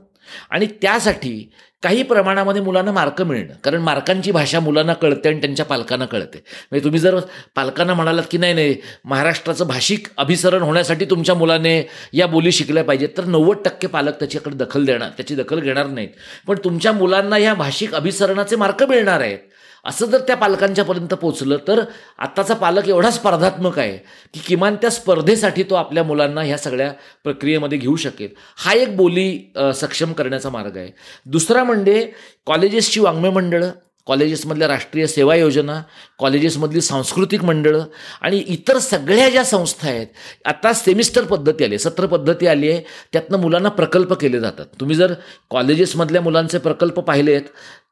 आणि 0.50 0.66
त्यासाठी 0.82 1.50
काही 1.84 2.04
प्रमाणामध्ये 2.04 2.62
मुलांना 2.62 2.92
मार्क 2.92 3.22
मिळणं. 3.22 3.54
कारण 3.64 3.82
मार्कांची 3.82 4.32
भाषा 4.32 4.60
मुलांना 4.60 4.94
कळते 4.94 5.30
आणि 5.30 5.40
त्यांच्या 5.42 5.66
पालकांना 5.66 6.06
कळते. 6.06 6.38
म्हणजे 6.72 6.84
तुम्ही 6.84 7.00
जर 7.00 7.20
पालकांना 7.56 7.94
म्हणालात 7.94 8.24
की 8.32 8.38
नाही 8.38 8.54
नाही 8.54 8.76
महाराष्ट्राचं 9.06 9.68
भाषिक 9.68 10.08
अभिसरण 10.18 10.62
होण्यासाठी 10.62 11.06
तुमच्या 11.06 11.36
मुलाने 11.36 11.90
या 12.14 12.28
बोली 12.28 12.52
शिकल्या 12.52 12.84
पाहिजेत 12.84 13.10
तर 13.18 13.26
नव्वद 13.26 13.58
टक्के 13.66 13.88
पालक 13.88 14.20
त्याच्याकडे 14.20 14.56
दखल 14.56 14.86
देणार 14.86 15.10
त्याची 15.10 15.36
दखल 15.36 15.60
घेणार 15.60 15.88
नाहीत. 15.88 16.10
पण 16.48 16.58
तुमच्या 16.64 16.92
मुलांना 16.92 17.38
या 17.38 17.54
भाषिक 17.54 17.96
अभिसरणाचे 17.96 18.56
मार्क 18.56 18.84
मिळणार 18.84 19.22
आहेत. 19.22 19.40
असं 19.86 20.06
जर 20.06 20.22
त्या 20.28 20.36
पालकांच्यापर्यंत 20.38 21.14
पोचलं 21.14 21.58
तर 21.68 21.84
आत्ताचा 22.20 22.54
पालक 22.54 22.88
एवढा 22.90 23.12
स्पर्धात्मक 23.12 23.80
आहे 23.80 23.98
की 24.34 24.40
किमान 24.48 24.76
त्या 24.82 24.90
स्पर्धेसाठी 24.90 25.64
तो 25.70 25.76
आपल्या 25.76 26.04
मुलांना 26.04 26.42
ह्या 26.42 26.58
सगळ्या 26.58 26.92
प्रक्रियेमध्ये 27.24 27.78
घेऊ 27.78 27.96
शकेल. 27.96 28.30
हा 28.58 28.74
एक 28.74 28.96
बोली 28.98 29.40
सक्षम 29.76 30.14
करण्याचा 30.14 30.50
मार्ग 30.50 30.78
आहे. 30.78 30.92
दुसरा 31.26 31.64
म्हणजे 31.64 32.12
कॉलेजेसची 32.48 33.00
वाङ्मय 33.00 33.30
मंडळं 33.30 33.72
कॉलेजेसमधल्या 34.08 34.68
राष्ट्रीय 34.68 35.06
सेवा 35.08 35.36
योजना 35.36 35.82
कॉलेजेसमधली 36.20 36.82
सांस्कृतिक 36.82 37.44
मंडळं 37.44 37.84
आणि 38.22 38.44
इतर 38.48 38.78
सगळ्या 38.80 39.30
ज्या 39.30 39.44
संस्था 39.44 39.88
आहेत 39.90 40.08
आता 40.46 40.74
सेमिस्टर 40.74 41.24
पद्धती 41.26 41.64
आली 41.64 41.74
आहे 41.74 41.80
सत्र 41.84 42.06
पद्धती 42.08 42.48
आली 42.48 42.70
आहे 42.72 42.82
त्यातनं 43.14 43.40
मुलांना 43.42 43.70
प्रकल्प 43.70 44.14
केले 44.14 44.40
जातात. 44.40 44.66
तुम्ही 44.80 44.96
जर 44.96 45.14
कॉलेजेसमधल्या 45.52 46.22
मुलांचे 46.22 46.58
प्रकल्प 46.58 47.00
पाहिले 47.00 47.34
आहेत 47.34 47.50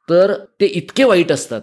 तर 0.09 0.33
ते 0.59 0.65
इतके 0.65 1.03
वाईट 1.03 1.31
असतात. 1.31 1.61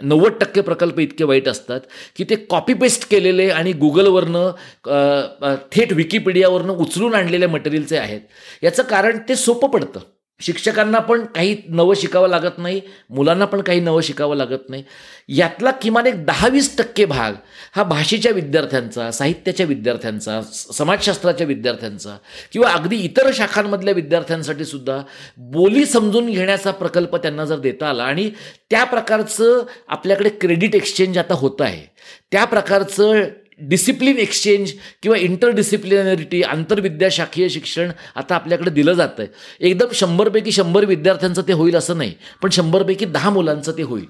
नव्वद 0.00 0.32
टक्के 0.40 0.60
प्रकल्प 0.60 0.98
इतके 1.00 1.24
वाईट 1.24 1.48
असतात 1.48 1.80
की 2.16 2.24
ते 2.30 2.36
कॉपी 2.50 2.74
पेस्ट 2.74 3.08
केलेले 3.10 3.48
आणि 3.50 3.72
गुगलवरनं 3.72 5.58
थेट 5.72 5.92
विकिपीडियावरनं 5.92 6.72
उचलून 6.72 7.14
आणलेल्या 7.14 7.48
मटेरियलचे 7.48 7.96
आहेत. 7.96 8.20
याचं 8.62 8.82
कारण 8.82 9.18
ते 9.28 9.36
सोपं 9.36 9.68
पडतं. 9.70 10.00
शिक्षकांना 10.42 10.98
पण 10.98 11.24
काही 11.24 11.56
नवं 11.68 11.94
शिकावं 11.94 12.28
लागत 12.28 12.58
नाही 12.58 12.80
मुलांना 13.10 13.44
पण 13.44 13.60
काही 13.60 13.80
नवं 13.80 14.00
शिकावं 14.00 14.36
लागत 14.36 14.68
नाही. 14.68 14.82
यातला 15.28 15.70
किमान 15.70 16.06
एक 16.06 16.24
दहा 16.26 16.48
वीस 16.48 16.76
टक्के 16.78 17.04
भाग 17.04 17.34
हा 17.76 17.82
भाषेच्या 17.82 18.32
विद्यार्थ्यांचा 18.32 19.10
साहित्याच्या 19.10 19.66
विद्यार्थ्यांचा 19.66 20.40
समाजशास्त्राच्या 20.72 21.46
विद्यार्थ्यांचा 21.46 22.16
किंवा 22.52 22.70
अगदी 22.70 22.96
इतर 22.96 23.30
शाखांमधल्या 23.34 23.94
विद्यार्थ्यांसाठी 23.94 24.64
सुद्धा 24.64 25.00
बोली 25.36 25.84
समजून 25.86 26.30
घेण्याचा 26.30 26.70
प्रकल्प 26.70 27.16
त्यांना 27.16 27.44
जर 27.44 27.58
देता 27.58 27.88
आला 27.88 28.04
आणि 28.04 28.30
त्या 28.70 28.84
प्रकारचं 28.84 29.62
आपल्याकडे 29.88 30.28
क्रेडिट 30.28 30.74
एक्सचेंज 30.74 31.18
आता 31.18 31.34
होतं 31.34 31.64
आहे 31.64 31.86
त्या 32.30 32.44
प्रकारचं 32.44 33.22
डिसिप्लिन 33.60 34.18
एक्सचेंज 34.18 34.72
किंवा 35.02 35.16
इंटरडिसिप्लिनरिटी 35.18 36.42
आंतरविद्याशाखीय 36.42 37.48
शिक्षण 37.48 37.90
आता 38.14 38.34
आपल्याकडे 38.34 38.70
दिलं 38.70 38.92
जातं 38.92 39.22
आहे 39.22 39.68
एकदम 39.68 39.92
शंभरपैकी 39.94 40.52
शंभर 40.52 40.84
विद्यार्थ्यांचं 40.84 41.42
ते 41.48 41.52
होईल 41.52 41.76
असं 41.76 41.98
नाही 41.98 42.14
पण 42.42 42.50
शंभरपैकी 42.50 43.04
दहा 43.04 43.30
मुलांचं 43.30 43.72
ते 43.78 43.82
होईल. 43.82 44.06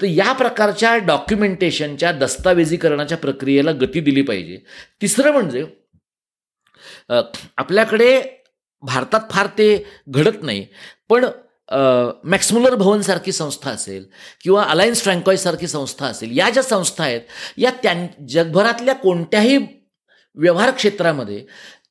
तर 0.00 0.06
या 0.06 0.32
प्रकारच्या 0.32 0.96
डॉक्युमेंटेशनच्या 1.06 2.12
दस्तावेजीकरणाच्या 2.12 3.18
प्रक्रियेला 3.18 3.72
गती 3.80 4.00
दिली 4.00 4.22
पाहिजे. 4.22 4.58
तिसरं 5.02 5.32
म्हणजे 5.32 5.64
आपल्याकडे 7.56 8.20
भारतात 8.82 9.20
फार 9.30 9.46
ते 9.58 9.84
घडत 10.08 10.42
नाही 10.42 10.66
पण 11.08 11.24
मॅक्समुलर 11.70 12.74
भवनसारखी 12.74 13.32
संस्था 13.32 13.70
असेल 13.70 14.04
किंवा 14.40 14.64
अलायन्स 14.64 15.02
फ्रँकॉईजसारखी 15.02 15.66
संस्था 15.66 16.06
असेल 16.06 16.36
या 16.38 16.50
ज्या 16.50 16.62
संस्था 16.62 17.04
आहेत 17.04 17.20
या 17.58 17.70
त्यां 17.82 18.06
जगभरातल्या 18.28 18.94
कोणत्याही 18.94 19.56
व्यवहार 20.36 20.70
क्षेत्रामध्ये 20.70 21.44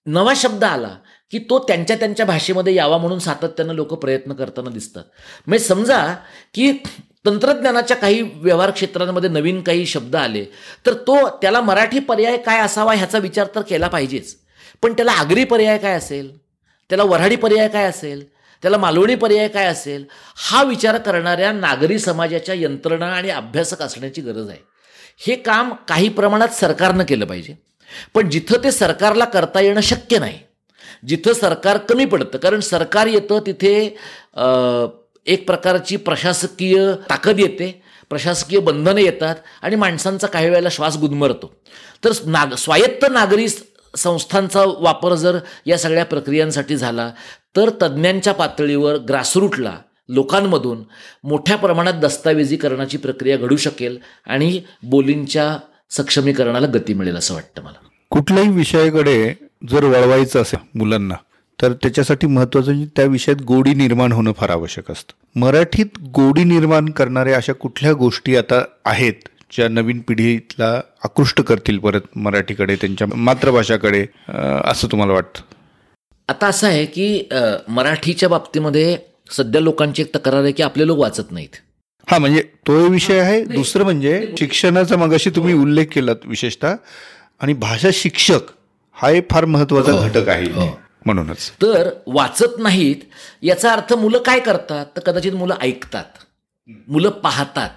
नवा 0.05 0.33
शब्द 0.35 0.63
आला 0.63 0.95
की 1.31 1.39
तो 1.39 1.59
त्यांच्या 1.59 1.95
त्यांच्या 1.95 2.25
भाषेमध्ये 2.25 2.73
यावा 2.73 2.97
म्हणून 2.97 3.19
सातत्यानं 3.19 3.73
लोक 3.73 3.93
प्रयत्न 3.93 4.33
करताना 4.33 4.69
दिसतात. 4.69 5.03
म्हणजे 5.47 5.65
समजा 5.65 6.15
की 6.53 6.71
तंत्रज्ञानाच्या 7.25 7.97
काही 7.97 8.21
व्यवहार 8.21 8.71
क्षेत्रांमध्ये 8.71 9.29
नवीन 9.29 9.61
काही 9.61 9.85
शब्द 9.85 10.15
आले 10.15 10.45
तर 10.85 10.93
तो 11.07 11.17
त्याला 11.41 11.61
मराठी 11.61 11.99
पर्याय 11.99 12.37
काय 12.37 12.59
असावा 12.59 12.93
ह्याचा 12.93 13.17
विचार 13.17 13.47
तर 13.55 13.61
केला 13.61 13.87
पाहिजेच. 13.87 14.35
पण 14.83 14.93
त्याला 14.93 15.11
आगरी 15.11 15.43
पर्याय 15.43 15.77
काय 15.77 15.97
असेल? 15.97 16.37
त्याला 16.89 17.03
वऱ्हाडी 17.03 17.35
पर्याय 17.35 17.67
काय 17.67 17.85
असेल? 17.85 18.23
त्याला 18.63 18.77
मालवणी 18.77 19.15
पर्याय 19.15 19.47
काय 19.47 19.65
असेल? 19.65 20.03
हा 20.35 20.63
विचार 20.63 20.97
करणाऱ्या 20.97 21.51
नागरी 21.51 21.99
समाजाच्या 21.99 22.55
यंत्रणा 22.55 23.11
आणि 23.13 23.29
अभ्यासक 23.29 23.81
असण्याची 23.81 24.21
गरज 24.21 24.49
आहे. 24.49 24.59
हे 25.19 25.35
काम 25.35 25.73
काही 25.87 26.09
प्रमाणात 26.09 26.55
सरकारनं 26.55 27.03
केलं 27.03 27.25
पाहिजे. 27.25 27.55
पण 28.13 28.29
जिथं 28.29 28.63
ते 28.63 28.71
सरकारला 28.71 29.25
करता 29.25 29.61
येणं 29.61 29.81
शक्य 29.81 30.19
नाही 30.19 30.39
जिथं 31.07 31.33
सरकार 31.33 31.77
कमी 31.89 32.05
पडतं 32.05 32.37
कारण 32.37 32.59
सरकार 32.59 33.07
येतं 33.07 33.39
तिथे 33.45 33.73
एक 35.25 35.45
प्रकारची 35.47 35.97
प्रशासकीय 35.97 36.77
ताकद 37.09 37.39
येते 37.39 37.69
प्रशासकीय 38.11 38.59
बंधनं 38.59 38.99
येतात 38.99 39.35
आणि 39.61 39.75
माणसांचा 39.75 40.27
काही 40.27 40.49
वेळेला 40.49 40.69
श्वास 40.71 40.97
गुदमरतो. 40.97 41.51
तर 42.03 42.11
नाग 42.25 42.53
स्वायत्त 42.55 43.05
नागरी 43.11 43.47
संस्थांचा 43.49 44.63
वापर 44.79 45.13
जर 45.15 45.37
या 45.65 45.77
सगळ्या 45.77 46.05
प्रक्रियांसाठी 46.05 46.77
झाला 46.77 47.11
तर 47.55 47.69
तज्ज्ञांच्या 47.81 48.33
पातळीवर 48.33 48.97
ग्रासरूटला 49.09 49.77
लोकांमधून 50.09 50.83
मोठ्या 51.23 51.55
प्रमाणात 51.57 51.93
दस्तावेजीकरणाची 51.93 52.97
प्रक्रिया 52.97 53.37
घडू 53.37 53.55
शकेल 53.55 53.97
आणि 54.27 54.59
बोलींच्या 54.83 55.57
सक्षमीकरणाला 55.91 56.67
गती 56.67 56.93
मिळेल 56.93 57.15
असं 57.15 57.33
वाटतं 57.33 57.63
मला. 57.63 57.87
कुठल्याही 58.11 58.49
विषयाकडे 58.49 59.33
जर 59.69 59.83
वळवायचं 59.83 60.41
असेल 60.41 60.59
मुलांना 60.79 61.15
तर 61.59 61.73
त्याच्यासाठी 61.73 62.27
महत्वाचं 62.27 62.71
म्हणजे 62.71 62.87
त्या 62.95 63.05
विषयात 63.05 63.41
गोडी 63.41 63.73
निर्माण 63.73 64.11
होणं 64.11 64.31
फार 64.37 64.49
आवश्यक 64.49 64.91
असतं. 64.91 65.39
मराठीत 65.39 65.99
गोडी 66.15 66.43
निर्माण 66.43 66.89
करणाऱ्या 66.89 67.37
अशा 67.37 67.53
कुठल्या 67.53 67.93
गोष्टी 67.93 68.35
आता 68.35 68.63
आहेत 68.85 69.27
ज्या 69.51 69.67
नवीन 69.69 69.99
पिढीला 69.99 70.69
आकृष्ट 71.03 71.41
करतील 71.41 71.77
परत 71.77 72.17
मराठीकडे 72.17 72.75
त्यांच्या 72.75 73.07
मातृभाषाकडे 73.15 74.05
असं 74.65 74.87
तुम्हाला 74.91 75.13
वाटतं? 75.13 75.41
आता 76.29 76.47
असं 76.47 76.67
आहे 76.67 76.85
की 76.85 77.07
मराठीच्या 77.67 78.29
बाबतीमध्ये 78.29 78.97
सध्या 79.31 79.61
लोकांची 79.61 80.01
एक 80.01 80.15
तक्रार 80.15 80.43
आहे 80.43 80.51
की 80.51 80.63
आपले 80.63 80.87
लोक 80.87 80.97
वाचत 80.99 81.31
नाहीत. 81.31 81.55
हा 82.07 82.17
म्हणजे 82.17 82.41
तो 82.67 82.77
विषय 82.87 83.19
आहे. 83.19 83.43
दुसरं 83.45 83.83
म्हणजे 83.83 84.33
शिक्षणाचा 84.39 84.97
मगाशी 84.97 85.29
तुम्ही 85.29 85.53
उल्लेख 85.53 85.85
केलात 85.91 86.25
विशेषतः. 86.25 86.75
आणि 87.41 87.53
भाषा 87.53 87.89
शिक्षक 87.93 88.51
हा 88.97 89.09
एक 89.11 89.31
फार 89.31 89.45
महत्त्वाचा 89.45 89.91
हो. 89.91 90.07
घटक 90.07 90.29
आहे 90.29 90.51
हो. 90.51 90.67
म्हणूनच. 91.05 91.49
तर 91.61 91.89
वाचत 92.07 92.59
नाहीत 92.59 93.01
याचा 93.43 93.71
अर्थ 93.71 93.93
मुलं 93.93 94.17
काय 94.17 94.39
करतात? 94.39 94.85
तर 94.97 95.01
कदाचित 95.01 95.33
मुलं 95.33 95.55
ऐकतात. 95.61 96.23
मुलं 96.87 97.09
पाहतात. 97.09 97.69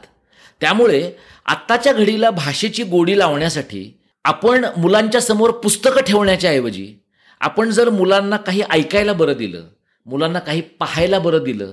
त्यामुळे 0.61 1.11
आत्ताच्या 1.47 1.93
घडीला 1.93 2.31
भाषेची 2.31 2.83
गोडी 2.83 3.19
लावण्यासाठी 3.19 3.91
आपण 4.25 4.65
मुलांच्या 4.77 5.21
समोर 5.21 5.51
पुस्तकं 5.51 6.01
ठेवण्याच्या 6.01 6.51
ऐवजी 6.51 6.95
आपण 7.41 7.71
जर 7.71 7.89
मुलांना 7.91 8.37
काही 8.37 8.63
ऐकायला 8.71 9.13
बरं 9.13 9.37
दिलं 9.37 9.65
मुलांना 10.07 10.39
काही 10.39 10.61
पाहायला 10.61 11.19
बरं 11.19 11.43
दिलं 11.45 11.73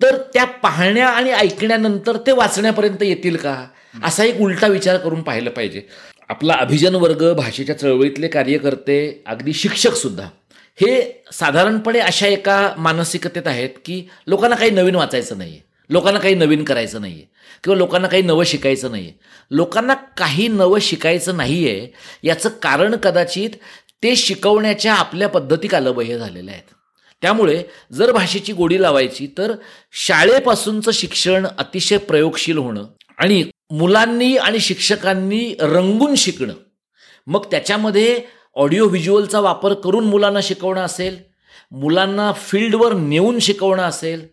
तर 0.00 0.16
त्या 0.34 0.44
पाहण्या 0.44 1.08
आणि 1.08 1.30
ऐकण्यानंतर 1.30 2.16
ते 2.16 2.32
वाचण्यापर्यंत 2.32 3.02
येतील 3.02 3.36
का? 3.36 3.64
असा 4.04 4.24
एक 4.24 4.40
उलटा 4.40 4.66
विचार 4.66 4.96
करून 4.96 5.22
पाहिलं 5.22 5.50
पाहिजे. 5.50 5.82
आपला 6.28 6.54
अभिजन 6.54 6.94
वर्ग 6.94 7.32
भाषेच्या 7.32 7.78
चळवळीतले 7.78 8.28
कार्यकर्ते 8.28 9.22
अगदी 9.26 9.52
शिक्षक 9.52 9.94
सुद्धा 9.94 10.24
हे 10.78 11.22
साधारणपणे 11.32 11.98
अशा 11.98 12.26
एका 12.26 12.74
मानसिकतेत 12.76 13.46
आहेत 13.46 13.70
की 13.84 14.02
लोकांना 14.26 14.56
काही 14.56 14.70
नवीन 14.70 14.94
वाचायचं 14.94 15.38
नाही 15.38 15.60
लोकांना 15.90 16.20
काही 16.20 16.34
नवीन 16.34 16.64
करायचं 16.64 17.00
नाही 17.00 17.12
आहे 17.14 17.26
किंवा 17.64 17.76
लोकांना 17.78 18.08
काही 18.08 18.22
नवं 18.22 18.44
शिकायचं 18.44 18.90
नाही 18.90 19.04
आहे 19.04 19.12
लोकांना 19.50 19.94
काही 19.94 20.48
नवं 20.48 20.78
शिकायचं 20.78 21.36
नाही 21.36 21.68
आहे 21.68 21.86
याचं 22.22 22.48
कारण 22.48 22.96
कदाचित 22.96 23.50
ते 24.04 24.16
शिकवण्याच्या 24.16 24.94
आपल्या 24.94 25.28
पद्धती 25.28 25.68
कालबह्य 25.68 26.18
झालेल्या 26.18 26.54
आहेत. 26.54 26.64
त्यामुळे 27.22 27.62
जर 27.92 28.12
भाषेची 28.12 28.52
गोडी 28.52 28.82
लावायची 28.82 29.26
तर 29.38 29.52
शाळेपासूनचं 29.92 30.90
शिक्षण 30.90 31.46
अतिशय 31.58 31.96
प्रयोगशील 31.98 32.58
होणं 32.58 32.84
आणि 33.18 33.42
मुलांनी 33.70 34.36
आणि 34.36 34.60
शिक्षकांनी 34.60 35.54
रंगून 35.60 36.14
शिकणं 36.14 36.54
मग 37.26 37.44
त्याच्यामध्ये 37.50 38.20
ऑडिओ 38.54 38.88
व्हिज्युअलचा 38.88 39.40
वापर 39.40 39.74
करून 39.74 40.04
मुलांना 40.04 40.40
शिकवणं 40.42 40.80
असेल 40.80 41.16
मुलांना 41.72 42.32
फील्डवर 42.32 42.92
नेऊन 42.92 43.38
शिकवणं 43.38 43.82
असेल 43.82 44.26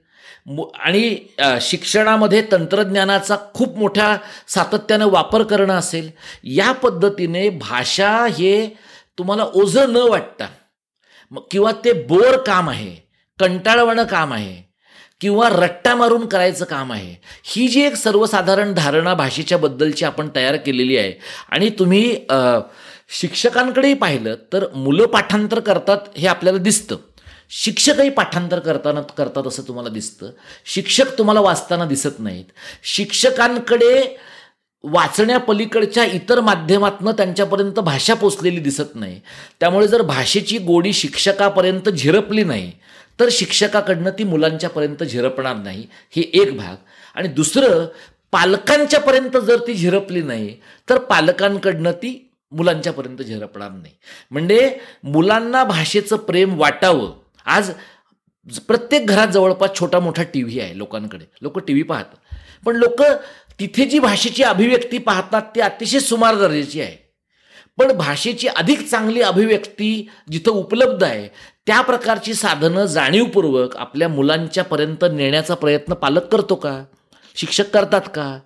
आणि 0.79 1.17
शिक्षणामध्ये 1.61 2.43
तंत्रज्ञानाचा 2.51 3.35
खूप 3.53 3.77
मोठ्या 3.77 4.17
सातत्यानं 4.47 5.05
वापर 5.05 5.43
करणं 5.43 5.73
असेल 5.73 6.09
या 6.43 6.71
पद्धतीने 6.71 7.49
भाषा 7.49 8.25
हे 8.25 8.75
तुम्हाला 9.21 9.43
ओझं 9.53 9.91
न 9.93 9.95
वाटता 9.95 10.47
किंवा 11.51 11.71
ते 11.85 11.91
बोर 11.93 12.37
काम 12.37 12.69
आहे 12.69 12.95
कंटाळवाणं 13.39 14.03
काम 14.03 14.33
आहे 14.33 14.71
किंवा 15.21 15.49
रट्टा 15.49 15.95
मारून 15.95 16.25
करायचं 16.25 16.65
काम 16.65 16.91
आहे 16.93 17.15
ही 17.43 17.67
जी 17.67 17.81
एक 17.81 17.95
सर्वसाधारण 17.95 18.73
धारणा 18.73 19.13
भाषेच्या 19.13 19.57
बद्दलची 19.57 20.05
आपण 20.05 20.29
तयार 20.35 20.55
केलेली 20.55 20.97
आहे 20.97 21.13
आणि 21.49 21.69
तुम्ही 21.69 22.15
शिक्षकांकडेही 23.19 23.93
पाहिलं 23.93 24.35
तर 24.53 24.65
मुलं 24.75 25.05
पाठांतर 25.05 25.59
करतात 25.59 25.97
हे 26.17 26.27
आपल्याला 26.27 26.59
दिसतं. 26.59 26.95
शिक्षकही 27.49 28.09
पाठांतर 28.09 28.59
करताना 28.59 29.01
करतात 29.01 29.47
असं 29.47 29.63
तुम्हाला 29.67 29.89
दिसतं. 29.89 30.29
शिक्षक 30.65 31.17
तुम्हाला 31.17 31.41
वाचताना 31.41 31.85
दिसत 31.85 32.19
नाहीत. 32.19 32.45
शिक्षकांकडे 32.83 34.17
वाचण्यापलीकडच्या 34.83 36.05
इतर 36.05 36.39
माध्यमातनं 36.39 37.11
त्यांच्यापर्यंत 37.11 37.79
भाषा 37.79 38.13
पोचलेली 38.13 38.59
दिसत 38.59 38.95
नाही. 38.95 39.21
त्यामुळे 39.59 39.87
जर 39.87 40.01
भाषेची 40.01 40.57
गोडी 40.57 40.93
शिक्षकापर्यंत 40.93 41.89
झिरपली 41.89 42.43
नाही 42.43 42.71
तर 43.19 43.27
शिक्षकाकडनं 43.31 44.09
ती 44.09 44.23
मुलांच्यापर्यंत 44.23 45.03
झिरपणार 45.03 45.55
नाही. 45.55 45.87
हे 46.15 46.21
एक 46.21 46.57
भाग. 46.57 46.75
आणि 47.15 47.27
दुसरं 47.27 47.85
पालकांच्यापर्यंत 48.31 49.37
जर 49.37 49.57
ती 49.67 49.73
झिरपली 49.73 50.21
नाही 50.21 50.55
तर 50.89 50.97
पालकांकडनं 50.97 51.91
ती 51.91 52.31
मुलांच्यापर्यंत 52.51 53.17
झिरपणार 53.17 53.71
नाही. 53.71 53.93
म्हणजे 54.31 54.79
मुलांना 55.03 55.63
भाषेचं 55.63 56.15
प्रेम 56.15 56.59
वाटावं. 56.59 57.13
आज 57.45 57.71
प्रत्येक 58.67 59.07
घरात 59.07 59.27
जवळपास 59.27 59.69
छोटा 59.79 59.99
मोठा 59.99 60.23
टी 60.23 60.43
व्ही 60.43 60.59
आहे 60.59 60.77
लोकांकडे. 60.77 61.25
लोक 61.41 61.59
टी 61.59 61.73
व्ही 61.73 61.83
पाहतात. 61.83 62.35
पण 62.65 62.75
लोक 62.75 63.01
तिथे 63.61 63.85
जी 63.85 63.99
भाषेची 63.99 64.43
अभिव्यक्ती 64.43 64.97
पाहतात 64.97 65.41
ती 65.41 65.61
अतिशय 65.61 65.99
सुमार 65.99 66.35
दर्जाची 66.35 66.81
आहे. 66.81 67.11
पण 67.77 67.91
भाषेची 67.91 68.47
अधिक 68.47 68.87
चांगली 68.87 69.21
अभिव्यक्ती 69.21 70.09
जिथं 70.31 70.51
उपलब्ध 70.51 71.03
आहे 71.03 71.27
त्या 71.67 71.81
प्रकारची 71.81 72.33
साधनं 72.33 72.85
जाणीवपूर्वक 72.85 73.77
आपल्या 73.77 74.09
मुलांच्यापर्यंत 74.09 75.05
नेण्याचा 75.13 75.55
प्रयत्न 75.55 75.93
पालक 75.93 76.25
करतो 76.25 76.55
का? 76.55 76.83
शिक्षक 77.35 77.69
करतात 77.69 78.01
का? 78.01 78.39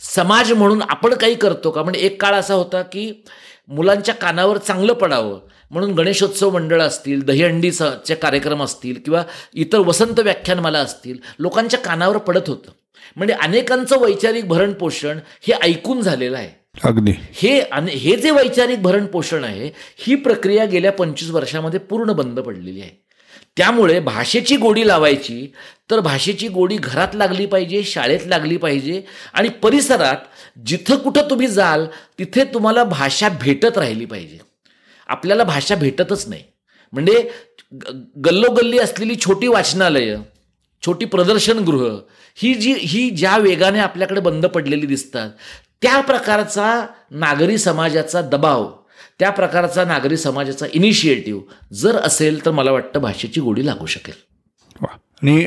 समाज 0.00 0.52
म्हणून 0.52 0.82
आपण 0.88 1.14
काही 1.14 1.34
करतो 1.34 1.70
का? 1.70 1.82
म्हणजे 1.82 2.00
एक 2.00 2.22
काळ 2.22 2.34
असा 2.34 2.54
होता 2.54 2.82
की 2.82 3.24
मुलांच्या 3.68 4.14
कानावर 4.14 4.56
चांगलं 4.56 4.92
पडावं 4.92 5.40
म्हणून 5.70 5.92
गणेशोत्सव 5.92 6.50
मंडळ 6.50 6.82
असतील 6.82 7.22
दहीहंडीचे 7.22 8.14
कार्यक्रम 8.14 8.62
असतील 8.62 8.94
किंवा 9.04 9.22
इतर 9.54 9.78
वसंत 9.78 10.20
व्याख्यानमाला 10.20 10.78
असतील 10.78 11.16
लोकांच्या 11.38 11.80
कानावर 11.80 12.16
पडत 12.16 12.48
होतं. 12.48 12.70
म्हणजे 13.16 13.34
अनेकांचं 13.34 13.98
वैचारिक 13.98 14.48
भरण 14.48 14.72
पोषण 14.72 15.18
हे 15.42 15.52
ऐकून 15.62 16.00
झालेलं 16.00 16.36
आहे. 16.36 16.50
अगदी. 16.84 17.12
हे 17.32 17.58
हे 17.88 18.16
जे 18.16 18.30
वैचारिक 18.30 18.82
भरण 18.82 19.06
पोषण 19.06 19.44
आहे 19.44 19.70
ही 19.98 20.14
प्रक्रिया 20.14 20.64
गेल्या 20.64 20.92
पंचवीस 20.92 21.30
वर्षामध्ये 21.30 21.80
पूर्ण 21.80 22.12
बंद 22.12 22.40
पडलेली 22.40 22.80
आहे. 22.80 22.90
त्यामुळे 23.56 23.98
भाषेची 24.00 24.56
गोडी 24.56 24.86
लावायची 24.88 25.52
तर 25.90 26.00
भाषेची 26.00 26.48
गोडी 26.48 26.76
घरात 26.76 27.14
लागली 27.14 27.46
पाहिजे 27.46 27.82
शाळेत 27.82 28.26
लागली 28.26 28.56
पाहिजे 28.56 29.02
आणि 29.34 29.48
परिसरात 29.48 30.16
जिथं 30.66 30.96
कुठं 30.96 31.30
तुम्ही 31.30 31.46
जाल 31.46 31.86
तिथे 32.18 32.44
तुम्हाला 32.44 32.84
भाषा 32.84 33.28
भेटत 33.28 33.78
राहिली 33.78 34.04
पाहिजे. 34.04 34.38
आपल्याला 35.10 35.44
भाषा 35.44 35.74
भेटतच 35.74 36.28
नाही. 36.28 36.42
म्हणजे 36.92 37.30
गल्लोगल्ली 38.24 38.78
असलेली 38.78 39.16
छोटी 39.16 39.48
वाचनालयं 39.48 40.22
छोटी 40.82 41.06
प्रदर्शनगृह 41.06 41.98
ही 42.36 42.54
जी 42.54 42.72
ही 42.72 43.10
ज्या 43.10 43.36
वेगाने 43.36 43.78
आपल्याकडे 43.78 44.20
बंद 44.20 44.46
पडलेली 44.46 44.86
दिसतात 44.86 45.30
त्या 45.82 46.00
प्रकारचा 46.00 46.86
नागरी 47.10 47.58
समाजाचा 47.58 48.22
दबाव 48.22 48.70
त्या 49.18 49.30
प्रकारचा 49.30 49.84
नागरी 49.84 50.16
समाजाचा 50.16 50.66
इनिशिएटिव्ह 50.72 51.42
जर 51.72 51.96
असेल 51.96 52.44
तर 52.46 52.50
मला 52.50 52.72
वाटतं 52.72 53.00
भाषेची 53.00 53.40
गोडी 53.40 53.66
लागू 53.66 53.86
शकेल. 53.86 54.14
आणि 55.22 55.44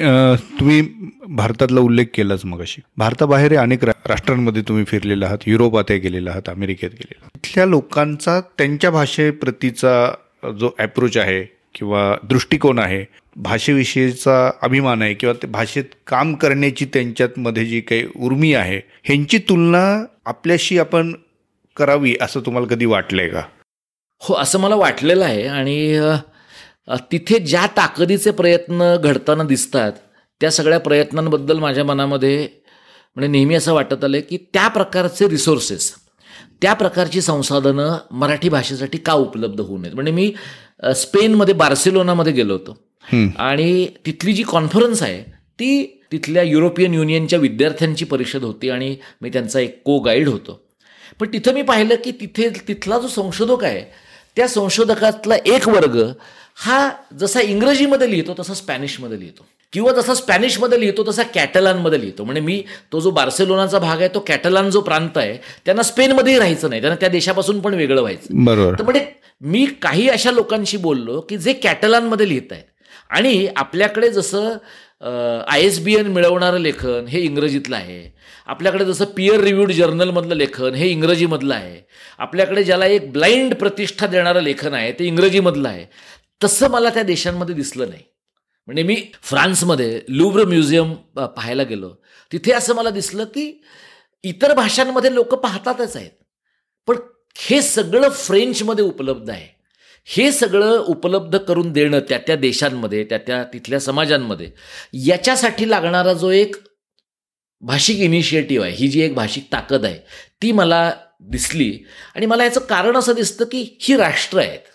तुम्ही 0.59 0.81
भारतातला 1.27 1.79
उल्लेख 1.81 2.05
केलाच 2.13 2.41
मग 2.45 2.61
अशी 2.61 2.81
भारताबाहेर 2.97 3.57
अनेक 3.59 3.83
राष्ट्रांमध्ये 3.85 4.61
तुम्ही 4.67 4.83
फिरलेला 4.85 5.25
आहात. 5.25 5.37
युरोपातही 5.47 5.97
गेलेला 5.99 6.31
आहात. 6.31 6.49
अमेरिकेत 6.49 6.89
गेलेला 6.91 7.27
तिथल्या 7.35 7.65
लोकांचा 7.65 8.39
त्यांच्या 8.57 8.91
भाषेप्रतीचा 8.91 10.13
जो 10.59 10.69
अप्रोच 10.79 11.17
आहे 11.17 11.43
किंवा 11.75 12.15
दृष्टिकोन 12.23 12.79
आहे 12.79 13.03
भाषेविषयीचा 13.35 14.35
अभिमान 14.61 15.01
आहे 15.01 15.13
किंवा 15.13 15.33
ते 15.41 15.47
भाषेत 15.47 15.83
काम 16.07 16.33
करण्याची 16.35 16.85
त्यांच्यात 16.85 17.39
मध्ये 17.39 17.65
जी 17.65 17.79
काही 17.81 18.05
उर्मी 18.15 18.53
आहे 18.53 18.79
ह्यांची 19.03 19.37
तुलना 19.49 19.83
आपल्याशी 20.25 20.77
आपण 20.79 21.11
करावी 21.77 22.15
असं 22.21 22.39
तुम्हाला 22.39 22.67
कधी 22.67 22.85
वाटलंय 22.85 23.27
का? 23.29 23.41
हो 24.21 24.35
असं 24.35 24.59
मला 24.59 24.75
वाटलेलं 24.75 25.25
आहे. 25.25 25.47
आणि 25.47 25.99
तिथे 27.11 27.39
ज्या 27.39 27.65
ताकदीचे 27.77 28.31
प्रयत्न 28.31 28.95
घडताना 28.95 29.43
दिसतात 29.43 29.91
त्या 30.41 30.51
सगळ्या 30.51 30.79
प्रयत्नांबद्दल 30.79 31.59
माझ्या 31.59 31.83
मनामध्ये 31.85 32.47
म्हणजे 33.15 33.31
नेहमी 33.31 33.55
असं 33.55 33.73
वाटत 33.73 34.03
आलं 34.03 34.19
की 34.29 34.37
त्या 34.53 34.67
प्रकारचे 34.67 35.29
रिसोर्सेस 35.29 35.93
त्या 36.61 36.73
प्रकारची 36.73 37.21
संसाधनं 37.21 37.97
मराठी 38.11 38.49
भाषेसाठी 38.49 38.97
का 38.97 39.13
उपलब्ध 39.13 39.59
होऊ 39.59 39.77
नयेत? 39.77 39.93
म्हणजे 39.95 40.11
मी 40.11 40.33
स्पेनमध्ये 40.95 41.53
बार्सिलोनामध्ये 41.53 42.33
गेलो 42.33 42.53
होतो. 42.53 42.77
आणि 43.37 43.87
तिथली 44.05 44.33
जी 44.33 44.43
कॉन्फरन्स 44.43 45.01
आहे 45.03 45.21
ती 45.59 45.99
तिथल्या 46.11 46.43
युरोपियन 46.43 46.93
युनियनच्या 46.93 47.39
विद्यार्थ्यांची 47.39 48.05
परिषद 48.05 48.43
होती 48.43 48.69
आणि 48.69 48.95
मी 49.21 49.29
त्यांचा 49.29 49.59
एक 49.59 49.81
को 49.85 49.99
गाईड 49.99 50.29
होतो. 50.29 50.59
पण 51.19 51.27
तिथं 51.33 51.53
मी 51.53 51.61
पाहिलं 51.61 51.95
की 52.03 52.11
तिथे 52.11 52.49
तिथला 52.67 52.99
जो 52.99 53.07
संशोधक 53.07 53.63
आहे 53.63 53.83
त्या 54.35 54.47
संशोधकातला 54.47 55.35
एक 55.45 55.67
वर्ग 55.69 55.99
हा 56.57 56.89
जसा 57.19 57.41
इंग्रजीमध्ये 57.41 58.09
लिहितो 58.11 58.35
तसा 58.39 58.53
स्पॅनिशमध्ये 58.53 59.19
लिहितो. 59.19 59.45
किंवा 59.73 59.91
जसा 59.91 60.13
स्पॅनिशमध्ये 60.13 60.79
लिहितो 60.79 61.03
तसा 61.07 61.23
कॅटलानमध्ये 61.23 61.99
लिहितो. 62.01 62.23
म्हणजे 62.23 62.41
मी 62.41 62.61
तो 62.91 62.99
जो 62.99 63.11
बार्सेलोनाचा 63.11 63.79
भाग 63.79 63.99
आहे 63.99 64.07
तो 64.07 64.19
कॅटलान 64.27 64.69
जो 64.69 64.81
प्रांत 64.81 65.17
आहे 65.17 65.37
त्यांना 65.65 65.83
स्पेनमध्येही 65.83 66.39
राहायचं 66.39 66.69
नाही. 66.69 66.81
त्यांना 66.81 66.99
त्या 66.99 67.09
देशापासून 67.09 67.59
पण 67.59 67.73
वेगळं 67.73 68.01
व्हायचं. 68.01 68.43
बरोबर. 68.45 68.79
तर 68.79 68.83
म्हणजे 68.83 69.05
मी 69.41 69.65
काही 69.81 70.07
अशा 70.09 70.31
लोकांशी 70.31 70.77
बोललो 70.77 71.19
की 71.21 71.37
जे 71.37 71.53
कॅटलानमध्ये 71.53 72.29
लिहित 72.29 72.51
आहेत. 72.51 72.63
आणि 73.09 73.47
आपल्याकडे 73.55 74.09
जसं 74.09 74.57
आय 75.47 75.61
एस 75.61 75.79
बी 75.79 75.95
एन 75.95 76.07
मिळवणारं 76.07 76.57
लेखन 76.57 77.05
हे 77.09 77.19
इंग्रजीतलं 77.19 77.75
आहे. 77.75 78.13
आपल्याकडे 78.47 78.85
जसं 78.85 79.05
पियर 79.05 79.39
रिव्ह्यूड 79.39 79.71
जर्नलमधलं 79.71 80.35
लेखन 80.35 80.75
हे 80.75 80.87
इंग्रजीमधलं 80.87 81.53
आहे. 81.53 81.77
आपल्याकडे 82.19 82.63
ज्याला 82.63 82.85
एक 82.85 83.11
ब्लाइंड 83.11 83.53
प्रतिष्ठा 83.53 84.07
देणारं 84.07 84.41
लेखन 84.41 84.73
आहे 84.73 84.91
ते 84.91 85.05
इंग्रजीमधलं 85.05 85.69
आहे. 85.69 85.85
तसं 86.43 86.69
मला 86.69 86.89
त्या 86.89 87.03
देशांमध्ये 87.03 87.55
दिसलं 87.55 87.89
नाही. 87.89 88.01
म्हणजे 88.65 88.83
मी 88.83 89.05
फ्रान्समध्ये 89.21 90.01
लुब्र 90.09 90.45
म्युझियम 90.45 90.93
पाहायला 91.15 91.63
गेलो. 91.63 91.93
तिथे 92.31 92.51
असं 92.51 92.75
मला 92.75 92.89
दिसलं 92.89 93.23
की 93.23 93.63
इतर 94.23 94.53
भाषांमध्ये 94.53 95.13
लोक 95.13 95.33
पाहतातच 95.33 95.95
आहेत. 95.97 96.11
पण 96.87 96.97
हे 97.35 97.61
सगळं 97.61 98.09
फ्रेंचमध्ये 98.09 98.85
उपलब्ध 98.85 99.29
आहे. 99.29 99.47
हे 100.05 100.31
सगळं 100.31 100.79
उपलब्ध 100.79 101.37
करून 101.37 101.71
देणं 101.71 101.99
त्या 101.99 102.17
त्या 102.17 102.35
देशांमध्ये 102.35 103.03
त्या 103.03 103.17
त्या 103.17 103.43
तिथल्या 103.43 103.79
समाजांमध्ये 103.79 104.51
याच्यासाठी 104.93 105.69
लागणारा 105.69 106.13
जो 106.13 106.29
एक 106.29 106.55
भाषिक 107.61 107.97
इनिशिएटिव्ह 107.97 108.65
आहे 108.65 108.75
ही 108.75 108.87
जी 108.87 109.01
एक 109.01 109.13
भाषिक 109.13 109.47
ताकद 109.51 109.85
आहे 109.85 109.99
ती 110.41 110.51
मला 110.51 110.93
दिसली. 111.19 111.79
आणि 112.15 112.25
मला 112.25 112.43
याचं 112.43 112.59
कारण 112.59 112.97
असं 112.97 113.13
दिसतं 113.13 113.45
की 113.45 113.77
ही 113.81 113.95
राष्ट्र 113.97 114.39
आहेत. 114.39 114.72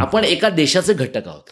आपण 0.00 0.24
एका 0.24 0.48
देशाचे 0.48 0.94
घटक 0.94 1.28
आहोत. 1.28 1.50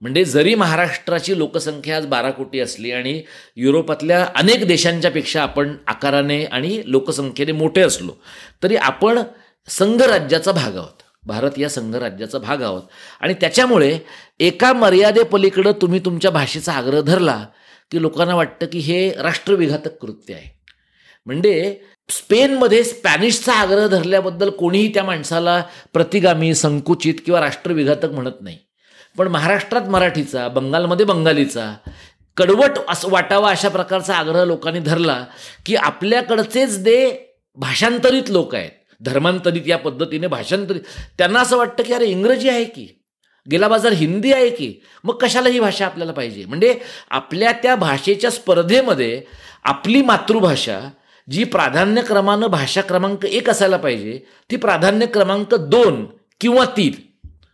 म्हणजे 0.00 0.24
जरी 0.24 0.54
महाराष्ट्राची 0.54 1.38
लोकसंख्या 1.38 1.96
आज 1.96 2.06
बारा 2.06 2.30
कोटी 2.30 2.60
असली 2.60 2.92
आणि 2.92 3.22
युरोपातल्या 3.56 4.28
अनेक 4.34 4.66
देशांच्या 4.66 5.10
पेक्षा 5.10 5.42
आपण 5.42 5.76
आकाराने 5.86 6.44
आणि 6.44 6.82
लोकसंख्येने 6.86 7.52
मोठे 7.52 7.80
असलो 7.80 8.12
तरी 8.62 8.76
आपण 8.76 9.18
संघराज्याचा 9.68 10.52
भाग 10.52 10.76
आहोत. 10.76 11.02
भारत 11.26 11.50
या 11.58 11.68
संघराज्याचा 11.68 12.38
भाग 12.38 12.62
आहोत. 12.62 12.82
आणि 13.20 13.34
त्याच्यामुळे 13.34 13.98
एका 14.40 14.72
मर्यादेपलीकडं 14.72 15.72
तुम्ही 15.72 16.00
तुमच्या 16.04 16.30
भाषेचा 16.30 16.72
आग्रह 16.72 17.00
धरला 17.00 17.46
की 17.90 18.02
लोकांना 18.02 18.34
वाटतं 18.34 18.66
की 18.66 18.78
हे 18.78 19.12
राष्ट्रविघातक 19.12 19.98
कृत्य 20.00 20.34
आहे. 20.34 20.58
म्हणजे 21.26 21.80
स्पेनमध्ये 22.10 22.84
स्पॅनिशचा 22.84 23.52
आग्रह 23.52 23.86
धरल्याबद्दल 23.86 24.50
कोणीही 24.50 24.94
त्या 24.94 25.04
माणसाला 25.04 25.62
प्रतिगामी 25.92 26.54
संकुचित 26.54 27.14
किंवा 27.24 27.40
राष्ट्रविघातक 27.40 28.04
म्हणत 28.04 28.40
नाही. 28.40 28.58
पण 29.18 29.28
महाराष्ट्रात 29.28 29.82
मराठीचा 29.82 30.48
बंगालमध्ये 30.48 31.06
बंगालीचा 31.06 31.74
कडवट 32.36 32.70
असं 32.88 33.08
वाटावा 33.10 33.50
अशा 33.50 33.68
प्रकारचा 33.68 34.16
आग्रह 34.16 34.44
लोकांनी 34.44 34.80
धरला 34.80 35.24
की 35.66 35.76
आपल्याकडचेच 35.76 36.82
दे 36.82 37.10
भाषांतरित 37.56 38.22
लोक 38.28 38.54
आहेत. 38.54 38.70
धर्मांतरित 39.00 39.62
या 39.66 39.78
पद्धतीने 39.78 40.26
भाषांतरित. 40.26 40.80
त्यांना 41.18 41.40
असं 41.40 41.56
वाटतं 41.56 41.82
की 41.82 41.92
अरे 41.92 42.06
इंग्रजी 42.06 42.48
आहे 42.48 42.64
की? 42.64 43.04
गेला 43.50 43.68
बाजार 43.68 43.92
हिंदी 43.92 44.32
आहे 44.32 44.50
की? 44.50 44.82
मग 45.04 45.14
कशाला 45.14 45.48
ही 45.48 45.60
भाषा 45.60 45.86
आपल्याला 45.86 46.12
पाहिजे? 46.12 46.44
म्हणजे 46.44 46.80
आपल्या 47.10 47.52
त्या 47.52 47.76
भाषेच्या 47.76 48.30
स्पर्धेमध्ये 48.30 49.22
आपली 49.64 50.02
मातृभाषा 50.02 50.80
जी 51.28 51.44
प्राधान्यक्रमानं 51.44 52.46
भाषा 52.46 52.80
क्रमांक 52.80 53.24
एक 53.26 53.50
असायला 53.50 53.76
पाहिजे 53.76 54.18
ती 54.50 54.56
प्राधान्य 54.56 55.06
क्रमांक 55.06 55.54
दोन 55.54 56.04
किंवा 56.40 56.64
तीन 56.76 56.92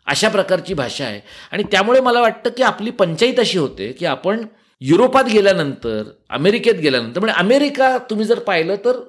अशा 0.07 0.29
प्रकारची 0.29 0.75
भाषा 0.75 1.05
आहे. 1.05 1.21
आणि 1.53 1.63
त्यामुळे 1.63 2.01
मला 2.01 2.21
वाटतं 2.21 2.51
की 2.57 2.63
आपली 2.63 2.91
पंचायत 2.91 3.39
अशी 3.41 3.59
होते 3.59 3.91
की 3.93 4.07
आपण 4.07 4.45
युरोपात 4.81 5.25
गेल्यानंतर 5.25 6.03
अमेरिकेत 6.31 6.75
गेल्यानंतर 6.75 7.21
म्हणजे 7.21 7.39
अमेरिका 7.39 7.97
तुम्ही 8.11 8.27
जर 8.27 8.39
पाहिलं 8.39 8.77
तर 8.85 9.01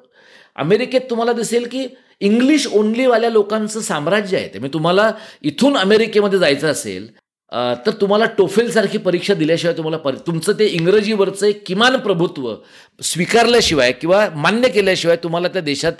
अमेरिकेत 0.55 1.01
तुम्हाला 1.09 1.33
दिसेल 1.33 1.67
की 1.71 1.87
इंग्लिश 2.19 2.67
ओनलीवाल्या 2.67 3.29
लोकांचं 3.29 3.79
साम्राज्य 3.81 4.37
आहे. 4.37 4.47
ते 4.47 4.59
म्हणजे 4.59 4.73
तुम्हाला 4.73 5.11
इथून 5.41 5.77
अमेरिकेमध्ये 5.77 6.39
जायचं 6.39 6.71
असेल 6.71 7.07
तर 7.55 7.91
तुम्हाला 8.01 8.25
टोफेलसारखी 8.37 8.97
परीक्षा 8.97 9.33
दिल्याशिवाय 9.33 9.75
तुम्हाला 9.77 9.97
पर 9.97 10.15
तुमचं 10.15 10.53
ते 10.59 10.65
इंग्रजीवरचं 10.67 11.45
एक 11.45 11.61
किमान 11.67 11.95
प्रभुत्व 11.97 12.55
स्वीकारल्याशिवाय 13.01 13.91
किंवा 13.91 14.27
मान्य 14.35 14.69
केल्याशिवाय 14.69 15.15
तुम्हाला 15.15 15.47
त्या 15.47 15.61
देशात 15.61 15.91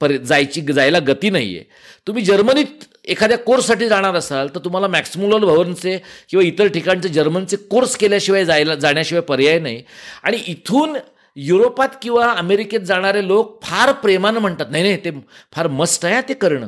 पर 0.00 0.16
जायची 0.16 0.60
जायला 0.72 0.98
गती 0.98 1.30
नाही 1.30 1.56
आहे 1.56 1.64
तुम्ही 2.06 2.24
जर्मनीत 2.24 2.84
एखाद्या 3.04 3.38
कोर्ससाठी 3.38 3.88
जाणार 3.88 4.14
असाल 4.14 4.48
तर 4.54 4.60
तुम्हाला 4.64 4.86
मॅक्सिमुलर 4.86 5.44
भवनचे 5.44 5.96
किंवा 6.30 6.44
इतर 6.44 6.66
ठिकाणचे 6.66 7.08
जर्मनचे 7.08 7.56
कोर्स 7.56 7.96
केल्याशिवाय 7.96 8.44
जायला 8.44 8.74
जाण्याशिवाय 8.74 9.22
पर्याय 9.22 9.58
नाही. 9.58 9.82
आणि 10.22 10.38
इथून 10.46 10.96
युरोपात 11.36 11.88
किंवा 12.02 12.30
अमेरिकेत 12.32 12.80
जाणारे 12.80 13.26
लोक 13.28 13.62
फार 13.64 13.92
प्रेमानं 13.92 14.40
म्हणतात 14.40 14.66
नाही 14.70 14.82
नाही 14.84 14.96
ते 15.04 15.10
फार 15.52 15.66
मस्त 15.68 16.04
आहे 16.04 16.20
ते 16.28 16.34
करणं. 16.34 16.66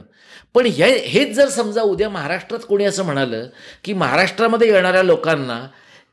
पण 0.55 0.67
हे 0.67 0.91
हेच 1.09 1.35
जर 1.37 1.49
समजा 1.49 1.83
उद्या 1.83 2.09
महाराष्ट्रात 2.09 2.61
कोणी 2.69 2.85
असं 2.85 3.05
म्हणालं 3.05 3.47
की 3.85 3.93
महाराष्ट्रामध्ये 3.93 4.69
येणाऱ्या 4.73 5.03
लोकांना 5.03 5.61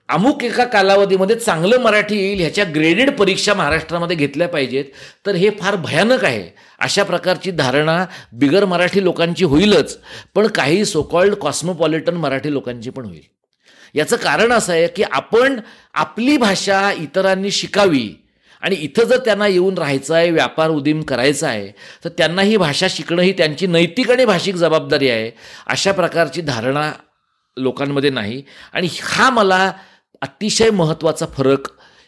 अमुक 0.09 0.43
एका 0.43 0.64
कालावधीमध्ये 0.64 1.35
चांगलं 1.35 1.80
मराठी 1.81 2.18
येईल 2.18 2.39
ह्याच्या 2.39 2.65
ग्रेडेड 2.76 3.09
परीक्षा 3.18 3.53
महाराष्ट्रामध्ये 3.53 4.15
घेतल्या 4.18 4.47
पाहिजेत 4.47 4.85
तर 5.26 5.35
हे 5.35 5.49
फार 5.59 5.76
भयानक 5.76 6.23
आहे. 6.26 6.49
अशा 6.80 7.03
प्रकारची 7.03 7.51
धारणा 7.51 8.05
बिगर 8.31 8.65
मराठी 8.65 9.03
लोकांची 9.03 9.45
होईलच 9.45 9.97
पण 10.35 10.47
काही 10.47 10.85
सोकॉल्ड 10.85 11.35
कॉस्मोपॉलिटन 11.35 12.15
मराठी 12.15 12.53
लोकांची 12.53 12.89
पण 12.89 13.05
होईल. 13.05 13.22
याचं 13.95 14.15
कारण 14.15 14.51
असं 14.51 14.73
आहे 14.73 14.88
की 14.88 15.03
आपण 15.03 15.59
आपली 15.93 16.38
भाषा 16.38 16.91
इतरांनी 16.91 17.51
शिकावी 17.51 18.07
आणि 18.61 18.75
इथं 18.75 19.03
जर 19.03 19.17
त्यांना 19.17 19.47
येऊन 19.47 19.77
राहायचं 19.77 20.15
आहे 20.15 20.31
व्यापार 20.31 20.69
उदीम 20.69 21.01
करायचा 21.01 21.47
आहे 21.47 21.67
तर 22.03 22.09
त्यांना 22.09 22.41
ही 22.41 22.57
भाषा 22.57 22.88
शिकणं 22.89 23.21
ही 23.21 23.31
त्यांची 23.31 23.67
नैतिक 23.67 24.11
आणि 24.11 24.25
भाषिक 24.25 24.55
जबाबदारी 24.55 25.09
आहे. 25.09 25.31
अशा 25.67 25.91
प्रकारची 25.91 26.41
धारणा 26.41 26.91
लोकांमध्ये 27.57 28.09
नाही. 28.09 28.41
आणि 28.73 28.88
हा 29.01 29.29
मला 29.29 29.71
अतिशय 30.21 30.69
महत्त्वाचा 30.69 31.25
फरक 31.25 31.67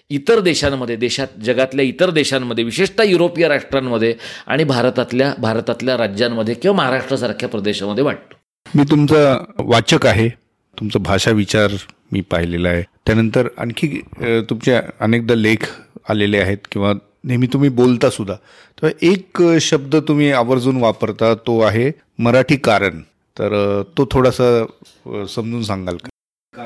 इतर 0.09 0.39
देशांमध्ये 0.39 0.95
देशात 0.95 1.39
जगातल्या 1.43 1.85
इतर 1.85 2.09
देशांमध्ये 2.09 2.63
विशेषतः 2.63 3.03
युरोपीय 3.03 3.47
राष्ट्रांमध्ये 3.47 4.15
आणि 4.47 4.63
भारतातल्या 4.63 5.33
भारतातल्या 5.37 5.97
राज्यांमध्ये 5.97 6.53
किंवा 6.53 6.77
महाराष्ट्रासारख्या 6.77 7.49
प्रदेशामध्ये 7.49 8.03
वाटतो. 8.03 8.35
मी 8.75 8.83
तुमचा 8.83 9.37
वाचक 9.59 10.05
आहे. 10.05 10.29
तुमचं 10.77 11.01
भाषा 11.01 11.31
विचार 11.31 11.71
मी 12.11 12.21
पाहिलेला 12.31 12.69
आहे. 12.69 12.83
त्यानंतर 13.05 13.47
आणखी 13.57 13.87
तुमचे 14.49 14.73
अनेकदा 14.99 15.35
लेख 15.35 15.65
आलेले 16.09 16.37
आहेत 16.37 16.57
किंवा 16.71 16.93
नेहमी 17.23 17.47
तुम्ही 17.53 17.69
बोलता 17.69 18.09
सुद्धा. 18.09 18.35
तर 18.81 18.89
एक 19.01 19.41
शब्द 19.61 19.95
तुम्ही 20.07 20.31
आवर्जून 20.31 20.77
वापरता 20.81 21.33
तो 21.47 21.59
आहे 21.61 21.91
मराठी 22.19 22.55
कारण. 22.57 23.01
तर 23.37 23.81
तो 23.97 24.07
थोडासा 24.11 25.25
समजून 25.29 25.61
सांगाल 25.63 25.97
का? 25.97 26.09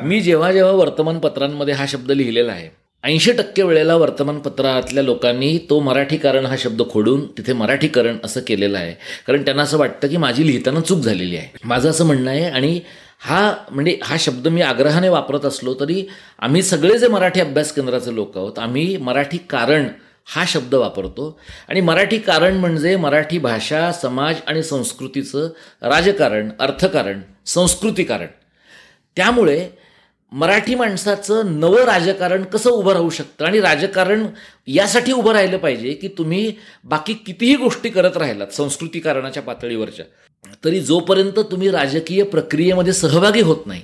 मी 0.04 0.20
जेव्हा 0.22 0.52
जेव्हा 0.52 0.74
वर्तमानपत्रांमध्ये 0.74 1.74
हा 1.74 1.86
शब्द 1.88 2.12
लिहिलेला 2.12 2.52
आहे 2.52 2.70
ऐंशी 3.04 3.32
टक्के 3.32 3.64
वेळेला 3.64 3.96
वर्तमानपत्रातल्या 3.96 5.04
लोकांनी 5.04 5.58
तो 5.70 5.80
मराठी 5.80 6.18
कारण 6.18 6.46
हा 6.46 6.56
शब्द 6.60 6.82
खोडून 6.92 7.26
तिथे 7.38 7.54
मराठीकरण 7.54 8.18
असं 8.24 8.42
केलेलं 8.48 8.78
आहे. 8.78 8.94
कारण 9.28 9.42
त्यांना 9.46 9.64
असं 9.64 9.78
वाटतं 9.78 10.08
की 10.08 10.18
माझी 10.18 10.46
लिहिताना 10.48 10.82
चूक 10.82 11.00
झालेली 11.00 11.38
आहे. 11.38 11.48
माझं 11.64 11.90
असं 11.90 12.06
म्हणणं 12.06 12.30
आहे 12.32 12.46
आणि 12.46 12.80
हा 13.24 13.54
म्हणजे 13.72 13.98
हा 14.04 14.16
शब्द 14.20 14.48
मी 14.48 14.62
आग्रहाने 14.62 15.10
वापरत 15.10 15.46
असलो 15.46 15.74
तरी 15.80 16.06
आम्ही 16.40 16.62
सगळे 16.64 16.98
जे 17.00 17.08
मराठी 17.08 17.42
अभ्यास 17.42 17.72
केंद्राचे 17.72 18.16
लोक 18.16 18.38
आहोत 18.38 18.60
आम्ही 18.60 18.98
मराठी 18.98 19.38
कारण 19.50 19.88
हा 20.26 20.44
शब्द 20.48 20.74
वापरतो. 20.76 21.40
आणि 21.70 21.82
मराठी 21.82 22.18
कारण 22.18 22.58
म्हणजे 22.58 22.96
मराठी 22.96 23.38
भाषा 23.38 23.92
समाज 23.92 24.36
आणि 24.48 24.64
संस्कृतीचं 24.64 25.48
राजकारण 25.82 26.50
अर्थकारण 26.60 27.22
संस्कृतीकारण 27.46 28.28
त्यामुळे 29.18 29.68
मराठी 30.32 30.76
माणसाचं 30.76 31.60
नवं 31.60 31.84
राजकारण 31.86 32.44
कसं 32.44 32.70
उभं 32.70 32.94
राहू 32.94 33.10
शकतं? 33.10 33.46
आणि 33.46 33.60
राजकारण 33.62 34.26
यासाठी 34.68 35.12
उभं 35.12 35.34
राहिलं 35.34 35.58
पाहिजे 35.58 35.94
की 35.94 36.08
तुम्ही 36.18 36.54
बाकी 36.84 37.14
कितीही 37.26 37.56
गोष्टी 37.56 37.90
करत 37.90 38.18
राहिलात 38.18 38.54
संस्कृतीकरणाच्या 38.54 39.44
पातळीवरच्या. 39.44 40.06
तरी 40.64 40.80
जोपर्यंत 40.82 41.40
तुम्ही 41.52 41.70
राजकीय 41.72 42.24
प्रक्रियेमध्ये 42.24 42.94
सहभागी 42.94 43.42
होत 43.42 43.66
नाही 43.66 43.82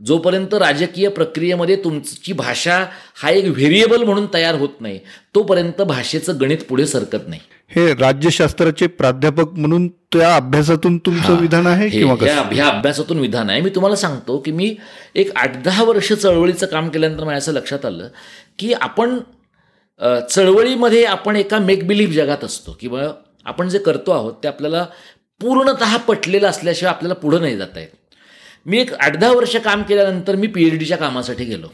जोपर्यंत 0.00 0.54
राजकीय 0.54 1.08
प्रक्रियेमध्ये 1.08 1.76
तुमची 1.84 2.32
भाषा 2.32 2.78
हा 3.22 3.30
एक 3.30 3.44
व्हेरिएबल 3.46 4.02
म्हणून 4.04 4.26
तयार 4.34 4.54
होत 4.58 4.80
नाही 4.80 4.98
तोपर्यंत 5.34 5.82
भाषेचं 5.82 6.40
गणित 6.40 6.64
पुढे 6.68 6.86
सरकत 6.86 7.28
नाही. 7.28 7.40
हे 7.70 7.92
राज्यशास्त्राचे 7.94 8.86
प्राध्यापक 8.86 9.52
म्हणून 9.56 9.86
त्या 10.12 10.34
अभ्यासातून 10.36 10.98
तुमचं 10.98 11.38
विधान 11.40 11.66
आहे 11.66 11.88
ह्या 11.88 12.66
अभ्यासातून 12.68 13.18
विधान 13.18 13.50
आहे. 13.50 13.60
मी 13.60 13.70
तुम्हाला 13.74 13.96
सांगतो 13.96 14.38
की 14.38 14.52
मी 14.52 14.74
एक 15.14 15.30
आठ 15.36 15.62
दहा 15.64 15.84
वर्ष 15.84 16.12
चळवळीचं 16.12 16.66
काम 16.66 16.88
केल्यानंतर 16.88 17.24
मला 17.24 17.36
असं 17.36 17.52
लक्षात 17.52 17.84
आलं 17.86 18.08
की 18.58 18.72
आपण 18.72 19.18
चळवळीमध्ये 20.30 21.04
आपण 21.04 21.36
एका 21.36 21.58
मेक 21.58 21.86
बिलीव्ह 21.88 22.14
जगात 22.14 22.44
असतो. 22.44 22.76
किंवा 22.80 23.08
आपण 23.46 23.68
जे 23.68 23.78
करतो 23.78 24.10
आहोत 24.12 24.34
ते 24.42 24.48
आपल्याला 24.48 24.84
पूर्णत 25.40 25.98
पटलेलं 26.08 26.48
असल्याशिवाय 26.48 26.94
आपल्याला 26.94 27.14
पुढं 27.14 27.40
नाही 27.40 27.56
जाता 27.56 27.80
येत. 27.80 27.88
मी 28.66 28.78
एक 28.78 28.92
आठ 28.94 29.16
दहा 29.16 29.32
वर्ष 29.32 29.56
काम 29.56 29.82
केल्यानंतर 29.82 30.36
मी 30.36 30.46
पी 30.46 30.66
एच 30.66 30.78
डीच्या 30.78 30.96
कामासाठी 30.96 31.44
गेलो. 31.44 31.66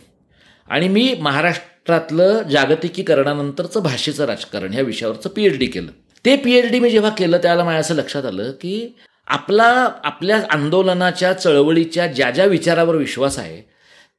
आणि 0.69 0.89
मी 0.89 1.15
महाराष्ट्रातलं 1.21 2.43
जागतिकीकरणानंतरचं 2.43 3.83
भाषेचं 3.83 4.25
राजकारण 4.25 4.73
ह्या 4.73 4.83
विषयावरचं 4.83 5.29
पी 5.29 5.45
एच 5.45 5.59
डी 5.59 5.67
केलं. 5.67 5.91
ते 6.25 6.37
पी 6.37 6.53
एच 6.53 6.71
डी 6.71 6.81
मी 6.81 6.91
जेव्हा 6.91 7.11
केलं 7.11 7.39
त्याला 7.39 7.65
मला 7.65 7.79
असं 7.79 7.95
लक्षात 7.95 8.25
आलं 8.25 8.51
की 8.51 8.97
आपला 9.27 9.89
आपल्या 10.05 10.41
आंदोलनाच्या 10.51 11.33
चळवळीच्या 11.33 12.07
ज्या 12.07 12.31
ज्या 12.31 12.45
विचारावर 12.45 12.95
विश्वास 12.95 13.39
आहे 13.39 13.63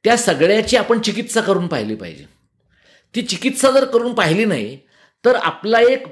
त्या 0.04 0.16
सगळ्याची 0.16 0.76
आपण 0.76 1.00
चिकित्सा 1.00 1.40
करून 1.40 1.66
पाहिली 1.66 1.94
पाहिजे. 1.94 2.24
ती 3.14 3.22
चिकित्सा 3.22 3.70
जर 3.70 3.84
करून 3.84 4.14
पाहिली 4.14 4.44
नाही 4.44 4.78
तर 5.24 5.34
आपला 5.34 5.80
एक 5.80 6.06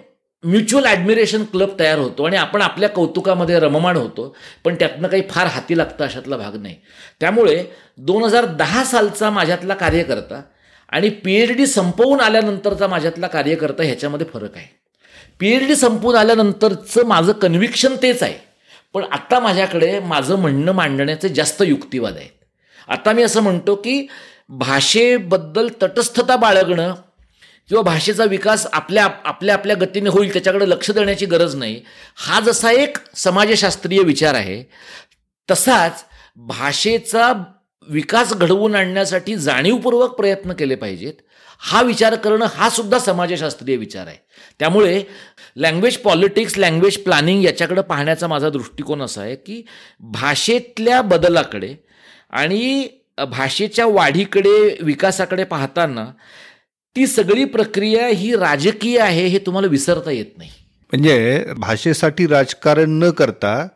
म्युच्युअल 0.44 0.86
ॲडमिरेशन 0.86 1.44
क्लब 1.44 1.78
तयार 1.78 1.98
होतो 1.98 2.24
आणि 2.24 2.36
आपण 2.36 2.62
आपल्या 2.62 2.88
कौतुकामध्ये 2.88 3.58
रममाण 3.60 3.96
होतो 3.96 4.36
पण 4.64 4.74
त्यातनं 4.74 5.08
काही 5.08 5.22
फार 5.30 5.46
हाती 5.46 5.78
लागतं 5.78 6.04
अशातला 6.04 6.36
भाग 6.36 6.56
नाही. 6.56 6.74
त्यामुळे 7.20 7.64
दोन 7.96 8.24
हजार 8.24 8.44
दहा 8.44 8.84
सालचा 8.84 9.30
माझ्यातला 9.30 9.74
कार्यकर्ता 9.74 10.40
आणि 10.88 11.08
पी 11.08 11.34
एच 11.34 11.52
डी 11.52 11.66
संपवून 11.66 12.20
आल्यानंतरचा 12.20 12.86
माझ्यातला 12.86 13.26
कार्यकर्ता 13.26 13.82
ह्याच्यामध्ये 13.82 14.26
फरक 14.32 14.56
आहे. 14.56 14.66
पी 15.40 15.52
एच 15.52 15.66
डी 15.66 15.76
संपवून 15.76 16.16
आल्यानंतरचं 16.16 17.06
माझं 17.06 17.32
कन्व्हिक्शन 17.32 17.96
तेच 18.02 18.22
आहे. 18.22 18.34
पण 18.94 19.04
आत्ता 19.12 19.40
माझ्याकडे 19.40 19.98
माझं 20.00 20.36
म्हणणं 20.36 20.72
मांडण्याचे 20.72 21.28
जास्त 21.28 21.62
युक्तिवाद 21.62 22.16
आहेत. 22.16 22.30
आता 22.88 23.12
मी 23.12 23.22
असं 23.22 23.40
म्हणतो 23.40 23.74
की 23.74 24.06
भाषेबद्दल 24.48 25.68
तटस्थता 25.82 26.36
बाळगणं 26.36 26.94
किंवा 27.68 27.82
भाषेचा 27.82 28.24
विकास 28.24 28.66
आपल्या 28.72 29.08
आपल्या 29.24 29.54
आपल्या 29.54 29.76
गतीने 29.80 30.10
होईल 30.10 30.32
त्याच्याकडे 30.32 30.68
लक्ष 30.68 30.90
देण्याची 30.90 31.26
गरज 31.26 31.54
नाही. 31.54 31.80
हा 32.16 32.40
जसा 32.40 32.70
एक 32.72 32.98
समाजशास्त्रीय 33.16 34.02
विचार 34.02 34.34
आहे 34.34 34.62
तसाच 35.48 36.04
भाषेचा 36.36 37.32
विकास 37.88 38.32
घडवून 38.34 38.74
आणण्यासाठी 38.74 39.34
जाणीवपूर्वक 39.36 40.16
प्रयत्न 40.16 40.52
केले 40.52 40.74
पाहिजेत. 40.74 41.12
हा 41.60 41.80
विचार 41.82 42.14
करणं 42.14 42.46
हा 42.54 42.68
सुद्धा 42.70 42.98
समाजशास्त्रीय 42.98 43.76
विचार 43.76 44.06
आहे. 44.06 44.16
त्यामुळे 44.58 45.02
लँग्वेज 45.56 45.96
पॉलिटिक्स 45.96 46.58
लँग्वेज 46.58 46.96
प्लॅनिंग 46.96 47.44
याच्याकडे 47.44 47.82
पाहण्याचा 47.82 48.26
माझा 48.26 48.50
दृष्टिकोन 48.50 49.02
असा 49.02 49.22
आहे 49.22 49.34
की 49.36 49.62
भाषेतल्या 50.00 51.00
बदलाकडे 51.02 51.74
आणि 52.30 52.88
भाषेच्या 53.28 53.86
वाढीकडे 53.86 54.76
विकासाकडे 54.80 55.44
पाहताना 55.44 56.06
ती 56.98 57.06
सगळी 57.06 57.44
प्रक्रिया 57.44 58.06
ही 58.06 58.34
राजकीय 58.36 58.98
आहे 59.00 59.26
हे 59.26 59.38
तुम्हाला 59.38 59.68
विसरता 59.68 60.10
येत 60.10 60.26
नाही. 60.38 60.50
म्हणजे 60.92 61.44
भाषेसाठी 61.58 62.26
राजकारण 62.26 62.90
न 62.90 63.10
करता 63.10 63.66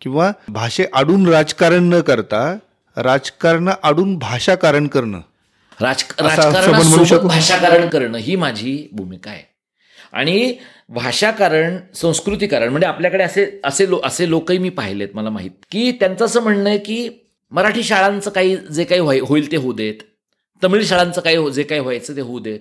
किंवा 0.00 0.32
भाषे 0.48 0.84
आडून 0.92 1.28
राजकारण 1.28 1.82
न 1.84 2.00
करता 2.00 2.56
राजकारण 2.96 3.68
आडून 3.82 4.16
भाषाकारण 4.18 4.86
करणं. 4.86 5.20
राजकारण 5.80 7.26
भाषाकारण 7.28 7.88
करणं 7.88 8.18
ही 8.18 8.36
माझी 8.36 8.88
भूमिका 8.92 9.30
आहे. 9.30 9.42
आणि 10.12 10.54
भाषाकारण 10.88 11.76
संस्कृतीकारण 11.94 12.68
म्हणजे 12.68 12.86
आपल्याकडे 12.86 13.22
असे 13.24 13.60
असे 13.64 13.90
लो 13.90 14.00
असे 14.04 14.30
लोकही 14.30 14.58
मी 14.58 14.68
पाहिलेत 14.68 15.08
मला 15.14 15.30
माहीत. 15.30 15.50
की 15.70 15.92
त्यांचं 15.92 16.24
असं 16.24 16.42
म्हणणं 16.42 16.68
आहे 16.68 16.78
की 16.78 17.08
मराठी 17.50 17.82
शाळांचं 17.82 18.30
काही 18.30 18.56
जे 18.56 18.84
काही 18.84 19.20
होईल 19.20 19.52
ते 19.52 19.56
होऊ 19.56 19.72
देत. 19.72 19.94
तमिळ 20.62 20.82
शाळांचं 20.84 21.20
काय 21.20 21.36
हो 21.36 21.50
जे 21.50 21.62
काय 21.62 21.78
व्हायचं 21.80 22.16
ते 22.16 22.20
होऊ 22.20 22.38
देत. 22.40 22.60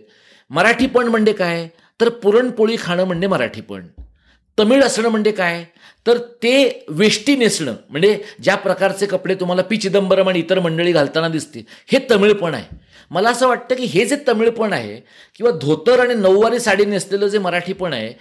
मराठीपण 0.52 1.08
म्हणजे 1.08 1.34
काय? 1.34 1.68
तर 2.02 2.10
पुरणपोळी 2.10 2.76
खाणं 2.80 3.04
म्हणजे 3.04 3.28
मराठीपण 3.28 3.88
तमिळ 4.58 4.84
असणं 4.84 5.10
म्हणजे 5.10 5.32
काय? 5.32 5.64
तर 6.08 6.18
ते 6.44 6.86
वेष्टी 6.90 7.36
नेसणं 7.36 7.76
म्हणजे 7.90 8.18
ज्या 8.44 8.56
प्रकारचे 8.56 9.06
कपडे 9.06 9.36
तुम्हाला 9.36 9.62
पी 9.62 9.78
चिदंबरम 9.78 10.30
आणि 10.30 10.40
इतर 10.40 10.60
मंडळी 10.60 10.92
घालताना 10.92 11.28
दिसते 11.28 11.66
हे 11.92 12.00
तमिळपण 12.12 12.54
आहे. 12.54 12.78
मला 13.12 13.30
असं 13.30 13.48
वाटतं 13.48 13.76
की 13.76 13.84
हे 13.84 14.06
जे 14.06 14.16
तमिळपण 14.28 14.74
आहे 14.74 15.00
किंवा 15.36 15.52
धोतर 15.52 16.00
आणि 16.00 16.14
नऊवारी 16.14 16.60
साडी 16.60 16.86
नेसलेलं 16.86 17.28
जे 17.28 17.40
मराठीपण 17.40 17.94
आहे 17.94 18.12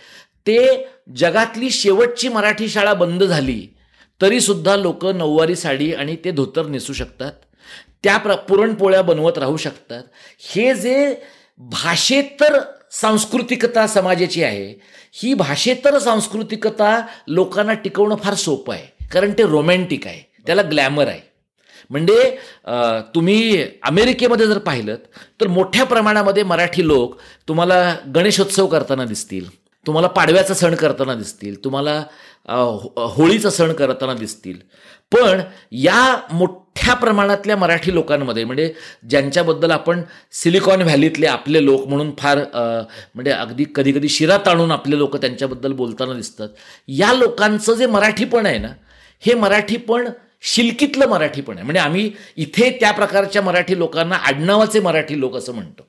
ते 0.46 0.86
जगातली 1.16 1.70
शेवटची 1.70 2.28
मराठी 2.28 2.68
शाळा 2.68 2.94
बंद 2.94 3.22
झाली 3.22 3.60
तरीसुद्धा 4.20 4.76
लोक 4.76 5.04
नऊवारी 5.06 5.56
साडी 5.56 5.92
आणि 5.92 6.16
ते 6.24 6.30
धोतर 6.30 6.66
नेसू 6.66 6.92
शकतात. 6.92 7.32
त्या 8.04 8.16
प्र 8.16 8.34
पुरणपोळ्या 8.48 9.02
बनवत 9.02 9.38
राहू 9.38 9.56
शकतात. 9.56 10.02
हे 10.54 10.74
जे 10.74 11.14
भाषेतर 11.60 12.58
सांस्कृतिकता 12.92 13.86
समाजाची 13.86 14.42
आहे 14.42 14.72
ही 15.14 15.32
भाषेतर 15.34 15.98
सांस्कृतिकता 15.98 17.00
लोकांना 17.28 17.72
टिकवणं 17.74 18.16
फार 18.16 18.34
सोपं 18.34 18.74
आहे 18.74 19.06
कारण 19.12 19.32
ते 19.38 19.42
रोमॅन्टिक 19.46 20.06
आहे 20.06 20.22
त्याला 20.46 20.62
ग्लॅमर 20.62 21.08
आहे. 21.08 21.20
म्हणजे 21.90 22.36
तुम्ही 23.14 23.62
अमेरिकेमध्ये 23.82 24.46
जर 24.46 24.58
पाहिलं 24.58 24.96
तर 25.40 25.46
मोठ्या 25.48 25.84
प्रमाणामध्ये 25.84 26.42
मराठी 26.42 26.86
लोक 26.86 27.16
तुम्हाला 27.48 27.94
गणेशोत्सव 28.14 28.66
करताना 28.66 29.04
दिसतील 29.04 29.48
तुम्हाला 29.86 30.08
पाडव्याचा 30.08 30.54
सण 30.54 30.74
करताना 30.74 31.14
दिसतील 31.14 31.62
तुम्हाला 31.64 31.92
हो-, 32.48 33.06
होळीचा 33.14 33.50
सण 33.50 33.72
करताना 33.72 34.14
दिसतील. 34.14 34.58
पण 35.12 35.40
या 35.72 36.16
मोठ्या 36.78 36.94
प्रमाणातल्या 36.94 37.56
मराठी 37.56 37.94
लोकांमध्ये 37.94 38.44
म्हणजे 38.44 38.72
ज्यांच्याबद्दल 39.10 39.70
आपण 39.70 40.02
सिलिकॉन 40.32 40.82
व्हॅलीतले 40.82 41.26
आपले 41.26 41.64
लोक 41.64 41.86
म्हणून 41.88 42.10
फार 42.18 42.38
म्हणजे 42.54 43.30
अगदी 43.30 43.64
कधी 43.74 43.92
कधी 43.92 44.26
ताणून 44.46 44.70
आपले 44.70 44.98
लोक 44.98 45.16
त्यांच्याबद्दल 45.16 45.72
बोलताना 45.72 46.14
दिसतात. 46.14 46.48
या 46.88 47.12
लोकांचं 47.12 47.74
जे 47.74 47.86
मराठीपण 47.86 48.46
आहे 48.46 48.58
ना 48.58 48.68
हे 49.22 49.34
मराठीपण 49.34 50.08
शिल्कीतलं 50.42 51.08
मराठीपण 51.08 51.54
आहे. 51.54 51.64
म्हणजे 51.64 51.80
आम्ही 51.80 52.10
इथे 52.36 52.70
त्या 52.80 52.90
प्रकारच्या 52.92 53.42
मराठी 53.42 53.78
लोकांना 53.78 54.16
आडनावाचे 54.16 54.80
मराठी 54.80 55.18
लोक 55.20 55.36
असं 55.36 55.54
म्हणतो. 55.54 55.86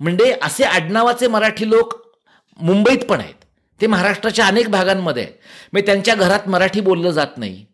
म्हणजे 0.00 0.34
असे 0.42 0.64
आडनावाचे 0.64 1.26
मराठी 1.28 1.68
लोक 1.70 1.94
मुंबईत 2.60 3.04
पण 3.08 3.20
आहेत. 3.20 3.34
ते 3.80 3.86
महाराष्ट्राच्या 3.86 4.46
अनेक 4.46 4.68
भागांमध्ये 4.70 5.22
आहेत. 5.22 5.34
म्हणजे 5.72 5.86
त्यांच्या 5.86 6.14
घरात 6.14 6.48
मराठी 6.48 6.80
बोललं 6.80 7.10
जात 7.10 7.38
नाही. 7.38 7.64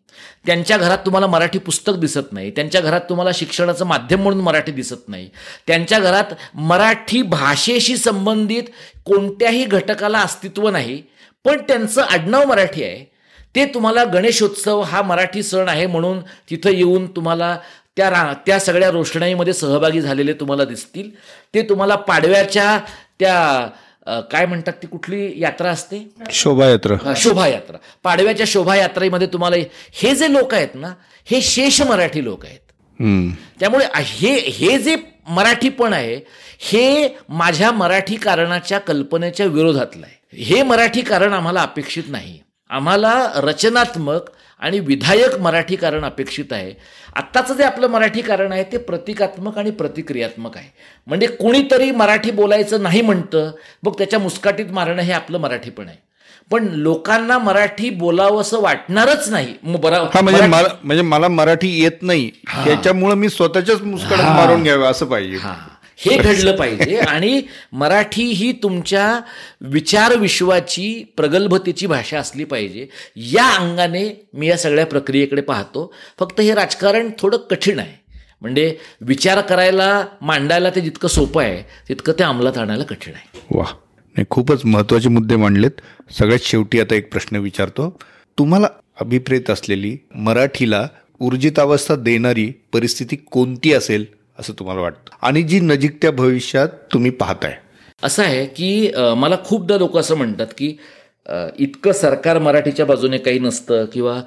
त्यांच्या 0.45 0.77
घरात 0.77 0.97
तुम्हाला 0.97 1.27
मराठी 1.27 1.59
पुस्तक 1.59 1.93
दिसत 1.93 2.31
नाही. 2.31 2.51
त्यांच्या 2.51 2.81
घरात 2.81 3.01
तुम्हाला 3.09 3.31
शिक्षणाचं 3.33 3.85
माध्यम 3.85 4.21
म्हणून 4.21 4.41
मराठी 4.41 4.71
दिसत 4.71 5.07
नाही. 5.07 5.29
त्यांच्या 5.67 5.99
घरात 5.99 6.33
मराठी 6.55 7.21
भाषेशी 7.21 7.97
संबंधित 7.97 8.63
कोणत्याही 9.05 9.65
घटकाला 9.65 10.19
अस्तित्व 10.19 10.69
नाही. 10.69 11.01
पण 11.45 11.61
त्यांचं 11.67 12.01
आडनाव 12.01 12.45
मराठी 12.45 12.83
आहे. 12.83 13.15
ते 13.55 13.65
तुम्हाला 13.65 14.03
गणेशोत्सव 14.03 14.81
हा 14.81 15.01
मराठी 15.01 15.43
सण 15.43 15.69
आहे 15.69 15.87
म्हणून 15.87 16.19
तिथं 16.49 16.69
येऊन 16.69 17.07
तुम्हाला 17.07 17.57
त्या 17.97 18.09
रा 18.09 18.33
त्या 18.45 18.59
सगळ्या 18.59 18.89
रोषणाईमध्ये 18.89 19.53
सहभागी 19.53 20.01
झालेले 20.01 20.33
तुम्हाला 20.33 20.65
दिसतील. 20.65 21.09
ते 21.53 21.61
तुम्हाला 21.61 21.95
पाडव्याच्या 21.95 22.79
त्या 23.19 23.67
काय 24.31 24.45
म्हणतात 24.45 24.73
ती 24.81 24.87
कुठली 24.87 25.41
यात्रा 25.41 25.69
असते? 25.69 25.97
शोभायात्रा. 26.31 27.13
शोभायात्रा. 27.17 27.77
पाडव्याच्या 28.03 28.45
शोभायात्रेमध्ये 28.49 29.27
तुम्हाला 29.27 29.55
हे 29.93 30.15
जे 30.15 30.31
लोक 30.33 30.53
आहेत 30.53 30.75
ना 30.75 30.93
हे 31.25 31.41
शेष 31.41 31.81
मराठी 31.81 32.23
लोक 32.23 32.45
आहेत. 32.45 32.59
त्यामुळे 33.59 33.85
हे 33.95 34.33
हे 34.49 34.77
जे 34.79 34.95
मराठीपण 35.27 35.93
आहे 35.93 36.19
हे 36.61 37.07
माझ्या 37.29 37.71
मराठी 37.71 38.15
कारणाच्या 38.15 38.79
कल्पनेच्या 38.79 39.45
विरोधातलं 39.45 40.05
आहे. 40.05 40.43
हे 40.43 40.61
मराठी 40.63 41.01
कारण 41.01 41.33
आम्हाला 41.33 41.61
अपेक्षित 41.61 42.03
नाही. 42.07 42.39
आम्हाला 42.69 43.31
रचनात्मक 43.35 44.29
आणि 44.65 44.79
विधायक 44.79 45.35
मराठी 45.39 45.75
कारण 45.75 46.03
अपेक्षित 46.05 46.53
आहे. 46.53 46.73
आत्ताचं 47.15 47.53
जे 47.53 47.63
आपलं 47.63 47.87
मराठी 47.87 48.21
कारण 48.21 48.51
आहे 48.51 48.63
ते 48.71 48.77
प्रतिकात्मक 48.77 49.57
आणि 49.57 49.71
प्रतिक्रियात्मक 49.71 50.57
आहे. 50.57 50.69
म्हणजे 51.07 51.27
कुणीतरी 51.27 51.91
मराठी 51.91 52.31
बोलायचं 52.31 52.83
नाही 52.83 53.01
म्हणतं 53.01 53.51
मग 53.83 53.97
त्याच्या 53.97 54.19
मुस्काटीत 54.19 54.71
मारणं 54.71 55.01
हे 55.01 55.11
आपलं 55.11 55.37
मराठीपण 55.37 55.87
आहे. 55.87 55.97
पण 56.51 56.67
लोकांना 56.71 57.37
मराठी 57.37 57.89
बोलावं 57.89 58.41
असं 58.41 58.61
वाटणारच 58.61 59.29
नाही. 59.29 59.53
म्हणजे 60.21 60.41
मला 60.47 60.67
म्हणजे 60.83 61.03
मला 61.03 61.27
मराठी 61.27 61.69
येत 61.83 62.01
नाही. 62.01 62.29
त्याच्यामुळे 62.65 63.15
मी 63.15 63.29
स्वतःच्याच 63.29 63.81
मुस्काटात 63.81 64.35
मारून 64.35 64.63
घ्यावं 64.63 64.91
असं 64.91 65.05
पाहिजे. 65.05 65.37
हे 65.97 66.17
घडलं 66.17 66.55
पाहिजे. 66.55 66.97
आणि 67.07 67.41
मराठी 67.71 68.23
ही 68.23 68.51
तुमच्या 68.51 69.19
विचार 69.61 70.15
विश्वाची 70.15 71.13
प्रगल्भतेची 71.17 71.87
भाषा 71.87 72.19
असली 72.19 72.43
पाहिजे. 72.43 72.87
या 73.15 73.45
अंगाने 73.45 74.27
मी 74.33 74.47
या 74.47 74.57
सगळ्या 74.57 74.85
प्रक्रियेकडे 74.85 75.41
पाहतो. 75.41 75.93
फक्त 76.19 76.41
हे 76.41 76.55
राजकारण 76.55 77.09
थोडं 77.19 77.37
कठीण 77.37 77.79
आहे. 77.79 78.05
म्हणजे 78.41 78.77
विचार 79.01 79.41
करायला 79.41 80.05
मांडायला 80.21 80.69
ते 80.69 80.81
जितकं 80.81 81.07
सोपं 81.07 81.43
आहे 81.43 81.63
तितकं 81.89 82.13
ते 82.13 82.23
अंमलात 82.23 82.57
आणायला 82.57 82.83
कठीण 82.83 83.13
आहे. 83.13 83.39
वा 83.51 83.65
नाही 84.07 84.25
खूपच 84.29 84.65
महत्त्वाचे 84.65 85.09
मुद्दे 85.09 85.35
मांडलेत. 85.35 85.71
सगळ्यात 86.19 86.39
शेवटी 86.43 86.79
आता 86.79 86.95
एक 86.95 87.11
प्रश्न 87.11 87.35
विचारतो. 87.35 87.99
तुम्हाला 88.37 88.67
अभिप्रेत 89.01 89.49
असलेली 89.49 89.97
मराठीला 90.15 90.87
ऊर्जितावस्था 91.19 91.95
देणारी 91.95 92.51
परिस्थिती 92.73 93.15
कोणती 93.15 93.73
असेल? 93.73 94.05
असं 94.37 94.53
तुम्हाला 94.59 94.81
वाटतं? 94.81 95.15
आणि 95.21 95.41
जी 95.43 95.59
नजीकच्या 95.59 96.11
भविष्यात 96.11 96.69
तुम्ही 96.93 97.11
पाहताय? 97.11 97.55
असं 98.03 98.23
आहे 98.23 98.45
की 98.45 98.91
मला 99.17 99.35
खूपदा 99.45 99.77
लोक 99.77 99.97
असं 99.97 100.15
म्हणतात 100.15 100.47
की 100.57 100.75
इतकं 101.59 101.91
सरकार 101.91 102.39
मराठीच्या 102.39 102.85
बाजूने 102.85 103.17
काही 103.17 103.39
नसतं 103.39 103.85
किंवा 103.93 104.19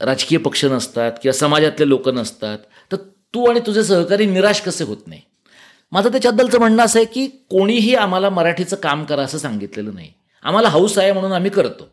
राजकीय 0.00 0.38
पक्ष 0.38 0.64
नसतात 0.64 1.12
किंवा 1.22 1.32
समाजातले 1.38 1.88
लोक 1.88 2.08
नसतात 2.08 2.58
तर 2.92 2.96
तू 3.34 3.44
आणि 3.50 3.60
तुझे 3.66 3.82
सहकारी 3.84 4.26
निराश 4.26 4.60
कसे 4.60 4.84
होत 4.84 5.06
नाही? 5.06 5.20
माझं 5.92 6.10
त्याच्याबद्दलचं 6.10 6.58
म्हणणं 6.58 6.82
असं 6.84 6.98
आहे 6.98 7.06
की 7.06 7.26
कोणीही 7.50 7.94
आम्हाला 7.94 8.30
मराठीचं 8.30 8.76
काम 8.76 9.04
करा 9.04 9.22
असं 9.22 9.38
सांगितलेलं 9.38 9.94
नाही. 9.94 10.10
आम्हाला 10.44 10.68
हौस 10.68 10.98
आहे 10.98 11.12
म्हणून 11.12 11.32
आम्ही 11.32 11.50
करतो. 11.50 11.88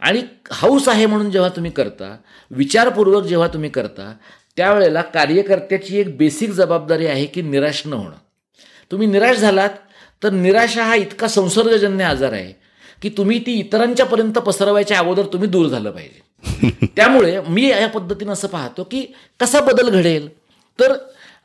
आणि 0.00 0.22
हौस 0.52 0.88
आहे 0.88 1.06
म्हणून 1.06 1.30
जेव्हा 1.30 1.48
तुम्ही 1.56 1.70
करता 1.70 2.16
विचारपूर्वक 2.50 3.24
जेव्हा 3.24 3.48
तुम्ही 3.48 3.70
करता 3.70 4.12
त्यावेळेला 4.56 5.02
कार्यकर्त्याची 5.02 6.00
एक 6.00 6.16
बेसिक 6.16 6.50
जबाबदारी 6.50 7.06
आहे 7.06 7.26
की 7.26 7.42
निराश 7.42 7.82
न 7.86 7.92
होणं. 7.92 8.16
तुम्ही 8.90 9.06
निराश 9.06 9.36
झालात 9.36 9.70
तर 10.22 10.30
निराशा 10.30 10.84
हा 10.84 10.94
इतका 10.94 11.28
संसर्गजन्य 11.28 12.04
आजार 12.04 12.32
आहे 12.32 12.52
की 13.02 13.08
तुम्ही 13.08 13.38
ती 13.46 13.52
इतरांच्यापर्यंत 13.52 14.32
पसरवायच्या 14.32 14.98
अगोदर 14.98 15.22
तुम्ही 15.22 15.48
दूर 15.48 15.66
झालं 15.66 15.90
पाहिजे. 15.90 16.20
त्यामुळे 16.96 17.40
मी 17.48 17.70
या 17.70 17.88
पद्धतीनं 17.88 18.32
असं 18.32 18.48
पाहतो 18.48 18.84
की 18.84 19.06
कसा 19.40 19.60
बदल 19.60 19.88
घडेल? 19.88 20.28
तर 20.80 20.94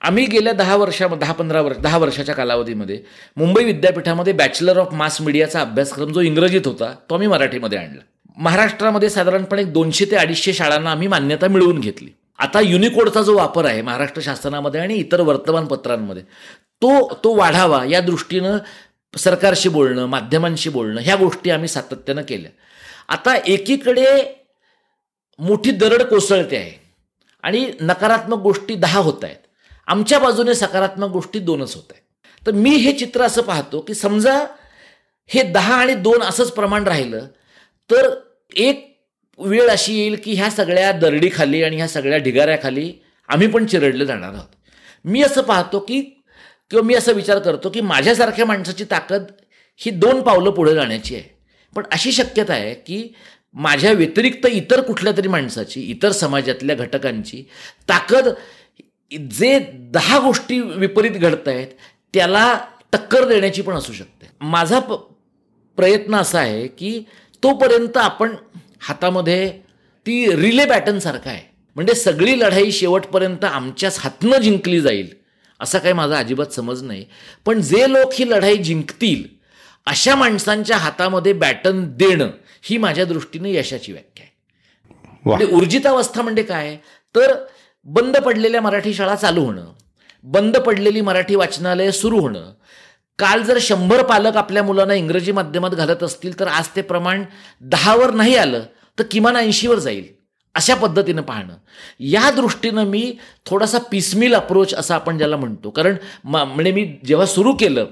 आम्ही 0.02 0.26
गेल्या 0.26 0.54
दहा 0.54 0.76
वर्षा 0.76 1.08
दहा 1.08 1.34
पंधरा 1.34 1.62
वर्ष 1.62 1.78
दहा 1.78 1.98
वर्षाच्या 1.98 2.36
कालावधीमध्ये 2.36 3.02
मुंबई 3.38 3.64
विद्यापीठामध्ये 3.64 4.34
बॅचलर 4.34 4.78
ऑफ 4.78 4.94
मास 4.94 5.22
मीडियाचा 5.22 5.62
अभ्यासक्रम 5.62 6.14
जो 6.14 6.22
इंग्रजीत 6.22 6.62
होता 6.66 6.96
तो 7.10 7.14
आम्ही 7.14 7.28
मराठीमध्ये 7.28 7.80
आणला. 7.80 8.02
महाराष्ट्रामध्ये 8.38 9.10
साधारणपणे 9.10 9.64
दोनशे 9.64 10.06
ते 10.06 10.16
अडीचशे 10.16 10.54
शाळांना 10.54 10.92
आम्ही 10.92 11.08
मान्यता 11.08 11.48
मिळवून 11.48 11.80
घेतली. 11.80 12.10
आता 12.40 12.60
युनिकोडचा 12.60 13.22
जो 13.22 13.36
वापर 13.36 13.66
आहे 13.66 13.82
महाराष्ट्र 13.82 14.22
शासनामध्ये 14.22 14.82
आणि 14.82 14.96
इतर 14.96 15.22
वर्तमानपत्रांमध्ये 15.22 16.24
तो 16.82 17.14
तो 17.24 17.36
वाढावा 17.36 17.84
या 17.86 18.02
दृष्टीनं 18.02 18.58
सरकारशी 19.18 19.70
बोलणं 19.70 20.06
माध्यमांशी 20.06 20.70
बोलणं 20.70 21.02
ह्या 21.02 21.16
गोष्टी 21.16 21.50
आम्ही 21.50 21.68
सातत्यानं 21.68 22.22
केल्या. 22.22 22.52
आता 23.08 23.36
एकीकडे 23.48 24.06
मोठी 25.40 25.72
दरड 25.72 26.02
कोसळते 26.02 26.58
आहे 26.58 26.72
आणि 27.44 27.72
नकारात्मक 27.82 28.38
गोष्टी 28.38 28.76
दहा 28.76 29.00
होत 29.00 29.24
आहेत. 29.24 29.36
आमच्या 29.88 30.20
बाजूने 30.20 30.54
सकारात्मक 30.56 31.10
गोष्टी 31.10 31.40
दोनच 31.40 31.76
होत 31.76 31.92
आहेत. 31.92 32.02
तर 32.46 32.52
मी 32.52 32.70
हे 32.70 32.92
चित्र 32.94 33.24
असं 33.24 33.42
पाहतो 33.42 33.80
की 33.80 33.94
समजा 33.94 34.46
हे 35.28 35.44
दहा 35.44 35.76
आणि 35.76 35.94
दोन 35.94 36.24
असंच 36.24 36.52
प्रमाण 36.52 36.84
राहिलं 36.84 37.26
तर 37.92 38.10
एक 38.56 38.89
वेळ 39.40 39.70
अशी 39.70 39.94
येईल 40.00 40.16
की 40.24 40.34
ह्या 40.34 40.50
सगळ्या 40.52 40.92
दरडीखाली 40.92 41.64
आणि 41.64 41.76
ह्या 41.76 41.88
सगळ्या 41.88 42.18
ढिगाऱ्याखाली 42.18 42.92
आम्ही 43.30 43.48
पण 43.48 43.66
चिरडले 43.66 44.06
जाणार 44.06 44.34
आहोत. 44.34 44.48
मी 45.06 45.22
असं 45.24 45.42
पाहतो 45.42 45.80
की 45.80 46.00
किंवा 46.72 46.86
मी 46.86 46.96
असा 46.96 47.12
विचार 47.12 47.40
करतो 47.40 47.70
की 47.70 47.82
माझ्यासारख्या 47.82 48.46
माणसाची 48.46 48.84
ताकद 48.92 49.24
ही 49.80 49.92
दोन 49.92 50.22
पावलं 50.22 50.52
पुढे 50.52 50.74
जाण्याची 50.76 51.16
आहे. 51.16 51.24
पण 51.76 51.84
अशी 51.92 52.12
शक्यता 52.12 52.54
आहे 52.54 52.74
की 52.76 53.08
माझ्या 53.56 53.92
व्यतिरिक्त 53.92 54.46
इतर 54.48 54.82
कुठल्या 54.82 55.14
तरी 55.18 55.28
माणसाची 55.28 55.82
इतर 55.82 56.12
समाजातल्या 56.12 56.76
घटकांची 56.76 57.44
ताकद 57.90 58.28
जे 59.32 59.58
दहा 59.94 60.20
गोष्टी 60.20 60.60
विपरीत 60.62 61.12
घडत 61.12 61.48
आहेत 61.48 61.68
त्याला 62.14 62.44
टक्कर 62.94 63.28
देण्याची 63.28 63.62
पण 63.62 63.74
असू 63.74 63.94
शकते. 63.94 64.28
माझा 64.42 64.80
प 64.80 64.94
प्रयत्न 65.78 66.16
असा 66.16 66.40
आहे 66.40 66.68
की 66.68 67.00
तोपर्यंत 67.44 67.98
आपण 67.98 68.36
हातामध्ये 68.82 69.50
ती 70.06 70.36
रिले 70.36 70.66
बॅटनसारखं 70.66 71.30
आहे. 71.30 71.42
म्हणजे 71.76 71.94
सगळी 71.96 72.40
लढाई 72.40 72.72
शेवटपर्यंत 72.72 73.44
आमच्याच 73.46 74.00
हातनं 74.00 74.38
जिंकली 74.38 74.80
जाईल 74.82 75.10
असा 75.60 75.80
काही 75.80 75.94
माझा 75.94 76.18
अजिबात 76.20 76.54
समज 76.54 76.84
नाही. 76.84 77.06
पण 77.46 77.62
जे 77.62 77.90
लोक 77.92 78.14
ही 78.14 78.30
लढाई 78.30 78.58
जिंकतील 78.58 79.24
अशा 79.88 80.16
माणसांच्या 80.16 80.78
हातामध्ये 80.78 81.34
बॅटन 81.34 81.84
देणं 81.98 82.30
ही 82.64 82.78
माझ्या 82.78 83.06
दृष्टीने 83.06 83.54
यशाची 83.54 83.92
व्याख्या 83.92 84.26
आहे. 84.26 85.18
म्हणजे 85.26 85.46
ऊर्जितावस्था 85.46 86.22
म्हणजे 86.22 86.44
काय? 86.44 86.78
तर 87.16 87.34
बंद 87.86 88.18
पडलेल्या 88.18 88.62
मराठी 88.62 88.94
शाळा 88.94 89.16
चालू 89.16 89.44
होणं 89.46 89.72
बंद 90.24 90.58
पडलेली 90.58 91.02
मराठी 91.02 91.36
वाचनालयं 91.36 91.92
सुरू 91.92 92.20
होणं 92.20 92.52
काल 93.20 93.42
जर 93.44 93.58
शंभर 93.62 94.04
पालक 94.04 94.38
आपल्या 94.38 94.64
मुलांना 94.64 94.94
इंग्रजी 94.94 95.32
माध्यमात 95.32 95.72
घालत 95.72 96.04
असतील 96.04 96.40
तर 96.40 96.48
आज 96.48 96.68
ते 96.76 96.82
प्रमाण 96.82 97.24
दहावर 97.62 98.14
नाही 98.14 98.36
आलं 98.36 98.64
तर 98.98 99.04
किमान 99.12 99.36
ऐंशीवर 99.36 99.80
जाईल 99.80 100.08
अशा 100.56 100.76
पद्धतीनं 100.76 101.22
पाहणं. 101.22 101.54
या 102.00 102.30
दृष्टीनं 102.32 102.86
मी 102.86 103.18
थोडासा 103.46 103.78
पिसमिल 103.92 104.36
अप्रोच 104.36 104.74
असं 104.74 104.94
आपण 104.94 105.18
ज्याला 105.18 105.38
म्हणतो. 105.38 105.70
कारण 105.70 105.96
म्हणजे 106.26 106.72
मी 106.72 106.86
जेव्हा 107.06 107.26
सुरू 107.26 107.54
केलं 107.54 107.86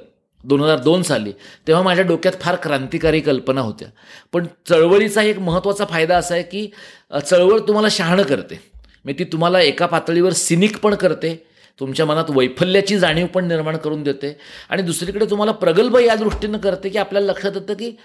दोन 0.44 0.62
हजार 0.62 0.80
दोन 0.80 1.02
साली 1.04 1.32
तेव्हा 1.68 1.84
माझ्या 1.84 2.06
डोक्यात 2.06 2.34
फार 2.42 2.56
क्रांतिकारी 2.56 3.20
कल्पना 3.20 3.62
होत्या. 3.62 3.88
पण 4.34 4.46
चळवळीचा 4.70 5.22
एक 5.22 5.40
महत्त्वाचा 5.40 5.86
फायदा 5.86 6.18
असा 6.18 6.34
आहे 6.34 6.44
की 6.44 6.70
चळवळ 7.26 7.60
तुम्हाला 7.60 7.88
शहाणं 7.92 8.24
करते. 8.24 8.60
म्हणजे 9.06 9.20
ती 9.20 9.32
तुम्हाला 9.32 9.62
एका 9.62 9.86
पातळीवर 9.86 10.34
सिनिक 10.34 10.78
पण 10.78 10.96
करते 10.96 11.47
तुमच्या 11.80 12.06
मनात 12.06 12.26
वैफल्याची 12.30 13.00
जाणीव 13.00 13.28
पण 13.28 13.48
निर्माण 13.48 13.78
करून 13.78 14.04
देते. 14.04 14.38
आणि 14.70 14.82
दुसरीकडे 14.82 15.26
तुम्हाला 15.26 15.52
प्रगल्भ 15.52 15.98
या 15.98 16.16
दृष्टीनं 16.16 16.58
करते 16.58 16.90
की 16.90 16.98
आपल्याला 16.98 17.32
लक्षात 17.32 17.52
येतं 17.56 17.74
की 17.74 17.96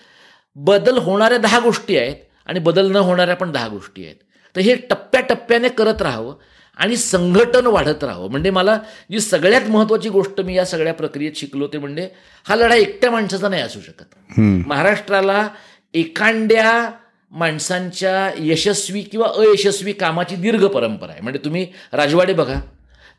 बदल 0.56 0.98
होणाऱ्या 0.98 1.38
दहा 1.38 1.58
गोष्टी 1.58 1.96
आहेत 1.98 2.16
आणि 2.46 2.60
बदल 2.60 2.92
न 2.92 2.96
होणाऱ्या 2.96 3.36
पण 3.36 3.52
दहा 3.52 3.68
गोष्टी 3.68 4.04
आहेत. 4.04 4.16
तर 4.56 4.60
हे 4.60 4.74
टप्प्याटप्प्याने 4.74 5.68
करत 5.68 6.02
राहावं 6.02 6.34
आणि 6.76 6.96
संघटन 6.96 7.66
वाढत 7.66 8.04
राहावं. 8.04 8.30
म्हणजे 8.30 8.50
मला 8.50 8.78
जी 9.10 9.20
सगळ्यात 9.20 9.68
महत्त्वाची 9.68 10.08
गोष्ट 10.08 10.40
मी 10.40 10.56
या 10.56 10.64
सगळ्या 10.64 10.94
प्रक्रियेत 10.94 11.32
शिकलो 11.36 11.66
ते 11.66 11.78
म्हणजे 11.78 12.08
हा 12.48 12.56
लढा 12.56 12.74
एकट्या 12.74 13.10
माणसाचा 13.10 13.48
नाही 13.48 13.62
असू 13.62 13.80
शकत. 13.80 14.38
महाराष्ट्राला 14.66 15.48
एकांड्या 15.94 16.90
माणसांच्या 17.30 18.30
यशस्वी 18.38 19.02
किंवा 19.02 19.26
अयशस्वी 19.26 19.92
कामाची 19.92 20.36
दीर्घ 20.36 20.64
परंपरा 20.64 21.12
आहे. 21.12 21.20
म्हणजे 21.20 21.40
तुम्ही 21.44 21.66
राजवाडे 21.92 22.32
बघा. 22.32 22.60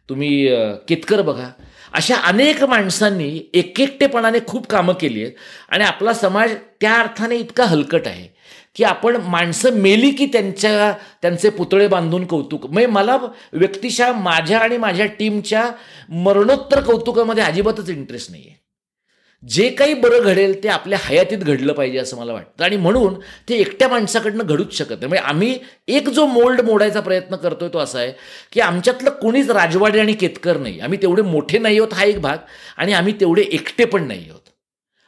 तुम्ही 0.09 0.47
केतकर 0.89 1.21
बघा. 1.21 1.49
अशा 1.93 2.15
अनेक 2.27 2.63
माणसांनी 2.63 3.29
एकएकटेपणाने 3.53 4.39
खूप 4.47 4.67
कामं 4.67 4.93
केली 4.93 5.23
आहेत. 5.23 5.33
आणि 5.69 5.83
आपला 5.83 6.13
समाज 6.13 6.53
त्या 6.81 6.93
अर्थाने 6.95 7.35
इतका 7.35 7.65
हलकट 7.65 8.07
आहे 8.07 8.27
की 8.75 8.83
आपण 8.83 9.15
माणसं 9.21 9.73
मेली 9.73 10.09
की 10.11 10.25
त्यांच्या 10.25 10.91
त्यांचे 11.21 11.49
पुतळे 11.49 11.87
बांधून 11.87 12.25
कौतुक. 12.25 12.65
म्हणजे 12.65 12.87
मला 12.87 13.17
व्यक्तिशः 13.53 14.11
माझ्या 14.13 14.59
आणि 14.59 14.77
माझ्या 14.77 15.05
टीमच्या 15.19 15.69
मरणोत्तर 16.09 16.81
कौतुकामध्ये 16.81 17.43
अजिबातच 17.43 17.89
इंटरेस्ट 17.89 18.31
नाही 18.31 18.43
आहे 18.47 18.62
जे 19.43 19.69
काही 19.69 19.93
बरं 19.93 20.23
घडेल 20.23 20.53
ते 20.63 20.67
आपल्या 20.69 20.97
हयातीत 21.03 21.37
घडलं 21.37 21.73
पाहिजे 21.73 21.97
असं 21.99 22.17
मला 22.17 22.33
वाटतं. 22.33 22.63
आणि 22.63 22.77
म्हणून 22.77 23.13
ते 23.49 23.55
एकट्या 23.61 23.87
माणसाकडनं 23.89 24.43
घडूच 24.45 24.73
शकत 24.77 24.91
नाही. 24.91 25.07
म्हणजे 25.07 25.23
आम्ही 25.29 25.57
एक 25.87 26.09
जो 26.09 26.25
मोल्ड 26.25 26.61
मोडायचा 26.61 26.99
प्रयत्न 26.99 27.35
करतोय 27.35 27.69
तो 27.73 27.79
असा 27.79 27.99
आहे 27.99 28.11
की 28.53 28.61
आमच्यातलं 28.61 29.09
कोणीच 29.21 29.49
राजवाडे 29.49 29.99
आणि 29.99 30.13
केतकर 30.13 30.57
नाही. 30.57 30.79
आम्ही 30.79 31.01
तेवढे 31.01 31.21
मोठे 31.21 31.57
नाही 31.57 31.77
आहोत 31.77 31.93
हा 31.93 32.03
एक 32.05 32.19
भाग 32.21 32.37
आणि 32.77 32.93
आम्ही 32.93 33.13
तेवढे 33.19 33.41
एकटे 33.41 33.85
पण 33.85 34.07
नाही 34.07 34.29
आहोत. 34.29 34.39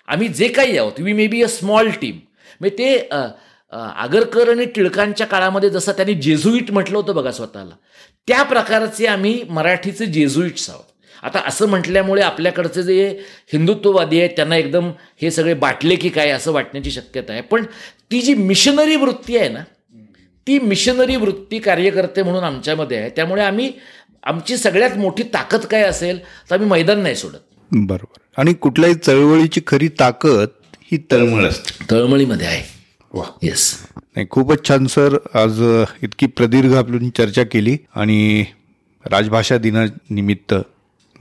आम्ही 0.08 0.28
जे 0.28 0.48
काही 0.48 0.78
आहोत 0.78 1.00
we 1.00 1.14
may 1.14 1.28
be 1.28 1.42
a 1.44 1.48
small 1.48 1.90
team 2.02 2.16
म्हणजे 2.62 2.78
ते 2.78 2.98
आगरकर 3.74 4.50
आणि 4.50 4.66
टिळकांच्या 4.66 5.28
काळामध्ये 5.28 5.70
जसं 5.70 5.92
त्यांनी 5.92 6.14
जेझुईट 6.14 6.72
म्हटलं 6.72 6.98
होतं 6.98 7.16
बघा 7.16 7.32
स्वतःला. 7.32 7.76
त्या 8.28 8.44
प्रकारचे 8.44 9.08
आम्ही 9.08 9.42
मराठीचे 9.50 10.06
जेझुईट्स 10.06 10.70
आहोत. 10.70 10.84
आता 11.26 11.42
असं 11.48 11.68
म्हटल्यामुळे 11.68 12.22
आपल्याकडचे 12.22 12.84
जे 12.84 13.08
हिंदुत्ववादी 13.54 14.20
आहेत 14.20 14.30
त्यांना 14.36 14.56
एकदम 14.56 14.92
हे 15.22 15.32
सगळे 15.32 15.54
बाटले 15.54 15.96
की 15.96 16.10
काय 16.10 16.30
असं 16.30 16.52
वाटण्याची 16.52 16.92
शक्यता 16.92 17.34
आहे. 17.34 17.42
पण 17.42 17.64
ती 18.12 18.22
जी 18.22 18.34
मिशनरी 18.34 18.96
वृत्ती 18.96 19.38
आहे 19.38 19.50
ना 19.50 19.64
ती 20.48 20.58
मिशनरी 20.60 21.16
वृत्ती 21.16 21.60
कार्यकर्ते 21.60 22.24
म्हणून 22.24 22.44
आमच्यामध्ये 22.44 22.98
आहे. 22.98 23.10
त्यामुळे 23.10 23.42
आम्ही 23.42 23.72
आमची 24.24 24.58
सगळ्यात 24.58 24.98
मोठी 24.98 25.24
ताकद 25.24 25.66
काय 25.66 25.84
असेल 25.84 26.20
तर 26.50 26.56
आम्ही 26.56 26.70
मैदान 26.70 27.00
नाही 27.00 27.16
सोडत. 27.16 27.44
बरोबर. 27.72 28.20
आणि 28.38 28.54
कुठल्याही 28.54 28.96
चळवळीची 28.96 29.62
खरी 29.68 29.88
ताकद 30.00 30.48
ही 30.92 30.98
तळमळ 31.12 31.46
असते. 31.46 31.86
तळमळीमध्ये 31.92 32.48
आहे. 32.48 32.64
वा. 33.14 33.24
येस 33.44 33.74
नाही 34.16 34.28
खूपच 34.30 34.68
छान 34.68 34.86
सर. 34.88 35.18
आज 35.34 35.62
इतकी 36.04 36.26
प्रदीर्घ 36.28 36.76
आपली 36.76 37.10
चर्चा 37.10 37.44
केली 37.44 37.78
आणि 37.96 38.46
राजभाषा 39.06 39.58
दिनानिमित्त 39.58 40.54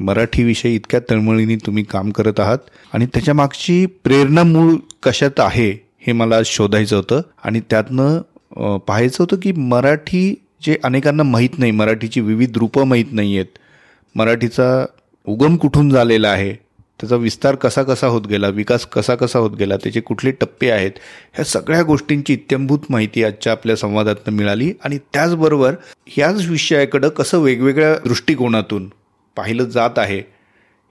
मराठीविषयी 0.01 0.75
इतक्या 0.75 1.01
तळमळीने 1.11 1.57
तुम्ही 1.57 1.83
काम 1.85 2.11
करत 2.11 2.41
आहात 2.41 2.59
आणि 2.93 3.07
त्याच्या 3.07 3.35
मागची 3.35 3.85
प्रेरणा 4.05 4.43
मूळ 4.43 4.75
कशात 5.03 5.41
आहे 5.41 5.71
हे 6.07 6.13
मला 6.13 6.41
शोधायचं 6.45 6.97
होतं. 6.97 7.21
आणि 7.45 7.61
त्यातनं 7.71 8.79
पाहायचं 8.87 9.17
होतं 9.21 9.37
की 9.43 9.53
मराठी 9.53 10.35
जे 10.67 10.77
अनेकांना 10.85 11.23
माहीत 11.23 11.59
नाही 11.59 11.73
मराठीची 11.73 12.21
विविध 12.21 12.57
रूपं 12.57 12.85
माहीत 12.89 13.13
नाही 13.13 13.37
आहेत 13.37 13.59
मराठीचा 14.15 14.85
उगम 15.27 15.57
कुठून 15.57 15.91
झालेला 15.91 16.29
आहे 16.29 16.53
त्याचा 17.01 17.17
विस्तार 17.17 17.55
कसा 17.55 17.83
कसा 17.83 18.07
होत 18.07 18.27
गेला 18.27 18.49
विकास 18.49 18.85
कसा 18.87 19.15
कसा 19.15 19.39
होत 19.39 19.51
गेला 19.59 19.77
त्याचे 19.77 20.01
कुठले 20.01 20.31
टप्पे 20.31 20.71
आहेत 20.71 20.99
ह्या 21.35 21.45
सगळ्या 21.45 21.83
गोष्टींची 21.83 22.33
इत्यंभूत 22.33 22.79
माहिती 22.91 23.25
आजच्या 23.25 23.53
आपल्या 23.53 23.77
संवादातनं 23.77 24.37
मिळाली. 24.37 24.73
आणि 24.85 24.99
त्याचबरोबर 25.13 25.75
ह्याच 26.07 26.47
विषयाकडं 26.49 27.09
कसं 27.09 27.39
वेगवेगळ्या 27.39 27.95
दृष्टिकोनातून 28.05 28.89
पाहिलं 29.37 29.65
जात 29.65 29.91
आहे. 29.97 30.23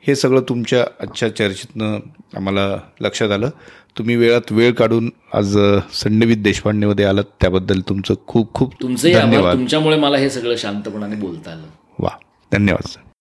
हे 0.07 0.15
सगळं 0.15 0.41
तुमच्या 0.41 0.81
आजच्या 0.81 1.35
चर्चेतनं 1.35 1.99
आम्हाला 2.35 2.77
लक्षात 3.01 3.31
आलं. 3.31 3.49
तुम्ही 3.97 4.15
वेळात 4.15 4.51
वेळ 4.51 4.71
काढून 4.71 5.09
आज 5.33 5.57
संडेवित 5.93 6.37
देशपांडेमध्ये 6.37 7.05
आलात. 7.05 7.23
त्याबद्दल 7.41 7.79
तुमचं 7.79 8.13
खूप 8.27 8.53
खूप 8.53 8.81
तुमचंही 8.81 9.13
आभार. 9.13 9.25
धन्यवाद. 9.25 9.57
तुमच्यामुळे 9.57 9.97
मला 9.97 10.17
हे 10.17 10.29
सगळं 10.29 10.55
शांतपणाने 10.55 11.15
बोलता 11.15 11.51
आलं. 11.51 11.67
वा. 11.99 12.09
धन्यवाद 12.51 12.87
सर. 12.87 13.12